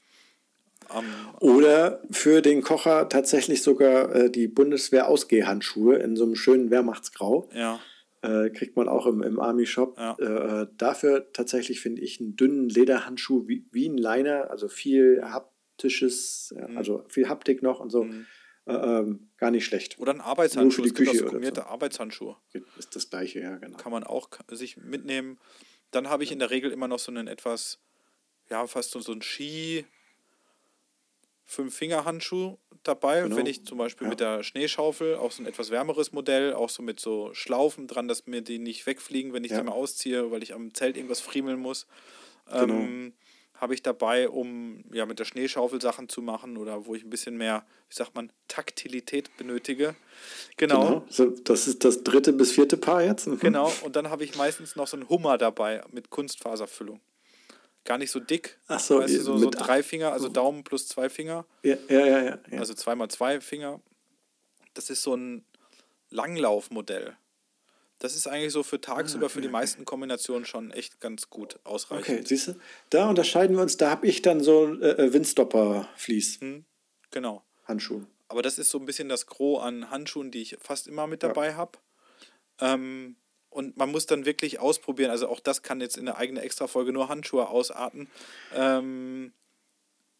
am 0.89 1.05
Oder 1.39 2.01
für 2.11 2.41
den 2.41 2.61
Kocher 2.61 3.09
tatsächlich 3.09 3.63
sogar 3.63 4.13
äh, 4.13 4.29
die 4.29 4.47
Bundeswehr-Ausgehhandschuhe 4.47 5.95
in 5.95 6.15
so 6.15 6.25
einem 6.25 6.35
schönen 6.35 6.69
Wehrmachtsgrau. 6.69 7.49
ja, 7.53 7.79
Äh, 8.21 8.49
kriegt 8.51 8.75
man 8.75 8.87
auch 8.89 9.05
im, 9.07 9.23
im 9.23 9.39
Army-Shop. 9.39 9.97
Ja. 9.97 10.15
Äh, 10.17 10.67
dafür 10.77 11.31
tatsächlich 11.31 11.79
finde 11.79 12.01
ich 12.01 12.19
einen 12.19 12.35
dünnen 12.35 12.69
Lederhandschuh 12.69 13.47
wie, 13.47 13.65
wie 13.71 13.87
ein 13.87 13.97
Liner, 13.97 14.49
also 14.51 14.67
viel 14.67 15.21
haptisches, 15.23 16.53
ja, 16.55 16.67
Mhm. 16.67 16.77
also 16.77 17.03
viel 17.07 17.29
Haptik 17.29 17.63
noch 17.63 17.79
und 17.79 17.89
so. 17.89 18.03
Mhm. 18.03 18.25
Äh, 18.67 18.73
ähm, 18.73 19.29
gar 19.45 19.51
nicht 19.51 19.65
schlecht. 19.65 19.99
oder 19.99 20.11
ein 20.13 20.21
Arbeitshandschuh. 20.21 20.81
die 20.81 20.89
Es 20.89 20.93
gibt 20.95 21.07
auch 21.07 21.11
Küche 21.13 21.23
oder 21.25 21.33
gummierte 21.33 21.61
so. 21.61 21.67
Arbeitshandschuhe. 21.67 22.35
Ist 22.77 22.95
das 22.95 23.09
gleiche, 23.09 23.39
ja, 23.41 23.57
genau. 23.57 23.77
kann 23.77 23.91
man 23.91 24.03
auch 24.03 24.29
sich 24.51 24.77
mitnehmen. 24.77 25.39
Dann 25.91 26.09
habe 26.09 26.23
ich 26.23 26.31
in 26.31 26.39
der 26.39 26.49
Regel 26.49 26.71
immer 26.71 26.87
noch 26.87 26.99
so 26.99 27.11
einen 27.11 27.27
etwas, 27.27 27.79
ja, 28.49 28.65
fast 28.67 28.91
so, 28.91 28.99
so 28.99 29.11
einen 29.11 29.21
Ski 29.21 29.85
Fünf-Finger-Handschuh 31.47 32.57
dabei, 32.83 33.21
Genau. 33.21 33.35
wenn 33.37 33.45
ich 33.45 33.65
zum 33.65 33.77
Beispiel 33.77 34.05
Ja. 34.05 34.09
mit 34.09 34.19
der 34.19 34.43
Schneeschaufel, 34.43 35.15
auch 35.15 35.31
so 35.31 35.43
ein 35.43 35.45
etwas 35.45 35.69
wärmeres 35.69 36.11
Modell, 36.11 36.53
auch 36.53 36.69
so 36.69 36.81
mit 36.81 36.99
so 36.99 37.33
Schlaufen 37.33 37.87
dran, 37.87 38.07
dass 38.07 38.25
mir 38.25 38.41
die 38.41 38.57
nicht 38.59 38.85
wegfliegen, 38.87 39.31
wenn 39.33 39.43
ich 39.43 39.51
Ja. 39.51 39.59
die 39.59 39.63
mal 39.65 39.73
ausziehe, 39.73 40.31
weil 40.31 40.41
ich 40.43 40.53
am 40.53 40.73
Zelt 40.73 40.97
irgendwas 40.97 41.21
friemeln 41.21 41.59
muss. 41.59 41.85
Genau. 42.51 42.73
Ähm, 42.73 43.13
habe 43.57 43.73
ich 43.73 43.81
dabei, 43.81 44.29
um 44.29 44.83
ja 44.91 45.05
mit 45.05 45.19
der 45.19 45.25
Schneeschaufel 45.25 45.81
Sachen 45.81 46.09
zu 46.09 46.21
machen 46.21 46.57
oder 46.57 46.85
wo 46.85 46.95
ich 46.95 47.03
ein 47.03 47.09
bisschen 47.09 47.37
mehr, 47.37 47.65
wie 47.89 47.95
sagt 47.95 48.15
man, 48.15 48.31
Taktilität 48.47 49.35
benötige. 49.37 49.95
Genau. 50.57 50.85
Genau. 50.85 51.05
So, 51.09 51.29
das 51.29 51.67
ist 51.67 51.83
das 51.83 52.03
dritte 52.03 52.33
bis 52.33 52.51
vierte 52.51 52.77
Paar 52.77 53.03
jetzt. 53.03 53.27
Mhm. 53.27 53.39
Genau, 53.39 53.71
und 53.83 53.95
dann 53.95 54.09
habe 54.09 54.23
ich 54.23 54.35
meistens 54.35 54.75
noch 54.75 54.87
so 54.87 54.97
einen 54.97 55.09
Hummer 55.09 55.37
dabei 55.37 55.83
mit 55.91 56.09
Kunstfaserfüllung. 56.09 56.99
Gar 57.85 57.99
nicht 57.99 58.11
so 58.11 58.19
dick. 58.19 58.57
Ach 58.67 58.79
so, 58.79 58.99
weißt 58.99 59.15
du, 59.15 59.21
so, 59.21 59.37
so 59.37 59.49
drei 59.49 59.83
Finger, 59.83 60.11
also 60.11 60.27
Daumen 60.27 60.63
plus 60.63 60.87
zwei 60.87 61.07
Finger, 61.07 61.45
Ja, 61.63 61.77
ja, 61.87 61.99
ja. 61.99 62.23
ja, 62.23 62.39
ja. 62.49 62.59
also 62.59 62.73
zweimal 62.73 63.09
zwei 63.09 63.39
Finger. 63.41 63.79
Das 64.73 64.89
ist 64.89 65.03
so 65.03 65.15
ein 65.15 65.45
Langlaufmodell. 66.09 67.15
Das 67.99 68.15
ist 68.15 68.27
eigentlich 68.27 68.51
so 68.51 68.61
für 68.63 68.81
tagsüber 68.81 69.29
für 69.29 69.41
die 69.41 69.47
meisten 69.47 69.85
Kombinationen 69.85 70.45
schon 70.45 70.71
echt 70.71 70.99
ganz 70.99 71.29
gut 71.29 71.55
Ah, 71.55 71.59
Okay, 71.63 71.73
ausreichend. 71.73 72.27
siehst 72.27 72.47
du? 72.49 72.55
Da 72.89 73.09
unterscheiden 73.09 73.55
wir 73.55 73.63
uns. 73.63 73.77
Da 73.77 73.89
habe 73.89 74.05
ich 74.07 74.21
dann 74.21 74.41
so 74.43 74.65
äh, 74.81 75.13
Windstopper-Fleece-Handschuhe. 75.13 76.49
Hm, 76.55 76.65
genau. 77.11 77.43
Aber 78.27 78.41
das 78.41 78.57
ist 78.59 78.69
so 78.69 78.79
ein 78.79 78.85
bisschen 78.85 79.07
das 79.09 79.27
Gros 79.27 79.61
an 79.63 79.89
Handschuhen, 79.91 80.31
die 80.31 80.41
ich 80.41 80.57
fast 80.59 80.87
immer 80.87 81.07
mit 81.07 81.23
dabei 81.23 81.53
habe. 81.55 81.79
Ähm, 82.59 83.15
und 83.49 83.77
man 83.77 83.89
muss 83.91 84.05
dann 84.05 84.25
wirklich 84.25 84.59
ausprobieren. 84.59 85.11
Also 85.11 85.29
auch 85.29 85.39
das 85.39 85.61
kann 85.63 85.79
jetzt 85.79 85.97
in 85.97 86.05
der 86.05 86.17
eigenen 86.17 86.43
Extrafolge 86.43 86.91
nur 86.91 87.07
Handschuhe 87.07 87.47
ausarten. 87.47 88.09
Ähm, 88.53 89.31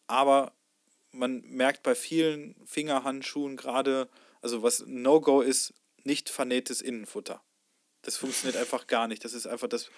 aber 0.06 0.52
man 1.12 1.42
merkt 1.42 1.82
bei 1.82 1.94
vielen 1.94 2.54
Fingerhandschuhen 2.64 3.56
gerade, 3.56 4.08
also 4.40 4.62
was 4.62 4.84
No-Go 4.86 5.42
ist, 5.42 5.74
nicht 6.04 6.30
vernähtes 6.30 6.80
Innenfutter. 6.80 7.42
Das 8.06 8.16
funktioniert 8.16 8.56
einfach 8.56 8.86
gar 8.86 9.08
nicht. 9.08 9.24
Das 9.24 9.32
ist 9.34 9.46
einfach 9.46 9.68
das 9.68 9.90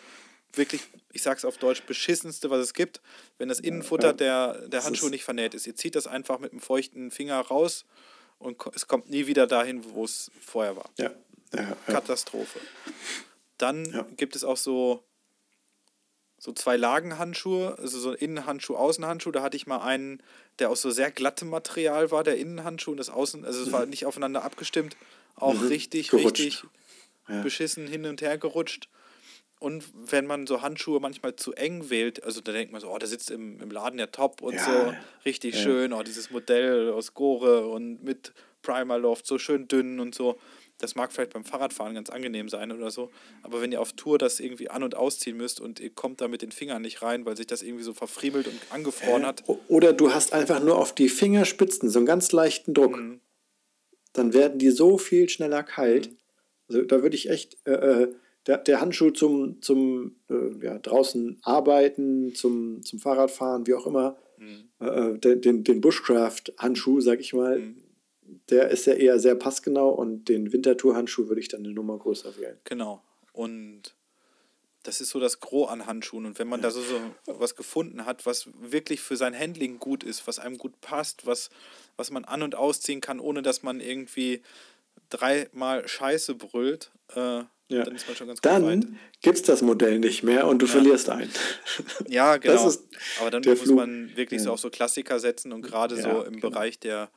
wirklich, 0.55 0.81
ich 1.13 1.23
sag's 1.23 1.45
auf 1.45 1.59
Deutsch, 1.59 1.83
beschissenste, 1.83 2.49
was 2.51 2.61
es 2.61 2.73
gibt. 2.75 3.01
Wenn 3.37 3.49
das 3.51 3.61
Innenfutter 3.61 4.13
der, 4.15 4.67
der 4.69 4.83
Handschuh 4.85 5.11
nicht 5.11 5.25
vernäht 5.25 5.53
ist. 5.55 5.67
Ihr 5.67 5.77
zieht 5.77 5.95
das 5.95 6.07
einfach 6.07 6.39
mit 6.39 6.53
einem 6.53 6.61
feuchten 6.61 7.11
Finger 7.11 7.39
raus 7.39 7.85
und 8.39 8.57
es 8.75 8.87
kommt 8.89 9.11
nie 9.11 9.27
wieder 9.27 9.47
dahin, 9.47 9.85
wo 9.93 10.05
es 10.05 10.31
vorher 10.41 10.75
war. 10.77 10.91
Ja. 10.97 11.11
ja, 11.55 11.63
ja. 11.63 11.77
Katastrophe. 11.87 12.59
Dann 13.59 14.07
gibt 14.17 14.37
es 14.37 14.43
auch 14.45 14.57
so, 14.57 15.05
so 16.39 16.53
zwei 16.53 16.77
Lagen-Handschuhe, 16.77 17.77
also 17.79 17.99
so 17.99 18.13
Innenhandschuh, 18.13 18.77
Außenhandschuh. 18.77 19.33
Da 19.33 19.43
hatte 19.43 19.57
ich 19.57 19.67
mal 19.67 19.83
einen, 19.83 20.23
der 20.61 20.71
aus 20.71 20.81
so 20.81 20.91
sehr 20.91 21.11
glattem 21.11 21.51
Material 21.51 22.11
war, 22.11 22.25
der 22.25 22.39
Innenhandschuh 22.39 22.93
und 22.93 22.97
das 22.97 23.11
Außen, 23.11 23.45
also 23.45 23.63
es 23.63 23.73
war 23.73 23.85
nicht 23.87 24.07
aufeinander 24.07 24.45
abgestimmt. 24.45 24.97
Auch 25.35 25.55
Mhm. 25.55 25.67
richtig, 25.69 26.09
Gerutscht. 26.09 26.41
richtig 26.41 26.63
Ja. 27.29 27.43
beschissen 27.43 27.87
hin 27.87 28.07
und 28.07 28.21
her 28.23 28.39
gerutscht. 28.39 28.89
Und 29.61 29.85
wenn 29.93 30.27
man 30.27 30.47
so 30.47 30.63
Handschuhe 30.63 31.01
manchmal 31.01 31.35
zu 31.35 31.53
eng 31.53 31.91
wählt, 31.91 32.23
also 32.23 32.41
da 32.41 32.53
denkt 32.53 32.71
man 32.73 32.81
so, 32.81 32.89
oh, 32.93 32.99
der 32.99 33.09
sitzt 33.09 33.31
im, 33.31 33.61
im 33.61 33.71
Laden 33.71 33.97
der 33.99 34.13
Top 34.13 34.41
und 34.41 34.55
Ja, 34.55 34.65
so 34.65 34.71
ja. 34.71 34.97
richtig 35.25 35.57
Ja. 35.57 35.61
schön, 35.63 35.93
oh, 35.93 36.03
dieses 36.05 36.31
Modell 36.31 36.91
aus 36.93 37.13
Gore 37.15 37.67
und 37.69 38.03
mit 38.05 38.33
Primer 38.63 38.99
Loft, 38.99 39.27
so 39.27 39.39
schön 39.39 39.67
dünn 39.67 39.99
und 40.01 40.15
so. 40.15 40.39
Das 40.81 40.95
mag 40.95 41.13
vielleicht 41.13 41.33
beim 41.33 41.45
Fahrradfahren 41.45 41.95
ganz 41.95 42.09
angenehm 42.09 42.49
sein 42.49 42.71
oder 42.71 42.93
so, 42.93 43.11
aber 43.43 43.61
wenn 43.61 43.73
ihr 43.73 43.81
auf 43.81 43.95
Tour 43.95 44.17
das 44.17 44.39
irgendwie 44.39 44.71
an- 44.71 44.85
und 44.85 44.95
ausziehen 44.95 45.37
müsst 45.37 45.61
und 45.61 45.81
ihr 45.81 45.91
kommt 45.91 46.21
da 46.21 46.29
mit 46.29 46.41
den 46.41 46.53
Fingern 46.53 46.83
nicht 46.83 47.03
rein, 47.03 47.27
weil 47.27 47.37
sich 47.37 47.49
das 47.49 47.63
irgendwie 47.63 47.83
so 47.83 47.95
verfriemelt 47.95 48.47
und 48.47 48.61
angefroren 48.71 49.27
hat, 49.27 49.43
Oder 49.67 49.93
du 49.93 50.15
hast 50.15 50.33
einfach 50.33 50.63
nur 50.63 50.79
auf 50.79 50.95
die 50.95 51.09
Fingerspitzen 51.09 51.91
so 51.91 51.99
einen 51.99 52.07
ganz 52.07 52.31
leichten 52.31 52.75
Druck. 52.75 52.97
Mhm. 52.97 53.21
Dann 54.13 54.33
werden 54.35 54.61
die 54.61 54.71
so 54.71 54.99
viel 54.99 55.29
schneller 55.29 55.65
kalt. 55.65 56.11
Also 56.69 56.83
da 56.83 57.03
würde 57.03 57.17
ich 57.17 57.29
echt 57.31 57.57
äh, 57.67 57.73
äh, 58.03 58.15
der, 58.47 58.59
der 58.59 58.81
Handschuh 58.81 59.11
zum, 59.11 59.61
zum 59.63 60.17
äh, 60.31 60.65
ja, 60.65 60.79
draußen 60.79 61.39
arbeiten, 61.43 62.35
zum, 62.35 62.83
zum 62.83 62.99
Fahrradfahren, 62.99 63.67
wie 63.67 63.75
auch 63.75 63.87
immer, 63.87 64.17
Mhm. 64.39 64.69
äh, 64.81 64.87
äh, 64.87 65.19
den, 65.19 65.41
den, 65.41 65.65
den 65.65 65.81
Bushcraft-Handschuh, 65.81 67.01
sag 67.01 67.19
ich 67.21 67.33
mal, 67.35 67.59
Mhm. 67.59 67.77
der 68.51 68.69
ist 68.71 68.87
ja 68.87 68.93
eher 68.95 69.19
sehr 69.19 69.35
passgenau 69.35 69.91
und 69.91 70.29
den 70.29 70.53
Wintertour-Handschuh 70.53 71.29
würde 71.29 71.41
ich 71.41 71.49
dann 71.49 71.65
eine 71.65 71.73
Nummer 71.75 71.99
größer 71.99 72.37
wählen. 72.39 72.57
Genau. 72.65 73.03
Und 73.33 73.95
das 74.85 75.01
ist 75.01 75.11
so 75.11 75.19
das 75.21 75.41
Gros 75.41 75.69
an 75.69 75.87
Handschuhen. 75.87 76.25
Und 76.25 76.39
wenn 76.39 76.49
man 76.49 76.63
da 76.63 76.71
so, 76.71 76.81
so 76.81 77.01
was 77.27 77.57
gefunden 77.57 78.07
hat, 78.07 78.27
was 78.27 78.49
wirklich 78.61 79.01
für 79.01 79.17
sein 79.17 79.37
Handling 79.37 79.79
gut 79.79 80.05
ist, 80.05 80.27
was 80.29 80.39
einem 80.39 80.57
gut 80.57 80.81
passt, 80.81 81.27
was, 81.27 81.51
was 81.97 82.11
man 82.11 82.25
an- 82.25 82.43
und 82.43 82.55
ausziehen 82.55 83.01
kann, 83.01 83.19
ohne 83.21 83.43
dass 83.43 83.63
man 83.65 83.81
irgendwie 83.81 84.41
dreimal 85.11 85.87
Scheiße 85.89 86.35
brüllt, 86.35 86.91
äh, 87.15 87.43
Ja. 87.71 87.85
dann 87.85 87.95
ist 87.95 88.07
man 88.07 88.17
schon 88.17 88.27
ganz 88.29 88.41
gut. 88.41 88.51
Dann 88.51 88.99
gibt 89.21 89.37
es 89.37 89.43
das 89.43 89.61
Modell 89.63 89.99
nicht 89.99 90.23
mehr 90.23 90.47
und 90.47 90.61
du 90.61 90.67
verlierst 90.67 91.11
einen. 91.11 91.31
Ja, 92.09 92.37
genau. 92.39 92.55
Das 92.55 92.77
ist 92.77 92.89
Aber 93.21 93.31
dann 93.31 93.43
muss 93.45 93.61
Fluch. 93.61 93.77
man 93.77 94.17
wirklich 94.17 94.41
so 94.41 94.49
Ja. 94.49 94.53
auf 94.55 94.61
so 94.61 94.71
Klassiker 94.71 95.19
setzen 95.21 95.53
und 95.53 95.63
gerade 95.63 95.97
Ja, 95.97 96.03
so 96.03 96.23
im 96.25 96.35
genau. 96.35 96.51
Bereich 96.51 96.79
der 96.79 97.11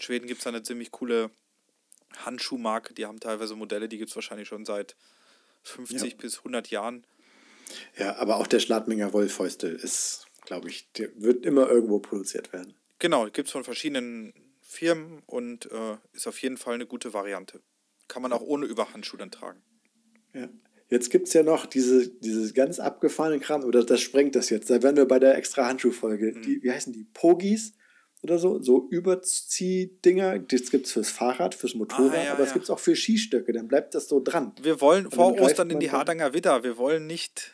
Schweden 0.00 0.26
gibt 0.26 0.40
es 0.40 0.46
eine 0.46 0.62
ziemlich 0.62 0.90
coole 0.90 1.30
Handschuhmarke. 2.24 2.94
Die 2.94 3.06
haben 3.06 3.20
teilweise 3.20 3.54
Modelle, 3.56 3.88
die 3.88 3.98
gibt 3.98 4.10
es 4.10 4.16
wahrscheinlich 4.16 4.48
schon 4.48 4.64
seit 4.64 4.96
50 5.62 6.12
Ja. 6.12 6.16
bis 6.18 6.38
100 6.38 6.68
Jahren. 6.70 7.06
Ja, 7.96 8.16
aber 8.16 8.36
auch 8.36 8.46
der 8.46 8.60
Schladminger 8.60 9.12
Wollfäustel 9.12 9.74
ist, 9.74 10.26
glaube 10.44 10.68
ich, 10.68 10.90
der 10.92 11.10
wird 11.16 11.44
immer 11.44 11.68
irgendwo 11.68 11.98
produziert 11.98 12.52
werden. 12.52 12.74
Genau, 12.98 13.24
gibt 13.26 13.48
es 13.48 13.52
von 13.52 13.64
verschiedenen 13.64 14.32
Firmen 14.66 15.22
und 15.26 15.70
äh, 15.70 15.96
ist 16.12 16.26
auf 16.26 16.40
jeden 16.42 16.56
Fall 16.56 16.74
eine 16.74 16.86
gute 16.86 17.14
Variante. 17.14 17.60
Kann 18.08 18.22
man 18.22 18.32
auch 18.32 18.42
ohne 18.42 18.66
Überhandschuh 18.66 19.16
dann 19.16 19.30
tragen. 19.30 19.62
Ja. 20.34 20.48
Jetzt 20.88 21.10
gibt 21.10 21.26
es 21.28 21.34
ja 21.34 21.42
noch 21.42 21.66
diese, 21.66 22.08
diese 22.08 22.52
ganz 22.52 22.78
abgefahrenen 22.78 23.40
Kram, 23.40 23.64
oder 23.64 23.84
das 23.84 24.00
sprengt 24.00 24.36
das 24.36 24.50
jetzt. 24.50 24.70
Da 24.70 24.82
wären 24.82 24.96
wir 24.96 25.06
bei 25.06 25.18
der 25.18 25.36
extra 25.36 25.66
Handschuhfolge. 25.66 26.32
Mhm. 26.32 26.42
Die, 26.42 26.62
wie 26.62 26.70
heißen 26.70 26.92
die? 26.92 27.04
Pogis 27.12 27.72
oder 28.22 28.38
so? 28.38 28.62
So 28.62 28.88
Überziehdinger. 28.90 30.38
Das 30.38 30.70
gibt 30.70 30.86
es 30.86 30.92
fürs 30.92 31.10
Fahrrad, 31.10 31.54
fürs 31.54 31.74
Motorrad, 31.74 32.14
Ah, 32.14 32.24
ja, 32.24 32.32
aber 32.32 32.42
es 32.42 32.50
ja. 32.50 32.54
gibt 32.54 32.64
es 32.64 32.70
auch 32.70 32.78
für 32.78 32.94
Skistöcke. 32.94 33.52
Dann 33.52 33.66
bleibt 33.66 33.94
das 33.94 34.08
so 34.08 34.20
dran. 34.20 34.52
Wir 34.62 34.80
wollen 34.80 35.10
vor 35.10 35.38
Ostern 35.40 35.70
in 35.70 35.80
die 35.80 35.90
Hardanger 35.90 36.34
Widder. 36.34 36.62
Wir 36.62 36.76
wollen 36.76 37.06
nicht 37.06 37.52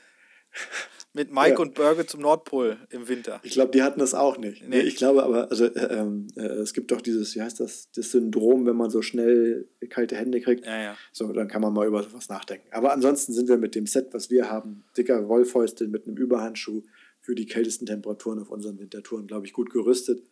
mit 1.14 1.30
Mike 1.32 1.51
Ja. 1.55 1.59
und 1.59 1.74
Börge 1.74 2.06
zum 2.06 2.20
Nordpol 2.22 2.78
im 2.90 3.06
Winter. 3.09 3.40
Ich 3.43 3.52
glaube, 3.52 3.70
die 3.70 3.82
hatten 3.82 4.01
das 4.01 4.14
auch 4.14 4.39
nicht. 4.39 4.66
Nee. 4.66 4.80
Ich 4.80 4.97
glaube 4.97 5.22
aber, 5.22 5.51
also 5.51 5.66
äh, 5.66 5.98
ähm, 5.98 6.28
äh, 6.36 6.43
es 6.43 6.72
gibt 6.72 6.90
doch 6.90 7.01
dieses, 7.02 7.34
wie 7.34 7.43
heißt 7.43 7.60
das, 7.60 7.90
das 7.94 8.10
Syndrom, 8.12 8.64
wenn 8.66 8.76
man 8.76 8.89
so 8.90 9.02
schnell 9.02 9.68
kalte 9.90 10.16
Hände 10.16 10.40
kriegt. 10.40 10.64
Ja, 10.64 10.80
ja. 10.82 10.97
So, 11.12 11.30
dann 11.32 11.48
kann 11.48 11.60
man 11.60 11.72
mal 11.74 11.86
über 11.86 12.02
sowas 12.02 12.28
nachdenken. 12.28 12.66
Aber 12.70 12.93
ansonsten 12.93 13.32
sind 13.34 13.48
wir 13.48 13.59
mit 13.59 13.74
dem 13.74 13.86
Set, 13.86 14.09
was 14.12 14.30
wir 14.30 14.51
haben, 14.51 14.84
dicker 14.97 15.28
Wollfäustel 15.28 15.89
mit 15.89 16.06
einem 16.06 16.16
Überhandschuh 16.16 16.82
für 17.20 17.34
die 17.34 17.47
kältesten 17.47 17.86
Temperaturen 17.86 18.40
auf 18.40 18.51
unseren 18.51 18.78
Wintertouren, 18.78 19.26
glaube 19.26 19.47
ich, 19.47 19.52
gut 19.52 19.70
gerüstet 19.70 20.22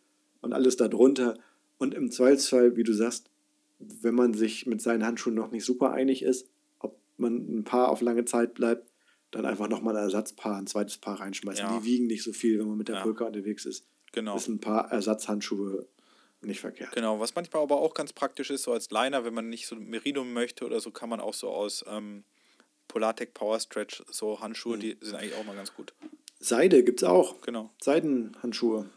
und 0.41 0.51
alles 0.53 0.77
darunter. 0.77 1.37
Und 1.77 1.93
im 1.93 2.11
Zweifelsfall, 2.11 2.75
wie 2.75 2.83
du 2.83 2.93
sagst, 2.93 3.29
wenn 3.79 4.13
man 4.15 4.33
sich 4.33 4.65
mit 4.65 4.81
seinen 4.81 5.05
Handschuhen 5.05 5.35
noch 5.35 5.51
nicht 5.51 5.63
super 5.65 5.91
einig 5.91 6.21
ist, 6.23 6.47
ob 6.79 6.97
man 7.17 7.35
ein 7.35 7.63
Paar 7.63 7.89
auf 7.89 8.01
lange 8.01 8.25
Zeit 8.25 8.53
bleibt, 8.53 8.90
dann 9.31 9.45
einfach 9.45 9.67
nochmal 9.69 9.95
ein 9.97 10.03
Ersatzpaar, 10.03 10.57
ein 10.57 10.67
zweites 10.67 10.97
Paar 10.97 11.19
reinschmeißen. 11.19 11.65
Ja. 11.65 11.79
Die 11.79 11.85
wiegen 11.85 12.07
nicht 12.07 12.23
so 12.23 12.33
viel, 12.33 12.59
wenn 12.59 12.67
man 12.67 12.77
mit 12.77 12.87
der 12.89 12.95
Ja. 12.97 13.01
Pulka 13.03 13.25
unterwegs 13.25 13.65
ist. 13.65 13.85
Genau. 14.11 14.35
Ist 14.35 14.47
ein 14.49 14.59
paar 14.59 14.91
Ersatzhandschuhe 14.91 15.87
nicht 16.41 16.59
verkehrt. 16.59 16.91
Genau, 16.93 17.19
was 17.19 17.35
manchmal 17.35 17.61
aber 17.63 17.77
auch 17.79 17.93
ganz 17.93 18.13
praktisch 18.13 18.49
ist, 18.49 18.63
so 18.63 18.73
als 18.73 18.89
Liner, 18.91 19.23
wenn 19.23 19.33
man 19.33 19.47
nicht 19.49 19.67
so 19.67 19.75
Merino 19.75 20.23
möchte 20.23 20.65
oder 20.65 20.79
so, 20.79 20.91
kann 20.91 21.07
man 21.07 21.19
auch 21.19 21.33
so 21.35 21.49
aus 21.49 21.85
ähm, 21.87 22.23
Polartec 22.87 23.33
Power 23.33 23.59
Stretch 23.59 24.03
so 24.09 24.41
Handschuhe, 24.41 24.75
Mhm. 24.75 24.81
die 24.81 24.97
sind 25.01 25.15
eigentlich 25.15 25.35
auch 25.35 25.45
mal 25.45 25.55
ganz 25.55 25.73
gut. 25.73 25.93
Seide 26.39 26.83
gibt 26.83 27.01
es 27.03 27.07
auch. 27.07 27.39
Genau. 27.41 27.71
Seidenhandschuhe. 27.81 28.89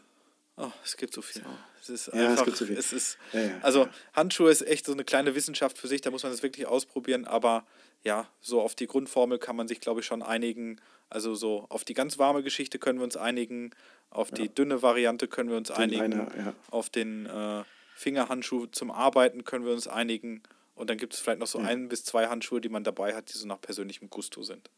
Oh, 0.57 0.71
es 0.83 0.97
gibt 0.97 1.13
so 1.13 1.21
viel. 1.21 1.43
Es 1.81 1.89
ist 1.89 2.07
Ja, 2.07 2.13
es 2.13 2.29
einfach, 2.31 2.45
gibt 2.45 2.57
so 2.57 2.65
viel. 2.65 2.77
es 2.77 2.91
ist, 2.91 3.17
Ja, 3.31 3.39
ja, 3.41 3.59
also. 3.61 3.87
Handschuhe 4.13 4.49
ist 4.49 4.61
echt 4.65 4.85
so 4.85 4.91
eine 4.93 5.03
kleine 5.03 5.35
Wissenschaft 5.35 5.77
für 5.77 5.87
sich, 5.87 6.01
da 6.01 6.09
muss 6.11 6.23
man 6.23 6.31
das 6.31 6.41
wirklich 6.43 6.65
ausprobieren, 6.65 7.25
aber 7.25 7.65
ja, 8.05 8.29
so 8.39 8.61
auf 8.61 8.75
die 8.75 8.87
Grundformel 8.87 9.39
kann 9.39 9.55
man 9.55 9.67
sich, 9.67 9.81
glaube 9.81 9.99
ich, 9.99 10.05
schon 10.05 10.21
einigen. 10.21 10.79
Also 11.09 11.35
so 11.35 11.65
auf 11.69 11.83
die 11.83 11.93
ganz 11.93 12.17
warme 12.17 12.43
Geschichte 12.43 12.79
können 12.79 12.99
wir 12.99 13.03
uns 13.03 13.17
einigen, 13.17 13.71
auf 14.09 14.31
die 14.31 14.47
dünne 14.47 14.81
Variante 14.81 15.27
können 15.27 15.49
wir 15.49 15.57
uns 15.57 15.71
einigen, 15.71 16.11
Liner, 16.11 16.31
ja. 16.37 16.53
auf 16.71 16.89
den 16.89 17.25
äh, 17.25 17.63
Fingerhandschuh 17.95 18.67
zum 18.67 18.91
Arbeiten 18.91 19.43
können 19.43 19.65
wir 19.65 19.73
uns 19.73 19.87
einigen 19.87 20.41
und 20.75 20.89
dann 20.89 20.97
gibt 20.97 21.13
es 21.13 21.19
vielleicht 21.19 21.39
noch 21.39 21.47
so 21.47 21.59
ein 21.59 21.89
bis 21.89 22.03
zwei 22.03 22.27
Handschuhe, 22.27 22.61
die 22.61 22.69
man 22.69 22.83
dabei 22.83 23.15
hat, 23.15 23.33
die 23.33 23.37
so 23.37 23.47
nach 23.47 23.59
persönlichem 23.59 24.09
Gusto 24.09 24.43
sind. 24.43 24.69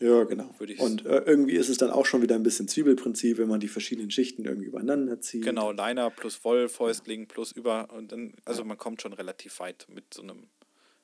Ja, 0.00 0.22
genau. 0.24 0.54
Und 0.78 1.06
äh, 1.06 1.22
irgendwie 1.26 1.56
ist 1.56 1.68
es 1.68 1.76
dann 1.76 1.90
auch 1.90 2.06
schon 2.06 2.22
wieder 2.22 2.36
ein 2.36 2.44
bisschen 2.44 2.68
Zwiebelprinzip, 2.68 3.38
wenn 3.38 3.48
man 3.48 3.58
die 3.58 3.68
verschiedenen 3.68 4.12
Schichten 4.12 4.44
irgendwie 4.44 4.68
übereinander 4.68 5.20
zieht. 5.20 5.42
Genau, 5.42 5.72
Liner 5.72 6.10
plus 6.10 6.44
Woll, 6.44 6.68
Fäustling 6.68 7.26
plus 7.26 7.50
über 7.50 7.88
und 7.92 8.12
dann, 8.12 8.34
also 8.44 8.64
man 8.64 8.78
kommt 8.78 9.02
schon 9.02 9.12
relativ 9.12 9.58
weit 9.58 9.86
mit 9.92 10.14
so 10.14 10.22
einem 10.22 10.44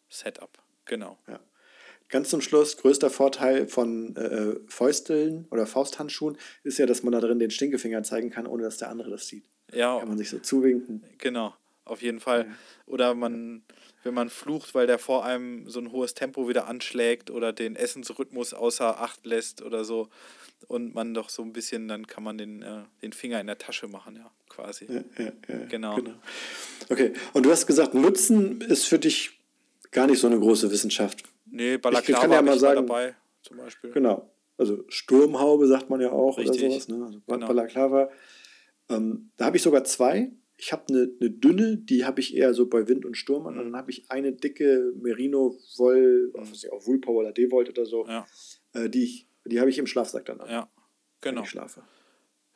Setup. 0.08 0.62
Genau. 0.84 1.18
Ja. 1.26 1.40
Ganz 2.08 2.28
zum 2.30 2.40
Schluss, 2.40 2.76
größter 2.76 3.10
Vorteil 3.10 3.66
von 3.66 4.14
äh, 4.16 4.54
Fäusteln 4.68 5.46
oder 5.50 5.66
Fausthandschuhen 5.66 6.36
ist 6.62 6.78
ja, 6.78 6.86
dass 6.86 7.02
man 7.02 7.12
da 7.12 7.20
drin 7.20 7.38
den 7.38 7.50
Stinkefinger 7.50 8.02
zeigen 8.02 8.30
kann, 8.30 8.46
ohne 8.46 8.62
dass 8.62 8.76
der 8.76 8.90
andere 8.90 9.10
das 9.10 9.26
sieht. 9.26 9.44
Ja, 9.72 9.98
Kann 9.98 10.08
man 10.08 10.18
sich 10.18 10.28
so 10.30 10.38
zuwinken. 10.38 11.02
genau, 11.18 11.54
auf 11.84 12.02
jeden 12.02 12.20
Fall. 12.20 12.46
Oder 12.86 13.14
man, 13.14 13.62
wenn 14.04 14.14
man 14.14 14.28
flucht, 14.28 14.74
weil 14.74 14.86
der 14.86 14.98
vor 14.98 15.24
einem 15.24 15.68
so 15.68 15.80
ein 15.80 15.90
hohes 15.90 16.14
Tempo 16.14 16.48
wieder 16.48 16.68
anschlägt 16.68 17.30
oder 17.30 17.52
den 17.52 17.74
Essensrhythmus 17.74 18.54
außer 18.54 19.00
Acht 19.00 19.24
lässt 19.26 19.62
oder 19.62 19.84
so 19.84 20.08
und 20.68 20.94
man 20.94 21.14
doch 21.14 21.30
so 21.30 21.42
ein 21.42 21.52
bisschen, 21.52 21.88
dann 21.88 22.06
kann 22.06 22.22
man 22.22 22.38
den, 22.38 22.62
äh, 22.62 22.82
den 23.02 23.12
Finger 23.12 23.40
in 23.40 23.46
der 23.46 23.58
Tasche 23.58 23.88
machen, 23.88 24.16
ja, 24.16 24.30
quasi. 24.48 24.86
Ja, 24.86 25.02
ja, 25.24 25.32
ja, 25.48 25.64
Genau. 25.66 25.98
Okay, 26.88 27.12
und 27.32 27.44
du 27.44 27.50
hast 27.50 27.66
gesagt, 27.66 27.94
Nutzen 27.94 28.60
ist 28.60 28.84
für 28.84 28.98
dich 28.98 29.40
gar 29.90 30.06
nicht 30.06 30.20
so 30.20 30.26
eine 30.26 30.38
große 30.38 30.70
Wissenschaft. 30.70 31.24
Nee, 31.46 31.74
Ich 31.74 31.80
Balaklava 31.80 32.20
kann 32.22 32.32
ja 32.32 32.42
mal 32.42 32.54
ich 32.54 32.60
sagen- 32.60 32.86
dabei, 32.86 33.14
zum 33.42 33.56
Beispiel. 33.58 33.90
Genau. 33.90 34.30
Also 34.56 34.84
Sturmhaube 34.88 35.66
sagt 35.66 35.90
man 35.90 36.00
ja 36.00 36.10
auch 36.12 36.38
Richtig. 36.38 36.62
oder 36.62 36.70
sowas. 36.70 36.88
Ne? 36.88 37.04
Also 37.04 37.20
Genau. 37.26 37.46
Balaklava. 37.46 38.10
Ähm, 38.88 39.30
da 39.36 39.46
habe 39.46 39.56
ich 39.56 39.62
sogar 39.62 39.84
zwei. 39.84 40.30
Ich 40.56 40.72
habe 40.72 40.84
eine, 40.88 41.10
eine 41.20 41.30
dünne, 41.30 41.76
die 41.78 42.04
habe 42.04 42.20
ich 42.20 42.36
eher 42.36 42.54
so 42.54 42.66
bei 42.68 42.86
Wind 42.86 43.04
und 43.04 43.16
Sturm 43.16 43.46
an. 43.46 43.58
Und 43.58 43.64
dann 43.64 43.76
habe 43.76 43.90
ich 43.90 44.10
eine 44.10 44.32
dicke 44.32 44.92
Merino-Woll, 44.96 46.30
was 46.34 46.50
weiß 46.50 46.64
ich, 46.64 46.72
auch 46.72 46.86
Woolpower 46.86 47.20
oder 47.20 47.32
D-Volt 47.32 47.68
oder 47.68 47.84
so. 47.86 48.06
Ja, 48.06 48.26
Äh, 48.72 48.88
die 48.88 49.02
ich, 49.04 49.28
die 49.44 49.60
habe 49.60 49.70
ich 49.70 49.78
im 49.78 49.86
Schlafsack 49.86 50.24
dann 50.26 50.40
an, 50.40 50.48
ja, 50.50 50.68
wenn 51.22 51.32
genau. 51.32 51.42
ich 51.42 51.50
schlafe. 51.50 51.82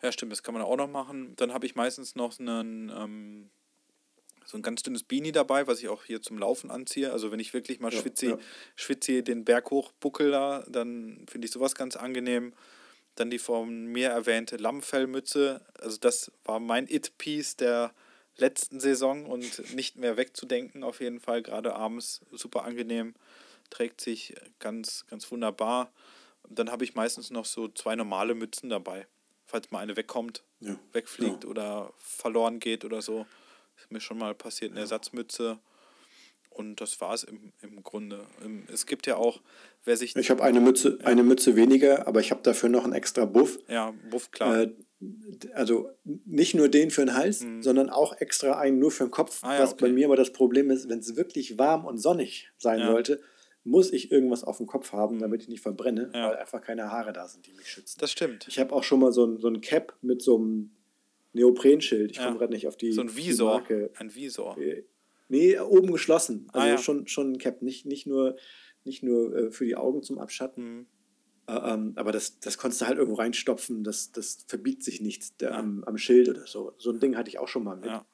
Ja, 0.02 0.12
stimmt, 0.12 0.30
das 0.32 0.42
kann 0.44 0.54
man 0.54 0.62
auch 0.62 0.76
noch 0.76 0.88
machen. 0.88 1.32
Dann 1.36 1.52
habe 1.52 1.66
ich 1.66 1.74
meistens 1.74 2.14
noch 2.14 2.38
einen, 2.38 2.90
ähm, 2.96 3.50
so 4.50 4.56
ein 4.56 4.62
ganz 4.62 4.82
dünnes 4.82 5.02
Beanie 5.02 5.32
dabei, 5.32 5.66
was 5.66 5.80
ich 5.80 5.88
auch 5.88 6.04
hier 6.04 6.22
zum 6.22 6.38
Laufen 6.38 6.70
anziehe. 6.70 7.12
Also 7.12 7.30
wenn 7.30 7.38
ich 7.40 7.52
wirklich 7.52 7.80
mal 7.80 7.92
Ja, 7.92 8.00
schwitze, 8.00 8.26
ja. 8.26 8.38
schwitze 8.76 9.22
den 9.22 9.44
Berg 9.44 9.70
hochbuckel 9.70 10.30
da, 10.30 10.64
dann 10.68 11.26
finde 11.28 11.44
ich 11.46 11.52
sowas 11.52 11.74
ganz 11.74 11.96
angenehm. 11.96 12.54
Dann 13.14 13.28
die 13.30 13.38
von 13.38 13.86
mir 13.86 14.08
erwähnte 14.08 14.56
Lammfellmütze. 14.56 15.60
Also 15.78 15.98
das 15.98 16.32
war 16.44 16.60
mein 16.60 16.86
It-Piece 16.88 17.56
der, 17.56 17.92
letzten 18.38 18.80
Saison 18.80 19.26
und 19.26 19.74
nicht 19.74 19.96
mehr 19.96 20.16
wegzudenken, 20.16 20.84
auf 20.84 21.00
jeden 21.00 21.20
Fall. 21.20 21.42
Gerade 21.42 21.74
abends 21.74 22.20
super 22.30 22.64
angenehm, 22.64 23.14
trägt 23.68 24.00
sich 24.00 24.34
ganz, 24.60 25.04
ganz 25.10 25.30
wunderbar. 25.30 25.92
Und 26.44 26.58
dann 26.58 26.70
habe 26.70 26.84
ich 26.84 26.94
meistens 26.94 27.30
noch 27.30 27.44
so 27.44 27.68
zwei 27.68 27.96
normale 27.96 28.34
Mützen 28.34 28.70
dabei. 28.70 29.06
Falls 29.46 29.70
mal 29.70 29.80
eine 29.80 29.96
wegkommt, 29.96 30.44
Ja. 30.60 30.78
wegfliegt 30.92 31.44
Ja. 31.44 31.50
oder 31.50 31.92
verloren 31.98 32.60
geht 32.60 32.84
oder 32.84 33.02
so. 33.02 33.26
Ist 33.78 33.90
mir 33.92 34.00
schon 34.00 34.18
mal 34.18 34.34
passiert, 34.34 34.72
eine 34.72 34.80
Ersatzmütze. 34.80 35.58
Und 36.50 36.80
das 36.80 37.00
war 37.00 37.14
es 37.14 37.22
im, 37.22 37.52
im 37.62 37.82
Grunde. 37.84 38.26
Es 38.72 38.86
gibt 38.86 39.06
ja 39.06 39.16
auch, 39.16 39.40
wer 39.84 39.96
sich. 39.96 40.16
Ich 40.16 40.30
habe 40.30 40.42
eine 40.42 40.60
Mütze, 40.60 40.98
eine 41.04 41.22
Mütze 41.22 41.54
weniger, 41.54 42.08
aber 42.08 42.18
ich 42.20 42.32
habe 42.32 42.42
dafür 42.42 42.68
noch 42.68 42.82
einen 42.84 42.94
extra 42.94 43.26
Buff. 43.26 43.58
Ja, 43.68 43.94
Buff, 44.10 44.32
klar. 44.32 44.62
Äh, 44.62 44.72
also 45.54 45.88
nicht 46.24 46.56
nur 46.56 46.68
den 46.68 46.90
für 46.90 47.02
den 47.04 47.14
Hals, 47.14 47.46
sondern 47.60 47.88
auch 47.88 48.16
extra 48.20 48.58
einen 48.58 48.80
nur 48.80 48.90
für 48.90 49.04
den 49.04 49.12
Kopf. 49.12 49.42
Mhm. 49.42 49.48
Ah 49.48 49.54
ja, 49.54 49.62
was 49.62 49.76
bei 49.76 49.86
okay. 49.86 49.92
mir 49.92 50.06
aber 50.06 50.16
das 50.16 50.32
Problem 50.32 50.70
ist, 50.70 50.88
wenn 50.88 50.98
es 50.98 51.14
wirklich 51.14 51.56
warm 51.58 51.84
und 51.84 51.98
sonnig 51.98 52.50
sein 52.58 52.80
Ja. 52.80 52.86
Mhm. 52.86 52.90
sollte, 52.90 53.20
muss 53.62 53.92
ich 53.92 54.10
irgendwas 54.10 54.42
auf 54.42 54.56
dem 54.56 54.66
Kopf 54.66 54.92
haben, 54.92 55.20
damit 55.20 55.42
ich 55.42 55.48
nicht 55.48 55.60
verbrenne, 55.60 56.10
Ja. 56.12 56.30
weil 56.30 56.36
einfach 56.38 56.60
keine 56.60 56.90
Haare 56.90 57.12
da 57.12 57.28
sind, 57.28 57.46
die 57.46 57.52
mich 57.52 57.68
schützen. 57.68 57.98
das 58.00 58.10
stimmt. 58.10 58.48
Ich 58.48 58.58
habe 58.58 58.74
auch 58.74 58.82
schon 58.82 58.98
mal 58.98 59.12
so 59.12 59.24
ein, 59.24 59.38
so 59.38 59.46
ein 59.46 59.60
Cap 59.60 59.94
mit 60.02 60.22
so 60.22 60.36
einem 60.36 60.72
Neoprenschild. 61.32 62.10
Ich 62.12 62.16
Ja. 62.18 62.26
komme 62.26 62.38
gerade 62.38 62.52
nicht 62.52 62.66
auf 62.66 62.76
die, 62.76 62.92
So 62.92 63.00
ein 63.02 63.14
Visor. 63.16 63.54
Marke. 63.54 63.90
Ein 63.96 64.14
Visor. 64.14 64.56
Äh, 64.58 64.84
Nee, 65.30 65.58
oben 65.60 65.92
geschlossen. 65.92 66.48
Also 66.54 66.66
Ah, 66.66 66.70
ja. 66.70 66.78
schon, 66.78 67.06
schon 67.06 67.32
ein 67.32 67.38
Cap. 67.38 67.60
Nicht, 67.60 67.84
nicht 67.84 68.06
nur, 68.06 68.36
nicht 68.84 69.02
nur 69.02 69.36
äh, 69.36 69.50
für 69.50 69.66
die 69.66 69.76
Augen 69.76 70.02
zum 70.02 70.18
Abschatten. 70.18 70.64
Mhm. 70.78 70.86
Äh, 71.46 71.52
ähm, 71.74 71.92
aber 71.96 72.12
das, 72.12 72.40
das 72.40 72.56
konntest 72.56 72.80
du 72.80 72.86
halt 72.86 72.96
irgendwo 72.96 73.18
reinstopfen. 73.20 73.84
Das, 73.84 74.10
das 74.10 74.44
verbiegt 74.48 74.82
sich 74.82 75.02
nichts 75.02 75.36
der, 75.36 75.54
am, 75.54 75.84
am 75.84 75.98
Schild 75.98 76.30
oder 76.30 76.46
so. 76.46 76.72
So 76.78 76.90
ein 76.90 76.98
Ding 76.98 77.14
hatte 77.16 77.28
ich 77.28 77.38
auch 77.38 77.48
schon 77.48 77.62
mal 77.62 77.76
mit. 77.76 77.86
Ja. 77.90 78.06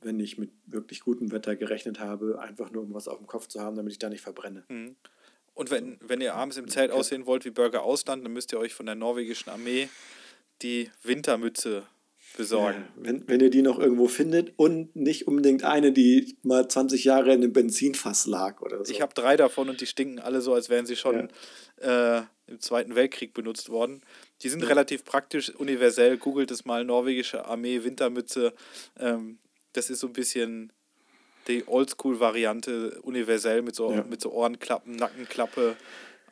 Wenn 0.00 0.18
ich 0.18 0.38
mit 0.38 0.50
wirklich 0.66 1.00
gutem 1.00 1.30
Wetter 1.30 1.56
gerechnet 1.56 2.00
habe, 2.00 2.40
einfach 2.40 2.70
nur 2.72 2.82
um 2.84 2.94
was 2.94 3.06
auf 3.06 3.18
dem 3.18 3.26
Kopf 3.26 3.48
zu 3.48 3.60
haben, 3.60 3.76
damit 3.76 3.92
ich 3.92 3.98
da 3.98 4.08
nicht 4.08 4.22
verbrenne. 4.22 4.64
Mhm. 4.70 4.96
Und 5.52 5.70
wenn, 5.70 5.98
wenn 6.00 6.22
ihr 6.22 6.34
abends 6.34 6.56
im 6.56 6.68
Zelt 6.68 6.90
aussehen 6.90 7.26
wollt 7.26 7.44
wie 7.44 7.50
Burger 7.50 7.82
Ausland, 7.82 8.24
dann 8.24 8.32
müsst 8.32 8.50
ihr 8.52 8.58
euch 8.58 8.72
von 8.72 8.86
der 8.86 8.94
norwegischen 8.94 9.50
Armee 9.50 9.90
die 10.62 10.90
Wintermütze 11.02 11.86
besorgen. 12.36 12.84
Ja, 12.96 13.04
wenn, 13.06 13.28
wenn 13.28 13.40
ihr 13.40 13.50
die 13.50 13.62
noch 13.62 13.78
irgendwo 13.78 14.08
findet 14.08 14.52
und 14.56 14.94
nicht 14.96 15.26
unbedingt 15.26 15.64
eine, 15.64 15.92
die 15.92 16.36
mal 16.42 16.68
20 16.68 17.04
Jahre 17.04 17.32
in 17.32 17.42
einem 17.42 17.52
Benzinfass 17.52 18.26
lag 18.26 18.60
oder 18.60 18.84
so. 18.84 18.92
Ich 18.92 19.00
habe 19.02 19.14
drei 19.14 19.36
davon 19.36 19.68
und 19.68 19.80
die 19.80 19.86
stinken 19.86 20.18
alle 20.18 20.40
so, 20.40 20.54
als 20.54 20.68
wären 20.70 20.86
sie 20.86 20.96
schon 20.96 21.28
äh, 21.80 22.22
im 22.46 22.60
Zweiten 22.60 22.94
Weltkrieg 22.94 23.34
benutzt 23.34 23.68
worden. 23.68 24.02
Die 24.42 24.48
sind 24.48 24.62
relativ 24.68 25.04
praktisch, 25.04 25.54
universell. 25.54 26.16
Googelt 26.18 26.50
es 26.50 26.64
mal, 26.64 26.84
norwegische 26.84 27.44
Armee, 27.46 27.84
Wintermütze. 27.84 28.52
Ähm, 28.98 29.38
das 29.72 29.90
ist 29.90 30.00
so 30.00 30.06
ein 30.08 30.12
bisschen 30.12 30.72
die 31.48 31.66
Oldschool-Variante, 31.66 33.00
universell 33.02 33.62
mit 33.62 33.74
so, 33.74 33.92
Ja. 33.92 34.04
mit 34.08 34.20
so 34.20 34.30
Ohrenklappen, 34.32 34.96
Nackenklappe. 34.96 35.76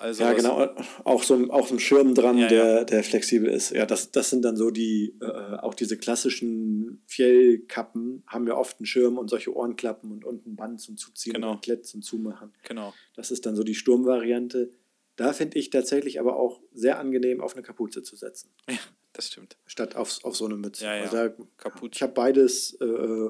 Also 0.01 0.23
Ja, 0.25 0.33
genau. 0.33 0.69
Auch 1.05 1.23
so, 1.23 1.35
ein- 1.35 1.51
auch 1.51 1.67
so 1.67 1.75
ein 1.75 1.79
Schirm 1.79 2.15
dran, 2.15 2.39
Ja, 2.39 2.49
der, 2.49 2.65
ja. 2.65 2.85
der 2.85 3.05
flexibel 3.05 3.49
ist. 3.51 3.71
Ja, 3.71 3.85
das, 3.87 4.11
das 4.11 4.31
sind 4.31 4.43
dann 4.45 4.57
so 4.57 4.71
die, 4.71 5.15
äh, 5.21 5.27
auch 5.59 5.75
diese 5.75 5.97
klassischen 5.99 7.03
Fjellkappen 7.07 8.23
haben 8.27 8.47
ja 8.47 8.57
oft 8.57 8.79
einen 8.79 8.87
Schirm 8.87 9.19
und 9.19 9.29
solche 9.29 9.55
Ohrenklappen 9.55 10.11
und 10.11 10.25
unten 10.25 10.57
Band 10.57 10.81
zum 10.81 10.97
Zuziehen 10.97 11.35
Genau. 11.35 11.53
und 11.53 11.63
Klett 11.63 11.87
zum 11.87 12.03
Zumachen. 12.03 12.53
Genau. 12.67 12.95
Das 13.15 13.31
ist 13.31 13.45
dann 13.47 13.55
so 13.57 13.63
die 13.63 13.75
Sturmvariante. 13.75 14.73
Da 15.17 15.33
finde 15.35 15.59
ich 15.59 15.69
tatsächlich 15.71 16.19
aber 16.19 16.37
auch 16.37 16.61
sehr 16.73 16.99
angenehm, 16.99 17.41
auf 17.43 17.53
eine 17.55 17.63
Kapuze 17.63 18.03
zu 18.03 18.17
setzen, 18.17 18.51
Ja, 18.71 18.79
das 19.13 19.27
stimmt. 19.29 19.59
statt 19.67 19.97
auf, 19.97 20.25
auf 20.25 20.35
so 20.35 20.47
eine 20.47 20.57
Mütze. 20.57 20.85
Ja, 20.85 20.97
ja. 20.97 21.03
Also 21.03 21.17
da, 21.17 21.29
Kapuze. 21.59 21.91
Ich 21.95 22.03
habe 22.03 22.13
beides. 22.15 22.75
Äh, 22.81 23.29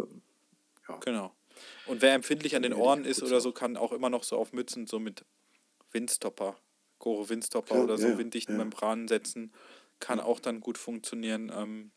Genau. 1.05 1.33
Und 1.87 2.03
wer 2.03 2.15
empfindlich 2.15 2.57
an 2.57 2.63
den 2.63 2.73
Ja, 2.73 2.79
Ohren 2.79 3.05
ist 3.05 3.23
oder 3.23 3.41
so, 3.41 3.53
kann 3.53 3.77
auch 3.77 3.93
immer 3.93 4.11
noch 4.11 4.25
so 4.25 4.37
auf 4.37 4.53
Mützen 4.53 4.87
so 4.89 4.99
mit 4.99 5.25
Windstopper, 5.93 6.57
Gore 6.99 7.29
Windstopper 7.29 7.75
Klar, 7.75 7.85
oder 7.85 7.99
so 7.99 8.07
ja, 8.07 8.13
ja, 8.13 8.19
winddichten 8.19 8.55
ja. 8.55 8.59
Membranen 8.59 9.09
setzen. 9.09 9.53
Kann 9.99 10.21
auch 10.21 10.41
dann 10.41 10.61
gut 10.61 10.79
funktionieren. 10.79 11.53
Ähm, 11.55 11.91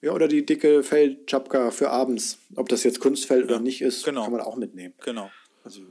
ja, 0.00 0.12
oder 0.12 0.28
die 0.28 0.46
dicke 0.46 0.82
Fellchapka 0.82 1.70
für 1.70 1.90
abends. 1.90 2.38
Ob 2.54 2.68
das 2.68 2.84
jetzt 2.84 3.00
Kunstfell 3.00 3.44
oder 3.44 3.58
nicht 3.58 3.82
ist, 3.82 4.04
genau. 4.04 4.22
kann 4.24 4.32
man 4.32 4.40
auch 4.40 4.56
mitnehmen. 4.56 4.94
genau. 5.02 5.30
Also, 5.64 5.82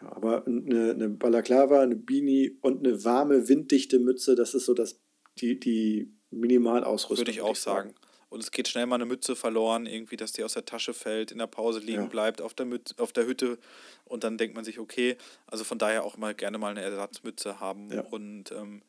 ja, 0.00 0.12
aber 0.12 0.46
eine, 0.46 0.92
eine 0.92 1.08
Balaklava, 1.10 1.82
eine 1.82 1.96
Beanie 1.96 2.58
und 2.62 2.86
eine 2.86 3.04
warme, 3.04 3.48
winddichte 3.48 3.98
Mütze, 3.98 4.34
das 4.34 4.54
ist 4.54 4.64
so 4.64 4.72
das, 4.72 4.98
die, 5.38 5.60
die 5.60 6.10
Minimalausrüstung. 6.30 7.18
Würde 7.18 7.30
ich 7.30 7.42
auch 7.42 7.56
sagen. 7.56 7.94
Und 8.30 8.40
es 8.40 8.50
geht 8.52 8.68
schnell 8.68 8.86
mal 8.86 8.94
eine 8.94 9.06
Mütze 9.06 9.34
verloren, 9.36 9.86
irgendwie, 9.86 10.16
dass 10.16 10.30
die 10.32 10.44
aus 10.44 10.52
der 10.54 10.64
Tasche 10.64 10.94
fällt, 10.94 11.32
in 11.32 11.38
der 11.38 11.48
Pause 11.48 11.80
liegen 11.80 12.02
Ja. 12.04 12.08
bleibt, 12.08 12.40
auf 12.40 12.54
der, 12.54 12.64
Mütze, 12.64 12.94
auf 12.98 13.12
der 13.12 13.26
Hütte. 13.26 13.58
Und 14.04 14.22
dann 14.24 14.38
denkt 14.38 14.54
man 14.54 14.64
sich, 14.64 14.78
okay, 14.78 15.16
also 15.48 15.64
von 15.64 15.78
daher 15.78 16.04
auch 16.04 16.16
mal 16.16 16.32
gerne 16.34 16.56
mal 16.56 16.70
eine 16.70 16.80
Ersatzmütze 16.80 17.58
haben. 17.60 17.90
Ja. 17.92 18.02
Und 18.02 18.52
ähm, 18.52 18.82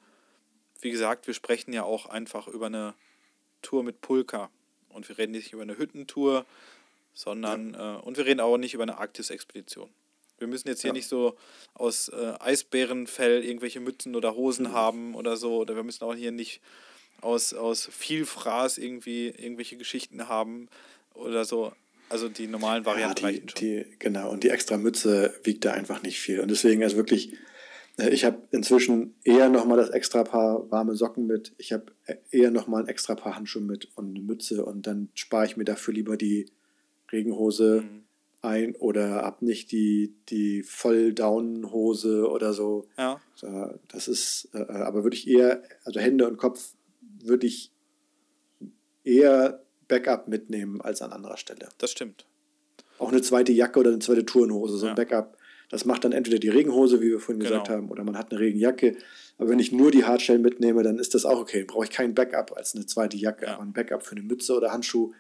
wie 0.80 0.92
gesagt, 0.92 1.26
wir 1.28 1.34
sprechen 1.34 1.74
ja 1.74 1.84
auch 1.84 2.06
einfach 2.06 2.48
über 2.48 2.68
eine 2.68 2.94
Tour 3.64 3.84
mit 3.84 4.00
Pulka. 4.02 4.50
Und 4.90 5.10
wir 5.10 5.18
reden 5.18 5.32
nicht 5.32 5.54
über 5.54 5.64
eine 5.64 5.78
Hüttentour, 5.78 6.46
sondern, 7.14 7.74
äh, 7.74 8.00
und 8.04 8.18
wir 8.18 8.26
reden 8.26 8.40
auch 8.42 8.58
nicht 8.58 8.74
über 8.76 8.84
eine 8.84 8.98
Arktis-Expedition. 9.00 9.90
Wir 10.38 10.48
müssen 10.48 10.68
jetzt 10.68 10.82
hier 10.82 10.90
Ja. 10.90 10.94
nicht 10.94 11.08
so 11.08 11.36
aus 11.74 12.10
äh, 12.10 12.34
Eisbärenfell 12.40 13.44
irgendwelche 13.44 13.80
Mützen 13.80 14.16
oder 14.16 14.36
Hosen 14.36 14.68
Mhm. 14.68 14.72
haben 14.74 15.16
oder 15.16 15.36
so. 15.38 15.58
Oder 15.58 15.76
wir 15.76 15.84
müssen 15.84 16.04
auch 16.04 16.16
hier 16.16 16.32
nicht 16.32 16.62
aus, 17.22 17.54
aus 17.54 17.88
viel 17.92 18.26
Fraß 18.26 18.78
irgendwie 18.78 19.28
irgendwelche 19.28 19.78
Geschichten 19.78 20.28
haben 20.28 20.68
oder 21.14 21.46
so. 21.46 21.72
Also 22.10 22.28
die 22.28 22.48
normalen 22.48 22.84
Ja, 22.84 22.90
Varianten 22.92 23.16
die, 23.20 23.24
reichen 23.26 23.50
schon. 23.50 23.60
die, 23.60 23.86
genau, 24.00 24.32
und 24.32 24.44
die 24.44 24.50
extra 24.50 24.78
Mütze 24.78 25.34
wiegt 25.44 25.64
da 25.64 25.72
einfach 25.74 26.04
nicht 26.04 26.20
viel. 26.20 26.40
Und 26.42 26.50
deswegen 26.52 26.84
also 26.84 26.98
wirklich, 26.98 27.34
äh, 27.98 28.10
ich 28.10 28.26
habe 28.26 28.42
inzwischen 28.52 29.16
eher 29.24 29.48
nochmal 29.50 29.78
das 29.78 29.90
extra 29.92 30.24
Paar 30.24 30.70
warme 30.72 30.96
Socken 30.96 31.26
mit. 31.26 31.54
Ich 31.58 31.72
habe 31.72 31.86
eher 32.32 32.52
nochmal 32.52 32.84
ein 32.84 32.90
extra 32.90 33.16
Paar 33.16 33.36
Handschuhe 33.38 33.62
mit 33.62 33.88
und 33.96 34.10
eine 34.10 34.20
Mütze. 34.20 34.66
Und 34.66 34.88
dann 34.88 35.08
spare 35.14 35.46
ich 35.46 35.56
mir 35.56 35.64
dafür 35.64 35.94
lieber 35.94 36.18
die 36.18 36.48
Regenhose 37.14 37.82
Mhm. 37.84 38.04
ein 38.42 38.76
oder 38.76 39.22
hab 39.24 39.42
nicht 39.42 39.72
die, 39.72 40.14
die 40.30 40.64
Voll-Down-Hose 40.64 42.28
oder 42.30 42.54
so. 42.54 42.88
Ja, 42.98 43.22
Das 43.88 44.08
ist, 44.08 44.50
äh, 44.54 44.60
aber 44.60 45.04
würde 45.04 45.16
ich 45.16 45.28
eher, 45.28 45.64
also 45.86 46.00
Hände 46.00 46.28
und 46.28 46.38
Kopf 46.38 46.74
würde 47.28 47.48
ich 47.48 47.72
eher 49.04 49.64
Backup 49.88 50.28
mitnehmen 50.28 50.82
als 50.82 51.02
an 51.02 51.12
anderer 51.12 51.38
Stelle. 51.38 51.70
das 51.78 51.92
stimmt. 51.92 52.26
Auch 52.98 53.12
eine 53.12 53.22
zweite 53.22 53.52
Jacke 53.52 53.80
oder 53.80 53.90
eine 53.90 54.00
zweite 54.00 54.26
Tourenhose, 54.26 54.78
so 54.78 54.86
ein 54.86 54.90
Ja. 54.90 54.94
Backup. 54.96 55.38
Das 55.70 55.86
macht 55.86 56.04
dann 56.04 56.12
entweder 56.12 56.38
die 56.38 56.50
Regenhose, 56.50 57.02
wie 57.02 57.10
wir 57.10 57.20
vorhin 57.20 57.40
gesagt 57.40 57.68
Genau. 57.68 57.78
haben, 57.78 57.90
oder 57.90 58.04
man 58.04 58.18
hat 58.18 58.32
eine 58.32 58.40
Regenjacke. 58.40 58.96
Aber 59.38 59.50
wenn 59.50 59.58
ich 59.60 59.72
nur 59.72 59.90
die 59.90 60.04
Hardshell 60.04 60.38
mitnehme, 60.38 60.84
dann 60.84 61.00
ist 61.00 61.16
das 61.16 61.26
auch 61.26 61.40
okay. 61.40 61.64
Brauche 61.64 61.86
ich 61.86 61.90
kein 61.90 62.14
Backup 62.14 62.56
als 62.56 62.76
eine 62.76 62.86
zweite 62.86 63.18
Jacke. 63.18 63.46
Ja. 63.46 63.54
Aber 63.56 63.64
ein 63.64 63.74
Backup 63.74 64.04
für 64.04 64.12
eine 64.16 64.22
Mütze 64.24 64.54
oder 64.56 64.72
Handschuh 64.72 65.14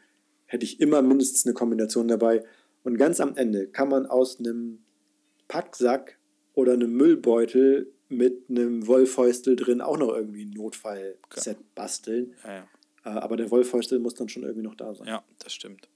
hätte 0.46 0.64
ich 0.66 0.80
immer 0.80 1.02
mindestens 1.02 1.46
eine 1.46 1.54
Kombination 1.54 2.08
dabei. 2.08 2.44
Und 2.84 2.98
ganz 2.98 3.20
am 3.20 3.36
Ende 3.36 3.68
kann 3.68 3.90
man 3.90 4.06
aus 4.06 4.40
einem 4.40 4.80
Packsack 5.48 6.20
oder 6.54 6.74
einem 6.74 6.92
Müllbeutel 6.94 7.92
mit 8.12 8.50
einem 8.50 8.88
Wollfäustel 8.88 9.56
drin 9.56 9.82
auch 9.82 9.98
noch 9.98 10.10
irgendwie 10.10 10.46
ein 10.46 10.52
Notfallset 10.52 11.58
basteln. 11.76 12.36
Ja, 12.44 12.54
ja. 12.54 12.68
Äh, 13.06 13.10
Aber 13.10 13.38
der 13.38 13.50
Wollfäustel 13.50 14.00
muss 14.00 14.14
dann 14.14 14.30
schon 14.30 14.44
irgendwie 14.44 14.64
noch 14.64 14.76
da 14.76 14.94
sein. 14.94 15.08
Ja, 15.08 15.24
das 15.40 15.54
stimmt. 15.54 15.90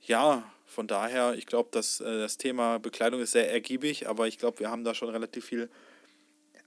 Ja, 0.00 0.50
von 0.66 0.86
daher, 0.86 1.34
ich 1.34 1.46
glaube, 1.46 1.68
dass 1.72 2.00
äh, 2.00 2.04
das 2.04 2.38
Thema 2.38 2.78
Bekleidung 2.78 3.20
ist 3.20 3.32
sehr 3.32 3.50
ergiebig, 3.52 4.08
aber 4.08 4.26
ich 4.26 4.38
glaube, 4.38 4.58
wir 4.60 4.70
haben 4.70 4.84
da 4.84 4.94
schon 4.94 5.10
relativ 5.10 5.44
viel 5.44 5.70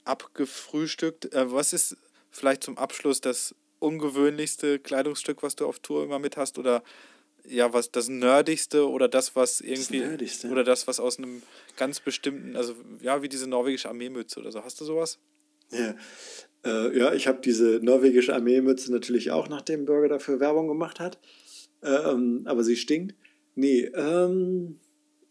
abgefrühstückt. 0.06 1.34
Äh, 1.34 1.52
was 1.52 1.74
ist 1.74 1.98
vielleicht 2.30 2.64
zum 2.64 2.78
Abschluss 2.78 3.20
das 3.22 3.56
ungewöhnlichste 3.80 4.80
Kleidungsstück, 4.80 5.44
was 5.44 5.56
du 5.56 5.66
auf 5.66 5.80
Tour 5.80 6.04
immer 6.04 6.20
mit 6.20 6.38
hast? 6.38 6.58
Oder 6.58 6.84
ja, 7.48 7.74
was 7.74 7.92
das 7.92 8.10
Nerdigste 8.10 8.90
oder 8.90 9.08
das, 9.08 9.36
was 9.36 9.62
irgendwie. 9.62 10.00
Nerdigste? 10.00 10.50
Oder 10.50 10.64
das, 10.64 10.88
was 10.88 11.00
aus 11.00 11.18
einem 11.18 11.42
ganz 11.78 12.00
bestimmten, 12.00 12.56
also 12.56 12.76
ja, 13.02 13.22
wie 13.22 13.30
diese 13.30 13.48
norwegische 13.48 13.90
Armeemütze 13.90 14.40
oder 14.40 14.52
so. 14.52 14.64
Hast 14.64 14.80
du 14.82 14.86
sowas? 14.86 15.20
Ja, 15.72 15.96
äh, 16.64 16.98
ja 16.98 17.14
ich 17.14 17.28
habe 17.28 17.42
diese 17.42 17.80
norwegische 17.82 18.34
Armeemütze 18.34 18.92
natürlich 18.92 19.32
auch, 19.32 19.50
nachdem 19.50 19.86
Burger 19.86 20.10
dafür 20.10 20.40
Werbung 20.40 20.68
gemacht 20.68 21.00
hat. 21.00 21.20
Ähm, 21.84 22.44
aber 22.46 22.64
sie 22.64 22.76
stinkt. 22.76 23.16
Nee, 23.56 23.86
ähm, 23.96 24.80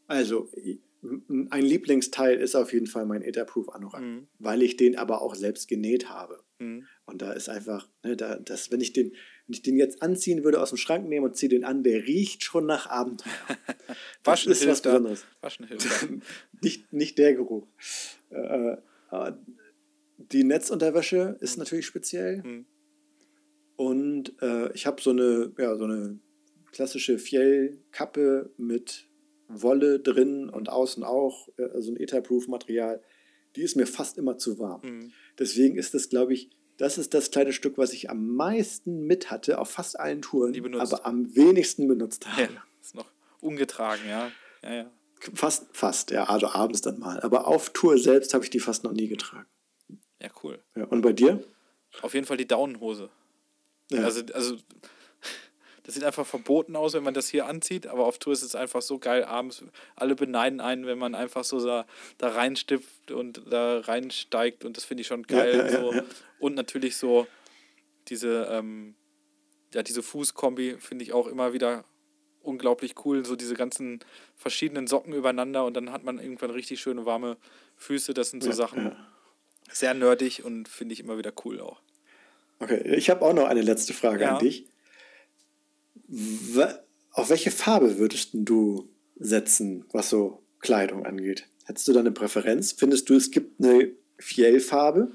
also 0.07 0.51
ein 1.51 1.63
Lieblingsteil 1.63 2.39
ist 2.39 2.55
auf 2.55 2.73
jeden 2.73 2.87
Fall 2.87 3.07
mein 3.07 3.23
Etherproof 3.23 3.69
Anorak, 3.69 4.01
Mhm. 4.01 4.27
weil 4.39 4.63
ich 4.63 4.77
den 4.77 4.97
aber 4.97 5.21
auch 5.21 5.35
selbst 5.35 5.69
genäht 5.69 6.09
habe. 6.09 6.43
Mhm. 6.59 6.87
Und 7.07 7.21
da 7.21 7.33
ist 7.33 7.49
einfach, 7.49 7.89
ne, 8.03 8.17
da, 8.17 8.37
das, 8.37 8.71
wenn, 8.71 8.81
ich 8.81 8.93
den, 8.93 9.13
wenn 9.47 9.55
ich 9.55 9.63
den 9.63 9.77
jetzt 9.77 10.03
anziehen 10.03 10.43
würde, 10.45 10.61
aus 10.61 10.71
dem 10.71 10.79
Schrank 10.79 11.09
nehmen 11.09 11.27
und 11.27 11.37
ziehe 11.37 11.51
den 11.51 11.65
an, 11.65 11.83
der 11.83 12.07
riecht 12.07 12.43
schon 12.43 12.67
nach 12.67 12.89
Abenteuer. 12.89 13.33
Das 13.87 13.97
Waschen 14.41 14.53
ist 14.53 14.67
was. 14.67 14.81
Besonderes. 14.81 15.27
Waschen 15.43 15.67
hilft 15.67 16.09
nicht, 16.63 16.93
nicht 16.93 17.19
der 17.19 17.35
Geruch. 17.35 17.67
Äh, 18.31 18.79
aber 19.09 19.39
die 20.17 20.45
Netzunterwäsche 20.45 21.37
ist 21.41 21.59
natürlich 21.59 21.85
speziell. 21.85 22.43
Mhm. 22.43 22.67
Und 23.77 24.41
äh, 24.41 24.73
ich 24.73 24.87
habe 24.87 25.03
so 25.03 25.11
eine, 25.11 25.53
ja, 25.59 25.77
so 25.77 25.85
eine 25.85 26.19
klassische 26.73 27.19
Fjellkappe 27.19 28.51
mit 28.57 29.09
Wolle 29.49 30.01
drin 30.01 30.49
und 30.49 30.71
außen 30.71 31.05
auch, 31.05 31.49
äh, 31.59 31.81
so 31.81 31.93
ein 31.93 32.01
Etherproof-Material, 32.01 33.03
die 33.57 33.63
ist 33.63 33.77
mir 33.77 33.87
fast 33.87 34.17
immer 34.19 34.39
zu 34.39 34.59
warm. 34.59 34.81
Mhm. 34.83 35.13
Deswegen 35.39 35.77
ist 35.77 35.95
das, 35.95 36.09
glaube 36.09 36.35
ich, 36.35 36.51
das 36.79 36.99
ist 36.99 37.15
das 37.15 37.31
kleine 37.31 37.53
Stück, 37.53 37.79
was 37.79 37.93
ich 37.93 38.11
am 38.11 38.35
meisten 38.35 39.07
mit 39.07 39.31
hatte 39.31 39.59
auf 39.59 39.71
fast 39.71 39.99
allen 39.99 40.23
Touren, 40.23 40.75
aber 40.75 41.07
am 41.07 41.35
wenigsten 41.35 41.89
benutzt 41.89 42.27
habe. 42.27 42.43
Ja, 42.43 42.65
ist 42.81 42.95
noch 42.95 43.07
ungetragen, 43.41 44.03
ja. 44.09 44.31
ja, 44.63 44.75
ja. 44.75 44.91
Fast, 45.35 45.67
fast, 45.73 46.11
ja, 46.11 46.25
also 46.25 46.49
abends 46.49 46.83
dann 46.83 46.99
mal. 46.99 47.21
Aber 47.21 47.47
auf 47.47 47.71
Tour 47.71 47.99
selbst 47.99 48.35
habe 48.35 48.45
ich 48.45 48.51
die 48.51 48.61
fast 48.61 48.85
noch 48.85 48.93
nie 48.93 49.09
getragen. 49.09 49.47
Ja, 50.21 50.29
cool. 50.43 50.63
Ja, 50.75 50.85
und 50.85 51.01
bei 51.03 51.13
dir? 51.13 51.43
Auf 52.03 52.15
jeden 52.15 52.27
Fall 52.27 52.37
die 52.37 52.49
Daunenhose. 52.49 53.11
Ja. 53.91 54.05
Also, 54.05 54.23
also 54.33 54.57
das 55.85 55.95
sieht 55.95 56.05
einfach 56.05 56.27
verboten 56.27 56.77
aus, 56.77 56.95
wenn 56.95 57.03
man 57.03 57.13
das 57.13 57.29
hier 57.29 57.47
anzieht, 57.47 57.87
aber 57.87 58.07
auf 58.07 58.19
Tour 58.19 58.33
ist 58.33 58.43
es 58.43 58.55
einfach 58.55 58.81
so 58.81 58.99
geil 58.99 59.23
abends. 59.23 59.63
Alle 59.97 60.17
beneiden 60.17 60.61
einen, 60.61 60.87
wenn 60.87 60.99
man 60.99 61.15
einfach 61.15 61.45
so 61.45 61.65
da, 61.65 61.87
da 62.17 62.29
reinstippt 62.29 63.11
und 63.11 63.43
da 63.51 63.81
reinsteigt 63.81 64.65
und 64.65 64.79
das 64.79 64.85
finde 64.85 65.03
ich 65.03 65.07
schon 65.07 65.25
geil. 65.25 65.59
Ja, 65.59 65.67
ja, 65.67 65.81
so. 65.81 66.03
Und 66.39 66.55
natürlich 66.55 66.97
so 66.97 67.27
diese, 68.09 68.49
ähm, 68.51 68.95
ja, 69.75 69.83
diese 69.83 70.03
Fußkombi 70.03 70.77
finde 70.79 71.05
ich 71.05 71.13
auch 71.13 71.27
immer 71.27 71.53
wieder 71.53 71.85
unglaublich 72.41 72.95
cool. 73.05 73.27
So 73.27 73.37
diese 73.37 73.55
ganzen 73.55 74.01
verschiedenen 74.37 74.87
Socken 74.87 75.13
übereinander 75.13 75.67
und 75.67 75.75
dann 75.75 75.93
hat 75.93 76.03
man 76.03 76.19
irgendwann 76.19 76.51
richtig 76.51 76.81
schöne 76.81 77.05
warme 77.05 77.37
Füße. 77.77 78.15
Das 78.15 78.31
sind 78.31 78.43
so 78.43 78.53
Sachen 78.53 78.97
sehr 79.71 79.93
nerdig 79.93 80.47
und 80.47 80.67
finde 80.67 80.95
ich 80.95 81.01
immer 81.01 81.19
wieder 81.19 81.33
cool 81.45 81.61
auch. 81.61 81.83
Okay, 82.59 82.81
ich 82.95 83.11
habe 83.11 83.23
auch 83.23 83.35
noch 83.35 83.47
eine 83.47 83.61
letzte 83.61 83.93
Frage 83.93 84.31
an 84.31 84.39
dich 84.39 84.67
auf 87.13 87.31
welche 87.31 87.51
Farbe 87.51 87.99
würdest 87.99 88.31
du 88.33 88.89
setzen, 89.17 89.85
was 89.93 90.11
so 90.11 90.43
Kleidung 90.61 91.07
angeht? 91.07 91.47
Hättest 91.65 91.89
du 91.89 91.93
da 91.93 92.01
eine 92.01 92.13
Präferenz? 92.13 92.73
Findest 92.73 93.09
du, 93.09 93.15
es 93.15 93.31
gibt 93.31 93.63
eine 93.63 93.93
Fjellfarbe? 94.19 95.13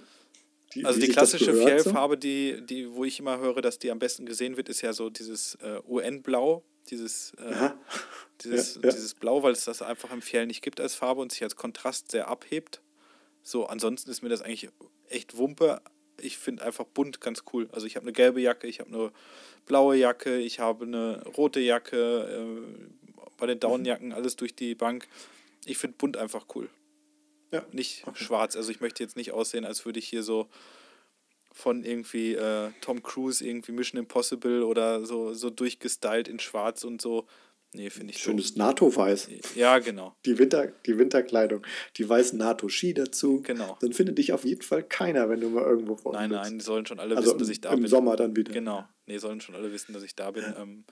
Die, 0.74 0.86
also 0.86 1.00
die 1.00 1.08
klassische 1.08 1.54
Fjellfarbe, 1.54 2.18
die, 2.18 2.64
die, 2.66 2.92
wo 2.92 3.04
ich 3.04 3.20
immer 3.20 3.40
höre, 3.40 3.62
dass 3.62 3.80
die 3.80 3.92
am 3.92 4.00
besten 4.00 4.26
gesehen 4.26 4.56
wird, 4.56 4.70
ist 4.70 4.82
ja 4.82 4.94
so 4.94 5.10
dieses 5.10 5.56
äh, 5.56 5.80
UN-Blau, 5.88 6.64
dieses, 6.90 7.34
äh, 7.38 7.70
dieses, 8.44 8.76
ja, 8.76 8.82
ja. 8.84 8.90
dieses 8.92 9.16
Blau, 9.16 9.42
weil 9.42 9.54
es 9.54 9.66
das 9.66 9.82
einfach 9.82 10.12
im 10.12 10.22
Fjell 10.22 10.46
nicht 10.46 10.62
gibt 10.62 10.80
als 10.80 10.94
Farbe 10.94 11.22
und 11.22 11.32
sich 11.32 11.44
als 11.44 11.56
Kontrast 11.56 12.12
sehr 12.12 12.28
abhebt. 12.28 12.82
So, 13.42 13.66
ansonsten 13.66 14.12
ist 14.12 14.22
mir 14.22 14.30
das 14.30 14.42
eigentlich 14.42 14.70
echt 15.08 15.38
Wumpe. 15.38 15.82
Ich 16.22 16.38
finde 16.38 16.64
einfach 16.64 16.86
bunt 16.86 17.22
ganz 17.22 17.44
cool. 17.54 17.70
Also 17.72 17.88
ich 17.88 17.96
habe 17.96 18.06
eine 18.06 18.14
gelbe 18.14 18.42
Jacke, 18.42 18.68
ich 18.68 18.80
habe 18.80 18.90
eine 18.90 19.12
blaue 19.66 19.96
Jacke, 19.96 20.38
ich 20.38 20.60
habe 20.60 20.86
eine 20.86 21.24
rote 21.38 21.60
Jacke, 21.60 22.58
äh, 22.58 23.00
bei 23.38 23.48
den 23.48 23.60
Downjacken 23.60 24.12
alles 24.12 24.36
durch 24.36 24.56
die 24.56 24.76
Bank. 24.76 25.08
Ich 25.66 25.78
finde 25.78 25.98
bunt 25.98 26.18
einfach 26.18 26.46
cool. 26.56 26.70
Ja. 27.52 27.66
Nicht 27.72 28.06
okay. 28.08 28.24
schwarz. 28.24 28.56
Also 28.56 28.72
ich 28.72 28.82
möchte 28.82 29.04
jetzt 29.04 29.18
nicht 29.18 29.32
aussehen, 29.32 29.66
als 29.66 29.86
würde 29.86 30.00
ich 30.00 30.08
hier 30.08 30.24
so 30.24 30.48
von 31.52 31.84
irgendwie 31.84 32.36
äh, 32.36 32.72
Tom 32.82 33.02
Cruise 33.02 33.46
irgendwie 33.46 33.72
Mission 33.72 34.00
Impossible 34.00 34.64
oder 34.64 35.06
so, 35.06 35.34
so 35.34 35.50
durchgestylt 35.50 36.28
in 36.28 36.40
schwarz 36.40 36.84
und 36.84 37.02
so. 37.02 37.28
Nee, 37.72 37.92
finde 37.92 38.14
ich 38.14 38.20
Schönes 38.20 38.56
NATO-Weiß. 38.56 39.30
Ja, 39.56 39.78
genau. 39.78 40.16
Die, 40.26 40.40
Winter, 40.40 40.68
die 40.88 40.98
Winterkleidung, 40.98 41.62
die 41.98 42.10
weißen 42.10 42.38
NATO-Ski 42.38 42.96
dazu. 42.96 43.42
Genau. 43.44 43.78
Dann 43.82 43.94
findet 43.94 44.18
dich 44.18 44.34
auf 44.34 44.44
jeden 44.44 44.64
Fall 44.64 44.82
keiner, 44.82 45.30
wenn 45.30 45.40
du 45.40 45.50
mal 45.50 45.64
irgendwo 45.64 45.96
vor 45.96 46.14
Nein, 46.14 46.32
nein, 46.32 46.58
die 46.58 46.64
sollen 46.64 46.88
schon 46.88 47.00
alle 47.00 47.16
also 47.16 47.30
wissen, 47.30 47.40
dass 47.40 47.50
ich 47.50 47.62
da 47.62 47.70
im 47.70 47.76
bin. 47.76 47.84
Im 47.86 47.90
Sommer 47.90 48.16
dann 48.16 48.36
wieder. 48.36 48.52
Genau. 48.52 48.88
Nee, 49.06 49.20
sollen 49.20 49.40
schon 49.40 49.54
alle 49.54 49.72
wissen, 49.72 49.94
dass 49.94 50.02
ich 50.02 50.16
da 50.16 50.32
bin. 50.32 50.44
Ja. 50.44 50.62
Ähm, 50.62 50.84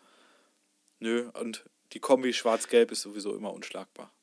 nö, 1.00 1.30
und 1.42 1.66
die 1.94 2.00
Kombi 2.00 2.32
schwarz-gelb 2.32 2.92
ist 2.92 3.02
sowieso 3.02 3.36
immer 3.36 3.54
unschlagbar. 3.54 4.14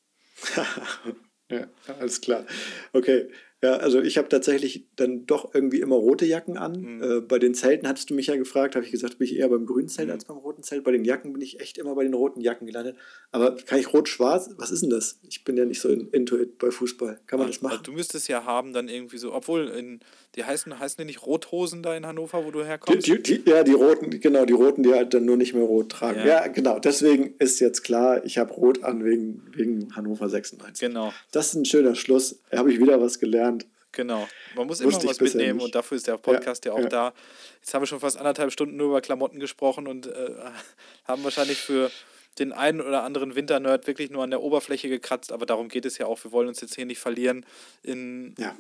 ja, 1.51 1.67
alles 1.99 2.21
klar. 2.21 2.47
Okay, 2.93 3.31
ja, 3.65 3.77
also 3.77 4.03
ich 4.03 4.19
habe 4.19 4.29
tatsächlich 4.29 4.85
dann 4.97 5.25
doch 5.25 5.55
irgendwie 5.55 5.81
immer 5.81 5.97
rote 5.97 6.27
Jacken 6.27 6.59
an. 6.59 6.81
Mhm. 6.81 7.03
Äh, 7.03 7.21
bei 7.23 7.39
den 7.39 7.55
Zelten 7.55 7.89
hattest 7.89 8.11
du 8.11 8.15
mich 8.15 8.27
ja 8.27 8.37
gefragt, 8.37 8.77
habe 8.77 8.85
ich 8.85 8.91
gesagt, 8.91 9.17
bin 9.17 9.27
ich 9.27 9.37
eher 9.37 9.49
beim 9.49 9.65
grünen 9.65 9.89
Zelt 9.89 10.09
mhm. 10.09 10.13
als 10.13 10.27
beim 10.27 10.37
roten 10.37 10.63
Zelt. 10.63 10.85
Bei 10.85 10.91
den 10.91 11.03
Jacken 11.03 11.33
bin 11.33 11.41
ich 11.41 11.61
echt 11.61 11.79
immer 11.79 11.95
bei 11.95 12.03
den 12.03 12.13
roten 12.13 12.43
Jacken 12.43 12.67
gelandet. 12.67 12.97
Aber 13.33 13.57
kann 13.57 13.79
ich 13.79 13.91
rot-schwarz? 13.95 14.51
Was 14.59 14.71
ist 14.71 14.83
denn 14.83 14.91
das? 14.91 15.19
Ich 15.31 15.45
bin 15.45 15.57
ja 15.57 15.65
nicht 15.65 15.81
so 15.81 15.89
into 15.89 16.37
it 16.37 16.59
bei 16.59 16.71
Fußball. 16.71 17.21
Kann 17.27 17.39
man 17.39 17.49
ja, 17.49 17.53
das 17.55 17.63
machen? 17.63 17.81
Du 17.85 17.93
müsstest 17.93 18.29
ja 18.29 18.45
haben 18.45 18.75
dann 18.75 18.89
irgendwie 18.89 19.17
so, 19.17 19.33
obwohl 19.33 19.69
in, 19.69 20.01
die 20.35 20.45
heißen, 20.45 20.79
heißen 20.79 20.99
die 20.99 21.07
nicht 21.07 21.25
Rothosen 21.25 21.83
da 21.83 21.97
in 21.97 22.05
Hannover, 22.05 22.45
wo 22.45 22.51
du 22.51 22.65
herkommst? 22.65 23.07
Die, 23.07 23.23
die, 23.23 23.43
die, 23.43 23.51
ja, 23.51 23.63
die 23.63 23.73
roten, 23.73 24.11
genau, 24.21 24.45
die 24.45 24.53
roten, 24.53 24.83
die 24.83 24.93
halt 24.93 25.15
dann 25.15 25.25
nur 25.25 25.39
nicht 25.39 25.55
mehr 25.55 25.65
rot 25.65 25.89
tragen. 25.89 26.19
Ja, 26.19 26.27
ja 26.27 26.47
genau. 26.49 26.79
Deswegen 26.81 27.35
ist 27.39 27.61
jetzt 27.61 27.83
klar, 27.83 28.23
ich 28.27 28.37
habe 28.37 28.53
rot 28.53 28.85
an 28.85 29.05
wegen, 29.05 29.43
wegen 29.55 29.97
Hannover 29.97 30.29
96. 30.29 30.87
Genau. 30.87 31.15
Das 31.33 31.49
ist 31.49 31.55
ein 31.55 31.65
schöner 31.65 31.95
Schluss. 31.95 32.41
Da 32.51 32.59
habe 32.59 32.71
ich 32.71 32.79
wieder 32.79 33.01
was 33.01 33.21
gelernt. 33.21 33.54
Genau. 33.95 34.29
Man 34.55 34.67
muss 34.67 34.81
immer 34.81 34.93
was 35.05 35.21
mitnehmen 35.21 35.61
und 35.61 35.75
dafür 35.75 35.97
ist 35.97 36.07
der 36.07 36.19
Podcast 36.19 36.65
ja, 36.65 36.73
ja 36.73 36.77
auch 36.79 36.83
ja. 36.83 36.89
da. 36.89 37.15
Jetzt 37.61 37.75
haben 37.75 37.83
wir 37.83 37.87
schon 37.87 38.01
fast 38.01 38.17
anderthalb 38.17 38.53
Stunden 38.53 38.77
nur 38.77 38.89
über 38.89 39.01
Klamotten 39.01 39.41
gesprochen 39.41 39.87
und 39.87 40.07
äh, 40.07 40.31
haben 41.05 41.25
wahrscheinlich 41.25 41.59
für 41.59 41.91
den 42.39 42.53
einen 42.53 42.81
oder 42.81 43.05
anderen 43.05 43.35
Winternerd 43.35 43.87
wirklich 43.87 44.11
nur 44.11 44.23
an 44.25 44.31
der 44.31 44.43
Oberfläche 44.43 44.89
gekratzt, 44.89 45.33
aber 45.33 45.47
darum 45.47 45.69
geht 45.69 45.85
es 45.85 45.99
ja 45.99 46.07
auch. 46.07 46.23
Wir 46.25 46.33
wollen 46.33 46.49
uns 46.49 46.61
jetzt 46.61 46.75
hier 46.75 46.87
nicht 46.87 46.99
verlieren 46.99 47.47
in 47.83 48.35
ja. 48.39 48.57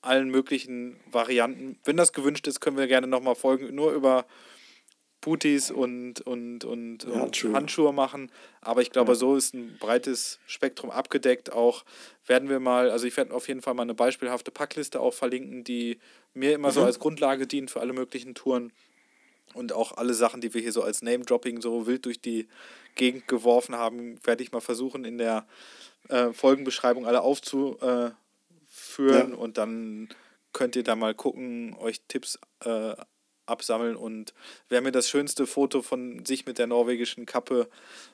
allen 0.00 0.30
möglichen 0.30 0.98
Varianten. 1.10 1.78
Wenn 1.84 1.96
das 1.96 2.12
gewünscht 2.12 2.46
ist, 2.46 2.60
können 2.60 2.78
wir 2.78 2.86
gerne 2.86 3.06
nochmal 3.06 3.34
folgen, 3.34 3.74
nur 3.74 3.92
über 3.92 4.26
Booties 5.20 5.70
und, 5.70 6.20
und, 6.22 6.64
und, 6.64 7.04
und 7.04 7.14
Handschuhe. 7.14 7.52
Handschuhe. 7.52 7.92
machen. 7.92 8.30
Aber 8.60 8.82
ich 8.82 8.90
glaube, 8.90 9.12
ja. 9.12 9.16
so 9.16 9.36
ist 9.36 9.54
ein 9.54 9.76
breites 9.78 10.38
Spektrum 10.46 10.90
abgedeckt. 10.90 11.52
Auch 11.52 11.84
werden 12.26 12.48
wir 12.48 12.60
mal, 12.60 12.90
also 12.90 13.06
ich 13.06 13.16
werde 13.16 13.34
auf 13.34 13.48
jeden 13.48 13.62
Fall 13.62 13.74
mal 13.74 13.82
eine 13.82 13.94
beispielhafte 13.94 14.50
Packliste 14.50 15.00
auch 15.00 15.14
verlinken, 15.14 15.64
die 15.64 15.98
mir 16.32 16.54
immer 16.54 16.68
mhm. 16.68 16.74
so 16.74 16.82
als 16.82 16.98
Grundlage 16.98 17.46
dient 17.46 17.70
für 17.70 17.80
alle 17.80 17.92
möglichen 17.92 18.34
Touren. 18.34 18.72
Und 19.52 19.72
auch 19.72 19.96
alle 19.96 20.14
Sachen, 20.14 20.40
die 20.40 20.54
wir 20.54 20.60
hier 20.60 20.72
so 20.72 20.82
als 20.82 21.02
Name-Dropping 21.02 21.60
so 21.60 21.86
wild 21.86 22.06
durch 22.06 22.20
die 22.20 22.46
Gegend 22.94 23.26
geworfen 23.26 23.74
haben, 23.74 24.24
werde 24.24 24.44
ich 24.44 24.52
mal 24.52 24.60
versuchen, 24.60 25.04
in 25.04 25.18
der 25.18 25.44
äh, 26.08 26.32
Folgenbeschreibung 26.32 27.04
alle 27.04 27.22
aufzuführen. 27.22 28.14
Ja. 28.98 29.24
Und 29.36 29.58
dann 29.58 30.08
könnt 30.52 30.76
ihr 30.76 30.84
da 30.84 30.94
mal 30.94 31.14
gucken, 31.14 31.74
euch 31.80 32.00
Tipps 32.06 32.38
äh, 32.64 32.94
absammeln 33.50 33.96
und 33.96 34.32
wer 34.68 34.80
mir 34.80 34.92
das 34.92 35.08
schönste 35.08 35.46
Foto 35.46 35.82
von 35.82 36.24
sich 36.24 36.46
mit 36.46 36.58
der 36.58 36.66
norwegischen 36.66 37.26
Kappe 37.26 37.68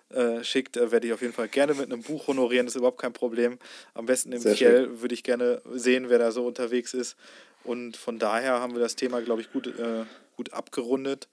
äh, 0.08 0.42
schickt, 0.42 0.76
äh, 0.76 0.90
werde 0.90 1.06
ich 1.06 1.12
auf 1.12 1.20
jeden 1.20 1.32
Fall 1.32 1.48
gerne 1.48 1.74
mit 1.74 1.92
einem 1.92 2.02
Buch 2.02 2.26
honorieren, 2.26 2.66
das 2.66 2.74
ist 2.74 2.78
überhaupt 2.78 3.00
kein 3.00 3.12
Problem. 3.12 3.58
Am 3.94 4.06
besten 4.06 4.32
im 4.32 4.42
Fjell 4.42 5.00
würde 5.00 5.14
ich 5.14 5.22
gerne 5.22 5.62
sehen, 5.72 6.08
wer 6.08 6.18
da 6.18 6.32
so 6.32 6.46
unterwegs 6.46 6.94
ist. 6.94 7.16
Und 7.64 7.96
von 7.96 8.18
daher 8.18 8.60
haben 8.60 8.74
wir 8.74 8.80
das 8.80 8.96
Thema, 8.96 9.20
glaube 9.20 9.40
ich, 9.40 9.52
gut, 9.52 9.66
äh, 9.66 10.04
gut 10.36 10.52
abgerundet. 10.52 11.28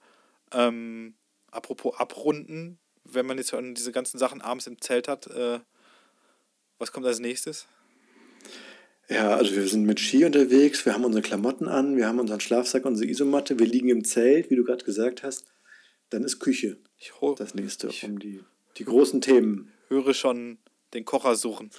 Ähm, 0.52 1.14
apropos 1.50 1.96
abrunden, 1.96 2.78
wenn 3.04 3.26
man 3.26 3.38
jetzt 3.38 3.50
schon 3.50 3.74
diese 3.74 3.92
ganzen 3.92 4.18
Sachen 4.18 4.40
abends 4.40 4.66
im 4.66 4.80
Zelt 4.80 5.08
hat, 5.08 5.26
äh, 5.28 5.60
was 6.78 6.90
kommt 6.90 7.06
als 7.06 7.20
nächstes? 7.20 7.66
Ja, 9.08 9.36
also 9.36 9.54
wir 9.54 9.66
sind 9.68 9.84
mit 9.84 10.00
Ski 10.00 10.24
unterwegs, 10.24 10.86
wir 10.86 10.94
haben 10.94 11.04
unsere 11.04 11.22
Klamotten 11.22 11.68
an, 11.68 11.96
wir 11.96 12.06
haben 12.06 12.20
unseren 12.20 12.40
Schlafsack, 12.40 12.86
unsere 12.86 13.08
Isomatte, 13.08 13.58
wir 13.58 13.66
liegen 13.66 13.90
im 13.90 14.04
Zelt, 14.04 14.50
wie 14.50 14.56
du 14.56 14.64
gerade 14.64 14.84
gesagt 14.84 15.22
hast. 15.22 15.44
Dann 16.10 16.24
ist 16.24 16.38
Küche 16.38 16.78
ich 17.04 17.20
hol, 17.20 17.34
das 17.34 17.54
nächste, 17.54 17.88
ich 17.88 18.02
um 18.04 18.18
die, 18.18 18.42
die 18.78 18.84
großen 18.84 19.20
Themen. 19.20 19.70
Höre 19.88 20.14
schon 20.14 20.58
den 20.94 21.04
Kocher 21.04 21.36
suchen. 21.36 21.70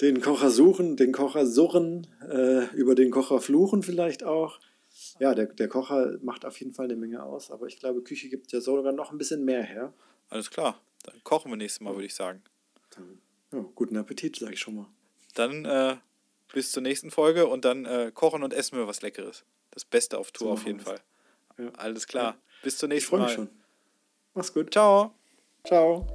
Den 0.00 0.22
Kocher 0.22 0.50
suchen, 0.50 0.96
den 0.96 1.12
Kocher 1.12 1.44
surren, 1.44 2.06
äh, 2.30 2.64
über 2.74 2.94
den 2.94 3.10
Kocher 3.10 3.40
fluchen 3.40 3.82
vielleicht 3.82 4.24
auch. 4.24 4.58
Ja, 5.18 5.34
der, 5.34 5.46
der 5.46 5.68
Kocher 5.68 6.18
macht 6.22 6.46
auf 6.46 6.58
jeden 6.60 6.72
Fall 6.72 6.86
eine 6.86 6.96
Menge 6.96 7.22
aus, 7.22 7.50
aber 7.50 7.66
ich 7.66 7.78
glaube, 7.78 8.02
Küche 8.02 8.30
gibt 8.30 8.50
ja 8.52 8.60
sogar 8.60 8.92
noch 8.92 9.12
ein 9.12 9.18
bisschen 9.18 9.44
mehr 9.44 9.62
her. 9.62 9.92
Alles 10.30 10.50
klar, 10.50 10.80
dann 11.04 11.22
kochen 11.24 11.50
wir 11.50 11.56
nächstes 11.56 11.82
Mal, 11.82 11.94
würde 11.94 12.06
ich 12.06 12.14
sagen. 12.14 12.42
Dann, 12.96 13.20
ja, 13.52 13.66
guten 13.74 13.98
Appetit, 13.98 14.36
sage 14.36 14.54
ich 14.54 14.60
schon 14.60 14.76
mal. 14.76 14.86
Dann 15.34 15.66
äh, 15.66 15.96
bis 16.52 16.72
zur 16.72 16.82
nächsten 16.82 17.10
Folge 17.10 17.46
und 17.46 17.64
dann 17.64 17.84
äh, 17.84 18.10
kochen 18.12 18.42
und 18.42 18.52
essen 18.52 18.78
wir 18.78 18.86
was 18.86 19.02
Leckeres. 19.02 19.44
Das 19.70 19.84
Beste 19.84 20.18
auf 20.18 20.32
Tour 20.32 20.48
so 20.48 20.52
auf 20.54 20.66
jeden 20.66 20.80
Fall. 20.80 21.00
Ja. 21.58 21.70
Alles 21.76 22.06
klar. 22.06 22.34
Ja. 22.34 22.38
Bis 22.62 22.78
zur 22.78 22.88
nächsten 22.88 23.14
ich 23.14 23.20
Mal. 23.20 23.28
Ich 23.28 23.34
freue 23.34 23.44
mich 23.44 23.50
schon. 23.50 23.60
Mach's 24.34 24.52
gut. 24.52 24.72
Ciao. 24.72 25.14
Ciao. 25.66 26.06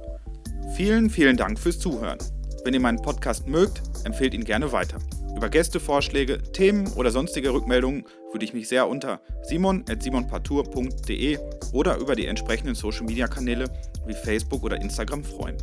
Vielen, 0.76 1.10
vielen 1.10 1.36
Dank 1.36 1.58
fürs 1.58 1.78
Zuhören. 1.78 2.18
Wenn 2.64 2.74
ihr 2.74 2.80
meinen 2.80 3.02
Podcast 3.02 3.46
mögt, 3.46 3.82
empfehlt 4.04 4.34
ihn 4.34 4.44
gerne 4.44 4.72
weiter. 4.72 4.98
Über 5.36 5.48
Gästevorschläge, 5.48 6.42
Themen 6.52 6.90
oder 6.94 7.10
sonstige 7.10 7.52
Rückmeldungen 7.52 8.06
würde 8.32 8.44
ich 8.44 8.54
mich 8.54 8.68
sehr 8.68 8.88
unter 8.88 9.20
simon.simonpartour.de 9.42 11.38
oder 11.72 11.96
über 11.98 12.16
die 12.16 12.26
entsprechenden 12.26 12.74
Social 12.74 13.04
Media 13.04 13.28
Kanäle 13.28 13.66
wie 14.06 14.14
Facebook 14.14 14.62
oder 14.62 14.80
Instagram 14.80 15.22
freuen. 15.24 15.56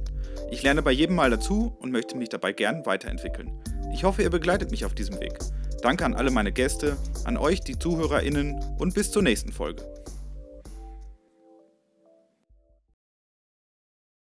Ich 0.52 0.64
lerne 0.64 0.82
bei 0.82 0.91
jedem 0.91 1.15
Mal 1.15 1.30
dazu 1.30 1.78
und 1.80 1.91
möchte 1.91 2.18
mich 2.18 2.28
dabei 2.28 2.52
gern 2.52 2.86
weiterentwickeln. 2.86 3.52
Ich 3.94 4.03
hoffe, 4.03 4.22
ihr 4.22 4.30
begleitet 4.30 4.69
mich 4.69 4.84
auf 4.84 4.94
diesem 4.94 5.18
Weg. 5.22 5.40
Danke 5.82 6.03
an 6.03 6.14
alle 6.14 6.30
meine 6.30 6.52
Gäste, 6.52 6.98
an 7.23 7.38
euch, 7.38 7.61
die 7.61 7.80
ZuhörerInnen 7.80 8.61
und 8.78 8.94
bis 8.94 9.11
zur 9.11 9.22
nächsten 9.22 9.53
Folge. 9.53 9.82